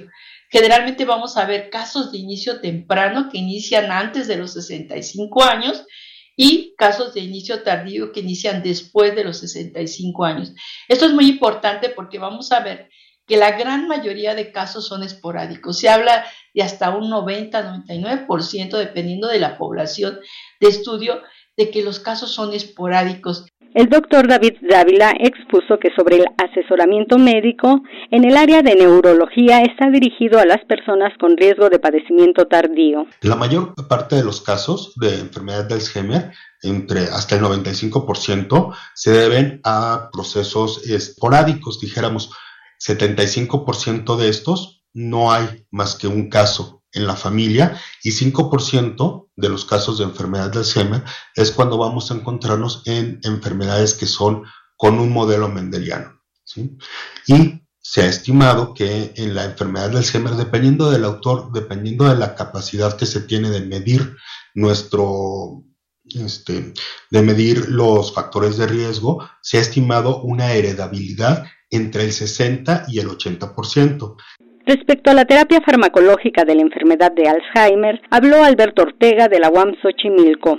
Generalmente 0.49 1.05
vamos 1.05 1.37
a 1.37 1.45
ver 1.45 1.69
casos 1.69 2.11
de 2.11 2.17
inicio 2.17 2.59
temprano 2.59 3.29
que 3.31 3.37
inician 3.37 3.91
antes 3.91 4.27
de 4.27 4.35
los 4.35 4.53
65 4.53 5.43
años 5.43 5.85
y 6.35 6.75
casos 6.77 7.13
de 7.13 7.21
inicio 7.21 7.63
tardío 7.63 8.11
que 8.11 8.19
inician 8.19 8.61
después 8.61 9.15
de 9.15 9.23
los 9.23 9.37
65 9.37 10.25
años. 10.25 10.53
Esto 10.87 11.05
es 11.05 11.13
muy 11.13 11.27
importante 11.29 11.89
porque 11.89 12.19
vamos 12.19 12.51
a 12.51 12.59
ver 12.59 12.89
que 13.27 13.37
la 13.37 13.57
gran 13.57 13.87
mayoría 13.87 14.35
de 14.35 14.51
casos 14.51 14.87
son 14.87 15.03
esporádicos. 15.03 15.79
Se 15.79 15.89
habla 15.89 16.25
de 16.53 16.61
hasta 16.61 16.95
un 16.95 17.09
90-99%, 17.09 18.77
dependiendo 18.77 19.27
de 19.27 19.39
la 19.39 19.57
población 19.57 20.19
de 20.59 20.67
estudio, 20.67 21.21
de 21.57 21.71
que 21.71 21.83
los 21.83 21.99
casos 21.99 22.31
son 22.31 22.53
esporádicos. 22.53 23.47
El 23.75 23.89
doctor 23.89 24.25
David 24.25 24.53
Dávila 24.61 25.11
expuso 25.19 25.77
que 25.81 25.89
sobre 25.97 26.15
el 26.15 26.25
asesoramiento 26.37 27.17
médico 27.17 27.81
en 28.09 28.23
el 28.23 28.37
área 28.37 28.61
de 28.61 28.73
neurología 28.73 29.63
está 29.63 29.89
dirigido 29.91 30.39
a 30.39 30.45
las 30.45 30.63
personas 30.63 31.11
con 31.19 31.35
riesgo 31.35 31.69
de 31.69 31.77
padecimiento 31.77 32.47
tardío. 32.47 33.05
La 33.19 33.35
mayor 33.35 33.75
parte 33.89 34.15
de 34.15 34.23
los 34.23 34.39
casos 34.39 34.93
de 34.95 35.19
enfermedad 35.19 35.65
de 35.65 35.73
Alzheimer, 35.73 36.31
entre 36.61 37.01
hasta 37.01 37.35
el 37.35 37.41
95%, 37.41 38.73
se 38.93 39.11
deben 39.11 39.59
a 39.65 40.07
procesos 40.13 40.89
esporádicos, 40.89 41.81
dijéramos, 41.81 42.31
75% 42.79 44.15
de 44.15 44.29
estos 44.29 44.85
no 44.93 45.33
hay 45.33 45.65
más 45.69 45.95
que 45.95 46.07
un 46.07 46.29
caso 46.29 46.84
en 46.95 47.05
la 47.05 47.15
familia 47.15 47.79
y 48.03 48.11
5% 48.11 49.29
de 49.35 49.49
los 49.49 49.65
casos 49.65 49.97
de 49.97 50.05
enfermedad 50.05 50.51
de 50.51 50.59
Alzheimer 50.59 51.03
es 51.35 51.51
cuando 51.51 51.77
vamos 51.77 52.09
a 52.09 52.15
encontrarnos 52.15 52.81
en 52.85 53.19
enfermedades 53.23 53.93
que 53.93 54.05
son 54.07 54.43
con 54.77 54.99
un 54.99 55.11
modelo 55.11 55.49
mendeliano. 55.49 56.21
Y 57.27 57.61
se 57.81 58.01
ha 58.01 58.07
estimado 58.07 58.73
que 58.73 59.13
en 59.15 59.35
la 59.35 59.45
enfermedad 59.45 59.89
de 59.91 59.97
Alzheimer, 59.97 60.33
dependiendo 60.35 60.89
del 60.89 61.05
autor, 61.05 61.51
dependiendo 61.51 62.05
de 62.09 62.15
la 62.15 62.33
capacidad 62.33 62.97
que 62.97 63.05
se 63.05 63.21
tiene 63.21 63.49
de 63.49 63.61
medir 63.61 64.15
nuestro, 64.53 65.63
este, 66.05 66.73
de 67.11 67.21
medir 67.21 67.69
los 67.69 68.13
factores 68.13 68.57
de 68.57 68.67
riesgo, 68.67 69.27
se 69.41 69.57
ha 69.57 69.61
estimado 69.61 70.21
una 70.21 70.53
heredabilidad 70.53 71.45
entre 71.69 72.05
el 72.05 72.13
60 72.13 72.85
y 72.87 72.99
el 72.99 73.09
80%. 73.09 74.15
Respecto 74.67 75.11
a 75.11 75.13
la 75.13 75.25
terapia 75.25 75.61
farmacológica 75.61 76.43
de 76.43 76.55
la 76.55 76.63
enfermedad 76.63 77.11
de 77.11 77.29
Alzheimer, 77.29 78.01
habló 78.09 78.43
Alberto 78.43 78.81
Ortega 78.81 79.27
de 79.27 79.39
la 79.39 79.49
UAM 79.49 79.75
Xochimilco. 79.79 80.57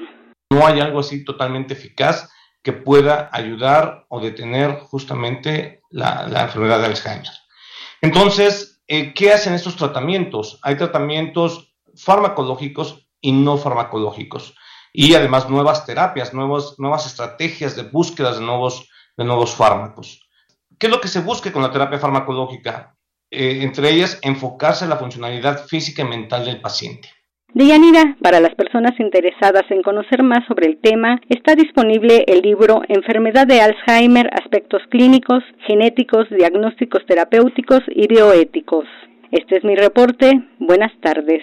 No 0.51 0.65
hay 0.65 0.78
algo 0.78 1.01
así 1.01 1.24
totalmente 1.24 1.74
eficaz 1.74 2.31
que 2.62 2.73
pueda 2.73 3.28
ayudar 3.33 4.07
o 4.09 4.20
detener 4.20 4.78
justamente 4.78 5.83
la, 5.91 6.23
enfermedad 6.41 6.78
de 6.78 6.87
Alzheimer. 6.87 7.33
Entonces, 8.01 8.81
eh, 8.87 9.12
¿qué 9.12 9.33
hacen 9.33 9.55
estos 9.55 9.74
tratamientos? 9.74 10.61
Hay 10.62 10.77
tratamientos 10.77 11.74
farmacológicos 11.97 13.09
y 13.20 13.33
no 13.33 13.57
farmacológicos. 13.59 14.55
Y 14.93 15.15
además 15.15 15.51
nuevas 15.51 15.85
terapias, 15.85 16.33
nuevas 16.33 17.07
estrategias 17.07 17.74
de 17.74 17.83
búsqueda 17.83 18.33
de 18.33 18.41
nuevos, 18.41 18.89
de 19.16 19.24
nuevos 19.24 19.53
fármacos. 19.53 20.28
¿Qué 20.78 20.87
es 20.87 20.93
lo 20.93 21.01
que 21.01 21.09
se 21.09 21.20
busca 21.20 21.51
con 21.53 21.62
la 21.62 21.73
terapia 21.73 21.99
farmacológica? 21.99 22.95
Eh, 23.31 23.62
entre 23.62 23.90
ellas, 23.90 24.19
enfocarse 24.23 24.85
en 24.85 24.90
la 24.90 24.97
funcionalidad 24.97 25.66
física 25.66 26.03
y 26.03 26.09
mental 26.09 26.44
del 26.44 26.61
paciente. 26.61 27.09
Deyanira, 27.55 28.16
para 28.20 28.39
las 28.40 28.55
personas 28.55 28.93
interesadas 29.01 29.65
en 29.70 29.82
conocer 29.82 30.23
más 30.23 30.47
sobre 30.47 30.66
el 30.66 30.78
tema, 30.78 31.20
está 31.28 31.55
disponible 31.55 32.24
el 32.27 32.43
libro 32.43 32.82
Enfermedad 32.89 33.47
de 33.47 33.62
Alzheimer, 33.62 34.28
aspectos 34.32 34.82
clínicos, 34.90 35.43
genéticos, 35.66 36.28
diagnósticos 36.28 37.07
terapéuticos 37.07 37.81
y 37.89 38.09
bioéticos. 38.09 38.85
Este 39.32 39.57
es 39.57 39.65
mi 39.65 39.74
reporte. 39.74 40.32
Buenas 40.59 40.93
tardes. 41.01 41.43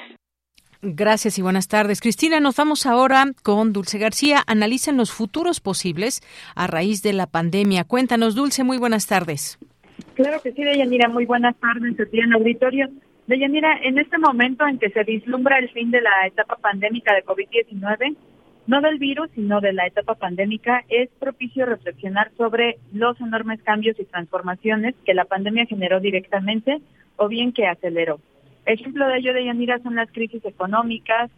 Gracias 0.84 1.40
y 1.40 1.42
buenas 1.42 1.68
tardes. 1.68 2.02
Cristina, 2.02 2.40
nos 2.40 2.58
vamos 2.58 2.86
ahora 2.86 3.26
con 3.42 3.74
Dulce 3.74 3.98
García. 3.98 4.44
Analizan 4.46 4.98
los 4.98 5.12
futuros 5.12 5.62
posibles 5.62 6.22
a 6.56 6.68
raíz 6.68 7.02
de 7.02 7.14
la 7.14 7.26
pandemia. 7.26 7.86
Cuéntanos, 7.86 8.36
Dulce, 8.36 8.64
muy 8.64 8.78
buenas 8.78 9.08
tardes. 9.08 9.58
Claro 10.16 10.42
que 10.42 10.52
sí, 10.52 10.64
Deyanira, 10.64 11.10
muy 11.10 11.26
buenas 11.26 11.56
tardes, 11.58 11.98
en 12.00 12.24
el 12.26 12.34
auditorio. 12.34 12.88
Deyanira, 13.26 13.80
en 13.82 13.98
este 13.98 14.20
momento 14.20 14.68
en 14.68 14.78
que 14.78 14.92
se 14.92 15.04
vislumbra 15.04 15.58
el 15.58 15.70
fin 15.70 15.90
de 15.90 16.02
la 16.02 16.28
etapa 16.28 16.58
pandémica 16.58 17.16
de 17.16 17.24
COVID-19, 17.24 18.16
no 18.68 18.82
del 18.82 19.00
virus, 19.00 19.30
sino 19.34 19.60
de 19.60 19.74
la 19.74 19.88
etapa 19.88 20.14
pandémica, 20.14 20.84
es 20.88 21.10
propicio 21.20 21.66
reflexionar 21.66 22.32
sobre 22.38 22.78
los 22.94 23.20
enormes 23.22 23.62
cambios 23.64 24.00
y 24.00 24.06
transformaciones 24.06 24.94
que 25.04 25.16
la 25.16 25.26
pandemia 25.26 25.66
generó 25.66 26.00
directamente 26.00 26.80
o 27.16 27.28
bien 27.28 27.52
que 27.52 27.66
aceleró. 27.66 28.20
Ejemplo 28.66 29.08
de 29.08 29.18
ello, 29.18 29.34
de 29.34 29.46
Yanira, 29.46 29.80
son 29.80 29.96
las 29.96 30.12
crisis 30.12 30.46
económicas 30.46 31.32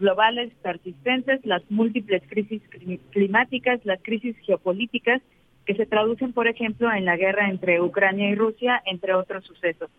globales 0.00 0.52
persistentes, 0.62 1.44
las 1.44 1.62
múltiples 1.70 2.22
crisis 2.28 2.62
climáticas, 3.10 3.84
las 3.84 4.02
crisis 4.02 4.36
geopolíticas, 4.38 5.20
que 5.66 5.74
se 5.74 5.86
traducen, 5.86 6.32
por 6.32 6.48
ejemplo, 6.48 6.92
en 6.92 7.04
la 7.04 7.16
guerra 7.16 7.48
entre 7.48 7.80
Ucrania 7.80 8.28
y 8.28 8.34
Rusia, 8.34 8.82
entre 8.84 9.14
otros 9.14 9.44
sucesos. 9.44 9.90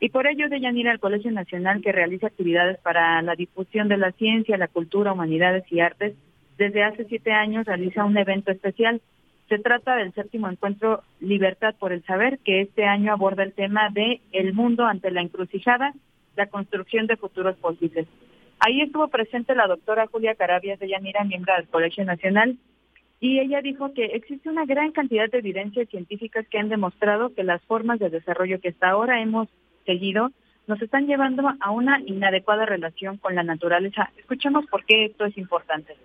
Y 0.00 0.08
por 0.08 0.26
ello, 0.26 0.48
de 0.48 0.60
Yanira, 0.60 0.92
el 0.92 1.00
Colegio 1.00 1.30
Nacional, 1.30 1.82
que 1.82 1.92
realiza 1.92 2.28
actividades 2.28 2.78
para 2.78 3.20
la 3.20 3.34
difusión 3.34 3.88
de 3.88 3.98
la 3.98 4.12
ciencia, 4.12 4.56
la 4.56 4.68
cultura, 4.68 5.12
humanidades 5.12 5.70
y 5.70 5.80
artes, 5.80 6.14
desde 6.56 6.82
hace 6.82 7.04
siete 7.04 7.32
años 7.32 7.66
realiza 7.66 8.04
un 8.04 8.16
evento 8.16 8.50
especial. 8.50 9.00
Se 9.48 9.58
trata 9.58 9.96
del 9.96 10.12
séptimo 10.14 10.48
encuentro 10.48 11.02
Libertad 11.20 11.74
por 11.78 11.92
el 11.92 12.02
Saber, 12.04 12.38
que 12.38 12.62
este 12.62 12.84
año 12.84 13.12
aborda 13.12 13.42
el 13.42 13.52
tema 13.52 13.90
de 13.90 14.20
El 14.32 14.54
mundo 14.54 14.84
ante 14.86 15.10
la 15.10 15.22
encrucijada, 15.22 15.92
la 16.36 16.46
construcción 16.46 17.06
de 17.06 17.16
futuros 17.16 17.56
posibles. 17.56 18.06
Ahí 18.58 18.80
estuvo 18.82 19.08
presente 19.08 19.54
la 19.54 19.66
doctora 19.66 20.06
Julia 20.06 20.34
Carabias 20.34 20.78
de 20.78 20.88
Yanira, 20.88 21.24
miembro 21.24 21.54
del 21.54 21.68
Colegio 21.68 22.04
Nacional, 22.04 22.56
y 23.20 23.38
ella 23.38 23.60
dijo 23.60 23.92
que 23.92 24.06
existe 24.06 24.48
una 24.48 24.64
gran 24.64 24.92
cantidad 24.92 25.30
de 25.30 25.38
evidencias 25.38 25.88
científicas 25.90 26.46
que 26.48 26.58
han 26.58 26.70
demostrado 26.70 27.34
que 27.34 27.44
las 27.44 27.62
formas 27.62 27.98
de 27.98 28.08
desarrollo 28.08 28.60
que 28.60 28.70
hasta 28.70 28.88
ahora 28.88 29.20
hemos 29.20 29.48
seguido 29.84 30.30
nos 30.66 30.80
están 30.80 31.06
llevando 31.06 31.42
a 31.60 31.70
una 31.70 32.00
inadecuada 32.00 32.64
relación 32.64 33.18
con 33.18 33.34
la 33.34 33.42
naturaleza. 33.42 34.10
Escuchemos 34.16 34.64
por 34.66 34.84
qué 34.86 35.06
esto 35.06 35.26
es 35.26 35.36
importante. 35.36 35.96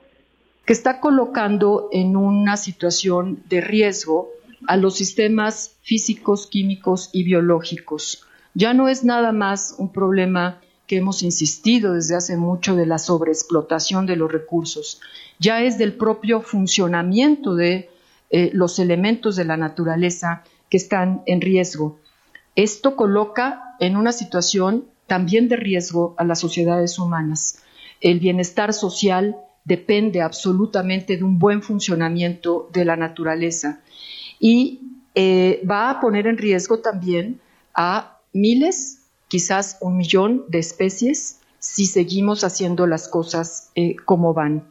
Que 0.65 0.73
está 0.73 0.99
colocando 0.99 1.87
en 1.91 2.17
una 2.17 2.57
situación 2.57 3.39
de 3.47 3.61
riesgo 3.61 4.29
a 4.67 4.75
los 4.75 4.97
sistemas 4.97 5.77
físicos, 5.83 6.47
químicos 6.47 7.11
y 7.13 7.23
biológicos. 7.23 8.27
Ya 8.55 8.73
no 8.73 8.89
es 8.89 9.05
nada 9.05 9.31
más 9.31 9.75
un 9.77 9.93
problema 9.93 10.59
que 10.87 10.97
hemos 10.97 11.23
insistido 11.23 11.93
desde 11.93 12.15
hace 12.15 12.37
mucho 12.37 12.75
de 12.75 12.85
la 12.85 12.97
sobreexplotación 12.97 14.05
de 14.05 14.15
los 14.15 14.31
recursos, 14.31 15.01
ya 15.39 15.61
es 15.61 15.77
del 15.77 15.93
propio 15.93 16.41
funcionamiento 16.41 17.55
de 17.55 17.89
eh, 18.29 18.49
los 18.53 18.79
elementos 18.79 19.35
de 19.35 19.45
la 19.45 19.57
naturaleza 19.57 20.43
que 20.69 20.77
están 20.77 21.21
en 21.25 21.41
riesgo. 21.41 21.99
Esto 22.55 22.95
coloca 22.95 23.75
en 23.79 23.97
una 23.97 24.11
situación 24.11 24.85
también 25.07 25.49
de 25.49 25.55
riesgo 25.55 26.15
a 26.17 26.23
las 26.23 26.39
sociedades 26.39 26.97
humanas. 26.99 27.59
El 28.01 28.19
bienestar 28.19 28.73
social 28.73 29.37
depende 29.63 30.21
absolutamente 30.21 31.17
de 31.17 31.23
un 31.23 31.39
buen 31.39 31.61
funcionamiento 31.61 32.69
de 32.71 32.85
la 32.85 32.95
naturaleza 32.95 33.81
y 34.39 34.81
eh, 35.15 35.61
va 35.69 35.89
a 35.89 35.99
poner 35.99 36.27
en 36.27 36.37
riesgo 36.37 36.79
también 36.79 37.39
a 37.73 38.19
miles, 38.33 39.04
quizás 39.27 39.77
un 39.81 39.97
millón 39.97 40.45
de 40.47 40.59
especies 40.59 41.41
si 41.59 41.85
seguimos 41.85 42.43
haciendo 42.43 42.87
las 42.87 43.07
cosas 43.07 43.71
eh, 43.75 43.95
como 44.05 44.33
van. 44.33 44.63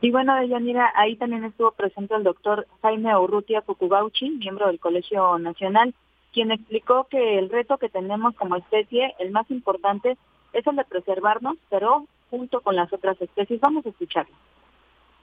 Y 0.00 0.10
bueno, 0.10 0.42
Yanira, 0.44 0.92
ahí 0.96 1.16
también 1.16 1.44
estuvo 1.44 1.70
presente 1.70 2.14
el 2.14 2.24
doctor 2.24 2.66
Jaime 2.82 3.16
Urrutia 3.16 3.62
Fukubauchi, 3.62 4.30
miembro 4.30 4.66
del 4.66 4.80
Colegio 4.80 5.38
Nacional, 5.38 5.94
quien 6.32 6.50
explicó 6.50 7.06
que 7.08 7.38
el 7.38 7.50
reto 7.50 7.78
que 7.78 7.88
tenemos 7.88 8.34
como 8.34 8.56
especie, 8.56 9.14
el 9.20 9.30
más 9.30 9.48
importante, 9.50 10.16
es 10.52 10.66
el 10.66 10.76
de 10.76 10.84
preservarnos, 10.84 11.56
pero 11.70 12.06
junto 12.30 12.60
con 12.62 12.74
las 12.74 12.92
otras 12.92 13.20
especies. 13.22 13.60
Vamos 13.60 13.86
a 13.86 13.90
escucharlo. 13.90 14.34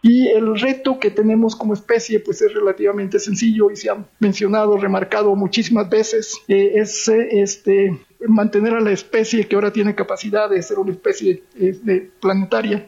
Y 0.01 0.27
el 0.29 0.57
reto 0.57 0.99
que 0.99 1.11
tenemos 1.11 1.55
como 1.55 1.73
especie 1.73 2.19
pues 2.21 2.41
es 2.41 2.53
relativamente 2.53 3.19
sencillo 3.19 3.69
y 3.69 3.75
se 3.75 3.89
ha 3.89 4.05
mencionado, 4.19 4.77
remarcado 4.77 5.35
muchísimas 5.35 5.89
veces, 5.89 6.37
eh, 6.47 6.73
es 6.75 7.07
eh, 7.09 7.41
este, 7.41 7.99
mantener 8.27 8.75
a 8.75 8.79
la 8.79 8.91
especie 8.91 9.45
que 9.47 9.55
ahora 9.55 9.73
tiene 9.73 9.95
capacidad 9.95 10.49
de 10.49 10.61
ser 10.61 10.79
una 10.79 10.91
especie 10.91 11.43
eh, 11.55 12.09
planetaria. 12.21 12.87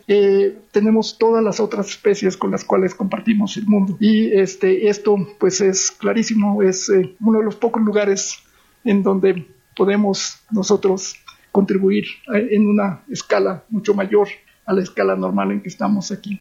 tenemos 0.71 1.17
todas 1.17 1.43
las 1.43 1.59
otras 1.59 1.89
especies 1.89 2.37
con 2.37 2.51
las 2.51 2.63
cuales 2.63 2.95
compartimos 2.95 3.57
el 3.57 3.65
mundo. 3.65 3.97
Y 3.99 4.31
este, 4.31 4.87
esto 4.87 5.17
pues 5.37 5.59
es 5.59 5.91
clarísimo, 5.91 6.63
es 6.63 6.89
uno 7.19 7.39
de 7.39 7.45
los 7.45 7.55
pocos 7.55 7.81
lugares 7.81 8.37
en 8.85 9.03
donde 9.03 9.47
podemos 9.75 10.39
nosotros 10.49 11.15
contribuir 11.51 12.05
en 12.33 12.67
una 12.67 13.03
escala 13.09 13.65
mucho 13.69 13.93
mayor 13.93 14.29
a 14.65 14.73
la 14.73 14.81
escala 14.81 15.15
normal 15.15 15.51
en 15.51 15.61
que 15.61 15.69
estamos 15.69 16.11
aquí. 16.11 16.39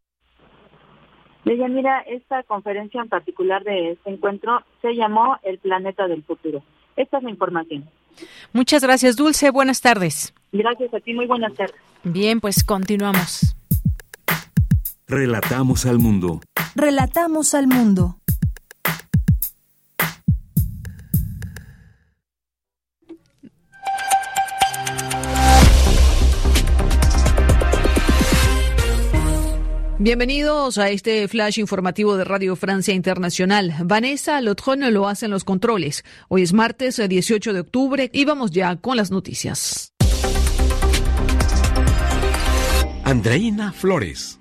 Mira, 1.45 2.01
esta 2.01 2.43
conferencia 2.43 3.01
en 3.01 3.09
particular 3.09 3.65
de 3.65 3.93
este 3.93 4.11
encuentro 4.11 4.63
se 4.83 4.95
llamó 4.95 5.37
El 5.43 5.59
Planeta 5.59 6.07
del 6.07 6.23
Futuro. 6.23 6.63
Esta 6.97 7.19
es 7.19 7.23
la 7.23 7.31
información. 7.31 7.89
Muchas 8.53 8.83
gracias, 8.83 9.17
Dulce. 9.17 9.51
Buenas 9.51 9.81
tardes. 9.81 10.35
Gracias 10.53 10.93
a 10.93 11.01
ti. 11.01 11.15
Muy 11.15 11.27
buenas 11.27 11.55
tardes. 11.55 11.77
Bien, 12.03 12.41
pues 12.41 12.65
continuamos. 12.65 13.57
Relatamos 15.07 15.87
al 15.87 15.99
mundo. 15.99 16.41
Relatamos 16.75 17.55
al 17.55 17.67
mundo. 17.67 18.20
Bienvenidos 30.03 30.79
a 30.79 30.89
este 30.89 31.29
flash 31.29 31.59
informativo 31.59 32.17
de 32.17 32.25
Radio 32.25 32.57
Francia 32.57 32.95
Internacional. 32.95 33.75
Vanessa 33.85 34.41
Lotron 34.41 34.81
lo 34.95 35.07
hace 35.07 35.27
en 35.27 35.31
los 35.31 35.45
controles. 35.45 36.07
Hoy 36.29 36.41
es 36.41 36.55
martes 36.55 37.07
18 37.07 37.53
de 37.53 37.61
octubre 37.61 38.09
y 38.11 38.25
vamos 38.25 38.51
ya 38.51 38.77
con 38.77 38.97
las 38.97 39.11
noticias. 39.11 39.93
Andreina 43.05 43.73
Flores. 43.73 44.40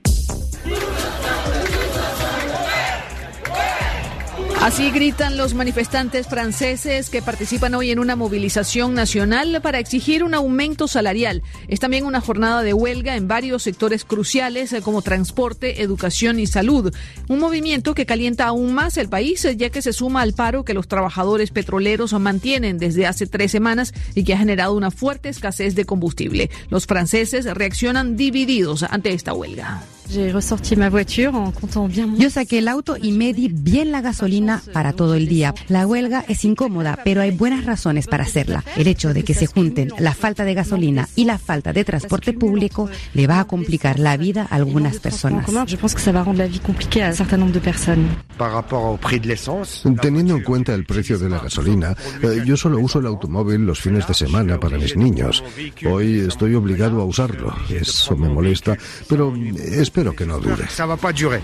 Así 4.61 4.91
gritan 4.91 5.38
los 5.38 5.53
manifestantes 5.53 6.27
franceses 6.27 7.10
que 7.10 7.22
participan 7.22 7.73
hoy 7.76 7.91
en 7.91 7.99
una 7.99 8.18
movilización 8.18 8.94
nacional 8.94 9.61
para 9.61 9.80
exigir 9.80 10.22
un 10.22 10.34
aumento 10.34 10.90
salarial. 10.90 11.44
Es 11.69 11.80
también 11.80 12.06
una 12.06 12.19
jornada 12.19 12.61
de 12.61 12.73
huelga 12.73 13.15
en 13.15 13.30
varios 13.30 13.64
sectores 13.64 14.03
cruciales 14.03 14.73
eh, 14.73 14.81
como 14.81 15.02
transporte, 15.02 15.81
educación 15.81 16.41
y 16.41 16.45
salud. 16.45 16.94
Un 17.30 17.40
movimiento 17.40 17.95
que 17.95 18.06
calienta 18.06 18.48
aún 18.48 18.73
más 18.73 18.98
el 18.98 19.07
país 19.07 19.45
eh, 19.45 19.56
ya 19.56 19.69
que 19.69 19.81
se 19.81 19.94
suma 19.94 20.22
al 20.22 20.34
paro 20.34 20.65
que 20.65 20.73
los 20.73 20.90
trabajadores 20.90 21.52
petroleros 21.52 22.11
mantienen 22.19 22.80
desde 22.80 23.07
hace 23.07 23.27
tres 23.27 23.52
semanas 23.52 23.94
y 24.14 24.26
que 24.26 24.34
ha 24.34 24.38
generado 24.38 24.76
una 24.76 24.91
fuerte 24.91 25.30
escasez 25.30 25.73
de 25.73 25.86
combustible. 25.86 26.49
Los 26.69 26.86
franceses 26.86 27.45
reaccionan 27.45 28.18
divididos 28.18 28.84
ante 28.84 29.14
esta 29.14 29.34
huelga. 29.34 29.81
Yo 32.18 32.30
saqué 32.31 32.57
el 32.57 32.68
auto 32.68 32.98
y 32.99 33.11
medí 33.11 33.48
bien 33.48 33.91
la 33.91 34.02
gasolina 34.02 34.61
para 34.73 34.94
todo 34.94 35.14
el 35.14 35.27
día. 35.27 35.53
La 35.68 35.86
huelga 35.86 36.26
es 36.27 36.44
incómoda, 36.45 36.99
pero 37.03 37.22
hay 37.22 37.30
buenas 37.30 37.65
razones 37.65 38.07
para 38.07 38.23
hacerla. 38.23 38.64
El 38.76 38.88
hecho 38.88 39.14
de 39.14 39.23
que 39.23 39.36
se 39.36 39.45
junten 39.45 39.91
la 39.99 40.14
falta 40.15 40.45
de 40.45 40.56
gasolina 40.56 41.07
y 41.15 41.26
la 41.26 41.38
falta 41.38 41.73
de 41.73 41.84
transporte 41.84 42.34
público 42.34 42.90
le 43.14 43.27
va 43.27 43.40
a 43.40 43.45
complicar 43.45 43.99
la 43.99 44.18
vida 44.18 44.48
a 44.49 44.56
algunas 44.56 44.99
personas. 44.99 45.45
Teniendo 50.02 50.36
en 50.38 50.44
cuenta 50.44 50.73
el 50.73 50.86
precio 50.86 51.19
de 51.19 51.30
la 51.30 51.40
gasolina, 51.40 51.95
eh, 52.23 52.41
yo 52.45 52.57
solo 52.57 52.80
uso 52.80 52.99
el 52.99 53.06
automóvil 53.06 53.65
los 53.65 53.80
fines 53.80 54.07
de 54.07 54.14
semana 54.14 54.60
para 54.60 54.77
mis 54.77 54.95
niños. 54.95 55.44
Hoy 55.88 56.19
estoy 56.22 56.56
obligado 56.56 56.99
a 57.02 57.06
usarlo. 57.06 57.53
Eso 57.69 58.15
me 58.18 58.27
molesta, 58.27 58.76
pero 59.07 59.34
espero 59.56 59.99
Espero 60.00 60.16
que 60.16 60.26
no 60.26 60.40
dure. 60.40 61.42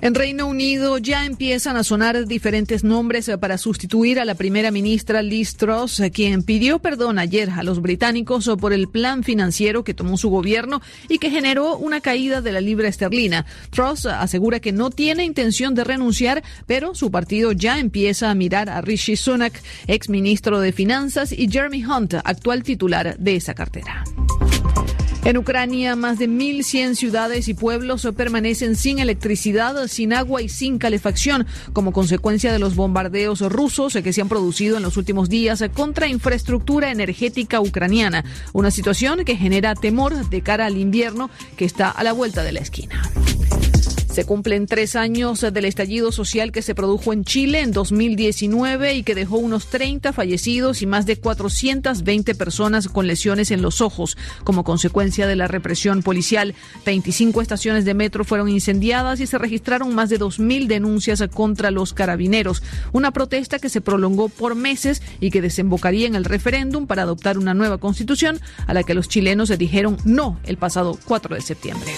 En 0.00 0.14
Reino 0.14 0.46
Unido 0.46 0.96
ya 0.96 1.26
empiezan 1.26 1.76
a 1.76 1.84
sonar 1.84 2.24
diferentes 2.24 2.84
nombres 2.84 3.30
para 3.38 3.58
sustituir 3.58 4.18
a 4.18 4.24
la 4.24 4.34
primera 4.34 4.70
ministra 4.70 5.20
Liz 5.20 5.54
Truss, 5.56 6.00
quien 6.10 6.42
pidió 6.42 6.78
perdón 6.78 7.18
ayer 7.18 7.50
a 7.50 7.62
los 7.64 7.82
británicos 7.82 8.50
por 8.58 8.72
el 8.72 8.88
plan 8.88 9.24
financiero 9.24 9.84
que 9.84 9.92
tomó 9.92 10.16
su 10.16 10.30
gobierno 10.30 10.80
y 11.10 11.18
que 11.18 11.28
generó 11.28 11.76
una 11.76 12.00
caída 12.00 12.40
de 12.40 12.52
la 12.52 12.62
libra 12.62 12.88
esterlina. 12.88 13.44
Truss 13.68 14.06
asegura 14.06 14.60
que 14.60 14.72
no 14.72 14.88
tiene 14.88 15.26
intención 15.26 15.74
de 15.74 15.84
renunciar, 15.84 16.42
pero 16.66 16.94
su 16.94 17.10
partido 17.10 17.52
ya 17.52 17.78
empieza 17.78 18.30
a 18.30 18.34
mirar 18.34 18.70
a 18.70 18.80
Rishi 18.80 19.16
Sunak, 19.16 19.60
ex 19.86 20.08
ministro 20.08 20.60
de 20.60 20.72
Finanzas, 20.72 21.32
y 21.32 21.50
Jeremy 21.50 21.84
Hunt, 21.84 22.14
actual 22.24 22.62
titular 22.62 23.18
de 23.18 23.36
esa 23.36 23.52
cartera. 23.52 24.02
En 25.28 25.36
Ucrania, 25.36 25.94
más 25.94 26.18
de 26.18 26.26
1.100 26.26 26.94
ciudades 26.94 27.48
y 27.48 27.52
pueblos 27.52 28.08
permanecen 28.16 28.76
sin 28.76 28.98
electricidad, 28.98 29.86
sin 29.86 30.14
agua 30.14 30.40
y 30.40 30.48
sin 30.48 30.78
calefacción 30.78 31.46
como 31.74 31.92
consecuencia 31.92 32.50
de 32.50 32.58
los 32.58 32.74
bombardeos 32.74 33.40
rusos 33.40 33.92
que 34.02 34.14
se 34.14 34.22
han 34.22 34.30
producido 34.30 34.78
en 34.78 34.82
los 34.82 34.96
últimos 34.96 35.28
días 35.28 35.62
contra 35.74 36.08
infraestructura 36.08 36.90
energética 36.90 37.60
ucraniana. 37.60 38.24
Una 38.54 38.70
situación 38.70 39.26
que 39.26 39.36
genera 39.36 39.74
temor 39.74 40.30
de 40.30 40.40
cara 40.40 40.64
al 40.64 40.78
invierno 40.78 41.28
que 41.58 41.66
está 41.66 41.90
a 41.90 42.02
la 42.04 42.14
vuelta 42.14 42.42
de 42.42 42.52
la 42.52 42.60
esquina. 42.60 43.02
Se 44.18 44.24
cumplen 44.24 44.66
tres 44.66 44.96
años 44.96 45.42
del 45.42 45.64
estallido 45.64 46.10
social 46.10 46.50
que 46.50 46.60
se 46.60 46.74
produjo 46.74 47.12
en 47.12 47.22
Chile 47.22 47.60
en 47.60 47.70
2019 47.70 48.94
y 48.94 49.04
que 49.04 49.14
dejó 49.14 49.38
unos 49.38 49.68
30 49.68 50.12
fallecidos 50.12 50.82
y 50.82 50.86
más 50.86 51.06
de 51.06 51.18
420 51.20 52.34
personas 52.34 52.88
con 52.88 53.06
lesiones 53.06 53.52
en 53.52 53.62
los 53.62 53.80
ojos 53.80 54.16
como 54.42 54.64
consecuencia 54.64 55.28
de 55.28 55.36
la 55.36 55.46
represión 55.46 56.02
policial. 56.02 56.56
25 56.84 57.40
estaciones 57.40 57.84
de 57.84 57.94
metro 57.94 58.24
fueron 58.24 58.48
incendiadas 58.48 59.20
y 59.20 59.28
se 59.28 59.38
registraron 59.38 59.94
más 59.94 60.08
de 60.08 60.18
2.000 60.18 60.66
denuncias 60.66 61.22
contra 61.32 61.70
los 61.70 61.94
carabineros. 61.94 62.64
Una 62.90 63.12
protesta 63.12 63.60
que 63.60 63.68
se 63.68 63.80
prolongó 63.80 64.28
por 64.30 64.56
meses 64.56 65.00
y 65.20 65.30
que 65.30 65.42
desembocaría 65.42 66.08
en 66.08 66.16
el 66.16 66.24
referéndum 66.24 66.88
para 66.88 67.02
adoptar 67.02 67.38
una 67.38 67.54
nueva 67.54 67.78
constitución 67.78 68.40
a 68.66 68.74
la 68.74 68.82
que 68.82 68.94
los 68.94 69.08
chilenos 69.08 69.56
dijeron 69.56 69.96
no 70.04 70.40
el 70.42 70.56
pasado 70.56 70.98
4 71.06 71.36
de 71.36 71.40
septiembre. 71.40 71.92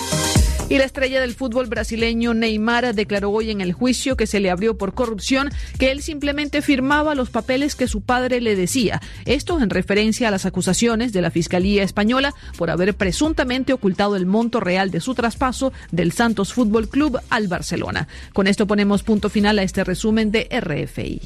Y 0.70 0.78
la 0.78 0.84
estrella 0.84 1.20
del 1.20 1.34
fútbol 1.34 1.66
brasileño 1.66 2.32
Neymar 2.32 2.94
declaró 2.94 3.32
hoy 3.32 3.50
en 3.50 3.60
el 3.60 3.72
juicio 3.72 4.16
que 4.16 4.28
se 4.28 4.38
le 4.38 4.52
abrió 4.52 4.78
por 4.78 4.94
corrupción 4.94 5.50
que 5.80 5.90
él 5.90 6.00
simplemente 6.00 6.62
firmaba 6.62 7.16
los 7.16 7.28
papeles 7.28 7.74
que 7.74 7.88
su 7.88 8.02
padre 8.02 8.40
le 8.40 8.54
decía. 8.54 9.02
Esto 9.24 9.60
en 9.60 9.68
referencia 9.68 10.28
a 10.28 10.30
las 10.30 10.46
acusaciones 10.46 11.12
de 11.12 11.22
la 11.22 11.32
Fiscalía 11.32 11.82
Española 11.82 12.32
por 12.56 12.70
haber 12.70 12.94
presuntamente 12.94 13.72
ocultado 13.72 14.14
el 14.14 14.26
monto 14.26 14.60
real 14.60 14.92
de 14.92 15.00
su 15.00 15.12
traspaso 15.16 15.72
del 15.90 16.12
Santos 16.12 16.52
Fútbol 16.52 16.88
Club 16.88 17.18
al 17.30 17.48
Barcelona. 17.48 18.06
Con 18.32 18.46
esto 18.46 18.68
ponemos 18.68 19.02
punto 19.02 19.28
final 19.28 19.58
a 19.58 19.64
este 19.64 19.82
resumen 19.82 20.30
de 20.30 20.48
RFI. 20.52 21.20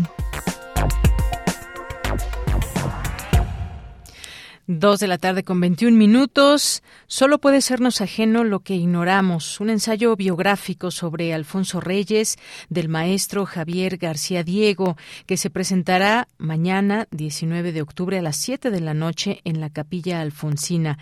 Dos 4.66 4.98
de 4.98 5.08
la 5.08 5.18
tarde 5.18 5.44
con 5.44 5.60
21 5.60 5.94
minutos. 5.94 6.82
Solo 7.06 7.38
puede 7.38 7.60
sernos 7.60 8.00
ajeno 8.00 8.44
lo 8.44 8.60
que 8.60 8.74
ignoramos. 8.74 9.60
Un 9.60 9.68
ensayo 9.68 10.16
biográfico 10.16 10.90
sobre 10.90 11.34
Alfonso 11.34 11.82
Reyes 11.82 12.38
del 12.70 12.88
maestro 12.88 13.44
Javier 13.44 13.98
García 13.98 14.42
Diego, 14.42 14.96
que 15.26 15.36
se 15.36 15.50
presentará 15.50 16.28
mañana, 16.38 17.06
19 17.10 17.72
de 17.72 17.82
octubre, 17.82 18.18
a 18.18 18.22
las 18.22 18.36
7 18.36 18.70
de 18.70 18.80
la 18.80 18.94
noche 18.94 19.42
en 19.44 19.60
la 19.60 19.68
Capilla 19.68 20.22
Alfonsina. 20.22 20.96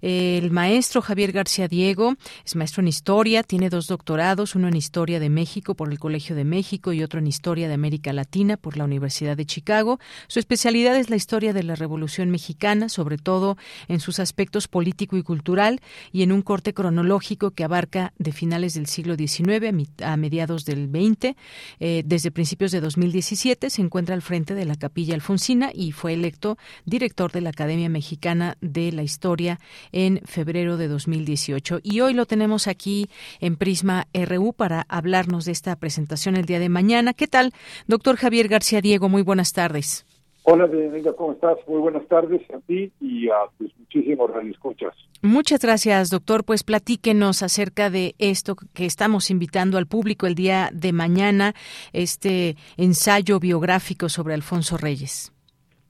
El 0.00 0.52
maestro 0.52 1.02
Javier 1.02 1.32
García 1.32 1.66
Diego 1.66 2.14
es 2.46 2.54
maestro 2.54 2.82
en 2.82 2.88
historia, 2.88 3.42
tiene 3.42 3.68
dos 3.68 3.88
doctorados, 3.88 4.54
uno 4.54 4.68
en 4.68 4.76
historia 4.76 5.18
de 5.18 5.28
México 5.28 5.74
por 5.74 5.90
el 5.90 5.98
Colegio 5.98 6.36
de 6.36 6.44
México 6.44 6.92
y 6.92 7.02
otro 7.02 7.18
en 7.18 7.26
historia 7.26 7.66
de 7.66 7.74
América 7.74 8.12
Latina 8.12 8.56
por 8.56 8.76
la 8.76 8.84
Universidad 8.84 9.36
de 9.36 9.44
Chicago. 9.44 9.98
Su 10.28 10.38
especialidad 10.38 10.94
es 10.94 11.10
la 11.10 11.16
historia 11.16 11.52
de 11.52 11.64
la 11.64 11.74
Revolución 11.74 12.30
Mexicana, 12.30 12.88
sobre 12.88 13.07
sobre 13.08 13.16
todo 13.16 13.56
en 13.88 14.00
sus 14.00 14.18
aspectos 14.18 14.68
político 14.68 15.16
y 15.16 15.22
cultural 15.22 15.80
y 16.12 16.22
en 16.24 16.30
un 16.30 16.42
corte 16.42 16.74
cronológico 16.74 17.52
que 17.52 17.64
abarca 17.64 18.12
de 18.18 18.32
finales 18.32 18.74
del 18.74 18.84
siglo 18.84 19.16
XIX 19.16 19.88
a 20.02 20.18
mediados 20.18 20.66
del 20.66 20.90
XX. 20.90 21.34
Eh, 21.80 22.02
desde 22.04 22.30
principios 22.30 22.70
de 22.70 22.82
2017 22.82 23.70
se 23.70 23.80
encuentra 23.80 24.14
al 24.14 24.20
frente 24.20 24.54
de 24.54 24.66
la 24.66 24.74
Capilla 24.74 25.14
Alfonsina 25.14 25.70
y 25.72 25.92
fue 25.92 26.12
electo 26.12 26.58
director 26.84 27.32
de 27.32 27.40
la 27.40 27.48
Academia 27.48 27.88
Mexicana 27.88 28.58
de 28.60 28.92
la 28.92 29.02
Historia 29.02 29.58
en 29.90 30.20
febrero 30.26 30.76
de 30.76 30.88
2018. 30.88 31.80
Y 31.82 32.00
hoy 32.00 32.12
lo 32.12 32.26
tenemos 32.26 32.66
aquí 32.66 33.08
en 33.40 33.56
Prisma 33.56 34.06
RU 34.12 34.52
para 34.52 34.84
hablarnos 34.90 35.46
de 35.46 35.52
esta 35.52 35.74
presentación 35.76 36.36
el 36.36 36.44
día 36.44 36.58
de 36.58 36.68
mañana. 36.68 37.14
¿Qué 37.14 37.26
tal, 37.26 37.54
doctor 37.86 38.16
Javier 38.16 38.48
García 38.48 38.82
Diego? 38.82 39.08
Muy 39.08 39.22
buenas 39.22 39.54
tardes. 39.54 40.07
Hola, 40.50 40.64
bienvenida, 40.64 41.12
¿cómo 41.12 41.32
estás? 41.32 41.58
Muy 41.66 41.78
buenas 41.78 42.08
tardes 42.08 42.40
a 42.54 42.58
ti 42.60 42.90
y 43.02 43.28
a 43.28 43.34
tus 43.58 43.70
muchísimos 43.78 44.30
radioescuchas. 44.30 44.94
Muchas 45.20 45.60
gracias, 45.60 46.08
doctor. 46.08 46.42
Pues 46.42 46.64
platíquenos 46.64 47.42
acerca 47.42 47.90
de 47.90 48.14
esto 48.18 48.56
que 48.72 48.86
estamos 48.86 49.30
invitando 49.30 49.76
al 49.76 49.84
público 49.84 50.26
el 50.26 50.34
día 50.34 50.70
de 50.72 50.94
mañana, 50.94 51.52
este 51.92 52.56
ensayo 52.78 53.38
biográfico 53.40 54.08
sobre 54.08 54.32
Alfonso 54.32 54.78
Reyes. 54.78 55.34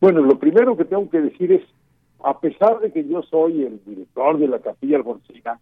Bueno, 0.01 0.23
lo 0.23 0.41
primero 0.41 0.77
que 0.77 0.87
tengo 0.87 1.09
que 1.09 1.21
decir 1.21 1.53
es, 1.53 1.63
a 2.25 2.41
pesar 2.41 2.81
de 2.81 2.91
que 2.91 3.07
yo 3.07 3.23
soy 3.23 3.63
el 3.63 3.81
director 3.87 4.41
de 4.41 4.49
la 4.49 4.59
Capilla 4.59 4.97
Alfonsina, 4.97 5.61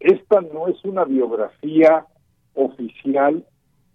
esta 0.00 0.40
no 0.40 0.68
es 0.68 0.82
una 0.86 1.04
biografía 1.04 2.06
oficial 2.54 3.44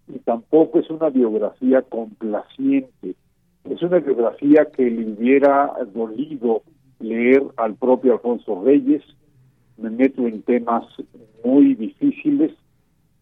y 0.08 0.20
tampoco 0.20 0.78
es 0.78 0.88
una 0.92 1.10
biografía 1.10 1.82
complaciente 1.82 3.16
es 3.70 3.82
una 3.82 4.00
biografía 4.00 4.66
que 4.66 4.90
le 4.90 5.12
hubiera 5.12 5.74
dolido 5.94 6.64
leer 7.00 7.44
al 7.58 7.76
propio 7.76 8.14
Alfonso 8.14 8.64
Reyes. 8.64 9.04
Me 9.78 9.90
meto 9.90 10.28
en 10.28 10.42
temas 10.42 10.86
muy 11.44 11.76
difíciles 11.76 12.52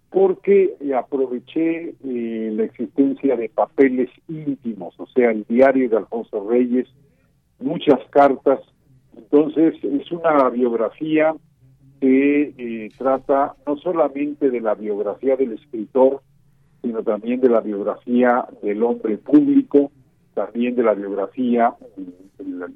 porque 0.09 0.75
aproveché 0.97 1.93
eh, 2.03 2.53
la 2.55 2.63
existencia 2.63 3.35
de 3.35 3.49
papeles 3.49 4.09
íntimos, 4.29 4.97
o 4.97 5.07
sea, 5.07 5.31
el 5.31 5.43
diario 5.43 5.89
de 5.89 5.97
Alfonso 5.97 6.47
Reyes, 6.49 6.87
muchas 7.59 7.99
cartas. 8.11 8.61
Entonces, 9.17 9.75
es 9.83 10.09
una 10.11 10.49
biografía 10.49 11.35
que 11.99 12.53
eh, 12.57 12.89
trata 12.97 13.55
no 13.67 13.77
solamente 13.77 14.49
de 14.49 14.61
la 14.61 14.75
biografía 14.75 15.35
del 15.35 15.53
escritor, 15.53 16.21
sino 16.81 17.03
también 17.03 17.41
de 17.41 17.49
la 17.49 17.59
biografía 17.59 18.45
del 18.61 18.83
hombre 18.83 19.17
público, 19.17 19.91
también 20.35 20.75
de 20.75 20.83
la 20.83 20.93
biografía, 20.93 21.73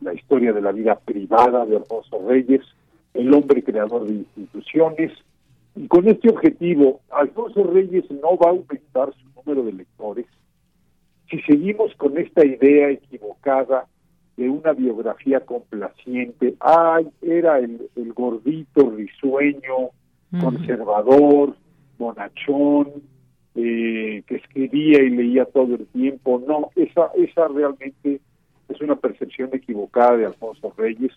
la, 0.02 0.14
historia 0.14 0.52
de 0.52 0.62
la 0.62 0.72
vida 0.72 0.98
privada 0.98 1.66
de 1.68 1.78
Alfonso 1.78 2.20
Reyes, 2.28 2.62
el 3.14 3.32
hombre 3.34 3.64
creador 3.64 4.08
de 4.08 4.14
instituciones. 4.14 5.12
Y 5.76 5.88
con 5.88 6.08
este 6.08 6.30
objetivo, 6.30 7.02
Alfonso 7.12 7.64
Reyes 7.64 8.10
no 8.10 8.36
va 8.38 8.48
a 8.48 8.54
aumentar 8.54 9.14
su 9.14 9.30
número 9.36 9.64
de 9.64 9.74
lectores 9.74 10.26
si 11.30 11.40
seguimos 11.42 11.94
con 11.96 12.18
esta 12.18 12.46
idea 12.46 12.90
equivocada 12.90 13.86
de 14.38 14.50
una 14.50 14.74
biografía 14.74 15.42
complaciente. 15.42 16.56
Ay, 16.60 17.08
era 17.22 17.60
el, 17.60 17.90
gordito 18.16 18.90
risueño, 18.90 19.92
conservador, 20.42 21.56
bonachón, 21.98 23.04
eh, 23.56 24.24
que 24.28 24.36
escribía 24.36 25.02
y 25.02 25.10
leía 25.10 25.46
todo 25.46 25.76
el 25.76 25.88
tiempo. 25.88 26.42
No, 26.48 26.70
esa, 26.76 27.12
esa 27.16 27.48
realmente 27.48 28.22
es 28.70 28.82
una 28.82 28.96
percepción 28.96 29.50
equivocada 29.54 30.18
de 30.18 30.26
Alfonso 30.26 30.74
Reyes. 30.78 31.12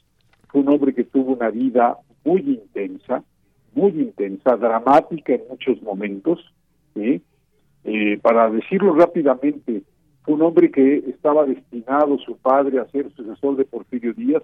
Fue 0.48 0.62
un 0.62 0.68
hombre 0.68 0.94
que 0.94 1.04
tuvo 1.04 1.32
una 1.32 1.50
vida 1.50 1.98
muy 2.24 2.40
intensa, 2.40 3.22
muy 3.74 3.90
intensa, 3.90 4.56
dramática 4.56 5.34
en 5.34 5.42
muchos 5.48 5.80
momentos. 5.82 6.40
Eh, 6.94 7.20
para 8.22 8.50
decirlo 8.50 8.94
rápidamente, 8.94 9.82
fue 10.22 10.34
un 10.34 10.42
hombre 10.42 10.70
que 10.70 10.98
estaba 11.09 11.44
destinado 11.44 12.18
su 12.18 12.36
padre 12.36 12.78
a 12.78 12.88
ser 12.88 13.10
sucesor 13.12 13.56
de 13.56 13.64
Porfirio 13.64 14.14
Díaz 14.14 14.42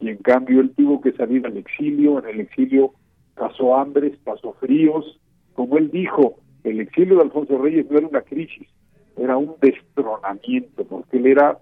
y 0.00 0.08
en 0.08 0.16
cambio 0.18 0.60
él 0.60 0.72
tuvo 0.76 1.00
que 1.00 1.12
salir 1.12 1.46
al 1.46 1.56
exilio. 1.56 2.18
En 2.18 2.28
el 2.28 2.40
exilio 2.40 2.92
pasó 3.34 3.76
hambres, 3.76 4.16
pasó 4.24 4.52
fríos. 4.54 5.20
Como 5.54 5.78
él 5.78 5.90
dijo, 5.90 6.38
el 6.64 6.80
exilio 6.80 7.16
de 7.16 7.22
Alfonso 7.22 7.58
Reyes 7.58 7.90
no 7.90 7.98
era 7.98 8.06
una 8.06 8.22
crisis, 8.22 8.68
era 9.16 9.36
un 9.36 9.54
destronamiento, 9.60 10.84
porque 10.84 11.18
él 11.18 11.26
era, 11.26 11.58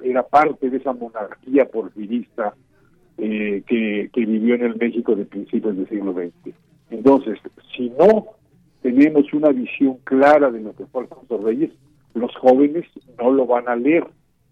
era 0.00 0.22
parte 0.22 0.70
de 0.70 0.76
esa 0.78 0.92
monarquía 0.92 1.66
porfirista 1.66 2.54
eh, 3.18 3.62
que, 3.66 4.10
que 4.12 4.26
vivió 4.26 4.54
en 4.54 4.62
el 4.62 4.76
México 4.76 5.14
de 5.14 5.26
principios 5.26 5.76
del 5.76 5.88
siglo 5.88 6.12
XX. 6.12 6.54
Entonces, 6.90 7.38
si 7.76 7.90
no 7.90 8.26
tenemos 8.82 9.32
una 9.32 9.50
visión 9.50 9.98
clara 10.04 10.50
de 10.50 10.60
lo 10.60 10.74
que 10.74 10.86
fue 10.86 11.02
Alfonso 11.02 11.38
Reyes, 11.38 11.70
los 12.14 12.34
jóvenes 12.36 12.84
no 13.18 13.30
lo 13.30 13.46
van 13.46 13.68
a 13.68 13.76
leer, 13.76 14.06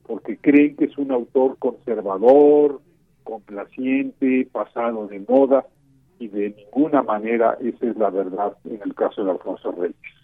porque 0.06 0.36
creen 0.36 0.76
que 0.76 0.86
es 0.86 0.96
un 0.98 1.10
autor 1.12 1.56
conservador, 1.58 2.80
complaciente, 3.24 4.48
pasado 4.50 5.06
de 5.06 5.20
moda, 5.28 5.64
y 6.20 6.28
de 6.28 6.50
ninguna 6.50 7.02
manera 7.02 7.56
esa 7.60 7.86
es 7.86 7.96
la 7.96 8.10
verdad 8.10 8.56
en 8.64 8.80
el 8.84 8.94
caso 8.94 9.24
de 9.24 9.32
Alfonso 9.32 9.72
Reyes. 9.72 10.19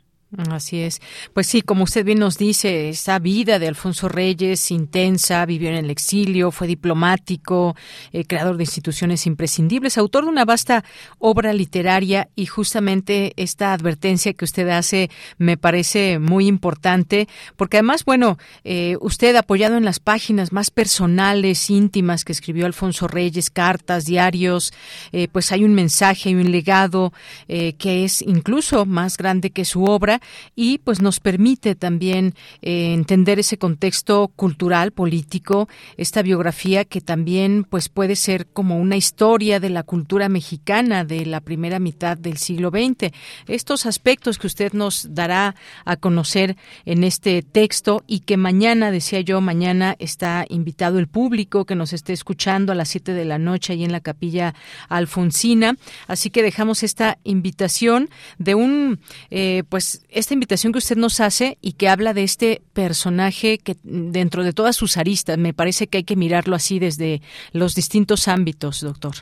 Así 0.50 0.80
es. 0.80 1.00
Pues 1.32 1.46
sí, 1.46 1.62
como 1.62 1.84
usted 1.84 2.04
bien 2.04 2.18
nos 2.18 2.36
dice, 2.36 2.88
esa 2.88 3.20
vida 3.20 3.60
de 3.60 3.68
Alfonso 3.68 4.08
Reyes 4.08 4.72
intensa, 4.72 5.46
vivió 5.46 5.68
en 5.68 5.76
el 5.76 5.88
exilio, 5.88 6.50
fue 6.50 6.66
diplomático, 6.66 7.76
eh, 8.12 8.24
creador 8.24 8.56
de 8.56 8.64
instituciones 8.64 9.24
imprescindibles, 9.26 9.96
autor 9.96 10.24
de 10.24 10.30
una 10.30 10.44
vasta 10.44 10.84
obra 11.20 11.52
literaria 11.52 12.28
y 12.34 12.46
justamente 12.46 13.34
esta 13.36 13.72
advertencia 13.72 14.32
que 14.32 14.44
usted 14.44 14.68
hace 14.68 15.10
me 15.38 15.56
parece 15.56 16.18
muy 16.18 16.48
importante 16.48 17.28
porque 17.54 17.76
además, 17.76 18.04
bueno, 18.04 18.36
eh, 18.64 18.96
usted 19.00 19.36
apoyado 19.36 19.76
en 19.76 19.84
las 19.84 20.00
páginas 20.00 20.52
más 20.52 20.72
personales, 20.72 21.70
íntimas 21.70 22.24
que 22.24 22.32
escribió 22.32 22.66
Alfonso 22.66 23.06
Reyes, 23.06 23.48
cartas, 23.48 24.06
diarios, 24.06 24.72
eh, 25.12 25.28
pues 25.30 25.52
hay 25.52 25.62
un 25.62 25.74
mensaje 25.74 26.30
y 26.30 26.34
un 26.34 26.50
legado 26.50 27.12
que 27.46 28.04
es 28.04 28.22
incluso 28.22 28.86
más 28.86 29.16
grande 29.16 29.50
que 29.50 29.64
su 29.64 29.84
obra 29.84 30.15
y 30.54 30.78
pues 30.78 31.00
nos 31.00 31.20
permite 31.20 31.74
también 31.74 32.34
eh, 32.62 32.92
entender 32.94 33.38
ese 33.38 33.58
contexto 33.58 34.28
cultural, 34.28 34.92
político, 34.92 35.68
esta 35.96 36.22
biografía 36.22 36.84
que 36.84 37.00
también 37.00 37.64
pues 37.64 37.88
puede 37.88 38.16
ser 38.16 38.46
como 38.46 38.78
una 38.78 38.96
historia 38.96 39.60
de 39.60 39.70
la 39.70 39.82
cultura 39.82 40.28
mexicana 40.28 41.04
de 41.04 41.26
la 41.26 41.40
primera 41.40 41.78
mitad 41.78 42.16
del 42.16 42.36
siglo 42.38 42.70
XX. 42.70 43.12
Estos 43.46 43.86
aspectos 43.86 44.38
que 44.38 44.46
usted 44.46 44.72
nos 44.72 45.14
dará 45.14 45.54
a 45.84 45.96
conocer 45.96 46.56
en 46.84 47.04
este 47.04 47.42
texto 47.42 48.04
y 48.06 48.20
que 48.20 48.36
mañana, 48.36 48.90
decía 48.90 49.20
yo, 49.20 49.40
mañana 49.40 49.96
está 49.98 50.44
invitado 50.48 50.98
el 50.98 51.08
público 51.08 51.64
que 51.64 51.74
nos 51.74 51.92
esté 51.92 52.12
escuchando 52.12 52.72
a 52.72 52.74
las 52.74 52.88
7 52.88 53.12
de 53.12 53.24
la 53.24 53.38
noche 53.38 53.72
ahí 53.72 53.84
en 53.84 53.92
la 53.92 54.00
capilla 54.00 54.54
Alfonsina. 54.88 55.76
Así 56.06 56.30
que 56.30 56.42
dejamos 56.42 56.82
esta 56.82 57.18
invitación 57.24 58.08
de 58.38 58.54
un, 58.54 59.00
eh, 59.30 59.62
pues, 59.68 60.05
esta 60.08 60.34
invitación 60.34 60.72
que 60.72 60.78
usted 60.78 60.96
nos 60.96 61.20
hace 61.20 61.58
y 61.60 61.72
que 61.72 61.88
habla 61.88 62.14
de 62.14 62.22
este 62.22 62.62
personaje 62.72 63.58
que 63.58 63.74
dentro 63.82 64.44
de 64.44 64.52
todas 64.52 64.76
sus 64.76 64.96
aristas, 64.96 65.38
me 65.38 65.52
parece 65.52 65.86
que 65.86 65.98
hay 65.98 66.04
que 66.04 66.16
mirarlo 66.16 66.54
así 66.54 66.78
desde 66.78 67.20
los 67.52 67.74
distintos 67.74 68.28
ámbitos, 68.28 68.80
doctor. 68.82 69.14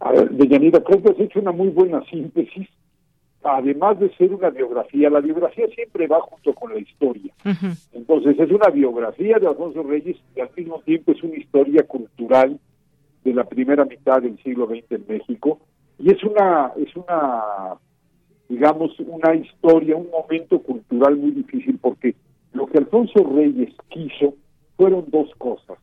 A 0.00 0.12
ver, 0.12 0.30
Deyanira, 0.30 0.80
creo 0.82 1.02
que 1.02 1.10
has 1.10 1.20
hecho 1.20 1.40
una 1.40 1.52
muy 1.52 1.68
buena 1.68 2.02
síntesis. 2.10 2.68
Además 3.42 3.98
de 4.00 4.12
ser 4.16 4.32
una 4.32 4.50
biografía, 4.50 5.08
la 5.08 5.20
biografía 5.20 5.66
siempre 5.68 6.08
va 6.08 6.20
junto 6.20 6.52
con 6.52 6.72
la 6.72 6.80
historia. 6.80 7.32
Entonces 7.92 8.38
es 8.38 8.50
una 8.50 8.70
biografía 8.70 9.38
de 9.38 9.46
Alfonso 9.46 9.82
Reyes 9.84 10.16
y 10.34 10.40
al 10.40 10.50
mismo 10.56 10.80
tiempo 10.80 11.12
es 11.12 11.22
una 11.22 11.36
historia 11.36 11.84
cultural 11.84 12.58
de 13.24 13.34
la 13.34 13.44
primera 13.44 13.84
mitad 13.84 14.20
del 14.20 14.36
siglo 14.42 14.66
XX 14.66 14.92
en 14.92 15.04
México 15.08 15.60
y 15.98 16.12
es 16.12 16.22
una 16.24 16.72
es 16.76 16.94
una 16.96 17.76
digamos 18.48 18.98
una 19.00 19.34
historia, 19.34 19.96
un 19.96 20.10
momento 20.10 20.60
cultural 20.60 21.16
muy 21.16 21.32
difícil 21.32 21.78
porque 21.80 22.14
lo 22.52 22.66
que 22.66 22.78
Alfonso 22.78 23.24
Reyes 23.34 23.74
quiso 23.88 24.34
fueron 24.76 25.04
dos 25.08 25.28
cosas. 25.38 25.78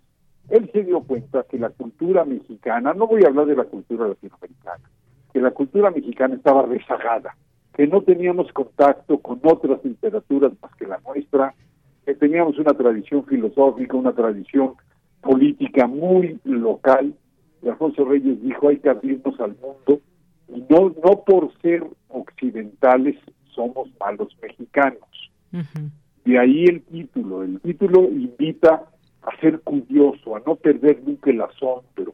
Él 0.49 0.69
se 0.71 0.83
dio 0.83 1.01
cuenta 1.01 1.45
que 1.49 1.57
la 1.57 1.69
cultura 1.69 2.25
mexicana, 2.25 2.93
no 2.93 3.07
voy 3.07 3.23
a 3.23 3.27
hablar 3.27 3.45
de 3.45 3.55
la 3.55 3.63
cultura 3.63 4.07
latinoamericana, 4.07 4.83
que 5.31 5.41
la 5.41 5.51
cultura 5.51 5.89
mexicana 5.91 6.35
estaba 6.35 6.63
rezagada, 6.63 7.35
que 7.73 7.87
no 7.87 8.01
teníamos 8.01 8.51
contacto 8.53 9.17
con 9.19 9.39
otras 9.43 9.83
literaturas 9.83 10.51
más 10.61 10.75
que 10.75 10.85
la 10.85 10.99
nuestra, 11.05 11.53
que 12.05 12.13
teníamos 12.15 12.59
una 12.59 12.73
tradición 12.73 13.25
filosófica, 13.25 13.97
una 13.97 14.13
tradición 14.13 14.73
política 15.21 15.87
muy 15.87 16.39
local. 16.43 17.13
Y 17.61 17.69
Alfonso 17.69 18.05
Reyes 18.05 18.41
dijo, 18.43 18.67
hay 18.67 18.77
que 18.77 18.89
abrirnos 18.89 19.39
al 19.39 19.55
mundo, 19.61 20.01
no, 20.47 20.93
no 21.03 21.23
por 21.25 21.51
ser 21.61 21.85
occidentales 22.09 23.15
somos 23.53 23.89
malos 23.99 24.35
mexicanos. 24.41 25.31
De 26.25 26.39
ahí 26.39 26.65
el 26.65 26.81
título. 26.83 27.43
El 27.43 27.59
título 27.61 28.03
invita 28.09 28.85
a 29.21 29.39
ser 29.39 29.59
curioso, 29.61 30.35
a 30.35 30.41
no 30.45 30.55
perder 30.55 31.01
nunca 31.03 31.29
el 31.29 31.41
asombro. 31.41 32.13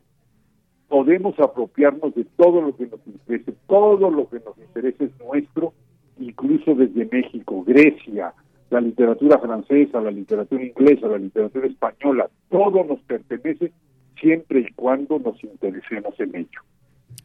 Podemos 0.88 1.40
apropiarnos 1.40 2.16
de 2.16 2.26
todo 2.36 2.62
lo 2.62 2.76
que 2.76 2.88
nos 2.88 3.00
interese, 3.06 3.54
todo 3.68 4.10
lo 4.10 4.28
que 4.30 4.40
nos 4.40 4.58
interesa 4.58 5.04
es 5.04 5.12
nuestro, 5.20 5.74
incluso 6.18 6.74
desde 6.74 7.06
México, 7.06 7.64
Grecia, 7.64 8.34
la 8.70 8.82
literatura 8.82 9.40
francesa, 9.40 10.02
la 10.02 10.12
literatura 10.12 10.64
inglesa, 10.64 11.08
la 11.08 11.18
literatura 11.18 11.68
española, 11.68 12.30
todo 12.50 12.84
nos 12.84 13.00
pertenece 13.02 13.72
siempre 14.20 14.62
y 14.62 14.74
cuando 14.74 15.20
nos 15.20 15.44
interesemos 15.44 16.20
en 16.20 16.36
ello. 16.36 16.62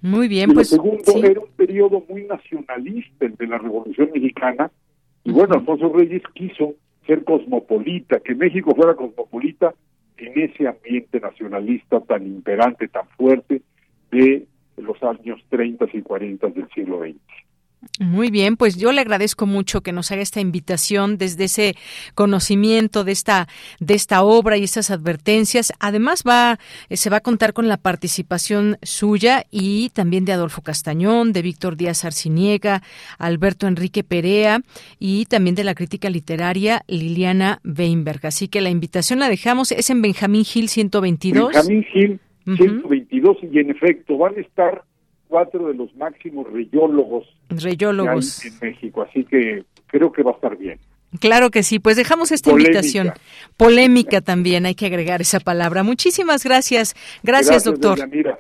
Muy 0.05 0.29
bien, 0.29 0.51
y 0.51 0.55
pues. 0.55 0.71
Lo 0.71 0.77
segundo, 0.77 1.27
era 1.27 1.41
un 1.41 1.51
periodo 1.57 2.05
muy 2.07 2.25
nacionalista 2.25 3.25
el 3.25 3.37
de 3.37 3.47
la 3.47 3.57
Revolución 3.57 4.11
Mexicana, 4.13 4.71
y 5.25 5.33
bueno, 5.33 5.55
Alfonso 5.55 5.91
Reyes 5.95 6.23
quiso 6.35 6.75
ser 7.07 7.25
cosmopolita, 7.25 8.21
que 8.21 8.35
México 8.35 8.75
fuera 8.75 8.95
cosmopolita 8.97 9.75
en 10.19 10.43
ese 10.43 10.69
ambiente 10.69 11.21
nacionalista 11.21 12.01
tan 12.01 12.27
imperante, 12.27 12.87
tan 12.89 13.09
fuerte 13.17 13.63
de 14.11 14.47
los 14.77 15.03
años 15.03 15.41
30 15.49 15.87
y 15.95 16.03
40 16.03 16.49
del 16.49 16.69
siglo 16.75 17.01
XX. 17.01 17.17
Muy 18.01 18.31
bien, 18.31 18.57
pues 18.57 18.77
yo 18.77 18.93
le 18.93 19.01
agradezco 19.01 19.47
mucho 19.47 19.83
que 19.83 19.93
nos 19.93 20.11
haga 20.11 20.23
esta 20.23 20.41
invitación 20.41 21.19
desde 21.19 21.45
ese 21.45 21.75
conocimiento 22.15 23.05
de 23.05 23.13
esta 23.13 23.49
de 23.81 23.95
esta 23.95 24.23
obra 24.23 24.57
y 24.57 24.65
estas 24.65 24.91
advertencias. 24.91 25.73
Además 25.81 26.25
va 26.27 26.59
eh, 26.89 26.97
se 26.97 27.11
va 27.11 27.19
a 27.19 27.21
contar 27.21 27.53
con 27.53 27.69
la 27.69 27.77
participación 27.77 28.79
suya 28.83 29.45
y 29.51 29.91
también 29.91 30.25
de 30.25 30.33
Adolfo 30.33 30.63
Castañón, 30.63 31.33
de 31.33 31.43
Víctor 31.43 31.77
Díaz 31.77 32.05
Arciniega, 32.05 32.83
Alberto 33.19 33.67
Enrique 33.67 34.05
Perea 34.05 34.61
y 34.99 35.27
también 35.27 35.55
de 35.55 35.65
la 35.65 35.75
crítica 35.75 36.11
literaria 36.11 36.83
Liliana 36.89 37.61
Weinberg. 37.65 38.27
Así 38.27 38.49
que 38.49 38.61
la 38.61 38.71
invitación 38.71 39.19
la 39.19 39.29
dejamos 39.29 39.73
es 39.73 39.91
en 39.91 40.03
Benjamín 40.03 40.45
Gil 40.45 40.69
122. 40.69 41.53
Benjamín 41.53 41.85
Gil 41.93 42.21
122 42.45 43.39
y 43.51 43.59
en 43.59 43.71
efecto 43.71 44.19
van 44.19 44.37
a 44.37 44.41
estar 44.41 44.85
cuatro 45.29 45.69
de 45.69 45.75
los 45.75 45.95
máximos 45.97 46.51
reyólogos, 46.53 47.27
reyólogos. 47.49 48.45
en 48.45 48.59
México, 48.61 49.03
así 49.03 49.25
que 49.25 49.65
creo 49.87 50.13
que 50.13 50.23
va 50.23 50.33
a 50.33 50.35
estar 50.35 50.57
bien. 50.57 50.79
Claro 51.21 51.51
que 51.51 51.63
sí, 51.63 51.79
pues 51.79 51.97
dejamos 51.97 52.33
esta 52.33 52.51
invitación. 52.51 53.13
Polémica 53.57 54.21
también, 54.21 54.67
hay 54.67 54.75
que 54.75 54.87
agregar 54.87 55.21
esa 55.21 55.39
palabra. 55.39 55.85
Muchísimas 55.85 56.45
gracias. 56.45 56.95
Gracias, 57.23 57.65
doctor. 57.65 57.99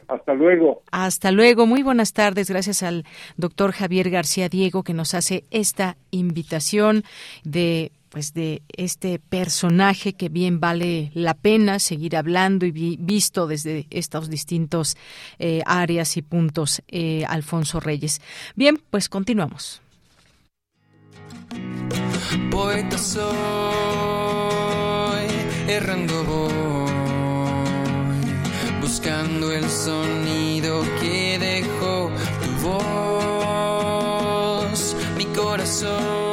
Hasta 0.08 0.34
luego. 0.34 0.82
Hasta 0.90 1.30
luego. 1.30 1.66
Muy 1.66 1.82
buenas 1.82 2.12
tardes. 2.12 2.50
Gracias 2.50 2.82
al 2.82 3.04
doctor 3.36 3.72
Javier 3.72 4.10
García 4.10 4.48
Diego 4.48 4.82
que 4.82 4.92
nos 4.92 5.14
hace 5.14 5.44
esta 5.50 5.96
invitación 6.10 7.04
de 7.44 7.92
pues 8.14 8.32
de 8.32 8.62
este 8.68 9.18
personaje 9.18 10.12
que 10.12 10.28
bien 10.28 10.60
vale 10.60 11.10
la 11.14 11.34
pena 11.34 11.80
seguir 11.80 12.16
hablando 12.16 12.64
y 12.64 12.96
visto 13.00 13.48
desde 13.48 13.88
estos 13.90 14.30
distintos 14.30 14.96
eh, 15.40 15.62
áreas 15.66 16.16
y 16.16 16.22
puntos, 16.22 16.80
eh, 16.86 17.24
Alfonso 17.26 17.80
Reyes. 17.80 18.20
Bien, 18.54 18.80
pues 18.88 19.08
continuamos. 19.08 19.82
Poeta 22.52 22.98
soy, 22.98 23.24
errando 25.66 26.22
voy, 26.22 26.92
buscando 28.80 29.50
el 29.50 29.68
sonido 29.68 30.84
que 31.00 31.36
dejó 31.40 32.12
tu 32.44 32.52
voz, 32.68 32.84
mi 35.16 35.24
corazón, 35.24 36.23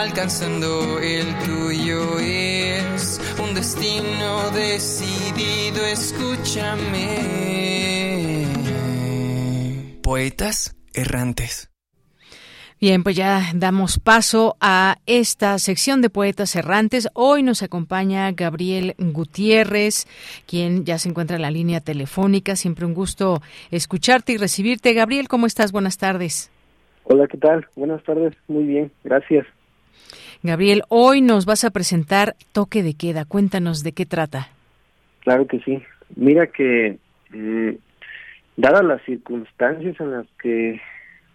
alcanzando 0.00 0.98
el 0.98 1.26
tuyo 1.44 2.18
es 2.18 3.20
un 3.38 3.54
destino 3.54 4.50
decidido, 4.50 5.84
escúchame. 5.84 7.18
Poetas 10.02 10.74
errantes. 10.94 11.70
Bien, 12.80 13.02
pues 13.02 13.14
ya 13.14 13.42
damos 13.54 13.98
paso 13.98 14.56
a 14.58 14.96
esta 15.04 15.58
sección 15.58 16.00
de 16.00 16.08
poetas 16.08 16.56
errantes. 16.56 17.08
Hoy 17.12 17.42
nos 17.42 17.62
acompaña 17.62 18.32
Gabriel 18.32 18.94
Gutiérrez, 18.98 20.06
quien 20.46 20.86
ya 20.86 20.96
se 20.96 21.10
encuentra 21.10 21.36
en 21.36 21.42
la 21.42 21.50
línea 21.50 21.80
telefónica. 21.80 22.56
Siempre 22.56 22.86
un 22.86 22.94
gusto 22.94 23.42
escucharte 23.70 24.32
y 24.32 24.38
recibirte. 24.38 24.94
Gabriel, 24.94 25.28
¿cómo 25.28 25.46
estás? 25.46 25.72
Buenas 25.72 25.98
tardes. 25.98 26.50
Hola, 27.04 27.26
¿qué 27.26 27.36
tal? 27.36 27.66
Buenas 27.76 28.02
tardes. 28.04 28.34
Muy 28.48 28.64
bien, 28.64 28.90
gracias. 29.04 29.46
Gabriel, 30.42 30.82
hoy 30.88 31.20
nos 31.20 31.44
vas 31.44 31.64
a 31.64 31.70
presentar 31.70 32.34
Toque 32.52 32.82
de 32.82 32.94
Queda. 32.94 33.24
Cuéntanos 33.24 33.82
de 33.82 33.92
qué 33.92 34.06
trata. 34.06 34.48
Claro 35.20 35.46
que 35.46 35.60
sí. 35.60 35.82
Mira 36.16 36.46
que, 36.46 36.98
eh, 37.34 37.78
dadas 38.56 38.84
las 38.84 39.02
circunstancias 39.02 39.98
en 40.00 40.12
las 40.12 40.26
que 40.42 40.80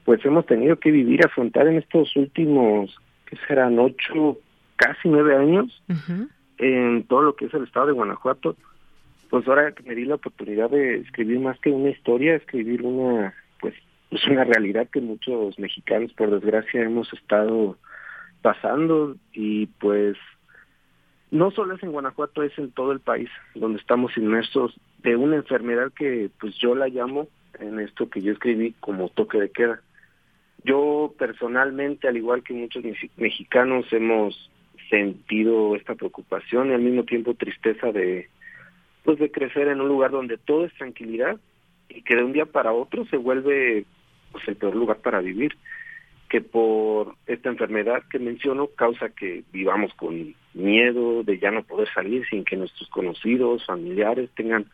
pues 0.06 0.23
hemos 0.23 0.45
tenido 0.45 0.77
que 0.77 0.91
vivir, 0.91 1.26
afrontar 1.26 1.68
en 1.68 1.77
estos 1.77 2.15
últimos, 2.15 2.95
que 3.26 3.38
serán 3.48 3.80
ocho, 3.80 4.38
casi 4.76 5.10
nueve 5.10 5.36
años, 5.36 5.82
en 6.60 7.03
todo 7.06 7.23
lo 7.23 7.36
que 7.36 7.45
es 7.45 7.53
el 7.56 7.64
estado 7.64 7.88
de 7.88 7.94
Guanajuato, 7.94 8.56
pues 9.32 9.48
ahora 9.48 9.72
que 9.72 9.82
me 9.82 9.95
di 9.95 10.06
la 10.06 10.15
oportunidad 10.15 10.69
de 10.69 10.98
escribir 10.98 11.40
más 11.40 11.60
que 11.60 11.72
una 11.72 11.90
historia, 11.90 12.36
escribir 12.36 12.84
una, 12.84 13.34
pues, 13.60 13.73
pues 14.11 14.27
una 14.27 14.44
realidad 14.44 14.88
que 14.94 15.02
muchos 15.02 15.57
mexicanos, 15.57 16.14
por 16.14 16.30
desgracia, 16.30 16.84
hemos 16.84 17.11
estado 17.11 17.76
pasando 18.45 19.15
y 19.34 19.65
pues 19.65 20.15
no 21.31 21.49
solo 21.49 21.73
es 21.73 21.81
en 21.81 21.91
Guanajuato, 21.91 22.43
es 22.43 22.55
en 22.59 22.69
todo 22.69 22.91
el 22.91 22.99
país 22.99 23.27
donde 23.55 23.80
estamos 23.80 24.15
inmersos 24.17 24.80
de 24.99 25.15
una 25.15 25.38
enfermedad 25.38 25.91
que 25.91 26.30
pues 26.39 26.55
yo 26.59 26.76
la 26.76 26.88
llamo 26.88 27.27
en 27.59 27.80
esto 27.80 28.07
que 28.07 28.22
yo 28.22 28.34
escribí 28.34 28.76
como 28.80 29.09
toque 29.09 29.39
de 29.39 29.49
queda. 29.49 29.81
Yo 30.63 31.15
personalmente, 31.17 32.07
al 32.07 32.17
igual 32.17 32.43
que 32.43 32.53
muchos 32.53 32.84
mexicanos, 33.17 33.91
hemos 33.91 34.51
sentido 34.91 35.76
esta 35.76 35.95
preocupación 35.95 36.69
y 36.69 36.73
al 36.76 36.81
mismo 36.81 37.03
tiempo 37.03 37.34
tristeza 37.34 37.91
de 37.91 38.30
pues 39.03 39.17
de 39.17 39.31
crecer 39.31 39.69
en 39.69 39.81
un 39.81 39.88
lugar 39.88 40.11
donde 40.11 40.38
todo 40.38 40.65
es 40.65 40.73
tranquilidad 40.76 41.39
y 41.89 42.03
que 42.03 42.15
de 42.15 42.23
un 42.23 42.34
día 42.34 42.45
para 42.45 42.73
otro 42.73 43.07
se 43.07 43.17
vuelve 43.17 43.85
pues 44.31 44.47
el 44.47 44.55
peor 44.55 44.76
lugar 44.76 44.97
para 44.97 45.19
vivir 45.19 45.57
que 46.36 46.41
por 46.41 47.16
esta 47.28 47.48
enfermedad 47.48 48.03
que 48.12 48.20
menciono 48.20 48.68
causa 48.68 49.07
que 49.07 49.45
vivamos 49.53 49.94
con 49.94 50.36
miedo 50.53 51.24
de 51.24 51.40
ya 51.40 51.49
no 51.49 51.64
poder 51.64 51.88
salir 51.94 52.28
sin 52.30 52.44
que 52.44 52.57
nuestros 52.57 52.90
conocidos, 52.90 53.66
familiares 53.66 54.30
tengan 54.36 54.66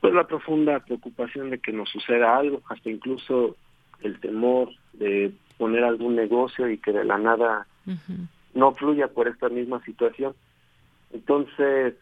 pues 0.00 0.12
la 0.12 0.26
profunda 0.26 0.80
preocupación 0.80 1.50
de 1.50 1.60
que 1.60 1.70
nos 1.70 1.88
suceda 1.88 2.36
algo, 2.36 2.62
hasta 2.68 2.90
incluso 2.90 3.54
el 4.02 4.18
temor 4.18 4.70
de 4.94 5.30
poner 5.56 5.84
algún 5.84 6.16
negocio 6.16 6.68
y 6.68 6.78
que 6.78 6.90
de 6.90 7.04
la 7.04 7.16
nada 7.16 7.68
no 8.54 8.74
fluya 8.74 9.06
por 9.06 9.28
esta 9.28 9.48
misma 9.48 9.80
situación. 9.84 10.34
Entonces, 11.12 11.94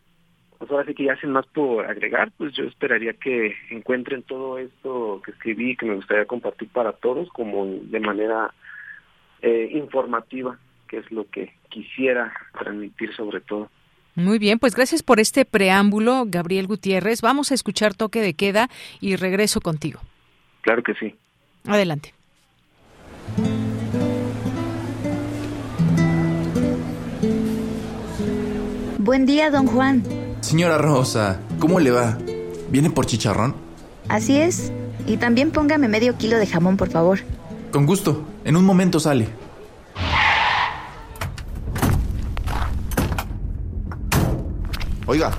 pues 0.57 0.71
ahora 0.71 0.87
sí 0.87 0.95
que 0.95 1.05
ya 1.05 1.17
sin 1.17 1.33
más 1.33 1.47
por 1.49 1.85
agregar, 1.85 2.33
pues 2.39 2.55
yo 2.55 2.65
esperaría 2.65 3.13
que 3.13 3.55
encuentren 3.69 4.23
todo 4.23 4.57
esto 4.57 5.21
que 5.23 5.33
escribí 5.33 5.73
y 5.73 5.77
que 5.77 5.85
me 5.85 5.97
gustaría 5.97 6.25
compartir 6.25 6.71
para 6.71 6.93
todos 6.93 7.29
como 7.29 7.67
de 7.67 8.01
manera 8.01 8.55
eh, 9.43 9.71
informativa, 9.73 10.59
que 10.89 10.99
es 10.99 11.11
lo 11.11 11.29
que 11.31 11.53
quisiera 11.69 12.33
transmitir 12.59 13.15
sobre 13.15 13.41
todo. 13.41 13.69
Muy 14.15 14.39
bien, 14.39 14.59
pues 14.59 14.75
gracias 14.75 15.03
por 15.03 15.21
este 15.21 15.45
preámbulo, 15.45 16.25
Gabriel 16.27 16.67
Gutiérrez. 16.67 17.21
Vamos 17.21 17.51
a 17.51 17.55
escuchar 17.55 17.95
toque 17.95 18.23
de 18.23 18.33
queda 18.33 18.71
y 19.01 19.17
regreso 19.17 19.61
contigo. 19.61 20.01
Claro 20.63 20.83
que 20.83 20.95
sí. 20.95 21.15
Adelante. 21.67 22.15
Buen 28.99 29.27
día, 29.27 29.51
don 29.51 29.67
Juan. 29.67 30.03
Señora 30.41 30.79
Rosa, 30.79 31.41
¿cómo 31.59 31.79
le 31.79 31.91
va? 31.91 32.19
¿Viene 32.71 32.91
por 32.91 33.07
chicharrón? 33.07 33.55
Así 34.09 34.37
es. 34.39 34.73
Y 35.07 35.19
también 35.19 35.51
póngame 35.51 35.89
medio 35.89 36.17
kilo 36.17 36.39
de 36.39 36.47
jamón, 36.47 36.77
por 36.77 36.89
favor. 36.89 37.21
Con 37.71 37.87
gusto. 37.87 38.27
En 38.47 38.55
un 38.57 38.65
momento 38.65 38.99
sale. 39.01 39.29
Oiga, 45.07 45.31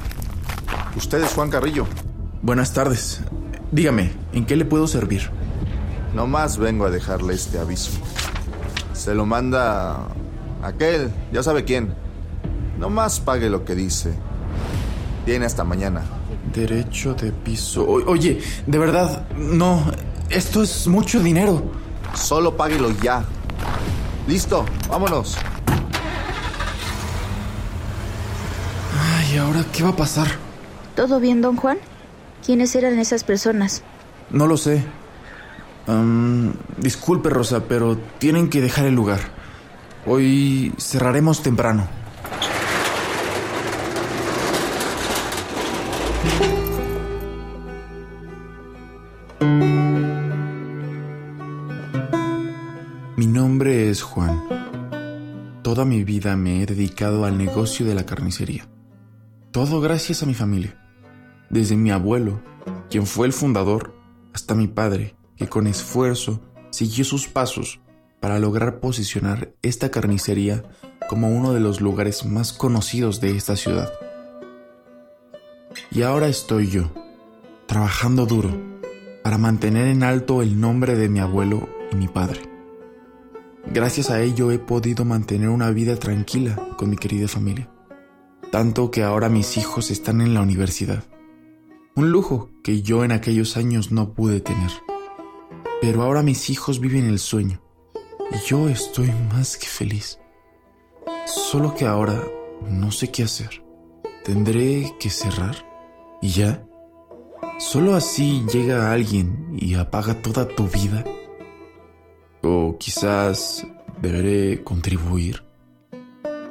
usted 0.95 1.23
es 1.23 1.33
Juan 1.33 1.49
Carrillo. 1.49 1.85
Buenas 2.41 2.73
tardes. 2.73 3.21
Dígame, 3.71 4.11
¿en 4.33 4.45
qué 4.45 4.55
le 4.55 4.65
puedo 4.65 4.87
servir? 4.87 5.29
No 6.13 6.25
más 6.27 6.57
vengo 6.57 6.85
a 6.85 6.89
dejarle 6.89 7.33
este 7.33 7.59
aviso. 7.59 7.91
Se 8.93 9.13
lo 9.13 9.25
manda 9.25 10.07
aquel, 10.63 11.11
ya 11.31 11.43
sabe 11.43 11.65
quién. 11.65 11.93
No 12.79 12.89
más 12.89 13.19
pague 13.19 13.49
lo 13.49 13.65
que 13.65 13.75
dice. 13.75 14.13
Tiene 15.25 15.45
hasta 15.45 15.63
mañana. 15.63 16.03
Derecho 16.53 17.13
de 17.13 17.31
piso. 17.31 17.83
O- 17.83 18.09
oye, 18.09 18.39
de 18.65 18.77
verdad, 18.77 19.27
no. 19.37 19.83
Esto 20.29 20.63
es 20.63 20.87
mucho 20.87 21.19
dinero. 21.19 21.61
Solo 22.17 22.57
páguelo 22.57 22.91
ya. 23.01 23.23
Listo, 24.27 24.65
vámonos. 24.89 25.37
Ay, 28.99 29.37
¿ahora 29.37 29.63
qué 29.71 29.83
va 29.83 29.89
a 29.89 29.95
pasar? 29.95 30.27
¿Todo 30.95 31.19
bien, 31.19 31.41
don 31.41 31.55
Juan? 31.55 31.77
¿Quiénes 32.45 32.75
eran 32.75 32.99
esas 32.99 33.23
personas? 33.23 33.83
No 34.29 34.47
lo 34.47 34.57
sé. 34.57 34.83
Disculpe, 36.77 37.29
Rosa, 37.29 37.63
pero 37.69 37.97
tienen 38.17 38.49
que 38.49 38.59
dejar 38.61 38.85
el 38.87 38.95
lugar. 38.95 39.19
Hoy 40.05 40.73
cerraremos 40.77 41.43
temprano. 41.43 41.87
Toda 55.77 55.85
mi 55.85 56.03
vida 56.03 56.35
me 56.35 56.63
he 56.63 56.65
dedicado 56.65 57.23
al 57.23 57.37
negocio 57.37 57.85
de 57.85 57.93
la 57.93 58.03
carnicería. 58.03 58.67
Todo 59.51 59.79
gracias 59.79 60.23
a 60.23 60.25
mi 60.25 60.33
familia. 60.33 60.75
Desde 61.51 61.77
mi 61.77 61.91
abuelo, 61.91 62.41
quien 62.89 63.05
fue 63.05 63.27
el 63.27 63.31
fundador, 63.31 63.93
hasta 64.33 64.55
mi 64.55 64.67
padre, 64.67 65.15
que 65.35 65.45
con 65.47 65.67
esfuerzo 65.67 66.41
siguió 66.71 67.05
sus 67.05 67.27
pasos 67.27 67.79
para 68.19 68.39
lograr 68.39 68.79
posicionar 68.79 69.53
esta 69.61 69.91
carnicería 69.91 70.63
como 71.07 71.29
uno 71.29 71.53
de 71.53 71.59
los 71.59 71.79
lugares 71.79 72.25
más 72.25 72.53
conocidos 72.53 73.21
de 73.21 73.37
esta 73.37 73.55
ciudad. 73.55 73.93
Y 75.91 76.01
ahora 76.01 76.27
estoy 76.27 76.71
yo, 76.71 76.91
trabajando 77.67 78.25
duro 78.25 78.49
para 79.23 79.37
mantener 79.37 79.85
en 79.85 80.01
alto 80.01 80.41
el 80.41 80.59
nombre 80.59 80.95
de 80.95 81.07
mi 81.07 81.19
abuelo 81.19 81.69
y 81.91 81.97
mi 81.97 82.07
padre. 82.07 82.46
Gracias 83.73 84.09
a 84.09 84.21
ello 84.21 84.51
he 84.51 84.59
podido 84.59 85.03
mantener 85.03 85.49
una 85.49 85.71
vida 85.71 85.97
tranquila 85.97 86.55
con 86.77 86.89
mi 86.89 86.95
querida 86.95 87.27
familia. 87.27 87.69
Tanto 88.51 88.91
que 88.91 89.03
ahora 89.03 89.27
mis 89.27 89.57
hijos 89.57 89.91
están 89.91 90.21
en 90.21 90.33
la 90.33 90.41
universidad. 90.41 91.03
Un 91.95 92.11
lujo 92.11 92.49
que 92.63 92.81
yo 92.81 93.03
en 93.03 93.11
aquellos 93.11 93.57
años 93.57 93.91
no 93.91 94.13
pude 94.13 94.39
tener. 94.39 94.71
Pero 95.81 96.03
ahora 96.03 96.23
mis 96.23 96.49
hijos 96.49 96.79
viven 96.79 97.05
el 97.07 97.19
sueño. 97.19 97.61
Y 98.31 98.47
yo 98.47 98.69
estoy 98.69 99.11
más 99.33 99.57
que 99.57 99.67
feliz. 99.67 100.19
Solo 101.25 101.75
que 101.75 101.85
ahora 101.85 102.23
no 102.69 102.91
sé 102.91 103.11
qué 103.11 103.23
hacer. 103.23 103.63
¿Tendré 104.23 104.95
que 104.99 105.09
cerrar? 105.09 105.55
¿Y 106.21 106.29
ya? 106.29 106.65
¿Solo 107.59 107.95
así 107.95 108.45
llega 108.51 108.91
alguien 108.91 109.55
y 109.59 109.75
apaga 109.75 110.21
toda 110.21 110.47
tu 110.47 110.67
vida? 110.67 111.03
O 112.41 112.77
quizás 112.79 113.65
deberé 114.01 114.63
contribuir. 114.63 115.43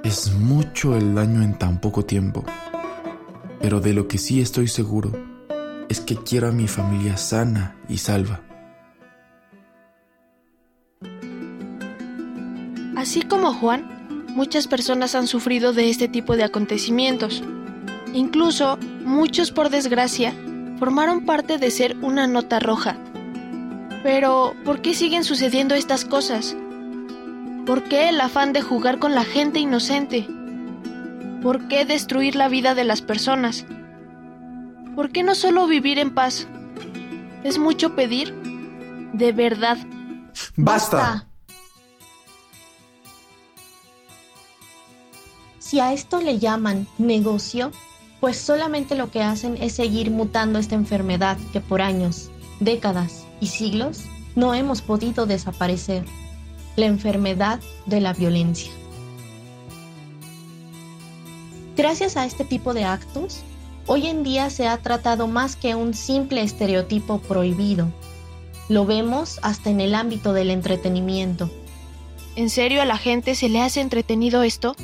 Es 0.04 0.32
mucho 0.34 0.96
el 0.96 1.14
daño 1.14 1.42
en 1.42 1.58
tan 1.58 1.80
poco 1.80 2.04
tiempo. 2.04 2.44
Pero 3.60 3.80
de 3.80 3.94
lo 3.94 4.06
que 4.06 4.18
sí 4.18 4.40
estoy 4.40 4.68
seguro 4.68 5.12
es 5.88 6.00
que 6.00 6.16
quiero 6.16 6.48
a 6.48 6.52
mi 6.52 6.68
familia 6.68 7.16
sana 7.16 7.76
y 7.88 7.98
salva. 7.98 8.40
Así 12.96 13.22
como 13.22 13.52
Juan, 13.52 14.26
muchas 14.34 14.66
personas 14.66 15.14
han 15.14 15.26
sufrido 15.26 15.72
de 15.72 15.90
este 15.90 16.08
tipo 16.08 16.36
de 16.36 16.44
acontecimientos. 16.44 17.42
Incluso, 18.12 18.78
muchos 19.04 19.50
por 19.50 19.70
desgracia, 19.70 20.34
formaron 20.78 21.24
parte 21.24 21.58
de 21.58 21.70
ser 21.70 21.96
una 21.98 22.26
nota 22.26 22.58
roja. 22.58 22.96
Pero, 24.06 24.54
¿por 24.64 24.82
qué 24.82 24.94
siguen 24.94 25.24
sucediendo 25.24 25.74
estas 25.74 26.04
cosas? 26.04 26.56
¿Por 27.66 27.82
qué 27.82 28.08
el 28.08 28.20
afán 28.20 28.52
de 28.52 28.62
jugar 28.62 29.00
con 29.00 29.16
la 29.16 29.24
gente 29.24 29.58
inocente? 29.58 30.28
¿Por 31.42 31.66
qué 31.66 31.84
destruir 31.84 32.36
la 32.36 32.46
vida 32.46 32.76
de 32.76 32.84
las 32.84 33.02
personas? 33.02 33.66
¿Por 34.94 35.10
qué 35.10 35.24
no 35.24 35.34
solo 35.34 35.66
vivir 35.66 35.98
en 35.98 36.14
paz? 36.14 36.46
¿Es 37.42 37.58
mucho 37.58 37.96
pedir? 37.96 38.32
De 39.12 39.32
verdad. 39.32 39.76
¡Basta! 40.54 41.26
Si 45.58 45.80
a 45.80 45.92
esto 45.92 46.20
le 46.20 46.38
llaman 46.38 46.86
negocio, 46.98 47.72
pues 48.20 48.36
solamente 48.36 48.94
lo 48.94 49.10
que 49.10 49.24
hacen 49.24 49.56
es 49.60 49.72
seguir 49.72 50.12
mutando 50.12 50.60
esta 50.60 50.76
enfermedad 50.76 51.36
que 51.52 51.60
por 51.60 51.82
años, 51.82 52.30
décadas 52.60 53.25
y 53.40 53.48
siglos 53.48 54.02
no 54.34 54.54
hemos 54.54 54.82
podido 54.82 55.26
desaparecer, 55.26 56.04
la 56.76 56.86
enfermedad 56.86 57.60
de 57.86 58.00
la 58.00 58.12
violencia. 58.12 58.70
Gracias 61.76 62.16
a 62.16 62.24
este 62.24 62.44
tipo 62.44 62.74
de 62.74 62.84
actos, 62.84 63.40
hoy 63.86 64.06
en 64.06 64.22
día 64.22 64.50
se 64.50 64.66
ha 64.66 64.76
tratado 64.78 65.26
más 65.26 65.56
que 65.56 65.74
un 65.74 65.94
simple 65.94 66.42
estereotipo 66.42 67.18
prohibido. 67.18 67.88
Lo 68.68 68.86
vemos 68.86 69.38
hasta 69.42 69.70
en 69.70 69.80
el 69.80 69.94
ámbito 69.94 70.32
del 70.32 70.50
entretenimiento. 70.50 71.50
¿En 72.34 72.50
serio 72.50 72.82
a 72.82 72.86
la 72.86 72.98
gente 72.98 73.34
se 73.34 73.48
le 73.48 73.60
hace 73.60 73.80
entretenido 73.80 74.42
esto? 74.42 74.74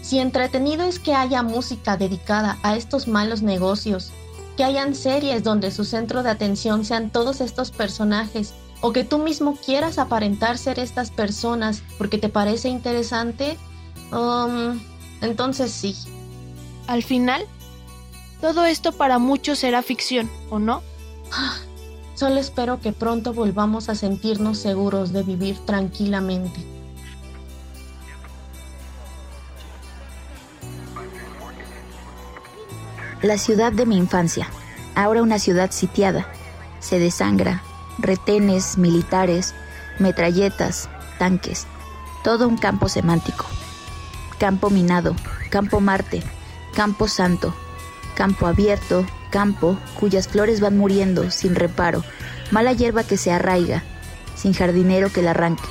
Si 0.00 0.18
entretenido 0.18 0.84
es 0.84 0.98
que 0.98 1.14
haya 1.14 1.42
música 1.42 1.96
dedicada 1.96 2.58
a 2.62 2.76
estos 2.76 3.08
malos 3.08 3.42
negocios, 3.42 4.12
que 4.58 4.64
hayan 4.64 4.96
series 4.96 5.44
donde 5.44 5.70
su 5.70 5.84
centro 5.84 6.24
de 6.24 6.30
atención 6.30 6.84
sean 6.84 7.10
todos 7.10 7.40
estos 7.40 7.70
personajes, 7.70 8.54
o 8.80 8.92
que 8.92 9.04
tú 9.04 9.18
mismo 9.18 9.54
quieras 9.54 9.98
aparentar 9.98 10.58
ser 10.58 10.80
estas 10.80 11.12
personas 11.12 11.84
porque 11.96 12.18
te 12.18 12.28
parece 12.28 12.68
interesante, 12.68 13.56
um, 14.10 14.80
entonces 15.20 15.70
sí. 15.70 15.94
Al 16.88 17.04
final, 17.04 17.46
todo 18.40 18.64
esto 18.64 18.90
para 18.90 19.20
muchos 19.20 19.60
será 19.60 19.80
ficción, 19.80 20.28
¿o 20.50 20.58
no? 20.58 20.82
Solo 22.14 22.40
espero 22.40 22.80
que 22.80 22.92
pronto 22.92 23.32
volvamos 23.32 23.88
a 23.88 23.94
sentirnos 23.94 24.58
seguros 24.58 25.12
de 25.12 25.22
vivir 25.22 25.56
tranquilamente. 25.66 26.77
La 33.22 33.36
ciudad 33.36 33.72
de 33.72 33.84
mi 33.84 33.96
infancia, 33.96 34.48
ahora 34.94 35.22
una 35.22 35.40
ciudad 35.40 35.72
sitiada. 35.72 36.28
Se 36.78 37.00
desangra, 37.00 37.62
retenes 37.98 38.78
militares, 38.78 39.54
metralletas, 39.98 40.88
tanques, 41.18 41.66
todo 42.22 42.46
un 42.46 42.56
campo 42.56 42.88
semántico. 42.88 43.44
Campo 44.38 44.70
minado, 44.70 45.16
campo 45.50 45.80
Marte, 45.80 46.22
campo 46.76 47.08
santo, 47.08 47.52
campo 48.14 48.46
abierto, 48.46 49.04
campo 49.30 49.76
cuyas 49.98 50.28
flores 50.28 50.60
van 50.60 50.78
muriendo 50.78 51.32
sin 51.32 51.56
reparo, 51.56 52.04
mala 52.52 52.72
hierba 52.72 53.02
que 53.02 53.16
se 53.16 53.32
arraiga, 53.32 53.82
sin 54.36 54.52
jardinero 54.52 55.10
que 55.10 55.22
la 55.22 55.32
arranque. 55.32 55.68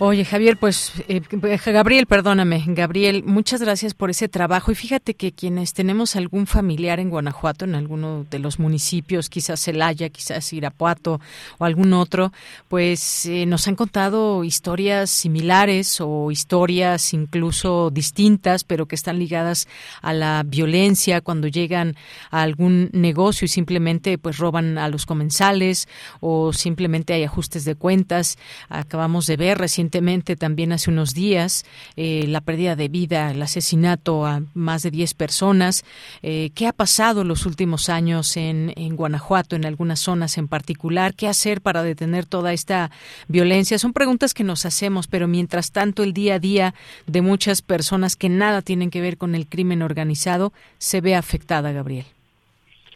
Oye, 0.00 0.24
Javier, 0.24 0.56
pues, 0.56 0.90
eh, 1.06 1.20
Gabriel, 1.66 2.06
perdóname, 2.06 2.64
Gabriel, 2.66 3.22
muchas 3.24 3.60
gracias 3.62 3.94
por 3.94 4.10
ese 4.10 4.28
trabajo. 4.28 4.72
Y 4.72 4.74
fíjate 4.74 5.14
que 5.14 5.30
quienes 5.30 5.72
tenemos 5.72 6.16
algún 6.16 6.48
familiar 6.48 6.98
en 6.98 7.10
Guanajuato, 7.10 7.64
en 7.64 7.76
alguno 7.76 8.26
de 8.28 8.40
los 8.40 8.58
municipios, 8.58 9.30
quizás 9.30 9.62
Celaya, 9.62 10.08
quizás 10.08 10.52
Irapuato 10.52 11.20
o 11.58 11.64
algún 11.64 11.92
otro, 11.92 12.32
pues 12.66 13.24
eh, 13.26 13.46
nos 13.46 13.68
han 13.68 13.76
contado 13.76 14.42
historias 14.42 15.10
similares 15.10 16.00
o 16.00 16.32
historias 16.32 17.14
incluso 17.14 17.90
distintas, 17.90 18.64
pero 18.64 18.86
que 18.86 18.96
están 18.96 19.20
ligadas 19.20 19.68
a 20.02 20.12
la 20.12 20.42
violencia 20.44 21.20
cuando 21.20 21.46
llegan 21.46 21.94
a 22.32 22.42
algún 22.42 22.90
negocio 22.92 23.44
y 23.44 23.48
simplemente 23.48 24.18
pues 24.18 24.38
roban 24.38 24.76
a 24.76 24.88
los 24.88 25.06
comensales 25.06 25.86
o 26.18 26.52
simplemente 26.52 27.12
hay 27.12 27.22
ajustes 27.22 27.64
de 27.64 27.76
cuentas. 27.76 28.38
Acabamos 28.68 29.28
de 29.28 29.36
ver 29.36 29.58
recién 29.58 29.83
recientemente, 29.84 30.36
también 30.36 30.72
hace 30.72 30.90
unos 30.90 31.14
días, 31.14 31.64
eh, 31.96 32.24
la 32.26 32.40
pérdida 32.40 32.74
de 32.74 32.88
vida, 32.88 33.30
el 33.30 33.42
asesinato 33.42 34.24
a 34.24 34.40
más 34.54 34.82
de 34.82 34.90
10 34.90 35.12
personas. 35.12 35.84
Eh, 36.22 36.50
¿Qué 36.54 36.66
ha 36.66 36.72
pasado 36.72 37.22
los 37.22 37.44
últimos 37.44 37.90
años 37.90 38.38
en, 38.38 38.72
Guanajuato, 38.96 39.56
en 39.56 39.66
algunas 39.66 40.00
zonas 40.00 40.38
en 40.38 40.48
particular? 40.48 41.12
¿Qué 41.14 41.28
hacer 41.28 41.60
para 41.60 41.82
detener 41.82 42.24
toda 42.24 42.54
esta 42.54 42.90
violencia? 43.28 43.78
Son 43.78 43.92
preguntas 43.92 44.32
que 44.32 44.42
nos 44.42 44.64
hacemos, 44.64 45.06
pero 45.06 45.28
mientras 45.28 45.70
tanto 45.70 46.02
el 46.02 46.14
día 46.14 46.36
a 46.36 46.38
día 46.38 46.74
de 47.06 47.20
muchas 47.20 47.60
personas 47.60 48.16
que 48.16 48.30
nada 48.30 48.62
tienen 48.62 48.90
que 48.90 49.02
ver 49.02 49.18
con 49.18 49.34
el 49.34 49.46
crimen 49.46 49.82
organizado 49.82 50.54
se 50.78 51.02
ve 51.02 51.14
afectada, 51.14 51.72
Gabriel. 51.72 52.06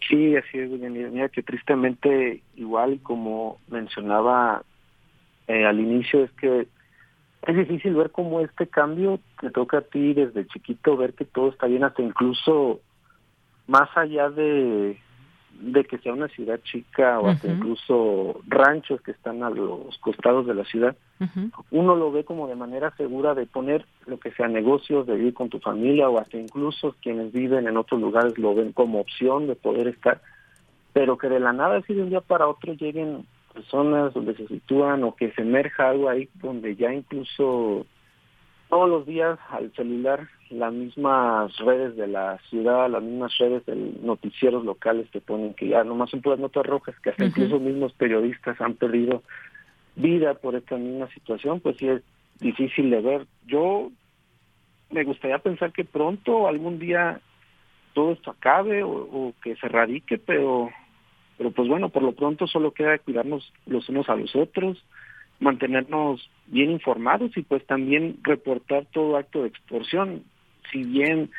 Sí, 0.08 0.36
así 0.36 0.58
es, 0.58 0.70
Mira 0.70 1.28
que 1.28 1.42
tristemente, 1.42 2.40
igual 2.56 3.00
como 3.02 3.58
mencionaba 3.68 4.62
eh, 5.48 5.64
al 5.64 5.80
inicio, 5.80 6.24
es 6.24 6.30
que 6.32 6.68
es 7.42 7.56
difícil 7.56 7.94
ver 7.94 8.10
cómo 8.10 8.40
este 8.40 8.66
cambio 8.66 9.20
te 9.40 9.50
toca 9.50 9.78
a 9.78 9.82
ti 9.82 10.14
desde 10.14 10.46
chiquito, 10.46 10.96
ver 10.96 11.14
que 11.14 11.24
todo 11.24 11.48
está 11.48 11.66
bien, 11.66 11.84
hasta 11.84 12.02
incluso 12.02 12.80
más 13.66 13.88
allá 13.96 14.30
de, 14.30 14.98
de 15.60 15.84
que 15.84 15.98
sea 15.98 16.12
una 16.12 16.28
ciudad 16.28 16.60
chica 16.62 17.20
o 17.20 17.28
hasta 17.28 17.48
incluso 17.48 18.40
ranchos 18.46 19.00
que 19.02 19.12
están 19.12 19.42
a 19.42 19.50
los 19.50 19.96
costados 19.98 20.46
de 20.46 20.54
la 20.54 20.64
ciudad, 20.64 20.96
uno 21.70 21.96
lo 21.96 22.12
ve 22.12 22.24
como 22.24 22.48
de 22.48 22.54
manera 22.54 22.94
segura 22.96 23.34
de 23.34 23.46
poner 23.46 23.84
lo 24.06 24.18
que 24.18 24.30
sea 24.32 24.48
negocios, 24.48 25.06
de 25.06 25.16
vivir 25.16 25.34
con 25.34 25.48
tu 25.48 25.58
familia 25.58 26.08
o 26.08 26.18
hasta 26.18 26.38
incluso 26.38 26.94
quienes 27.02 27.32
viven 27.32 27.66
en 27.66 27.76
otros 27.76 28.00
lugares 28.00 28.38
lo 28.38 28.54
ven 28.54 28.72
como 28.72 29.00
opción 29.00 29.46
de 29.46 29.56
poder 29.56 29.88
estar, 29.88 30.20
pero 30.92 31.18
que 31.18 31.28
de 31.28 31.40
la 31.40 31.52
nada 31.52 31.78
así 31.78 31.94
de 31.94 32.02
un 32.02 32.10
día 32.10 32.20
para 32.20 32.48
otro 32.48 32.72
lleguen 32.74 33.26
personas 33.58 34.14
donde 34.14 34.36
se 34.36 34.46
sitúan 34.46 35.02
o 35.02 35.16
que 35.16 35.32
se 35.32 35.42
emerja 35.42 35.90
algo 35.90 36.08
ahí 36.08 36.28
donde 36.34 36.76
ya 36.76 36.94
incluso 36.94 37.86
todos 38.68 38.88
los 38.88 39.04
días 39.04 39.36
al 39.50 39.72
celular 39.72 40.28
las 40.50 40.72
mismas 40.72 41.56
redes 41.58 41.96
de 41.96 42.06
la 42.06 42.38
ciudad, 42.48 42.88
las 42.88 43.02
mismas 43.02 43.36
redes 43.38 43.66
de 43.66 43.74
noticieros 44.00 44.64
locales 44.64 45.10
te 45.10 45.20
ponen 45.20 45.54
que 45.54 45.68
ya 45.68 45.82
nomás 45.82 46.10
son 46.10 46.22
puras 46.22 46.38
notas 46.38 46.64
rojas, 46.64 46.94
que 47.00 47.10
hasta 47.10 47.24
incluso 47.24 47.58
mismos 47.58 47.92
periodistas 47.94 48.60
han 48.60 48.74
perdido 48.74 49.22
vida 49.96 50.34
por 50.34 50.54
esta 50.54 50.76
misma 50.76 51.08
situación, 51.08 51.60
pues 51.60 51.76
sí 51.78 51.88
es 51.88 52.02
difícil 52.40 52.90
de 52.90 53.00
ver. 53.00 53.26
Yo 53.46 53.90
me 54.90 55.04
gustaría 55.04 55.38
pensar 55.38 55.72
que 55.72 55.84
pronto, 55.84 56.46
algún 56.46 56.78
día, 56.78 57.20
todo 57.92 58.12
esto 58.12 58.30
acabe 58.30 58.82
o 58.84 59.34
que 59.42 59.56
se 59.56 59.68
radique, 59.68 60.16
pero 60.16 60.70
pero 61.38 61.52
pues 61.52 61.68
bueno, 61.68 61.88
por 61.88 62.02
lo 62.02 62.12
pronto 62.12 62.46
solo 62.48 62.72
queda 62.72 62.98
cuidarnos 62.98 63.52
los 63.66 63.88
unos 63.88 64.08
a 64.08 64.16
los 64.16 64.34
otros, 64.34 64.84
mantenernos 65.38 66.28
bien 66.48 66.72
informados 66.72 67.36
y 67.36 67.42
pues 67.42 67.64
también 67.64 68.18
reportar 68.22 68.86
todo 68.92 69.16
acto 69.16 69.42
de 69.42 69.48
extorsión. 69.48 70.24
Si 70.72 70.82
bien 70.82 71.30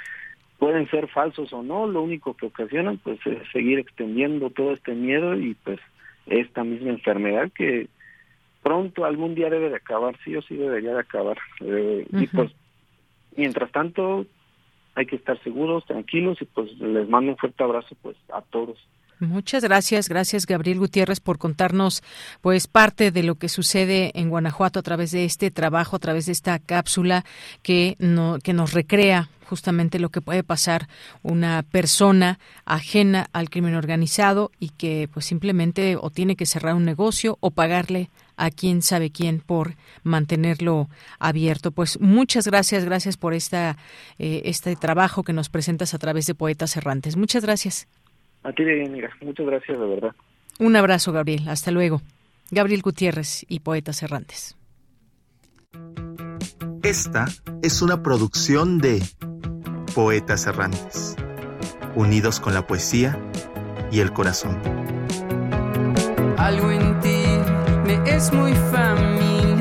pueden 0.57 0.89
ser 0.89 1.09
falsos 1.09 1.51
o 1.51 1.61
no, 1.61 1.85
lo 1.85 2.01
único 2.01 2.33
que 2.35 2.45
ocasionan 2.45 2.97
pues 2.97 3.19
es 3.25 3.39
seguir 3.51 3.77
extendiendo 3.77 4.49
todo 4.49 4.73
este 4.73 4.95
miedo 4.95 5.37
y 5.37 5.53
pues 5.55 5.79
esta 6.27 6.63
misma 6.63 6.89
enfermedad 6.91 7.51
que 7.53 7.89
pronto 8.63 9.03
algún 9.03 9.35
día 9.35 9.49
debe 9.49 9.69
de 9.69 9.77
acabar, 9.77 10.17
sí 10.23 10.35
o 10.35 10.41
sí 10.41 10.55
debería 10.55 10.93
de 10.93 10.99
acabar. 11.01 11.37
Eh, 11.59 12.07
y 12.11 12.27
pues 12.27 12.51
mientras 13.35 13.69
tanto 13.71 14.25
hay 14.95 15.05
que 15.05 15.17
estar 15.17 15.41
seguros, 15.43 15.85
tranquilos 15.85 16.41
y 16.41 16.45
pues 16.45 16.71
les 16.79 17.07
mando 17.09 17.31
un 17.31 17.37
fuerte 17.37 17.63
abrazo 17.63 17.95
pues 18.01 18.15
a 18.33 18.41
todos. 18.41 18.77
Muchas 19.19 19.63
gracias, 19.63 20.07
gracias 20.07 20.45
Gabriel 20.45 20.79
Gutiérrez 20.79 21.19
por 21.19 21.37
contarnos 21.37 22.03
pues 22.39 22.67
parte 22.67 23.11
de 23.11 23.23
lo 23.23 23.35
que 23.35 23.49
sucede 23.49 24.11
en 24.13 24.29
Guanajuato 24.29 24.79
a 24.79 24.83
través 24.83 25.11
de 25.11 25.25
este 25.25 25.51
trabajo, 25.51 25.97
a 25.97 25.99
través 25.99 26.27
de 26.27 26.31
esta 26.31 26.57
cápsula 26.57 27.25
que 27.61 27.97
no, 27.99 28.39
que 28.41 28.53
nos 28.53 28.71
recrea 28.71 29.29
justamente 29.49 29.99
lo 29.99 30.09
que 30.09 30.21
puede 30.21 30.43
pasar 30.43 30.87
una 31.21 31.63
persona 31.63 32.39
ajena 32.65 33.27
al 33.33 33.49
crimen 33.49 33.75
organizado 33.75 34.51
y 34.59 34.69
que 34.69 35.09
pues 35.11 35.25
simplemente 35.25 35.97
o 35.99 36.11
tiene 36.11 36.35
que 36.35 36.45
cerrar 36.45 36.75
un 36.75 36.85
negocio 36.85 37.37
o 37.41 37.51
pagarle 37.51 38.09
a 38.37 38.51
quién 38.51 38.81
sabe 38.81 39.09
quién 39.09 39.41
por 39.41 39.75
mantenerlo 40.03 40.87
abierto. 41.17 41.71
Pues 41.71 41.99
muchas 41.99 42.47
gracias, 42.47 42.85
gracias 42.85 43.17
por 43.17 43.33
esta 43.33 43.75
eh, 44.17 44.43
este 44.45 44.77
trabajo 44.77 45.23
que 45.23 45.33
nos 45.33 45.49
presentas 45.49 45.93
a 45.93 45.97
través 45.97 46.25
de 46.25 46.35
Poetas 46.35 46.77
Errantes. 46.77 47.17
Muchas 47.17 47.43
gracias. 47.43 47.87
A 48.43 48.51
ti, 48.53 48.63
mira, 48.63 49.09
muchas 49.21 49.45
gracias, 49.45 49.79
de 49.79 49.85
verdad. 49.85 50.15
Un 50.59 50.75
abrazo, 50.75 51.11
Gabriel. 51.11 51.47
Hasta 51.47 51.71
luego. 51.71 52.01
Gabriel 52.51 52.81
Gutiérrez 52.81 53.45
y 53.47 53.59
Poetas 53.59 54.01
Errantes. 54.03 54.55
Esta 56.83 57.25
es 57.61 57.81
una 57.81 58.01
producción 58.01 58.79
de 58.79 59.03
Poetas 59.93 60.47
Errantes, 60.47 61.15
unidos 61.95 62.39
con 62.39 62.53
la 62.53 62.65
poesía 62.65 63.19
y 63.91 63.99
el 63.99 64.11
corazón. 64.13 64.59
Algo 66.37 66.71
en 66.71 66.99
ti 67.01 67.23
me 67.85 68.09
es 68.09 68.31
muy 68.33 68.53
familiar. 68.53 69.58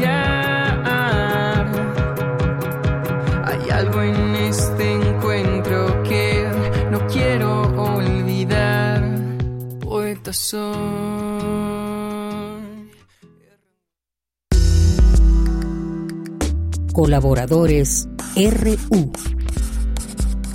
Colaboradores 16.92 18.08
RU 18.36 19.12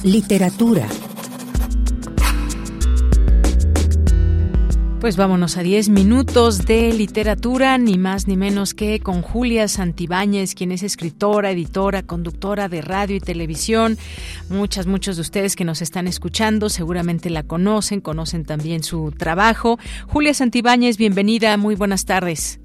Literatura 0.03 0.87
Pues 5.03 5.17
vámonos 5.17 5.57
a 5.57 5.63
10 5.63 5.89
minutos 5.89 6.65
de 6.65 6.93
literatura, 6.93 7.77
ni 7.77 7.97
más 7.97 8.25
ni 8.25 8.37
menos 8.37 8.73
que 8.73 9.01
con 9.01 9.21
Julia 9.21 9.67
Santibáñez, 9.67 10.55
quien 10.55 10.71
es 10.71 10.81
escritora, 10.81 11.51
editora, 11.51 12.03
conductora 12.03 12.69
de 12.69 12.81
radio 12.81 13.17
y 13.17 13.19
televisión. 13.19 13.97
Muchas, 14.49 14.87
muchos 14.87 15.17
de 15.17 15.23
ustedes 15.23 15.57
que 15.57 15.65
nos 15.65 15.81
están 15.81 16.07
escuchando 16.07 16.69
seguramente 16.69 17.29
la 17.29 17.43
conocen, 17.43 17.99
conocen 17.99 18.45
también 18.45 18.81
su 18.81 19.11
trabajo. 19.11 19.77
Julia 20.07 20.33
Santibáñez, 20.33 20.97
bienvenida, 20.97 21.57
muy 21.57 21.75
buenas 21.75 22.05
tardes. 22.05 22.61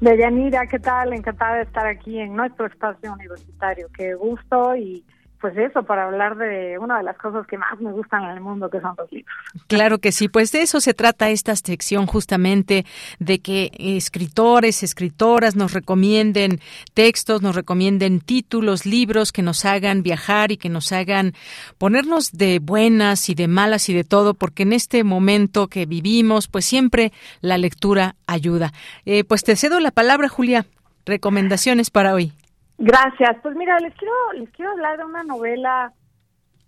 Deyanira, 0.00 0.68
¿qué 0.68 0.78
tal? 0.78 1.12
Encantada 1.12 1.56
de 1.56 1.62
estar 1.62 1.88
aquí 1.88 2.20
en 2.20 2.36
nuestro 2.36 2.66
espacio 2.66 3.12
universitario. 3.12 3.88
Qué 3.98 4.14
gusto 4.14 4.76
y 4.76 5.02
pues 5.40 5.56
eso, 5.56 5.82
para 5.82 6.06
hablar 6.06 6.36
de 6.36 6.78
una 6.78 6.98
de 6.98 7.04
las 7.04 7.16
cosas 7.16 7.46
que 7.46 7.56
más 7.56 7.80
me 7.80 7.90
gustan 7.92 8.24
en 8.24 8.30
el 8.30 8.40
mundo, 8.40 8.68
que 8.68 8.80
son 8.80 8.94
los 8.98 9.10
libros. 9.10 9.34
Claro 9.66 9.98
que 9.98 10.12
sí, 10.12 10.28
pues 10.28 10.52
de 10.52 10.62
eso 10.62 10.80
se 10.80 10.94
trata 10.94 11.30
esta 11.30 11.56
sección 11.56 12.06
justamente, 12.06 12.84
de 13.18 13.40
que 13.40 13.70
escritores, 13.78 14.82
escritoras 14.82 15.56
nos 15.56 15.72
recomienden 15.72 16.60
textos, 16.94 17.42
nos 17.42 17.56
recomienden 17.56 18.20
títulos, 18.20 18.84
libros 18.84 19.32
que 19.32 19.42
nos 19.42 19.64
hagan 19.64 20.02
viajar 20.02 20.52
y 20.52 20.56
que 20.56 20.68
nos 20.68 20.92
hagan 20.92 21.32
ponernos 21.78 22.32
de 22.32 22.58
buenas 22.58 23.28
y 23.28 23.34
de 23.34 23.48
malas 23.48 23.88
y 23.88 23.94
de 23.94 24.04
todo, 24.04 24.34
porque 24.34 24.64
en 24.64 24.72
este 24.72 25.04
momento 25.04 25.68
que 25.68 25.86
vivimos, 25.86 26.48
pues 26.48 26.64
siempre 26.64 27.12
la 27.40 27.58
lectura 27.58 28.16
ayuda. 28.26 28.72
Eh, 29.06 29.24
pues 29.24 29.42
te 29.42 29.56
cedo 29.56 29.80
la 29.80 29.90
palabra, 29.90 30.28
Julia. 30.28 30.66
Recomendaciones 31.06 31.90
para 31.90 32.14
hoy. 32.14 32.32
Gracias. 32.80 33.36
Pues 33.42 33.54
mira, 33.56 33.78
les 33.78 33.94
quiero, 33.94 34.14
les 34.32 34.48
quiero 34.50 34.70
hablar 34.72 34.96
de 34.96 35.04
una 35.04 35.22
novela, 35.22 35.92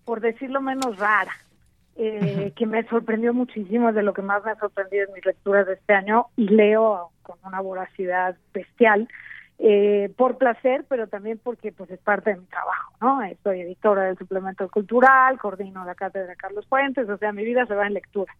por 0.05 0.20
decirlo 0.20 0.60
menos 0.60 0.98
rara, 0.98 1.32
eh, 1.97 2.52
que 2.55 2.66
me 2.66 2.86
sorprendió 2.89 3.32
muchísimo, 3.32 3.94
de 3.94 4.02
lo 4.02 4.12
que 4.12 4.20
más 4.20 4.44
me 4.44 4.51
ha 4.51 4.56
sorprendido 4.56 5.06
en 5.06 5.14
mis 5.14 5.24
lecturas 5.24 5.66
de 5.66 5.72
este 5.72 5.94
año, 5.94 6.26
y 6.36 6.48
leo 6.48 7.12
con 7.22 7.39
una 7.44 7.60
voracidad 7.60 8.36
bestial, 8.52 9.09
eh, 9.59 10.12
por 10.14 10.36
placer, 10.36 10.84
pero 10.86 11.06
también 11.06 11.40
porque 11.43 11.72
pues 11.72 11.90
es 11.90 12.01
parte 12.01 12.34
de 12.34 12.40
mi 12.40 12.47
trabajo, 12.47 12.93
¿no? 13.01 13.20
Soy 13.43 13.62
editora 13.62 14.02
del 14.02 14.18
suplemento 14.18 14.68
cultural, 14.68 15.39
coordino 15.39 15.82
la 15.86 15.94
cátedra 15.94 16.36
Carlos 16.36 16.66
Fuentes, 16.66 17.09
o 17.09 17.16
sea, 17.16 17.32
mi 17.32 17.43
vida 17.43 17.64
se 17.64 17.74
va 17.74 17.86
en 17.86 17.94
lectura. 17.94 18.34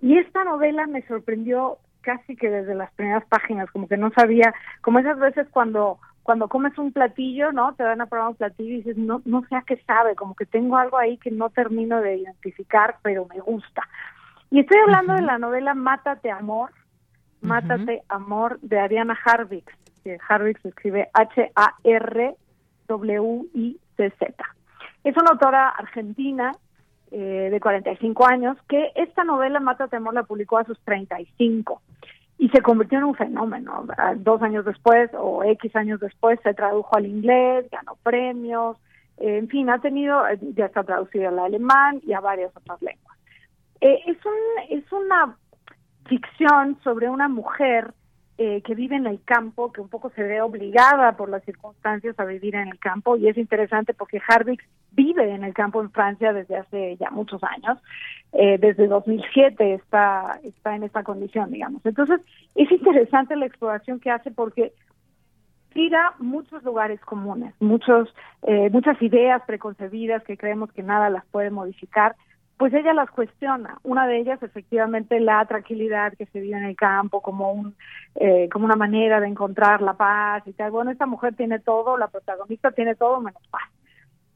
Y 0.00 0.16
esta 0.16 0.44
novela 0.44 0.86
me 0.86 1.02
sorprendió 1.02 1.76
casi 2.00 2.36
que 2.36 2.48
desde 2.48 2.74
las 2.74 2.90
primeras 2.92 3.26
páginas, 3.26 3.70
como 3.70 3.86
que 3.86 3.98
no 3.98 4.10
sabía, 4.12 4.54
como 4.80 4.98
esas 4.98 5.18
veces 5.18 5.46
cuando 5.50 5.98
cuando 6.22 6.48
comes 6.48 6.76
un 6.78 6.92
platillo, 6.92 7.52
¿no? 7.52 7.74
Te 7.74 7.82
dan 7.82 8.00
a 8.00 8.06
probar 8.06 8.28
un 8.28 8.36
platillo 8.36 8.74
y 8.74 8.76
dices, 8.78 8.96
no, 8.96 9.20
no 9.24 9.42
sé 9.48 9.56
a 9.56 9.62
qué 9.62 9.76
sabe, 9.86 10.14
como 10.14 10.34
que 10.34 10.46
tengo 10.46 10.76
algo 10.76 10.96
ahí 10.98 11.18
que 11.18 11.30
no 11.30 11.50
termino 11.50 12.00
de 12.00 12.16
identificar, 12.18 12.96
pero 13.02 13.26
me 13.26 13.40
gusta. 13.40 13.82
Y 14.50 14.60
estoy 14.60 14.78
hablando 14.78 15.14
de 15.14 15.22
la 15.22 15.38
novela 15.38 15.74
Mátate 15.74 16.30
Amor, 16.30 16.70
Mátate 17.40 18.02
Amor 18.08 18.60
de 18.60 18.78
Ariana 18.78 19.18
Harvix, 19.24 19.72
que 20.04 20.18
Harvix 20.28 20.60
se 20.62 20.68
escribe 20.68 21.08
H-A-R-W-I-C-Z. 21.12 22.34
Es 25.02 25.16
una 25.16 25.30
autora 25.32 25.70
argentina 25.70 26.52
eh, 27.10 27.48
de 27.50 27.60
45 27.60 28.26
años 28.26 28.56
que 28.68 28.92
esta 28.94 29.24
novela 29.24 29.58
Mátate 29.58 29.96
Amor 29.96 30.14
la 30.14 30.22
publicó 30.22 30.58
a 30.58 30.64
sus 30.64 30.78
35 30.80 31.82
y 32.42 32.48
se 32.48 32.60
convirtió 32.60 32.98
en 32.98 33.04
un 33.04 33.14
fenómeno. 33.14 33.86
Dos 34.16 34.42
años 34.42 34.64
después 34.64 35.08
o 35.14 35.44
X 35.44 35.76
años 35.76 36.00
después 36.00 36.40
se 36.42 36.52
tradujo 36.54 36.96
al 36.96 37.06
inglés, 37.06 37.70
ganó 37.70 37.96
premios, 38.02 38.76
en 39.18 39.46
fin, 39.46 39.70
ha 39.70 39.78
tenido, 39.78 40.20
ya 40.56 40.66
está 40.66 40.82
traducido 40.82 41.28
al 41.28 41.38
alemán 41.38 42.00
y 42.04 42.14
a 42.14 42.18
varias 42.18 42.50
otras 42.56 42.82
lenguas. 42.82 43.16
Eh, 43.80 43.96
es, 44.08 44.16
un, 44.26 44.76
es 44.76 44.90
una 44.90 45.36
ficción 46.06 46.76
sobre 46.82 47.08
una 47.08 47.28
mujer 47.28 47.94
que 48.64 48.74
vive 48.74 48.96
en 48.96 49.06
el 49.06 49.22
campo, 49.24 49.72
que 49.72 49.80
un 49.80 49.88
poco 49.88 50.10
se 50.10 50.22
ve 50.22 50.40
obligada 50.40 51.16
por 51.16 51.28
las 51.28 51.44
circunstancias 51.44 52.18
a 52.18 52.24
vivir 52.24 52.54
en 52.54 52.68
el 52.68 52.78
campo, 52.78 53.16
y 53.16 53.28
es 53.28 53.36
interesante 53.36 53.94
porque 53.94 54.20
Harvix 54.26 54.64
vive 54.92 55.34
en 55.34 55.44
el 55.44 55.54
campo 55.54 55.80
en 55.80 55.90
Francia 55.90 56.32
desde 56.32 56.56
hace 56.56 56.96
ya 56.96 57.10
muchos 57.10 57.42
años, 57.42 57.78
eh, 58.32 58.58
desde 58.58 58.86
2007 58.86 59.74
está, 59.74 60.40
está 60.42 60.74
en 60.74 60.84
esta 60.84 61.02
condición, 61.02 61.50
digamos. 61.50 61.84
Entonces, 61.84 62.20
es 62.54 62.70
interesante 62.70 63.36
la 63.36 63.46
exploración 63.46 64.00
que 64.00 64.10
hace 64.10 64.30
porque 64.30 64.72
tira 65.72 66.14
muchos 66.18 66.62
lugares 66.62 67.00
comunes, 67.00 67.54
muchos, 67.60 68.14
eh, 68.42 68.70
muchas 68.70 69.00
ideas 69.02 69.42
preconcebidas 69.46 70.22
que 70.24 70.36
creemos 70.36 70.72
que 70.72 70.82
nada 70.82 71.10
las 71.10 71.24
puede 71.26 71.50
modificar, 71.50 72.14
pues 72.62 72.74
ella 72.74 72.94
las 72.94 73.10
cuestiona. 73.10 73.80
Una 73.82 74.06
de 74.06 74.20
ellas, 74.20 74.40
efectivamente, 74.40 75.18
la 75.18 75.44
tranquilidad 75.46 76.12
que 76.12 76.26
se 76.26 76.38
vive 76.38 76.56
en 76.56 76.62
el 76.62 76.76
campo 76.76 77.20
como 77.20 77.50
un 77.50 77.74
eh, 78.14 78.48
como 78.52 78.66
una 78.66 78.76
manera 78.76 79.18
de 79.18 79.26
encontrar 79.26 79.82
la 79.82 79.94
paz 79.94 80.44
y 80.46 80.52
tal. 80.52 80.70
Bueno, 80.70 80.92
esta 80.92 81.06
mujer 81.06 81.34
tiene 81.34 81.58
todo, 81.58 81.98
la 81.98 82.06
protagonista 82.06 82.70
tiene 82.70 82.94
todo 82.94 83.20
menos 83.20 83.42
paz. 83.50 83.68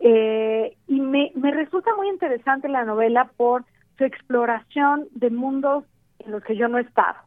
y 0.00 1.00
me, 1.00 1.30
me 1.36 1.52
resulta 1.52 1.94
muy 1.94 2.08
interesante 2.08 2.68
la 2.68 2.84
novela 2.84 3.30
por 3.36 3.64
su 3.96 4.02
exploración 4.02 5.06
de 5.12 5.30
mundos 5.30 5.84
en 6.18 6.32
los 6.32 6.42
que 6.42 6.56
yo 6.56 6.66
no 6.66 6.78
he 6.78 6.82
estado. 6.82 7.18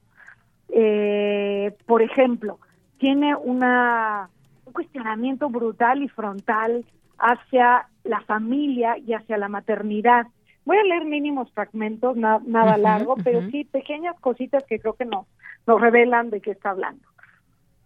Eh, 0.68 1.78
por 1.86 2.02
ejemplo, 2.02 2.60
tiene 2.98 3.38
una, 3.38 4.30
un 4.66 4.74
cuestionamiento 4.74 5.48
brutal 5.50 6.04
y 6.04 6.10
frontal 6.10 6.84
hacia 7.18 7.88
la 8.04 8.20
familia 8.20 8.98
y 8.98 9.14
hacia 9.14 9.38
la 9.38 9.48
maternidad. 9.48 10.28
Voy 10.65 10.77
a 10.77 10.84
leer 10.84 11.06
mínimos 11.06 11.52
fragmentos, 11.52 12.15
nada 12.15 12.77
largo, 12.77 13.15
pero 13.23 13.41
sí 13.49 13.65
pequeñas 13.65 14.19
cositas 14.19 14.64
que 14.65 14.80
creo 14.80 14.94
que 14.94 15.06
nos, 15.06 15.26
nos 15.65 15.81
revelan 15.81 16.30
de 16.30 16.41
qué 16.41 16.52
está 16.52 16.72
hablando. 16.72 17.03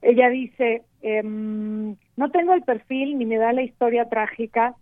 Ella 0.01 0.29
dice, 0.29 0.83
em, 1.01 1.95
no 2.17 2.29
tengo 2.29 2.53
el 2.53 2.63
perfil 2.63 3.17
ni 3.17 3.25
me 3.25 3.37
da 3.37 3.53
la 3.53 3.61
historia 3.61 4.09
trágica 4.09 4.75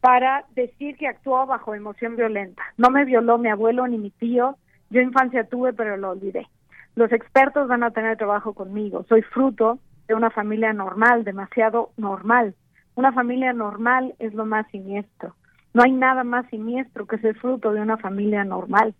para 0.00 0.44
decir 0.54 0.96
que 0.96 1.08
actuó 1.08 1.46
bajo 1.46 1.74
emoción 1.74 2.14
violenta. 2.14 2.62
No 2.76 2.90
me 2.90 3.04
violó 3.04 3.38
mi 3.38 3.48
abuelo 3.48 3.86
ni 3.86 3.96
mi 3.96 4.10
tío, 4.10 4.56
yo 4.90 5.00
infancia 5.00 5.44
tuve 5.44 5.72
pero 5.72 5.96
lo 5.96 6.10
olvidé. 6.10 6.46
Los 6.94 7.10
expertos 7.12 7.68
van 7.68 7.82
a 7.82 7.90
tener 7.90 8.16
trabajo 8.16 8.54
conmigo. 8.54 9.04
Soy 9.08 9.22
fruto 9.22 9.78
de 10.08 10.14
una 10.14 10.30
familia 10.30 10.72
normal, 10.72 11.24
demasiado 11.24 11.90
normal. 11.96 12.54
Una 12.94 13.12
familia 13.12 13.52
normal 13.52 14.14
es 14.18 14.32
lo 14.34 14.46
más 14.46 14.66
siniestro. 14.70 15.34
No 15.76 15.82
hay 15.82 15.92
nada 15.92 16.24
más 16.24 16.46
siniestro 16.48 17.04
que 17.04 17.18
ser 17.18 17.36
fruto 17.36 17.74
de 17.74 17.82
una 17.82 17.98
familia 17.98 18.44
normal. 18.44 18.94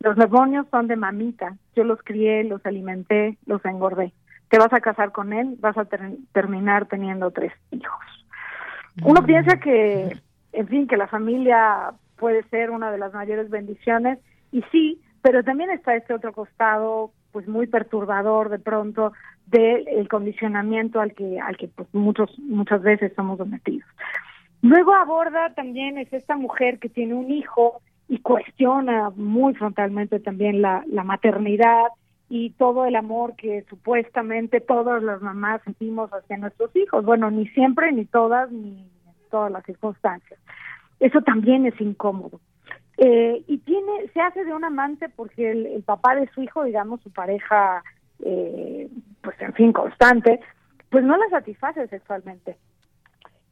Los 0.00 0.16
demonios 0.16 0.66
son 0.70 0.86
de 0.86 0.96
mamita. 0.96 1.58
Yo 1.76 1.84
los 1.84 2.02
crié, 2.02 2.42
los 2.44 2.64
alimenté, 2.64 3.36
los 3.44 3.62
engordé. 3.66 4.14
Te 4.48 4.56
vas 4.56 4.72
a 4.72 4.80
casar 4.80 5.12
con 5.12 5.34
él, 5.34 5.56
vas 5.60 5.76
a 5.76 5.84
terminar 6.32 6.86
teniendo 6.86 7.32
tres 7.32 7.52
hijos. 7.70 8.00
Uno 9.04 9.22
piensa 9.26 9.58
que 9.58 10.16
en 10.54 10.68
fin, 10.68 10.86
que 10.86 10.96
la 10.96 11.06
familia 11.06 11.92
puede 12.16 12.44
ser 12.44 12.70
una 12.70 12.90
de 12.90 12.96
las 12.96 13.12
mayores 13.12 13.50
bendiciones 13.50 14.18
y 14.52 14.62
sí, 14.72 15.02
pero 15.20 15.44
también 15.44 15.68
está 15.68 15.96
este 15.96 16.14
otro 16.14 16.32
costado 16.32 17.12
pues 17.30 17.46
muy 17.46 17.66
perturbador 17.66 18.48
de 18.48 18.58
pronto 18.58 19.12
del 19.48 20.08
condicionamiento 20.08 20.98
al 20.98 21.12
que 21.12 21.38
al 21.38 21.58
que 21.58 21.68
pues 21.68 21.88
muchos 21.92 22.30
muchas 22.38 22.80
veces 22.80 23.12
somos 23.14 23.36
sometidos. 23.36 23.86
Luego 24.62 24.94
aborda 24.94 25.52
también 25.54 25.98
es 25.98 26.12
esta 26.12 26.36
mujer 26.36 26.78
que 26.78 26.88
tiene 26.88 27.14
un 27.14 27.30
hijo 27.30 27.82
y 28.08 28.18
cuestiona 28.18 29.10
muy 29.10 29.54
frontalmente 29.54 30.20
también 30.20 30.62
la, 30.62 30.84
maternidad 31.04 31.86
y 32.28 32.50
todo 32.50 32.86
el 32.86 32.94
amor 32.94 33.34
que 33.36 33.64
supuestamente 33.68 34.60
todas 34.60 35.02
las 35.02 35.20
mamás 35.20 35.62
sentimos 35.64 36.10
hacia 36.10 36.36
nuestros 36.36 36.74
hijos. 36.76 37.04
Bueno, 37.04 37.30
ni 37.32 37.48
siempre, 37.48 37.90
ni 37.90 38.04
todas, 38.04 38.52
ni 38.52 38.88
todas 39.30 39.50
las 39.50 39.64
circunstancias. 39.64 40.38
Eso 41.00 41.20
también 41.22 41.66
es 41.66 41.78
incómodo. 41.80 42.40
Eh, 42.98 43.42
y 43.48 43.58
tiene, 43.58 44.08
se 44.14 44.20
hace 44.20 44.44
de 44.44 44.54
un 44.54 44.64
amante 44.64 45.08
porque 45.08 45.50
el, 45.50 45.82
papá 45.82 46.14
de 46.14 46.28
su 46.28 46.42
hijo, 46.42 46.62
digamos, 46.62 47.00
su 47.00 47.10
pareja, 47.10 47.82
eh, 48.20 48.88
pues 49.22 49.40
en 49.40 49.52
fin, 49.54 49.72
constante, 49.72 50.38
pues 50.88 51.02
no 51.02 51.16
la 51.16 51.28
satisface 51.30 51.88
sexualmente. 51.88 52.56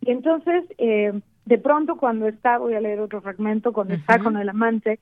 Y 0.00 0.10
entonces, 0.10 0.64
eh, 0.78 1.12
de 1.44 1.58
pronto 1.58 1.96
cuando 1.96 2.26
está, 2.26 2.58
voy 2.58 2.74
a 2.74 2.80
leer 2.80 3.00
otro 3.00 3.20
fragmento, 3.20 3.72
cuando 3.72 3.94
está 3.94 4.18
con 4.18 4.36
el 4.36 4.48
amante, 4.48 4.98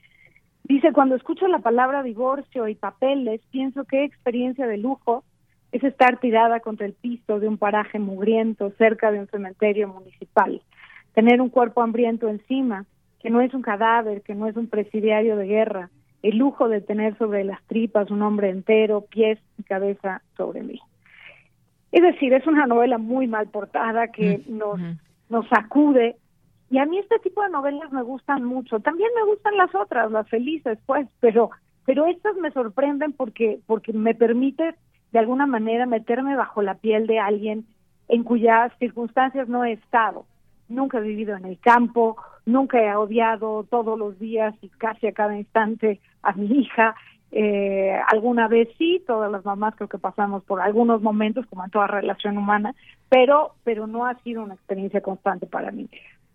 dice, 0.65 0.93
cuando 0.93 1.15
escucho 1.15 1.47
la 1.47 1.61
palabra 1.61 2.03
divorcio 2.03 2.69
y 2.69 2.75
papeles, 2.75 3.41
pienso 3.51 3.85
qué 3.85 4.05
experiencia 4.05 4.67
de 4.67 4.79
lujo 4.79 5.25
es 5.73 5.85
estar 5.85 6.19
tirada 6.19 6.61
contra 6.61 6.87
el 6.87 6.95
piso 6.95 7.39
de 7.39 7.49
un 7.49 7.59
paraje 7.59 7.99
mugriento 7.99 8.71
cerca 8.79 9.11
de 9.11 9.21
un 9.21 9.27
cementerio 9.29 9.89
municipal, 9.89 10.63
tener 11.15 11.41
un 11.41 11.51
cuerpo 11.51 11.83
hambriento 11.83 12.29
encima, 12.29 12.87
que 13.21 13.31
no 13.31 13.41
es 13.41 13.53
un 13.53 13.63
cadáver, 13.63 14.23
que 14.23 14.35
no 14.35 14.47
es 14.47 14.57
un 14.57 14.69
presidiario 14.69 15.37
de 15.37 15.47
guerra, 15.47 15.91
el 16.23 16.39
lujo 16.39 16.69
de 16.69 16.81
tener 16.81 17.17
sobre 17.19 17.45
las 17.45 17.63
tripas 17.65 18.11
un 18.11 18.23
hombre 18.23 18.51
entero, 18.51 19.03
pies 19.03 19.39
y 19.59 19.63
cabeza 19.63 20.23
sobre 20.37 20.63
mí. 20.63 20.81
Es 21.93 22.03
decir, 22.03 22.33
es 22.33 22.47
una 22.47 22.67
novela 22.67 22.99
muy 22.99 23.27
mal 23.27 23.49
portada 23.49 24.09
que 24.09 24.43
nos, 24.47 24.79
nos 25.29 25.49
sacude. 25.49 26.17
Y 26.71 26.79
a 26.79 26.85
mí 26.85 26.99
este 26.99 27.19
tipo 27.21 27.43
de 27.43 27.49
novelas 27.49 27.91
me 27.93 28.03
gustan 28.03 28.45
mucho. 28.45 28.81
También 28.81 29.11
me 29.17 29.25
gustan 29.31 29.57
las 29.57 29.75
otras, 29.75 30.11
las 30.11 30.29
felices, 30.29 30.79
pues, 30.87 31.09
pero 31.21 31.51
pero 31.87 32.05
estas 32.05 32.37
me 32.37 32.51
sorprenden 32.51 33.15
porque 33.15 33.61
porque 33.65 33.95
me 33.95 34.15
permite 34.15 34.75
de 35.11 35.19
alguna 35.19 35.47
manera 35.47 35.87
meterme 35.87 36.37
bajo 36.37 36.61
la 36.61 36.75
piel 36.75 37.07
de 37.07 37.19
alguien 37.19 37.65
en 38.09 38.25
cuyas 38.25 38.71
circunstancias 38.79 39.49
no 39.49 39.65
he 39.65 39.73
estado. 39.73 40.27
Nunca 40.69 40.99
he 40.99 41.01
vivido 41.01 41.35
en 41.35 41.47
el 41.47 41.59
campo, 41.59 42.19
nunca 42.45 42.79
he 42.79 42.95
odiado 42.95 43.65
todos 43.65 43.99
los 43.99 44.19
días 44.19 44.55
y 44.61 44.69
casi 44.69 45.07
a 45.07 45.13
cada 45.13 45.39
instante 45.39 46.01
a 46.23 46.33
mi 46.33 46.47
hija. 46.61 46.95
Eh, 47.31 47.95
alguna 48.11 48.49
vez 48.49 48.69
sí, 48.79 49.03
todas 49.07 49.31
las 49.31 49.45
mamás 49.45 49.75
creo 49.77 49.89
que 49.89 49.99
pasamos 49.99 50.43
por 50.45 50.61
algunos 50.61 51.03
momentos, 51.03 51.47
como 51.47 51.65
en 51.65 51.71
toda 51.71 51.87
relación 51.87 52.39
humana, 52.39 52.75
pero, 53.09 53.53
pero 53.65 53.87
no 53.87 54.07
ha 54.07 54.15
sido 54.23 54.43
una 54.43 54.55
experiencia 54.55 55.01
constante 55.03 55.47
para 55.47 55.71
mí. 55.71 55.89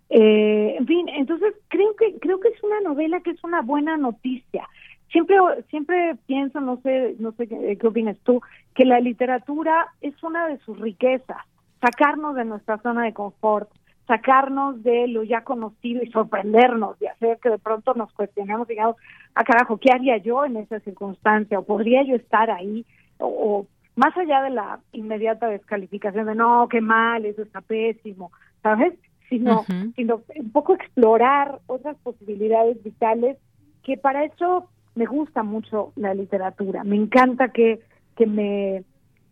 Eh, 0.09 0.75
en 0.77 0.85
fin, 0.85 1.09
entonces 1.09 1.55
creo 1.69 1.95
que 1.95 2.19
creo 2.19 2.39
que 2.39 2.49
es 2.49 2.63
una 2.63 2.81
novela 2.81 3.21
que 3.21 3.31
es 3.31 3.43
una 3.43 3.61
buena 3.61 3.97
noticia 3.97 4.67
siempre 5.13 5.37
siempre 5.69 6.15
pienso 6.25 6.59
no 6.59 6.81
sé 6.81 7.15
no 7.19 7.31
sé 7.33 7.47
qué, 7.47 7.77
opinas 7.87 8.17
tú 8.23 8.41
que 8.75 8.83
la 8.83 8.99
literatura 8.99 9.87
es 10.01 10.21
una 10.23 10.47
de 10.47 10.57
sus 10.59 10.77
riquezas 10.79 11.37
sacarnos 11.79 12.35
de 12.35 12.45
nuestra 12.45 12.79
zona 12.79 13.05
de 13.05 13.13
confort 13.13 13.69
sacarnos 14.07 14.83
de 14.83 15.07
lo 15.07 15.23
ya 15.23 15.43
conocido 15.43 16.03
y 16.03 16.11
sorprendernos 16.11 16.99
de 16.99 17.09
hacer 17.09 17.39
que 17.39 17.49
de 17.49 17.57
pronto 17.57 17.93
nos 17.93 18.11
cuestionemos 18.13 18.67
digamos 18.67 18.97
ah 19.35 19.43
carajo 19.43 19.77
qué 19.77 19.91
haría 19.93 20.17
yo 20.17 20.45
en 20.45 20.57
esa 20.57 20.79
circunstancia 20.81 21.59
o 21.59 21.63
podría 21.63 22.03
yo 22.03 22.15
estar 22.15 22.51
ahí 22.51 22.85
o, 23.19 23.65
más 23.95 24.17
allá 24.17 24.41
de 24.41 24.49
la 24.49 24.79
inmediata 24.91 25.47
descalificación 25.47 26.25
de 26.25 26.35
no 26.35 26.67
qué 26.69 26.81
mal 26.81 27.25
eso 27.25 27.43
está 27.43 27.61
pésimo 27.61 28.31
sabes 28.61 28.93
sino 29.29 29.63
sino 29.95 30.21
un 30.35 30.51
poco 30.51 30.73
explorar 30.73 31.59
otras 31.67 31.95
posibilidades 32.03 32.83
vitales 32.83 33.37
que 33.83 33.97
para 33.97 34.23
eso 34.25 34.69
me 34.95 35.05
gusta 35.05 35.43
mucho 35.43 35.91
la 35.95 36.13
literatura, 36.13 36.83
me 36.83 36.95
encanta 36.95 37.49
que, 37.49 37.81
que 38.15 38.25
me, 38.25 38.83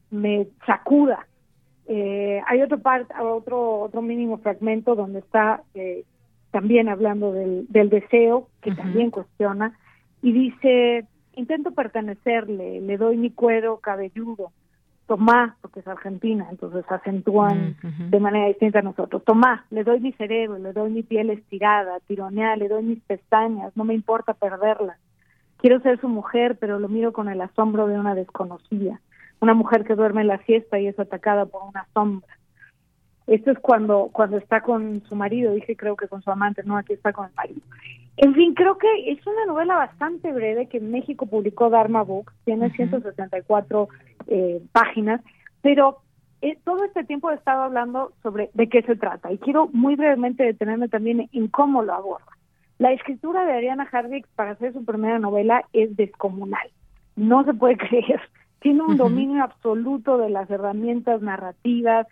me 0.09 0.47
sacuda. 0.65 1.27
Eh, 1.87 2.41
hay 2.47 2.61
otro, 2.61 2.79
part, 2.79 3.09
otro, 3.19 3.81
otro 3.81 4.01
mínimo 4.01 4.37
fragmento 4.37 4.95
donde 4.95 5.19
está 5.19 5.63
eh, 5.73 6.03
también 6.51 6.89
hablando 6.89 7.31
del, 7.33 7.65
del 7.69 7.89
deseo, 7.89 8.47
que 8.61 8.73
también 8.73 9.09
cuestiona, 9.09 9.77
y 10.21 10.31
dice, 10.31 11.05
intento 11.35 11.71
pertenecerle, 11.71 12.81
le 12.81 12.97
doy 12.97 13.17
mi 13.17 13.31
cuero 13.31 13.77
cabelludo, 13.77 14.51
Tomá, 15.11 15.57
porque 15.59 15.81
es 15.81 15.87
argentina, 15.89 16.47
entonces 16.49 16.85
acentúan 16.89 17.75
de 18.09 18.19
manera 18.21 18.47
distinta 18.47 18.79
a 18.79 18.81
nosotros. 18.81 19.21
Tomá, 19.25 19.65
le 19.69 19.83
doy 19.83 19.99
mi 19.99 20.13
cerebro, 20.13 20.57
le 20.57 20.71
doy 20.71 20.89
mi 20.89 21.03
piel 21.03 21.31
estirada, 21.31 21.99
tironea, 22.07 22.55
le 22.55 22.69
doy 22.69 22.81
mis 22.83 23.01
pestañas, 23.01 23.75
no 23.75 23.83
me 23.83 23.93
importa 23.93 24.33
perderlas. 24.33 24.97
Quiero 25.57 25.81
ser 25.81 25.99
su 25.99 26.07
mujer, 26.07 26.57
pero 26.61 26.79
lo 26.79 26.87
miro 26.87 27.11
con 27.11 27.27
el 27.27 27.41
asombro 27.41 27.87
de 27.87 27.99
una 27.99 28.15
desconocida. 28.15 29.01
Una 29.41 29.53
mujer 29.53 29.83
que 29.83 29.95
duerme 29.95 30.21
en 30.21 30.27
la 30.27 30.43
siesta 30.45 30.79
y 30.79 30.87
es 30.87 30.97
atacada 30.99 31.45
por 31.45 31.63
una 31.63 31.85
sombra. 31.93 32.27
Esto 33.27 33.51
es 33.51 33.59
cuando, 33.59 34.09
cuando 34.11 34.37
está 34.37 34.61
con 34.61 35.03
su 35.07 35.15
marido, 35.15 35.53
dije 35.53 35.75
creo 35.75 35.95
que 35.95 36.07
con 36.07 36.21
su 36.21 36.31
amante, 36.31 36.63
no, 36.63 36.77
aquí 36.77 36.93
está 36.93 37.13
con 37.13 37.27
el 37.27 37.33
marido. 37.35 37.61
En 38.17 38.33
fin, 38.33 38.53
creo 38.53 38.77
que 38.77 39.11
es 39.11 39.25
una 39.25 39.45
novela 39.45 39.75
bastante 39.75 40.31
breve 40.31 40.67
que 40.67 40.77
en 40.77 40.91
México 40.91 41.25
publicó 41.25 41.69
Dharma 41.69 42.03
Books, 42.03 42.33
tiene 42.45 42.69
174 42.71 43.87
eh, 44.27 44.61
páginas, 44.71 45.21
pero 45.61 45.99
eh, 46.41 46.57
todo 46.63 46.83
este 46.83 47.03
tiempo 47.03 47.31
he 47.31 47.35
estado 47.35 47.63
hablando 47.63 48.13
sobre 48.21 48.49
de 48.53 48.67
qué 48.67 48.81
se 48.81 48.95
trata 48.95 49.31
y 49.31 49.37
quiero 49.37 49.69
muy 49.73 49.95
brevemente 49.95 50.43
detenerme 50.43 50.87
también 50.87 51.29
en 51.31 51.47
cómo 51.47 51.83
lo 51.83 51.93
aborda. 51.93 52.25
La 52.79 52.91
escritura 52.91 53.45
de 53.45 53.53
Ariana 53.53 53.87
Harvix 53.91 54.27
para 54.35 54.51
hacer 54.51 54.73
su 54.73 54.83
primera 54.83 55.19
novela 55.19 55.63
es 55.71 55.95
descomunal, 55.95 56.69
no 57.15 57.43
se 57.43 57.53
puede 57.53 57.77
creer, 57.89 58.21
tiene 58.61 58.83
un 58.83 58.95
dominio 58.95 59.43
absoluto 59.43 60.19
de 60.19 60.29
las 60.29 60.49
herramientas 60.49 61.21
narrativas, 61.21 62.07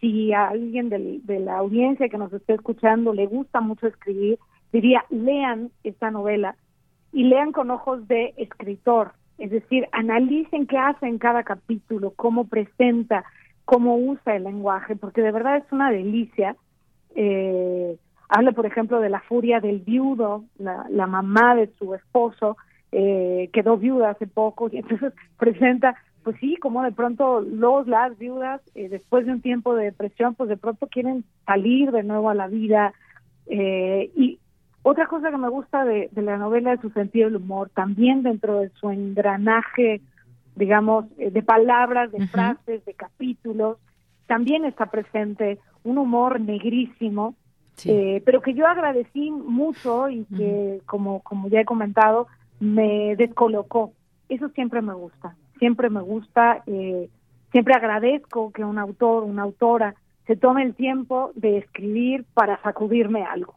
si 0.00 0.32
a 0.32 0.48
alguien 0.48 0.88
de 0.88 1.40
la 1.40 1.58
audiencia 1.58 2.08
que 2.08 2.16
nos 2.16 2.32
esté 2.32 2.54
escuchando 2.54 3.12
le 3.12 3.26
gusta 3.26 3.60
mucho 3.60 3.86
escribir, 3.86 4.38
diría, 4.72 5.04
lean 5.10 5.70
esta 5.84 6.10
novela 6.10 6.56
y 7.12 7.24
lean 7.24 7.52
con 7.52 7.70
ojos 7.70 8.08
de 8.08 8.32
escritor, 8.38 9.12
es 9.36 9.50
decir, 9.50 9.88
analicen 9.92 10.66
qué 10.66 10.78
hace 10.78 11.06
en 11.06 11.18
cada 11.18 11.42
capítulo, 11.42 12.14
cómo 12.16 12.46
presenta, 12.46 13.24
cómo 13.66 13.96
usa 13.96 14.36
el 14.36 14.44
lenguaje, 14.44 14.96
porque 14.96 15.20
de 15.20 15.32
verdad 15.32 15.58
es 15.58 15.70
una 15.70 15.90
delicia. 15.90 16.56
Eh, 17.14 17.96
habla, 18.28 18.52
por 18.52 18.64
ejemplo, 18.64 19.00
de 19.00 19.10
la 19.10 19.20
furia 19.20 19.60
del 19.60 19.80
viudo, 19.80 20.44
la, 20.58 20.86
la 20.88 21.06
mamá 21.06 21.54
de 21.54 21.70
su 21.78 21.94
esposo, 21.94 22.56
eh, 22.92 23.50
quedó 23.52 23.76
viuda 23.76 24.10
hace 24.10 24.26
poco, 24.26 24.68
y 24.72 24.78
entonces 24.78 25.12
presenta, 25.38 25.96
pues 26.22 26.36
sí, 26.40 26.56
como 26.56 26.82
de 26.82 26.92
pronto 26.92 27.40
los, 27.40 27.86
las 27.86 28.16
viudas, 28.18 28.60
eh, 28.74 28.88
después 28.88 29.26
de 29.26 29.32
un 29.32 29.40
tiempo 29.40 29.74
de 29.74 29.84
depresión, 29.84 30.34
pues 30.34 30.48
de 30.48 30.56
pronto 30.56 30.86
quieren 30.86 31.24
salir 31.46 31.92
de 31.92 32.02
nuevo 32.02 32.30
a 32.30 32.34
la 32.34 32.48
vida, 32.48 32.92
eh, 33.46 34.10
y 34.16 34.38
otra 34.82 35.06
cosa 35.06 35.30
que 35.30 35.36
me 35.36 35.48
gusta 35.48 35.84
de, 35.84 36.08
la 36.14 36.38
novela 36.38 36.72
es 36.72 36.80
su 36.80 36.90
sentido 36.90 37.26
del 37.26 37.36
humor, 37.36 37.70
también 37.74 38.22
dentro 38.22 38.60
de 38.60 38.70
su 38.70 38.90
engranaje, 38.90 40.00
digamos, 40.54 41.04
eh, 41.18 41.30
de 41.30 41.42
palabras, 41.42 42.10
de 42.12 42.26
frases, 42.28 42.84
de 42.84 42.94
capítulos, 42.94 43.76
también 44.26 44.64
está 44.64 44.86
presente 44.86 45.58
un 45.84 45.98
humor 45.98 46.40
negrísimo, 46.40 47.34
eh, 47.84 48.22
pero 48.24 48.42
que 48.42 48.54
yo 48.54 48.66
agradecí 48.66 49.30
mucho 49.30 50.08
y 50.08 50.24
que, 50.36 50.80
como, 50.86 51.20
como 51.20 51.48
ya 51.48 51.60
he 51.60 51.64
comentado, 51.64 52.26
me 52.60 53.16
descolocó. 53.16 53.92
Eso 54.28 54.48
siempre 54.50 54.82
me 54.82 54.94
gusta, 54.94 55.34
siempre 55.58 55.90
me 55.90 56.00
gusta, 56.00 56.62
eh, 56.66 57.08
siempre 57.50 57.74
agradezco 57.74 58.52
que 58.52 58.64
un 58.64 58.78
autor, 58.78 59.24
una 59.24 59.42
autora, 59.42 59.94
se 60.26 60.36
tome 60.36 60.62
el 60.62 60.74
tiempo 60.74 61.32
de 61.34 61.58
escribir 61.58 62.24
para 62.34 62.62
sacudirme 62.62 63.24
algo. 63.24 63.56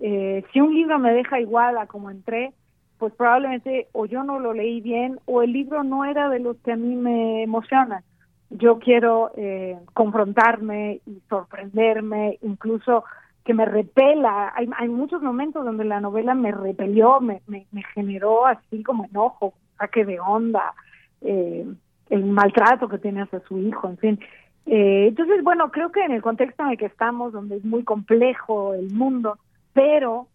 Eh, 0.00 0.44
si 0.52 0.60
un 0.60 0.74
libro 0.74 0.98
me 0.98 1.12
deja 1.12 1.40
igual 1.40 1.78
a 1.78 1.86
como 1.86 2.10
entré, 2.10 2.52
pues 2.98 3.14
probablemente 3.14 3.88
o 3.92 4.04
yo 4.04 4.24
no 4.24 4.38
lo 4.38 4.52
leí 4.52 4.82
bien 4.82 5.18
o 5.24 5.42
el 5.42 5.52
libro 5.52 5.82
no 5.82 6.04
era 6.04 6.28
de 6.28 6.38
los 6.38 6.58
que 6.58 6.72
a 6.72 6.76
mí 6.76 6.96
me 6.96 7.42
emocionan. 7.42 8.02
Yo 8.50 8.78
quiero 8.78 9.30
eh, 9.36 9.78
confrontarme 9.94 11.00
y 11.06 11.22
sorprenderme, 11.28 12.38
incluso 12.42 13.04
que 13.50 13.54
me 13.54 13.64
repela. 13.64 14.52
Hay, 14.54 14.68
hay 14.78 14.88
muchos 14.88 15.20
momentos 15.22 15.64
donde 15.64 15.82
la 15.84 15.98
novela 15.98 16.36
me 16.36 16.52
repelió, 16.52 17.18
me, 17.20 17.42
me, 17.48 17.66
generó 17.94 18.46
así 18.46 18.84
como 18.84 19.06
enojo, 19.06 19.54
saque 19.76 20.04
de 20.04 20.20
onda, 20.20 20.72
eh, 21.20 21.66
el 22.10 22.24
maltrato 22.26 22.88
que 22.88 22.98
tiene 22.98 23.22
hacia 23.22 23.40
su 23.40 23.58
hijo, 23.58 23.88
en 23.88 23.98
fin. 23.98 24.20
entonces, 24.66 25.42
bueno, 25.42 25.72
creo 25.72 25.90
que 25.90 26.04
en 26.04 26.12
el 26.12 26.22
contexto 26.22 26.62
en 26.62 26.70
el 26.70 26.78
que 26.78 26.86
estamos, 26.86 27.32
donde 27.32 27.56
es 27.56 27.64
muy 27.64 27.82
complejo 27.82 28.72
el 28.74 28.92
mundo, 28.92 29.36
pero 29.72 30.28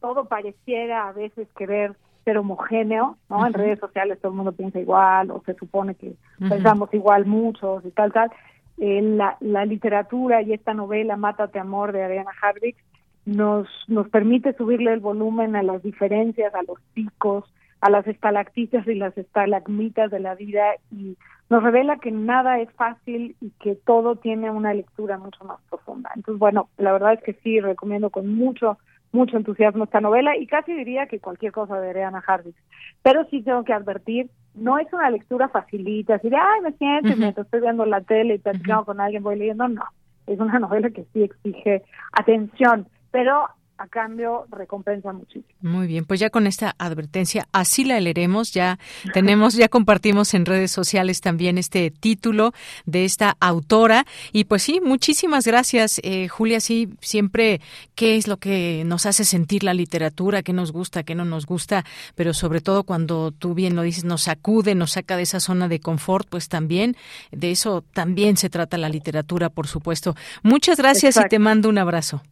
todo 0.00 0.26
pareciera 0.26 1.08
a 1.08 1.12
veces 1.12 1.48
querer 1.56 1.96
ser 2.24 2.38
homogéneo, 2.38 3.16
¿no? 3.28 3.44
En 3.44 3.54
redes 3.54 3.80
sociales 3.80 4.20
todo 4.20 4.30
el 4.30 4.36
mundo 4.36 4.52
piensa 4.52 4.78
igual 4.78 5.32
o 5.32 5.42
se 5.44 5.54
supone 5.54 5.96
que 5.96 6.14
pensamos 6.48 6.94
igual 6.94 7.26
muchos 7.26 7.84
y 7.84 7.90
tal, 7.90 8.12
tal. 8.12 8.30
La, 8.76 9.36
la 9.40 9.64
literatura 9.64 10.42
y 10.42 10.52
esta 10.52 10.74
novela 10.74 11.16
Mátate 11.16 11.58
Amor 11.58 11.92
de 11.92 12.02
Ariana 12.02 12.32
Harvick 12.40 12.76
nos, 13.24 13.68
nos 13.86 14.08
permite 14.08 14.54
subirle 14.54 14.92
el 14.92 15.00
volumen 15.00 15.54
a 15.54 15.62
las 15.62 15.82
diferencias, 15.82 16.54
a 16.54 16.62
los 16.62 16.80
picos, 16.94 17.44
a 17.80 17.90
las 17.90 18.06
estalactitas 18.06 18.86
y 18.86 18.94
las 18.94 19.16
estalagmitas 19.18 20.10
de 20.10 20.20
la 20.20 20.34
vida 20.34 20.62
y 20.90 21.16
nos 21.50 21.62
revela 21.62 21.98
que 21.98 22.10
nada 22.10 22.60
es 22.60 22.72
fácil 22.72 23.36
y 23.40 23.50
que 23.60 23.74
todo 23.74 24.16
tiene 24.16 24.50
una 24.50 24.72
lectura 24.72 25.18
mucho 25.18 25.44
más 25.44 25.60
profunda. 25.68 26.10
Entonces, 26.16 26.38
bueno, 26.38 26.68
la 26.78 26.92
verdad 26.92 27.14
es 27.14 27.22
que 27.22 27.34
sí, 27.42 27.60
recomiendo 27.60 28.10
con 28.10 28.34
mucho, 28.34 28.78
mucho 29.10 29.36
entusiasmo 29.36 29.84
esta 29.84 30.00
novela 30.00 30.36
y 30.36 30.46
casi 30.46 30.72
diría 30.72 31.06
que 31.06 31.20
cualquier 31.20 31.52
cosa 31.52 31.78
de 31.78 31.90
Ariana 31.90 32.22
Harvix. 32.26 32.56
Pero 33.02 33.26
sí 33.30 33.42
tengo 33.42 33.64
que 33.64 33.74
advertir, 33.74 34.30
no 34.54 34.78
es 34.78 34.92
una 34.92 35.10
lectura 35.10 35.48
facilita, 35.48 36.16
así 36.16 36.28
de, 36.28 36.36
ay, 36.36 36.60
me 36.62 36.72
siento 36.72 37.08
y 37.08 37.16
mientras 37.16 37.46
estoy 37.46 37.60
viendo 37.60 37.86
la 37.86 38.00
tele 38.02 38.34
y 38.34 38.38
platicando 38.38 38.84
con 38.84 39.00
alguien 39.00 39.22
voy 39.22 39.36
leyendo, 39.36 39.68
no. 39.68 39.84
Es 40.26 40.38
una 40.38 40.58
novela 40.58 40.90
que 40.90 41.04
sí 41.12 41.22
exige 41.22 41.82
atención, 42.12 42.86
pero 43.10 43.48
a 43.82 43.88
cambio 43.88 44.46
recompensa 44.48 45.12
muchísimo. 45.12 45.44
Muy 45.60 45.88
bien, 45.88 46.04
pues 46.04 46.20
ya 46.20 46.30
con 46.30 46.46
esta 46.46 46.76
advertencia 46.78 47.48
así 47.52 47.84
la 47.84 47.98
leeremos, 47.98 48.52
ya 48.52 48.78
tenemos, 49.12 49.54
ya 49.54 49.68
compartimos 49.68 50.34
en 50.34 50.46
redes 50.46 50.70
sociales 50.70 51.20
también 51.20 51.58
este 51.58 51.90
título 51.90 52.52
de 52.86 53.04
esta 53.04 53.36
autora 53.40 54.04
y 54.32 54.44
pues 54.44 54.62
sí, 54.62 54.80
muchísimas 54.80 55.48
gracias 55.48 56.00
eh, 56.04 56.28
Julia, 56.28 56.60
sí, 56.60 56.94
siempre 57.00 57.60
qué 57.96 58.14
es 58.14 58.28
lo 58.28 58.36
que 58.36 58.84
nos 58.86 59.04
hace 59.04 59.24
sentir 59.24 59.64
la 59.64 59.74
literatura, 59.74 60.44
qué 60.44 60.52
nos 60.52 60.70
gusta, 60.70 61.02
qué 61.02 61.16
no 61.16 61.24
nos 61.24 61.44
gusta, 61.44 61.84
pero 62.14 62.34
sobre 62.34 62.60
todo 62.60 62.84
cuando 62.84 63.32
tú 63.32 63.54
bien 63.54 63.74
lo 63.74 63.82
dices, 63.82 64.04
nos 64.04 64.22
sacude, 64.22 64.76
nos 64.76 64.92
saca 64.92 65.16
de 65.16 65.24
esa 65.24 65.40
zona 65.40 65.66
de 65.66 65.80
confort, 65.80 66.28
pues 66.28 66.48
también 66.48 66.94
de 67.32 67.50
eso 67.50 67.82
también 67.92 68.36
se 68.36 68.48
trata 68.48 68.78
la 68.78 68.88
literatura, 68.88 69.48
por 69.48 69.66
supuesto. 69.66 70.14
Muchas 70.44 70.78
gracias 70.78 71.16
y 71.16 71.28
te 71.28 71.40
mando 71.40 71.68
un 71.68 71.78
abrazo. 71.78 72.22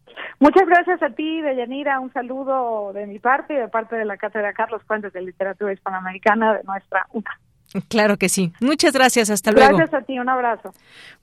Muchas 0.41 0.67
gracias 0.67 1.03
a 1.03 1.09
ti, 1.11 1.40
Deyanira. 1.41 1.99
Un 1.99 2.11
saludo 2.13 2.93
de 2.93 3.05
mi 3.07 3.19
parte 3.19 3.53
y 3.53 3.57
de 3.57 3.67
parte 3.67 3.95
de 3.95 4.05
la 4.05 4.17
Cátedra 4.17 4.53
Carlos 4.53 4.81
Fuentes 4.83 5.13
de 5.13 5.21
Literatura 5.21 5.73
Hispanoamericana 5.73 6.53
de 6.53 6.63
nuestra 6.63 7.05
UNA. 7.11 7.39
Claro 7.87 8.17
que 8.17 8.29
sí. 8.29 8.51
Muchas 8.59 8.93
gracias. 8.93 9.29
Hasta 9.29 9.51
luego. 9.51 9.77
Gracias 9.77 10.01
a 10.01 10.05
ti. 10.05 10.19
Un 10.19 10.29
abrazo. 10.29 10.73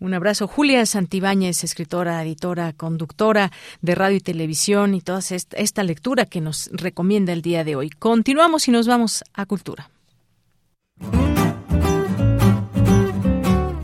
Un 0.00 0.14
abrazo. 0.14 0.48
Julia 0.48 0.84
Santibáñez, 0.86 1.62
escritora, 1.62 2.22
editora, 2.22 2.72
conductora 2.72 3.50
de 3.82 3.94
radio 3.94 4.16
y 4.16 4.20
televisión 4.20 4.94
y 4.94 5.00
toda 5.00 5.20
esta 5.20 5.82
lectura 5.82 6.24
que 6.24 6.40
nos 6.40 6.70
recomienda 6.72 7.32
el 7.32 7.42
día 7.42 7.64
de 7.64 7.76
hoy. 7.76 7.90
Continuamos 7.90 8.68
y 8.68 8.70
nos 8.70 8.88
vamos 8.88 9.24
a 9.34 9.44
Cultura. 9.46 9.90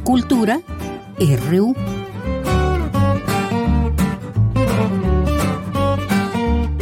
Cultura 0.04 0.60
RU. 1.18 2.03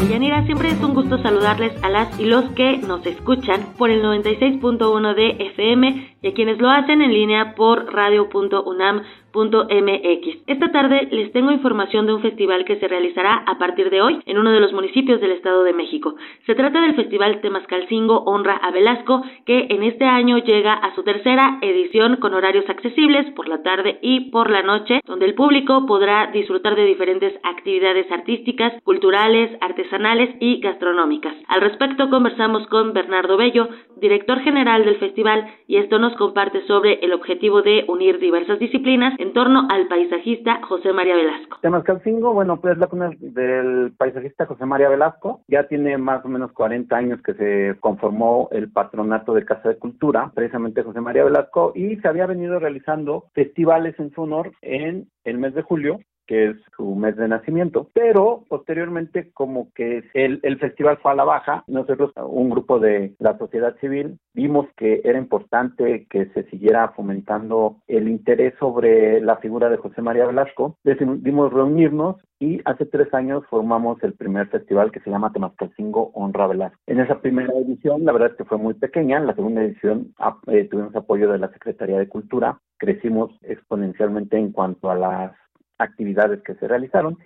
Yanira, 0.08 0.44
siempre 0.46 0.70
es 0.70 0.82
un 0.82 0.94
gusto 0.94 1.18
saludarles 1.18 1.72
a 1.82 1.88
las 1.88 2.18
y 2.18 2.24
los 2.24 2.50
que 2.52 2.78
nos 2.78 3.04
escuchan 3.06 3.74
por 3.78 3.90
el 3.90 4.02
96.1 4.02 5.14
de 5.14 5.46
FM 5.46 6.16
y 6.20 6.28
a 6.28 6.34
quienes 6.34 6.58
lo 6.58 6.70
hacen 6.70 7.02
en 7.02 7.12
línea 7.12 7.54
por 7.54 7.92
radio.unam 7.92 9.02
mx 9.34 10.42
Esta 10.46 10.72
tarde 10.72 11.08
les 11.10 11.32
tengo 11.32 11.50
información 11.50 12.06
de 12.06 12.14
un 12.14 12.22
festival 12.22 12.64
que 12.64 12.76
se 12.76 12.88
realizará 12.88 13.44
a 13.46 13.58
partir 13.58 13.90
de 13.90 14.00
hoy 14.00 14.20
en 14.26 14.38
uno 14.38 14.50
de 14.52 14.60
los 14.60 14.72
municipios 14.72 15.20
del 15.20 15.32
Estado 15.32 15.64
de 15.64 15.72
México. 15.72 16.14
Se 16.46 16.54
trata 16.54 16.80
del 16.80 16.94
Festival 16.94 17.40
Temascalcingo 17.40 18.22
Honra 18.24 18.56
a 18.56 18.70
Velasco, 18.70 19.22
que 19.44 19.66
en 19.68 19.82
este 19.82 20.04
año 20.04 20.38
llega 20.38 20.72
a 20.72 20.94
su 20.94 21.02
tercera 21.02 21.58
edición 21.60 22.16
con 22.16 22.34
horarios 22.34 22.68
accesibles 22.68 23.30
por 23.32 23.48
la 23.48 23.62
tarde 23.62 23.98
y 24.02 24.30
por 24.30 24.50
la 24.50 24.62
noche, 24.62 25.00
donde 25.06 25.26
el 25.26 25.34
público 25.34 25.84
podrá 25.86 26.28
disfrutar 26.32 26.76
de 26.76 26.84
diferentes 26.84 27.34
actividades 27.42 28.10
artísticas, 28.10 28.72
culturales, 28.84 29.50
artesanales, 29.60 29.82
artesanales 29.82 30.30
y 30.40 30.60
gastronómicas. 30.60 31.34
Al 31.48 31.60
respecto 31.60 32.08
conversamos 32.08 32.66
con 32.68 32.92
Bernardo 32.92 33.36
Bello, 33.36 33.68
director 33.96 34.40
general 34.40 34.84
del 34.84 34.96
festival, 34.96 35.46
y 35.66 35.76
esto 35.76 35.98
nos 35.98 36.14
comparte 36.16 36.66
sobre 36.66 36.94
el 37.02 37.12
objetivo 37.12 37.62
de 37.62 37.84
unir 37.88 38.18
diversas 38.18 38.58
disciplinas 38.58 39.14
en 39.22 39.32
torno 39.32 39.68
al 39.70 39.86
paisajista 39.86 40.60
José 40.66 40.92
María 40.92 41.14
Velasco. 41.14 41.58
Temascalcingo, 41.62 42.34
bueno, 42.34 42.60
pues 42.60 42.76
la 42.78 42.88
cuna 42.88 43.10
del 43.20 43.92
paisajista 43.96 44.46
José 44.46 44.66
María 44.66 44.88
Velasco, 44.88 45.42
ya 45.46 45.68
tiene 45.68 45.96
más 45.96 46.24
o 46.24 46.28
menos 46.28 46.50
40 46.52 46.96
años 46.96 47.22
que 47.22 47.34
se 47.34 47.78
conformó 47.78 48.48
el 48.50 48.72
patronato 48.72 49.32
de 49.32 49.44
Casa 49.44 49.68
de 49.68 49.78
Cultura, 49.78 50.32
precisamente 50.34 50.82
José 50.82 51.00
María 51.00 51.22
Velasco, 51.22 51.72
y 51.76 51.96
se 51.98 52.08
había 52.08 52.26
venido 52.26 52.58
realizando 52.58 53.26
festivales 53.32 53.94
en 54.00 54.10
su 54.10 54.22
honor 54.22 54.52
en 54.60 55.08
el 55.22 55.38
mes 55.38 55.54
de 55.54 55.62
julio 55.62 56.00
que 56.26 56.50
es 56.50 56.56
su 56.76 56.94
mes 56.94 57.16
de 57.16 57.28
nacimiento, 57.28 57.88
pero 57.92 58.44
posteriormente 58.48 59.30
como 59.32 59.72
que 59.74 60.04
el, 60.14 60.40
el 60.42 60.58
festival 60.58 60.98
fue 60.98 61.12
a 61.12 61.16
la 61.16 61.24
baja, 61.24 61.64
nosotros, 61.66 62.12
un 62.16 62.50
grupo 62.50 62.78
de 62.78 63.14
la 63.18 63.36
sociedad 63.38 63.76
civil, 63.80 64.18
vimos 64.34 64.66
que 64.76 65.00
era 65.04 65.18
importante 65.18 66.06
que 66.08 66.26
se 66.26 66.44
siguiera 66.44 66.88
fomentando 66.90 67.76
el 67.88 68.08
interés 68.08 68.54
sobre 68.58 69.20
la 69.20 69.36
figura 69.36 69.68
de 69.68 69.76
José 69.76 70.02
María 70.02 70.26
Velasco, 70.26 70.76
decidimos 70.84 71.52
reunirnos 71.52 72.16
y 72.38 72.60
hace 72.64 72.86
tres 72.86 73.12
años 73.14 73.44
formamos 73.48 74.02
el 74.02 74.14
primer 74.14 74.48
festival 74.48 74.90
que 74.90 75.00
se 75.00 75.10
llama 75.10 75.32
Temascalcingo 75.32 76.10
Honra 76.14 76.48
Velasco. 76.48 76.78
En 76.86 77.00
esa 77.00 77.20
primera 77.20 77.52
edición, 77.54 78.04
la 78.04 78.12
verdad 78.12 78.30
es 78.32 78.36
que 78.36 78.44
fue 78.44 78.58
muy 78.58 78.74
pequeña, 78.74 79.18
en 79.18 79.26
la 79.26 79.34
segunda 79.34 79.62
edición 79.62 80.12
eh, 80.48 80.68
tuvimos 80.68 80.94
apoyo 80.96 81.30
de 81.30 81.38
la 81.38 81.52
Secretaría 81.52 81.98
de 81.98 82.08
Cultura, 82.08 82.58
crecimos 82.78 83.30
exponencialmente 83.42 84.36
en 84.36 84.50
cuanto 84.50 84.90
a 84.90 84.96
las 84.96 85.32
actividades 85.78 86.42
que 86.42 86.54
se 86.54 86.68
realizaron. 86.68 87.18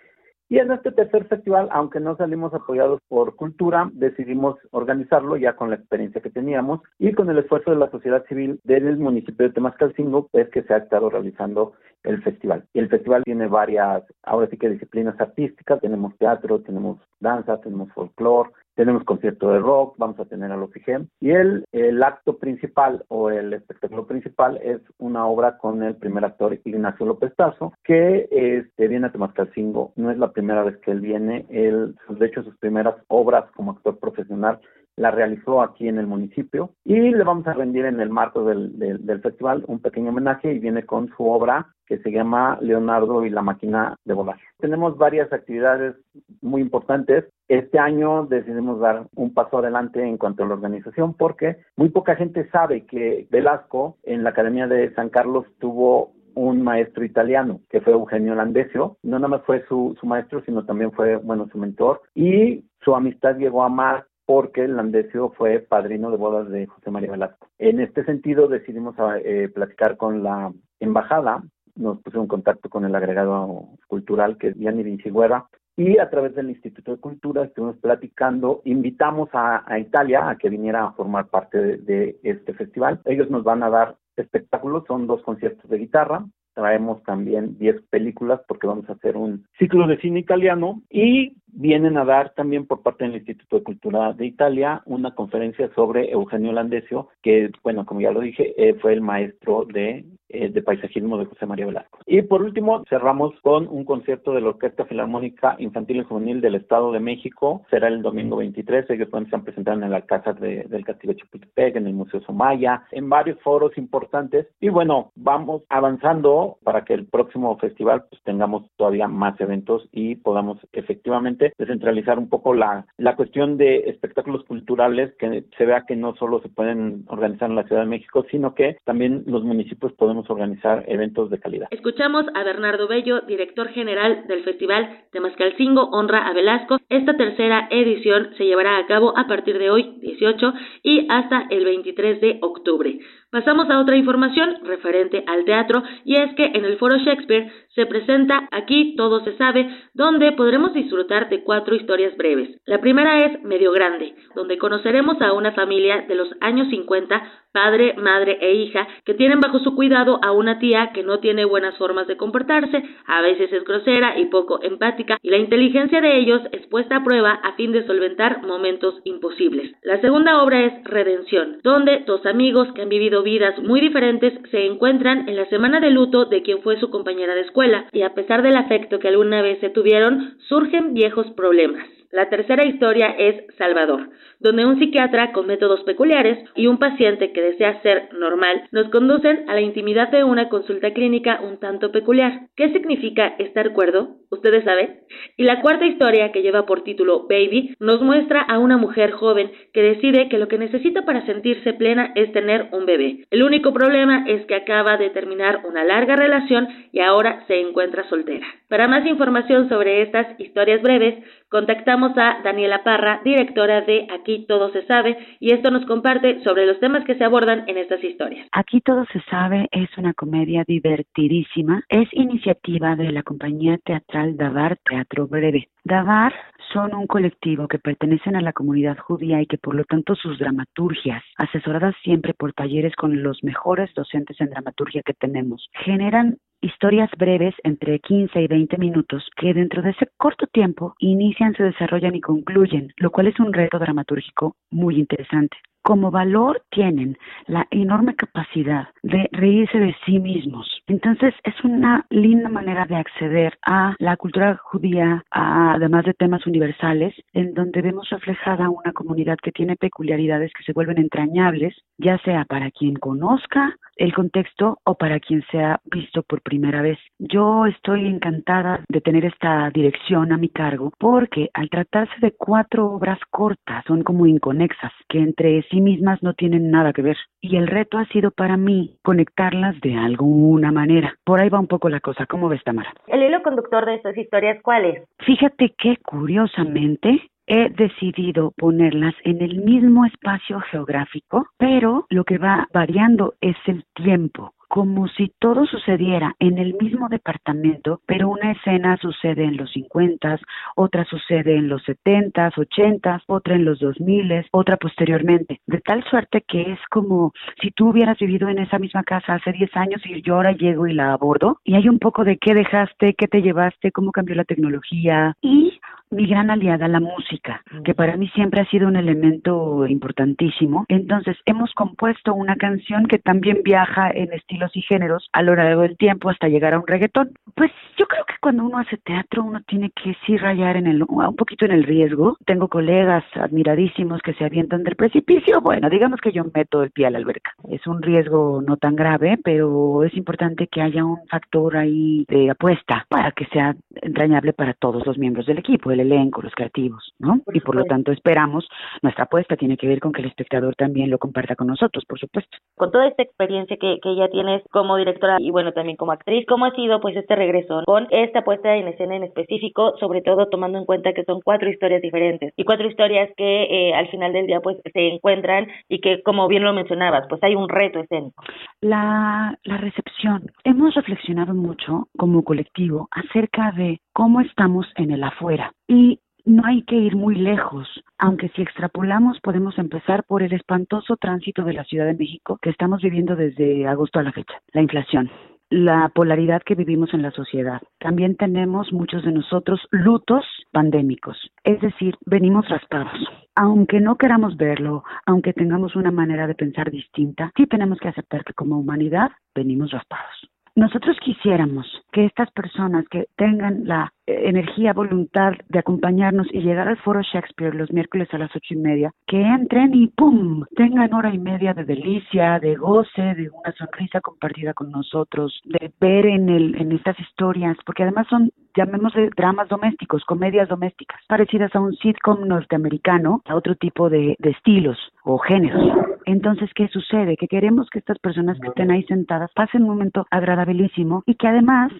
Y 0.49 0.59
en 0.59 0.71
este 0.71 0.93
tercer 0.93 1.27
festival, 1.27 1.69
aunque 1.73 1.99
no 1.99 2.17
salimos 2.17 2.55
apoyados 2.55 3.01
por 3.09 3.35
cultura, 3.35 3.91
decidimos 3.93 4.57
organizarlo 4.71 5.37
ya 5.37 5.57
con 5.57 5.71
la 5.71 5.77
experiencia 5.77 6.21
que 6.21 6.31
teníamos 6.31 6.81
y 7.01 7.13
con 7.15 7.29
el 7.31 7.39
esfuerzo 7.39 7.73
de 7.73 7.79
la 7.79 7.91
sociedad 7.91 8.25
civil 8.27 8.61
del 8.63 8.97
municipio 8.97 9.49
de 9.49 9.55
Temascalcingo, 9.55 10.29
es 10.33 10.49
que 10.51 10.63
se 10.63 10.73
ha 10.73 10.79
estado 10.79 11.11
realizando 11.11 11.73
el 12.05 12.23
festival. 12.23 12.65
Y 12.75 12.79
el 12.79 12.89
festival 12.89 13.25
tiene 13.25 13.49
varias, 13.49 14.05
ahora 14.23 14.47
sí 14.49 14.57
que 14.57 14.71
disciplinas 14.71 15.21
artísticas, 15.21 15.81
tenemos 15.81 16.17
teatro, 16.17 16.61
tenemos 16.61 16.99
danza, 17.19 17.61
tenemos 17.61 17.93
folclore, 17.93 18.51
tenemos 18.77 19.05
concierto 19.05 19.51
de 19.51 19.59
rock, 19.59 19.97
vamos 19.99 20.21
a 20.21 20.27
tener 20.27 20.53
a 20.53 20.57
los 20.57 20.75
IGEM. 20.77 21.09
Y 21.21 21.31
el, 21.31 21.65
el 21.73 22.03
acto 22.03 22.39
principal 22.39 23.05
o 23.09 23.31
el 23.31 23.53
espectáculo 23.55 24.07
principal 24.07 24.59
es 24.63 24.81
una 24.99 25.27
obra 25.27 25.59
con 25.59 25.83
el 25.83 25.97
primer 25.97 26.25
actor 26.25 26.59
Ignacio 26.65 27.07
López 27.07 27.35
Tazo, 27.35 27.73
que 27.83 28.29
este, 28.31 28.87
viene 28.87 29.09
a 29.09 29.13
Temascalcingo. 29.13 29.93
No 29.97 30.11
es 30.11 30.19
la 30.19 30.33
primera 30.33 30.63
vez 30.63 30.77
que 30.79 30.93
él 30.93 31.01
viene, 31.01 31.47
él, 31.49 31.97
de 32.09 32.27
hecho 32.27 32.43
sus 32.43 32.57
primeras 32.59 32.95
obras 33.09 33.51
como 33.53 33.73
actor 33.73 33.99
profesional 33.99 34.61
la 34.97 35.11
realizó 35.11 35.63
aquí 35.63 35.89
en 35.89 35.99
el 35.99 36.07
municipio 36.07 36.71
y 36.85 36.99
le 36.99 37.25
vamos 37.25 37.47
a 37.47 37.53
rendir 37.53 37.85
en 37.85 38.01
el 38.01 38.11
marco 38.11 38.45
del, 38.45 38.79
del, 38.79 39.21
festival 39.21 39.65
un 39.67 39.81
pequeño 39.81 40.11
homenaje 40.11 40.53
y 40.53 40.59
viene 40.59 40.85
con 40.85 41.09
su 41.17 41.27
obra 41.27 41.69
que 41.87 41.99
se 41.99 42.11
llama 42.11 42.59
Leonardo 42.61 43.25
y 43.25 43.31
la 43.31 43.43
máquina 43.43 43.95
de 44.05 44.15
volar. 44.15 44.39
Tenemos 44.59 44.97
varias 44.99 45.33
actividades 45.33 45.95
muy 46.41 46.61
importantes. 46.61 47.25
Este 47.49 47.79
año 47.79 48.27
decidimos 48.27 48.81
dar 48.81 49.07
un 49.15 49.33
paso 49.33 49.59
adelante 49.59 50.03
en 50.03 50.17
cuanto 50.17 50.43
a 50.43 50.47
la 50.47 50.55
organización 50.55 51.15
porque 51.15 51.59
muy 51.77 51.91
poca 51.91 52.17
gente 52.17 52.49
sabe 52.51 52.87
que 52.87 53.27
Velasco 53.31 53.99
en 54.03 54.25
la 54.25 54.31
Academia 54.31 54.67
de 54.67 54.93
San 54.95 55.11
Carlos 55.11 55.47
tuvo 55.61 56.13
un 56.35 56.63
maestro 56.63 57.05
italiano 57.05 57.61
que 57.71 57.81
fue 57.81 57.93
Eugenio 57.93 58.35
Landesio. 58.35 58.99
No 59.03 59.19
nada 59.19 59.29
más 59.29 59.43
fue 59.45 59.65
su, 59.69 59.97
su 59.99 60.07
maestro, 60.07 60.43
sino 60.45 60.65
también 60.65 60.93
fue, 60.93 61.17
bueno, 61.17 61.49
su 61.51 61.59
mentor. 61.59 62.03
Y 62.15 62.65
su 62.85 62.95
amistad 62.95 63.37
llegó 63.37 63.63
a 63.63 63.69
más 63.69 64.05
porque 64.27 64.67
Landesio 64.67 65.31
fue 65.31 65.61
padrino 65.61 66.11
de 66.11 66.17
bodas 66.17 66.49
de 66.51 66.67
José 66.67 66.91
María 66.91 67.13
Velasco. 67.13 67.49
En 67.59 67.81
este 67.81 68.05
sentido 68.05 68.49
decidimos 68.49 68.97
eh, 69.25 69.49
platicar 69.55 69.97
con 69.97 70.23
la 70.23 70.53
embajada, 70.81 71.43
nos 71.77 72.01
pusimos 72.03 72.25
en 72.25 72.29
contacto 72.29 72.69
con 72.69 72.85
el 72.85 72.95
agregado 72.95 73.69
cultural 73.87 74.37
que 74.37 74.49
es 74.49 74.57
Gianni 74.57 74.83
Vinciguera 74.83 75.47
y 75.77 75.99
a 75.99 76.09
través 76.09 76.35
del 76.35 76.51
Instituto 76.51 76.91
de 76.91 77.01
Cultura 77.01 77.45
estuvimos 77.45 77.77
platicando, 77.77 78.63
invitamos 78.65 79.29
a, 79.35 79.63
Italia 79.79 80.29
a 80.29 80.37
que 80.37 80.49
viniera 80.49 80.87
a 80.87 80.93
formar 80.93 81.29
parte 81.29 81.59
de 81.59 82.19
este 82.23 82.55
festival. 82.55 83.01
Ellos 83.05 83.31
nos 83.31 83.45
van 83.45 83.63
a 83.63 83.69
dar 83.69 83.97
espectáculos, 84.17 84.85
son 84.87 85.07
dos 85.07 85.23
conciertos 85.23 85.69
de 85.69 85.77
guitarra, 85.77 86.25
traemos 86.57 87.03
también 87.03 87.59
10 87.59 87.83
películas 87.91 88.41
porque 88.49 88.67
vamos 88.67 88.89
a 88.89 88.95
hacer 88.95 89.17
un 89.19 89.47
ciclo 89.59 89.87
de 89.87 89.99
cine 89.99 90.21
italiano 90.21 90.81
y 90.89 91.35
vienen 91.49 91.99
a 91.99 92.05
dar 92.07 92.33
también 92.35 92.67
por 92.67 92.83
parte 92.83 93.05
del 93.05 93.17
Instituto 93.17 93.59
de 93.59 93.63
Cultura 93.63 94.15
de 94.15 94.25
Italia 94.25 94.83
una 94.87 95.15
conferencia 95.15 95.71
sobre 95.75 96.11
Eugenio 96.11 96.53
Landesio, 96.53 97.09
que, 97.23 97.51
bueno, 97.63 97.85
como 97.85 98.01
ya 98.01 98.11
lo 98.11 98.21
dije, 98.21 98.55
eh, 98.57 98.75
fue 98.81 98.95
el 98.95 99.03
maestro 99.03 99.67
de, 99.71 100.07
eh, 100.29 100.49
de 100.49 100.63
paisajismo 100.63 101.19
de 101.19 101.27
José 101.27 101.47
María 101.47 101.67
Velasco. 101.67 101.99
Y 102.07 102.23
por 102.23 102.43
último, 102.43 102.85
cerramos 102.89 103.35
con 103.43 103.69
un 103.69 103.85
concierto 103.85 104.33
de 104.33 104.41
la 104.41 104.49
Orquesta 104.49 104.85
Filarmónica 104.85 105.57
Infantil 105.59 105.99
y 105.99 106.05
Juvenil 106.05 106.41
del 106.41 106.57
Estado 106.57 106.93
de 106.93 107.01
México. 107.01 107.63
Será 107.71 107.89
el 107.89 108.03
domingo 108.03 108.37
23. 108.37 108.91
Ellos 108.91 109.09
pueden 109.09 109.29
se 109.29 109.37
han 109.37 109.45
presentado 109.45 109.79
en 109.79 109.85
el 109.85 109.95
Alcázar 109.95 110.39
del 110.39 110.85
Castillo 110.85 111.15
de 111.15 111.21
Chapultepec, 111.21 111.77
en 111.77 111.87
el 111.87 111.95
Museo 111.95 112.21
Somaya, 112.23 112.85
en 112.93 113.09
varios 113.09 113.41
foros 113.41 113.77
importantes. 113.77 114.47
Y 114.61 114.69
bueno, 114.69 115.13
vamos 115.15 115.63
avanzando 115.69 116.59
para 116.63 116.85
que 116.85 116.95
el 116.95 117.07
próximo 117.07 117.57
festival 117.59 118.05
pues, 118.09 118.23
tengamos 118.23 118.65
todavía 118.77 119.09
más 119.09 119.41
eventos 119.41 119.89
y 119.93 120.17
podamos 120.17 120.59
efectivamente 120.73 121.53
descentralizar 121.59 122.19
un 122.19 122.29
poco 122.29 122.55
la, 122.55 122.87
la 122.97 123.17
cuestión 123.17 123.57
de 123.57 123.91
espectáculos 123.91 124.45
culturales, 124.45 125.15
que 125.19 125.45
se 125.57 125.67
vea 125.67 125.85
que 125.87 125.97
no 125.97 126.15
solo 126.17 126.41
se 126.41 126.49
pueden 126.49 127.05
organizar 127.09 127.51
en 127.51 127.57
la 127.57 127.65
Ciudad 127.65 127.83
de 127.83 127.89
México, 127.89 128.25
sino 128.31 128.55
que 128.55 128.77
también 128.85 129.25
los 129.27 129.45
municipios 129.45 129.93
podemos 129.93 130.16
organizar 130.29 130.85
eventos 130.89 131.31
de 131.31 131.39
calidad. 131.39 131.69
Escuchamos 131.71 132.25
a 132.35 132.43
Bernardo 132.43 132.89
Bello, 132.89 133.21
director 133.23 133.69
general 133.69 134.27
del 134.27 134.43
Festival 134.45 135.05
Temascalcingo 135.13 135.91
Honra 135.93 136.27
a 136.27 136.33
Velasco. 136.33 136.79
Esta 136.89 137.17
tercera 137.17 137.69
edición 137.71 138.31
se 138.37 138.45
llevará 138.45 138.79
a 138.79 138.87
cabo 138.87 139.17
a 139.17 139.27
partir 139.27 139.59
de 139.59 139.71
hoy, 139.71 139.99
18, 140.01 140.53
y 140.83 141.07
hasta 141.11 141.47
el 141.51 141.65
23 141.65 142.21
de 142.21 142.39
octubre. 142.43 142.99
Pasamos 143.31 143.69
a 143.71 143.81
otra 143.81 143.97
información 143.97 144.59
referente 144.63 145.25
al 145.27 145.45
teatro 145.45 145.83
y 146.05 146.15
es 146.15 146.35
que 146.37 146.45
en 146.45 146.65
el 146.65 146.79
Foro 146.79 146.97
Shakespeare 146.97 147.51
se 147.75 147.85
presenta 147.85 148.49
Aquí 148.53 148.95
todo 148.97 149.25
se 149.25 149.37
sabe, 149.37 149.69
donde 149.95 150.33
podremos 150.33 150.73
disfrutar 150.73 151.29
de 151.29 151.43
cuatro 151.43 151.75
historias 151.75 152.17
breves. 152.17 152.59
La 152.67 152.81
primera 152.81 153.25
es 153.27 153.43
Medio 153.43 153.73
Grande, 153.73 154.15
donde 154.35 154.59
conoceremos 154.59 155.21
a 155.21 155.33
una 155.33 155.53
familia 155.53 156.07
de 156.09 156.15
los 156.15 156.29
años 156.41 156.69
50 156.71 157.47
padre, 157.57 157.95
madre 157.97 158.37
e 158.43 158.53
hija, 158.53 158.87
que 159.07 159.15
tienen 159.15 159.41
bajo 159.41 159.59
su 159.61 159.75
cuidado 159.75 160.21
a 160.23 160.31
una 160.31 160.59
tía 160.59 160.91
que 160.93 161.03
no 161.03 161.21
tiene 161.21 161.47
buenas 161.47 161.75
formas 161.79 162.07
de 162.07 162.19
comportarse, 162.19 162.85
a 163.07 163.23
veces 163.23 163.51
es 163.51 163.65
grosera 163.65 164.19
y 164.19 164.27
poco 164.27 164.63
empática, 164.63 165.17
y 165.23 165.31
la 165.31 165.39
inteligencia 165.39 166.03
de 166.03 166.19
ellos 166.19 166.43
es 166.53 166.67
puesta 166.67 166.97
a 166.97 167.03
prueba 167.03 167.31
a 167.33 167.55
fin 167.55 167.73
de 167.73 167.87
solventar 167.87 168.43
momentos 168.47 168.97
imposibles. 169.05 169.73
La 169.81 169.99
segunda 170.03 170.43
obra 170.43 170.67
es 170.67 170.85
Redención, 170.85 171.61
donde 171.63 172.05
dos 172.07 172.27
amigos 172.27 172.69
que 172.75 172.83
han 172.83 172.91
vivido 172.91 173.16
vidas 173.23 173.59
muy 173.63 173.81
diferentes 173.81 174.33
se 174.51 174.67
encuentran 174.67 175.29
en 175.29 175.37
la 175.37 175.47
semana 175.47 175.81
de 175.81 175.91
luto 175.91 176.25
de 176.27 176.43
quien 176.43 176.63
fue 176.63 176.79
su 176.79 176.91
compañera 176.91 177.35
de 177.35 177.43
escuela, 177.43 177.87
y 177.93 178.03
a 178.03 178.15
pesar 178.15 178.43
del 178.43 178.57
afecto 178.57 178.99
que 178.99 179.09
alguna 179.09 179.43
vez 179.43 179.59
se 179.61 179.71
tuvieron, 179.71 180.37
surgen 180.49 180.95
viejos 180.95 181.27
problemas. 181.33 181.96
La 182.17 182.31
tercera 182.31 182.65
historia 182.65 183.09
es 183.19 183.45
Salvador, 183.59 184.09
donde 184.41 184.65
un 184.65 184.79
psiquiatra 184.79 185.33
con 185.33 185.47
métodos 185.47 185.83
peculiares 185.83 186.39
y 186.55 186.67
un 186.67 186.79
paciente 186.79 187.31
que 187.31 187.43
desea 187.43 187.83
ser 187.83 188.09
normal 188.15 188.63
nos 188.73 188.89
conducen 188.89 189.45
a 189.51 189.53
la 189.53 189.61
intimidad 189.61 190.09
de 190.09 190.25
una 190.25 190.49
consulta 190.49 190.95
clínica 190.95 191.43
un 191.43 191.61
tanto 191.61 191.93
peculiar. 191.93 192.49
¿Qué 192.57 192.73
significa 192.73 193.35
estar 193.39 193.75
cuerdo? 193.75 194.17
¿Ustedes 194.31 194.65
saben? 194.65 195.01
Y 195.37 195.45
la 195.45 195.61
cuarta 195.61 195.85
historia, 195.85 196.33
que 196.33 196.41
lleva 196.41 196.65
por 196.65 196.85
título 196.85 197.27
Baby, 197.29 197.77
nos 197.81 198.01
muestra 198.01 198.41
a 198.41 198.59
una 198.59 198.79
mujer 198.79 199.11
joven 199.11 199.53
que 199.75 199.83
decide 199.83 200.31
que 200.31 200.39
lo 200.39 200.49
que 200.49 200.57
necesita 200.57 201.03
para 201.03 201.27
sentirse 201.27 201.75
plena 201.75 202.13
es 202.15 202.33
tener 202.33 202.69
un 202.73 202.87
bebé. 202.87 203.27
El 203.31 203.43
único 203.43 203.75
problema 203.75 204.25
es 204.27 204.45
que 204.47 204.55
acaba 204.55 204.97
de 204.97 205.11
terminar 205.11 205.67
una 205.67 205.85
larga 205.85 206.17
relación 206.17 206.67
y 206.93 207.01
ahora 207.01 207.45
se 207.47 207.61
encuentra 207.61 208.09
soltera. 208.09 208.47
Para 208.69 208.89
más 208.89 209.07
información 209.07 209.69
sobre 209.69 210.01
estas 210.03 210.27
historias 210.41 210.81
breves, 210.83 211.23
contactamos 211.51 212.17
a 212.17 212.41
Daniela 212.43 212.83
Parra, 212.83 213.21
directora 213.25 213.81
de 213.83 214.07
Aquí 214.11 214.47
Todo 214.47 214.71
Se 214.71 214.87
Sabe, 214.87 215.17
y 215.41 215.53
esto 215.53 215.71
nos 215.71 215.87
comparte 215.87 216.43
sobre 216.43 216.67
los 216.67 216.81
temas 216.81 217.05
que 217.05 217.15
se 217.15 217.25
abordan 217.25 217.65
en 217.67 217.79
estas 217.79 218.03
historias. 218.03 218.49
Aquí 218.53 218.81
Todo 218.81 219.05
Se 219.13 219.21
Sabe 219.31 219.69
es 219.71 219.89
una 219.97 220.15
comedia 220.15 220.65
divertidísima. 220.67 221.83
Es 221.89 222.09
iniciativa 222.13 222.97
de 222.97 223.13
la 223.13 223.23
compañía 223.23 223.79
teatral 223.85 224.37
Davar 224.37 224.79
Teatro 224.85 225.27
Breve. 225.27 225.69
Davar 225.85 226.33
son 226.73 226.95
un 226.95 227.07
colectivo 227.07 227.69
que 227.69 227.79
pertenecen 227.79 228.37
a 228.37 228.41
la 228.41 228.53
comunidad 228.53 228.99
judía 228.99 229.41
y 229.41 229.47
que 229.47 229.59
por 229.59 229.75
lo 229.75 229.85
tanto 229.85 230.15
sus 230.15 230.39
dramaturgias, 230.39 231.23
asesoradas 231.37 231.95
siempre 232.03 232.35
por 232.35 232.53
talleres 232.53 232.95
con 232.97 233.23
los 233.23 233.43
mejores 233.43 233.93
docentes 233.95 234.41
en 234.41 234.51
dramaturgia 234.51 235.03
que 235.03 235.15
tenemos, 235.15 235.69
generan 235.85 236.39
historias 236.61 237.11
breves 237.17 237.55
entre 237.65 237.99
15 238.01 238.41
y 238.41 238.47
20 238.47 238.79
minutos 238.79 239.29
que 239.37 239.55
dentro 239.55 239.83
de 239.83 239.91
ese 239.91 240.09
corto 240.17 240.47
tiempo 240.47 240.95
inician, 240.99 241.55
se 241.55 241.63
desarrollan 241.63 242.15
y 242.15 242.21
concluyen, 242.21 242.93
lo 242.97 243.11
cual 243.11 243.29
es 243.29 243.39
un 243.39 243.53
reto 243.53 243.79
dramatúrgico 243.79 244.57
muy 244.71 244.99
interesante 244.99 245.57
como 245.87 246.11
valor 246.11 246.63
tienen 246.71 247.17
la 247.47 247.65
enorme 247.71 248.17
capacidad 248.17 248.89
de 249.05 249.29
reírse 249.31 249.79
de 249.79 249.95
sí 250.05 250.19
mismos. 250.19 250.83
Entonces 250.89 251.33
es 251.45 251.55
una 251.63 252.05
linda 252.11 252.49
manera 252.49 252.87
de 252.87 252.97
acceder 252.97 253.57
a 253.63 253.95
la 254.01 254.17
cultura 254.17 254.59
judía, 254.65 255.23
además 255.31 256.05
de 256.05 256.15
temas 256.15 256.45
universales, 256.45 257.15
en 257.33 257.55
donde 257.55 257.83
vemos 257.83 258.11
reflejada 258.11 258.69
una 258.69 258.93
comunidad 258.93 259.37
que 259.41 259.53
tiene 259.53 259.77
peculiaridades 259.77 260.53
que 260.59 260.65
se 260.65 260.73
vuelven 260.73 260.99
entrañables, 260.99 261.77
ya 261.99 262.19
sea 262.19 262.45
para 262.47 262.73
quien 262.73 262.97
conozca 262.97 263.77
el 263.97 264.13
contexto 264.13 264.79
o 264.85 264.95
para 264.95 265.21
quien 265.21 265.43
sea 265.51 265.81
visto 265.85 266.23
por 266.23 266.43
primera 266.43 266.83
vez. 266.83 266.99
Yo 267.19 267.67
estoy 267.67 268.07
encantada 268.07 268.85
de 268.89 269.01
tener 269.01 269.25
esta 269.25 269.71
dirección 269.71 270.33
a 270.33 270.37
mi 270.37 270.49
cargo 270.49 270.93
porque 270.99 271.49
al 271.55 271.71
tratarse 271.71 272.15
de 272.21 272.33
cuatro 272.33 272.87
obras 272.87 273.19
cortas, 273.31 273.85
son 273.87 274.03
como 274.03 274.27
inconexas, 274.27 274.93
que 275.09 275.19
entre 275.19 275.63
sí 275.71 275.76
mismas 275.81 276.23
no 276.23 276.35
tienen 276.35 276.71
nada 276.71 276.93
que 276.93 277.03
ver. 277.03 277.17
Y 277.41 277.57
el 277.57 277.67
reto 277.67 277.99
ha 277.99 278.07
sido 278.07 278.31
para 278.31 278.57
mí 278.57 278.97
conectarlas 279.03 279.81
de 279.81 279.95
alguna 279.95 280.73
manera. 280.73 281.15
Por 281.25 281.41
ahí 281.41 281.49
va 281.49 281.61
un 281.61 281.67
poco 281.67 281.89
la 281.89 282.01
cosa. 282.01 282.27
¿Cómo 282.27 282.49
ves, 282.49 282.63
Tamara? 282.65 282.93
¿El 283.07 283.23
hilo 283.23 283.43
conductor 283.43 283.85
de 283.87 283.97
estas 283.97 284.17
historias 284.17 284.61
cuál 284.63 284.85
es? 284.85 285.05
Fíjate 285.19 285.75
que 285.79 285.97
curiosamente 285.99 287.23
he 287.47 287.71
decidido 287.71 288.53
ponerlas 288.57 289.15
en 289.25 289.41
el 289.41 289.63
mismo 289.63 290.05
espacio 290.05 290.61
geográfico, 290.61 291.47
pero 291.59 292.07
lo 292.11 292.25
que 292.25 292.39
va 292.39 292.67
variando 292.73 293.35
es 293.41 293.57
el 293.67 293.85
tiempo 293.95 294.56
como 294.69 295.09
si 295.09 295.33
todo 295.39 295.67
sucediera 295.67 296.35
en 296.39 296.59
el 296.59 296.75
mismo 296.81 297.09
departamento, 297.09 298.01
pero 298.07 298.29
una 298.29 298.53
escena 298.53 298.97
sucede 298.99 299.45
en 299.45 299.57
los 299.57 299.71
50, 299.73 300.39
otra 300.77 301.05
sucede 301.05 301.57
en 301.57 301.69
los 301.69 301.83
70, 301.85 302.53
80, 302.57 303.23
otra 303.27 303.55
en 303.55 303.65
los 303.65 303.79
2000, 303.81 304.47
otra 304.53 304.77
posteriormente, 304.77 305.61
de 305.67 305.81
tal 305.81 306.05
suerte 306.05 306.43
que 306.47 306.73
es 306.73 306.79
como 306.91 307.33
si 307.61 307.71
tú 307.71 307.91
hubieras 307.91 308.19
vivido 308.19 308.49
en 308.49 308.59
esa 308.59 308.79
misma 308.79 309.03
casa 309.03 309.35
hace 309.35 309.53
10 309.53 309.77
años 309.77 310.03
y 310.05 310.23
yo 310.23 310.35
ahora 310.35 310.53
llego 310.53 310.87
y 310.87 310.95
la 310.95 311.13
abordo 311.13 311.61
y 311.65 311.75
hay 311.75 311.89
un 311.89 311.99
poco 311.99 312.25
de 312.25 312.39
qué 312.39 312.55
dejaste, 312.55 313.15
qué 313.15 313.29
te 313.29 313.43
llevaste, 313.43 313.93
cómo 313.93 314.13
cambió 314.13 314.35
la 314.35 314.45
tecnología 314.45 315.35
y 315.41 315.79
mi 316.11 316.27
gran 316.27 316.51
aliada, 316.51 316.89
la 316.89 317.01
música, 317.01 317.63
que 317.85 317.95
para 317.95 318.17
mí 318.17 318.29
siempre 318.29 318.61
ha 318.61 318.71
sido 318.71 318.89
un 318.89 318.97
elemento 318.97 319.87
importantísimo. 319.87 320.85
Entonces, 320.89 321.37
hemos 321.47 321.73
compuesto 321.75 322.35
una 322.35 322.57
canción 322.57 323.07
que 323.07 323.19
también 323.19 323.61
viaja 323.65 324.11
en 324.11 324.33
estilos 324.33 324.71
y 324.77 324.83
géneros 324.83 325.29
a 325.33 325.43
lo 325.43 325.55
largo 325.55 325.83
del 325.83 325.97
tiempo 325.97 326.31
hasta 326.31 326.49
llegar 326.49 326.75
a 326.75 326.79
un 326.79 326.87
reggaetón. 326.87 327.33
Pues 327.55 327.71
yo 327.99 328.07
creo 328.07 328.25
que 328.25 328.35
cuando 328.41 328.65
uno 328.65 328.79
hace 328.79 328.97
teatro 328.99 329.45
uno 329.45 329.61
tiene 329.67 329.91
que 329.91 330.17
sí 330.27 330.37
rayar 330.37 330.77
en 330.77 330.87
el 330.87 331.03
un 331.03 331.37
poquito 331.37 331.65
en 331.65 331.73
el 331.73 331.85
riesgo. 331.85 332.37
Tengo 332.47 332.69
colegas 332.69 333.25
admiradísimos 333.35 334.21
que 334.23 334.35
se 334.35 334.45
avientan 334.45 334.83
del 334.83 334.97
precipicio. 334.97 335.61
Bueno, 335.61 335.89
digamos 335.91 336.21
que 336.21 336.33
yo 336.33 336.45
meto 336.55 336.83
el 336.83 336.91
pie 336.91 337.07
a 337.07 337.11
la 337.11 337.19
alberca. 337.19 337.53
Es 337.69 337.87
un 337.87 338.03
riesgo 338.03 338.63
no 338.63 338.77
tan 338.77 338.97
grave, 338.97 339.39
pero 339.43 340.05
es 340.05 340.15
importante 340.17 340.67
que 340.69 340.83
haya 340.83 341.05
un 341.05 341.27
factor 341.29 341.77
ahí 341.77 342.25
de 342.29 342.51
apuesta 342.51 343.07
para 343.09 343.33
que 343.33 343.47
sea 343.47 343.75
entrañable 344.03 344.53
para 344.53 344.75
todos 344.75 345.07
los 345.07 345.19
miembros 345.19 345.47
del 345.47 345.59
equipo 345.59 345.91
el 346.01 346.13
elenco, 346.13 346.43
los 346.43 346.55
creativos, 346.55 347.13
¿no? 347.19 347.41
y 347.53 347.61
por 347.61 347.77
lo 347.77 347.85
tanto 347.85 348.13
esperamos, 348.13 348.69
nuestra 349.03 349.25
apuesta 349.25 349.57
tiene 349.57 349.77
que 349.77 349.87
ver 349.87 350.01
con 350.01 350.13
que 350.13 350.23
el 350.23 350.29
espectador 350.29 350.75
también 350.77 351.11
lo 351.11 351.19
comparta 351.19 351.57
con 351.57 351.67
nosotros, 351.67 352.05
por 352.07 352.19
supuesto. 352.19 352.57
Con 352.77 352.91
toda 352.91 353.09
esta 353.09 353.23
experiencia 353.23 353.77
que, 353.77 353.99
que 354.03 354.17
ya 354.17 354.29
tienes 354.29 354.63
como 354.71 354.97
directora 354.97 355.37
y 355.39 355.51
bueno, 355.51 355.73
también 355.73 355.97
como 355.97 356.13
actriz, 356.13 356.45
¿cómo 356.47 356.67
ha 356.67 356.75
sido 356.75 357.01
pues 357.01 357.17
este 357.17 357.37
regreso 357.37 357.83
con 357.87 358.07
esta 358.11 358.43
puesta 358.43 358.77
en 358.77 358.89
escena 358.89 359.17
en 359.17 359.25
específico, 359.25 359.95
sobre 359.99 360.23
todo 360.23 360.49
tomando 360.49 360.79
en 360.79 360.85
cuenta 360.85 361.13
que 361.13 361.25
son 361.25 361.41
cuatro 361.43 361.71
historias 361.71 362.03
diferentes 362.03 362.53
y 362.57 362.65
cuatro 362.65 362.89
historias 362.89 363.31
que 363.37 363.63
eh, 363.65 363.95
al 363.95 364.09
final 364.09 364.33
del 364.33 364.47
día 364.47 364.61
pues 364.61 364.77
se 364.93 365.09
encuentran 365.09 365.67
y 365.89 366.01
que 366.01 366.23
como 366.23 366.49
bien 366.49 366.65
lo 366.65 366.73
mencionabas, 366.73 367.27
pues 367.29 367.43
hay 367.43 367.55
un 367.55 367.69
reto 367.69 368.01
escénico. 368.01 368.43
La, 368.81 369.59
la 369.65 369.77
recepción. 369.79 370.51
Hemos 370.65 370.95
reflexionado 370.95 371.55
mucho 371.55 372.09
como 372.17 372.43
colectivo 372.43 373.09
acerca 373.11 373.73
de 373.73 374.01
cómo 374.17 374.41
estamos 374.41 374.87
en 374.97 375.11
el 375.11 375.23
afuera. 375.23 375.75
Y 375.87 376.21
no 376.47 376.65
hay 376.65 376.83
que 376.85 376.97
ir 376.97 377.17
muy 377.17 377.35
lejos, 377.35 377.87
aunque 378.17 378.49
si 378.57 378.63
extrapolamos 378.63 379.39
podemos 379.41 379.77
empezar 379.77 380.25
por 380.25 380.43
el 380.43 380.55
espantoso 380.55 381.19
tránsito 381.19 381.65
de 381.65 381.75
la 381.75 381.85
Ciudad 381.85 382.07
de 382.07 382.15
México 382.15 382.59
que 382.63 382.71
estamos 382.71 383.03
viviendo 383.03 383.37
desde 383.37 383.87
agosto 383.87 384.19
a 384.19 384.23
la 384.23 384.33
fecha, 384.33 384.55
la 384.73 384.81
inflación 384.81 385.31
la 385.69 386.11
polaridad 386.15 386.63
que 386.63 386.77
vivimos 386.77 387.13
en 387.13 387.23
la 387.23 387.33
sociedad. 387.33 387.83
También 387.99 388.37
tenemos 388.37 388.93
muchos 388.93 389.25
de 389.25 389.33
nosotros 389.33 389.81
lutos 389.91 390.45
pandémicos, 390.71 391.37
es 391.65 391.81
decir, 391.81 392.15
venimos 392.25 392.69
raspados. 392.69 393.19
Aunque 393.57 393.99
no 393.99 394.15
queramos 394.15 394.57
verlo, 394.57 395.03
aunque 395.27 395.53
tengamos 395.53 395.97
una 395.97 396.13
manera 396.13 396.47
de 396.47 396.55
pensar 396.55 396.93
distinta, 396.93 397.51
sí 397.57 397.67
tenemos 397.67 397.99
que 397.99 398.07
aceptar 398.07 398.45
que 398.45 398.53
como 398.53 398.79
humanidad 398.79 399.33
venimos 399.57 399.91
raspados. 399.91 400.49
Nosotros 400.77 401.17
quisiéramos 401.25 401.87
que 402.13 402.27
estas 402.27 402.51
personas 402.51 403.07
que 403.11 403.25
tengan 403.37 403.87
la 403.89 404.13
energía, 404.27 404.93
voluntad 404.93 405.53
de 405.69 405.79
acompañarnos 405.79 406.49
y 406.53 406.61
llegar 406.61 406.89
al 406.89 406.97
foro 406.99 407.23
Shakespeare 407.23 407.75
los 407.75 407.93
miércoles 407.93 408.29
a 408.33 408.39
las 408.39 408.55
ocho 408.55 408.75
y 408.75 408.77
media, 408.77 409.13
que 409.27 409.41
entren 409.41 409.95
y 409.95 410.09
¡pum! 410.09 410.65
tengan 410.77 411.13
hora 411.15 411.33
y 411.33 411.39
media 411.39 411.75
de 411.75 411.85
delicia, 411.85 412.59
de 412.59 412.75
goce, 412.75 413.23
de 413.23 413.49
una 413.51 413.73
sonrisa 413.77 414.21
compartida 414.21 414.75
con 414.75 414.91
nosotros, 414.91 415.61
de 415.65 415.93
ver 416.01 416.27
en, 416.27 416.49
el, 416.49 416.75
en 416.81 416.93
estas 416.93 417.19
historias, 417.21 417.77
porque 417.85 418.03
además 418.03 418.27
son, 418.29 418.51
llamémosle 418.77 419.31
dramas 419.37 419.69
domésticos, 419.69 420.25
comedias 420.25 420.69
domésticas, 420.69 421.21
parecidas 421.29 421.75
a 421.75 421.81
un 421.81 421.95
sitcom 421.95 422.47
norteamericano, 422.47 423.43
a 423.47 423.55
otro 423.55 423.75
tipo 423.77 424.11
de, 424.11 424.37
de 424.39 424.51
estilos 424.51 424.99
o 425.25 425.39
géneros. 425.39 425.83
Entonces, 426.27 426.71
¿qué 426.75 426.89
sucede? 426.89 427.37
Que 427.37 427.47
queremos 427.47 427.89
que 427.89 428.01
estas 428.01 428.19
personas 428.19 428.59
que 428.61 428.69
estén 428.69 428.91
ahí 428.91 429.05
sentadas 429.05 429.51
pasen 429.55 429.83
un 429.83 429.91
momento 429.91 430.27
agradabilísimo 430.31 431.23
y 431.25 431.37
que 431.37 431.47
además 431.47 431.93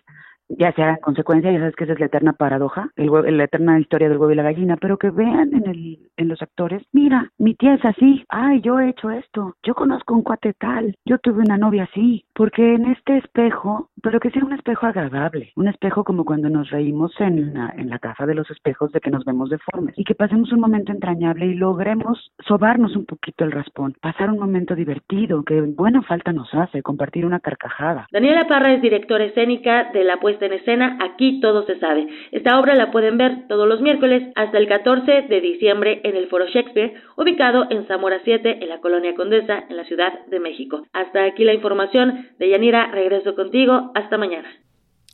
ya 0.49 0.73
sea 0.73 0.91
en 0.91 0.97
consecuencia, 0.97 1.53
ya 1.53 1.59
sabes 1.59 1.77
que 1.77 1.85
esa 1.85 1.95
es 1.95 2.01
la 2.01 2.07
eterna 2.07 2.33
paradoja, 2.33 2.91
el 2.97 3.37
la 3.37 3.45
eterna 3.45 3.81
historia 3.81 4.09
del 4.09 4.19
huevo 4.19 4.33
y 4.33 4.37
la 4.37 4.43
gallina, 4.43 4.77
pero 4.77 4.99
que 4.99 5.11
vean 5.11 5.55
en, 5.55 5.69
el, 5.69 5.99
en 6.17 6.29
los 6.29 6.41
actores, 6.43 6.83
mira, 6.93 7.31
mi 7.39 7.55
tía 7.55 7.75
es 7.75 7.85
así, 7.85 8.25
ay, 8.29 8.61
yo 8.61 8.79
he 8.79 8.91
hecho 8.91 9.11
esto, 9.11 9.57
yo 9.63 9.75
conozco 9.75 10.15
un 10.15 10.23
cuate 10.23 10.53
tal, 10.55 10.95
yo 11.05 11.19
tuve 11.19 11.43
una 11.43 11.59
novia 11.59 11.85
así, 11.85 12.25
porque 12.35 12.75
en 12.75 12.87
este 12.87 13.19
espejo, 13.19 13.91
pero 14.03 14.21
que 14.21 14.31
sea 14.31 14.45
un 14.45 14.53
espejo 14.53 14.87
agradable, 14.87 15.53
un 15.57 15.69
espejo 15.69 16.05
como 16.05 16.25
cuando 16.25 16.49
nos 16.49 16.71
reímos 16.71 17.13
en 17.21 17.55
la, 17.55 17.75
en 17.77 17.89
la 17.89 17.99
casa 17.99 18.27
de 18.27 18.35
los 18.35 18.51
espejos 18.51 18.93
de 18.93 19.01
que 19.01 19.11
nos 19.11 19.25
vemos 19.25 19.51
deformes, 19.51 19.95
y 19.99 20.05
que 20.05 20.15
pasemos 20.15 20.53
un 20.53 20.61
momento 20.61 20.93
entrañable 20.93 21.47
y 21.47 21.55
logremos 21.55 22.33
sobarnos 22.47 22.97
un 22.97 23.07
poquito 23.07 23.45
el 23.45 23.53
raspón, 23.53 23.95
pasar 24.01 24.31
un 24.31 24.39
momento 24.39 24.75
divertido, 24.75 25.43
que 25.43 25.61
buena 25.61 26.03
falta 26.03 26.33
nos 26.33 26.53
hace, 26.55 26.83
compartir 26.83 27.27
una 27.27 27.41
carcajada. 27.41 28.07
Daniela 28.13 28.47
Parra 28.47 28.75
es 28.75 28.83
directora 28.83 29.25
escénica 29.25 29.91
de 29.93 30.05
la 30.05 30.19
puesta 30.19 30.36
en 30.45 30.53
escena 30.53 30.99
Aquí 31.01 31.41
todo 31.41 31.65
se 31.67 31.79
sabe. 31.79 32.07
Esta 32.33 32.59
obra 32.59 32.75
la 32.75 32.91
pueden 32.91 33.17
ver 33.17 33.49
todos 33.49 33.69
los 33.69 33.81
miércoles 33.81 34.33
hasta 34.35 34.59
el 34.59 34.69
14 34.69 35.23
de 35.29 35.41
diciembre 35.41 36.01
en 36.05 36.17
el 36.17 36.29
Foro 36.29 36.47
Shakespeare, 36.47 36.95
ubicado 37.17 37.67
en 37.71 37.87
Zamora 37.87 38.21
7, 38.25 38.59
en 38.63 38.69
la 38.69 38.81
Colonia 38.81 39.15
Condesa, 39.15 39.65
en 39.69 39.77
la 39.77 39.85
Ciudad 39.85 40.27
de 40.27 40.41
México. 40.41 40.87
Hasta 40.93 41.25
aquí 41.25 41.45
la 41.45 41.55
información 41.55 42.29
de 42.39 42.51
Yanira. 42.51 42.91
Regreso 42.93 43.35
contigo. 43.35 43.93
Hasta 43.95 44.19
mañana. 44.19 44.49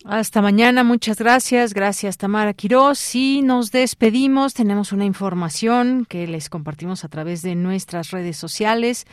Hasta 0.04 0.42
mañana, 0.42 0.82
muchas 0.82 1.18
gracias. 1.18 1.74
Gracias, 1.74 2.18
Tamara 2.18 2.54
Quiroz. 2.54 3.14
Y 3.14 3.40
nos 3.42 3.70
despedimos. 3.70 4.52
Tenemos 4.52 4.90
una 4.90 5.04
información 5.04 6.06
que 6.08 6.26
les 6.26 6.50
compartimos 6.50 7.04
a 7.04 7.08
través 7.08 7.42
de 7.42 7.54
nuestras 7.54 8.10
redes 8.10 8.36
sociales 8.36 9.06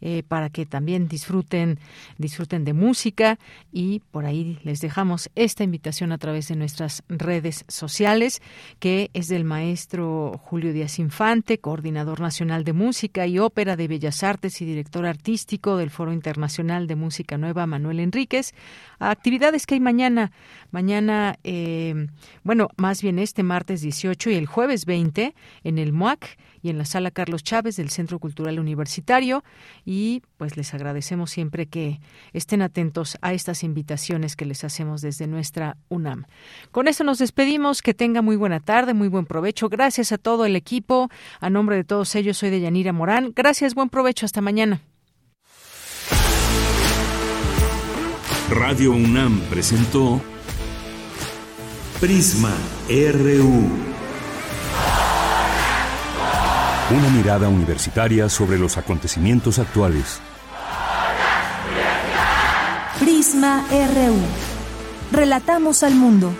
eh, 0.00 0.22
para 0.26 0.50
que 0.50 0.66
también 0.66 1.08
disfruten, 1.08 1.78
disfruten 2.18 2.64
de 2.64 2.72
música. 2.72 3.38
Y 3.72 4.00
por 4.10 4.26
ahí 4.26 4.58
les 4.62 4.80
dejamos 4.80 5.30
esta 5.34 5.64
invitación 5.64 6.12
a 6.12 6.18
través 6.18 6.48
de 6.48 6.56
nuestras 6.56 7.02
redes 7.08 7.64
sociales, 7.68 8.42
que 8.78 9.10
es 9.14 9.28
del 9.28 9.44
maestro 9.44 10.40
Julio 10.44 10.72
Díaz 10.72 10.98
Infante, 10.98 11.58
coordinador 11.58 12.20
nacional 12.20 12.64
de 12.64 12.72
música 12.72 13.26
y 13.26 13.38
ópera 13.38 13.76
de 13.76 13.88
Bellas 13.88 14.22
Artes 14.22 14.60
y 14.62 14.64
director 14.64 15.06
artístico 15.06 15.76
del 15.76 15.90
Foro 15.90 16.12
Internacional 16.12 16.86
de 16.86 16.96
Música 16.96 17.38
Nueva, 17.38 17.66
Manuel 17.66 18.00
Enríquez. 18.00 18.54
Actividades 18.98 19.66
que 19.66 19.74
hay 19.74 19.80
mañana 19.80 20.32
Mañana, 20.70 21.38
eh, 21.44 22.06
bueno, 22.44 22.68
más 22.76 23.02
bien 23.02 23.18
este 23.18 23.42
martes 23.42 23.80
18 23.80 24.30
y 24.30 24.34
el 24.34 24.46
jueves 24.46 24.84
20 24.84 25.34
en 25.64 25.78
el 25.78 25.92
MUAC 25.92 26.36
y 26.66 26.70
en 26.70 26.78
la 26.78 26.84
sala 26.84 27.12
Carlos 27.12 27.44
Chávez 27.44 27.76
del 27.76 27.90
Centro 27.90 28.18
Cultural 28.18 28.58
Universitario. 28.58 29.44
Y 29.84 30.22
pues 30.36 30.56
les 30.56 30.74
agradecemos 30.74 31.30
siempre 31.30 31.66
que 31.66 32.00
estén 32.32 32.60
atentos 32.60 33.16
a 33.22 33.32
estas 33.32 33.62
invitaciones 33.62 34.34
que 34.34 34.44
les 34.44 34.64
hacemos 34.64 35.00
desde 35.00 35.28
nuestra 35.28 35.76
UNAM. 35.88 36.24
Con 36.72 36.88
esto 36.88 37.04
nos 37.04 37.18
despedimos. 37.18 37.82
Que 37.82 37.94
tenga 37.94 38.20
muy 38.20 38.34
buena 38.34 38.58
tarde, 38.58 38.94
muy 38.94 39.06
buen 39.06 39.26
provecho. 39.26 39.68
Gracias 39.68 40.10
a 40.10 40.18
todo 40.18 40.44
el 40.44 40.56
equipo. 40.56 41.08
A 41.40 41.50
nombre 41.50 41.76
de 41.76 41.84
todos 41.84 42.14
ellos, 42.16 42.36
soy 42.38 42.50
de 42.50 42.60
Yanira 42.60 42.92
Morán. 42.92 43.32
Gracias, 43.34 43.74
buen 43.74 43.88
provecho. 43.88 44.26
Hasta 44.26 44.40
mañana. 44.40 44.80
Radio 48.50 48.92
UNAM 48.92 49.40
presentó 49.50 50.20
Prisma 52.00 52.54
RU. 52.88 53.95
Una 56.88 57.10
mirada 57.10 57.48
universitaria 57.48 58.28
sobre 58.28 58.58
los 58.58 58.76
acontecimientos 58.76 59.58
actuales. 59.58 60.20
Prisma 63.00 63.64
RU. 63.68 64.16
Relatamos 65.10 65.82
al 65.82 65.96
mundo. 65.96 66.32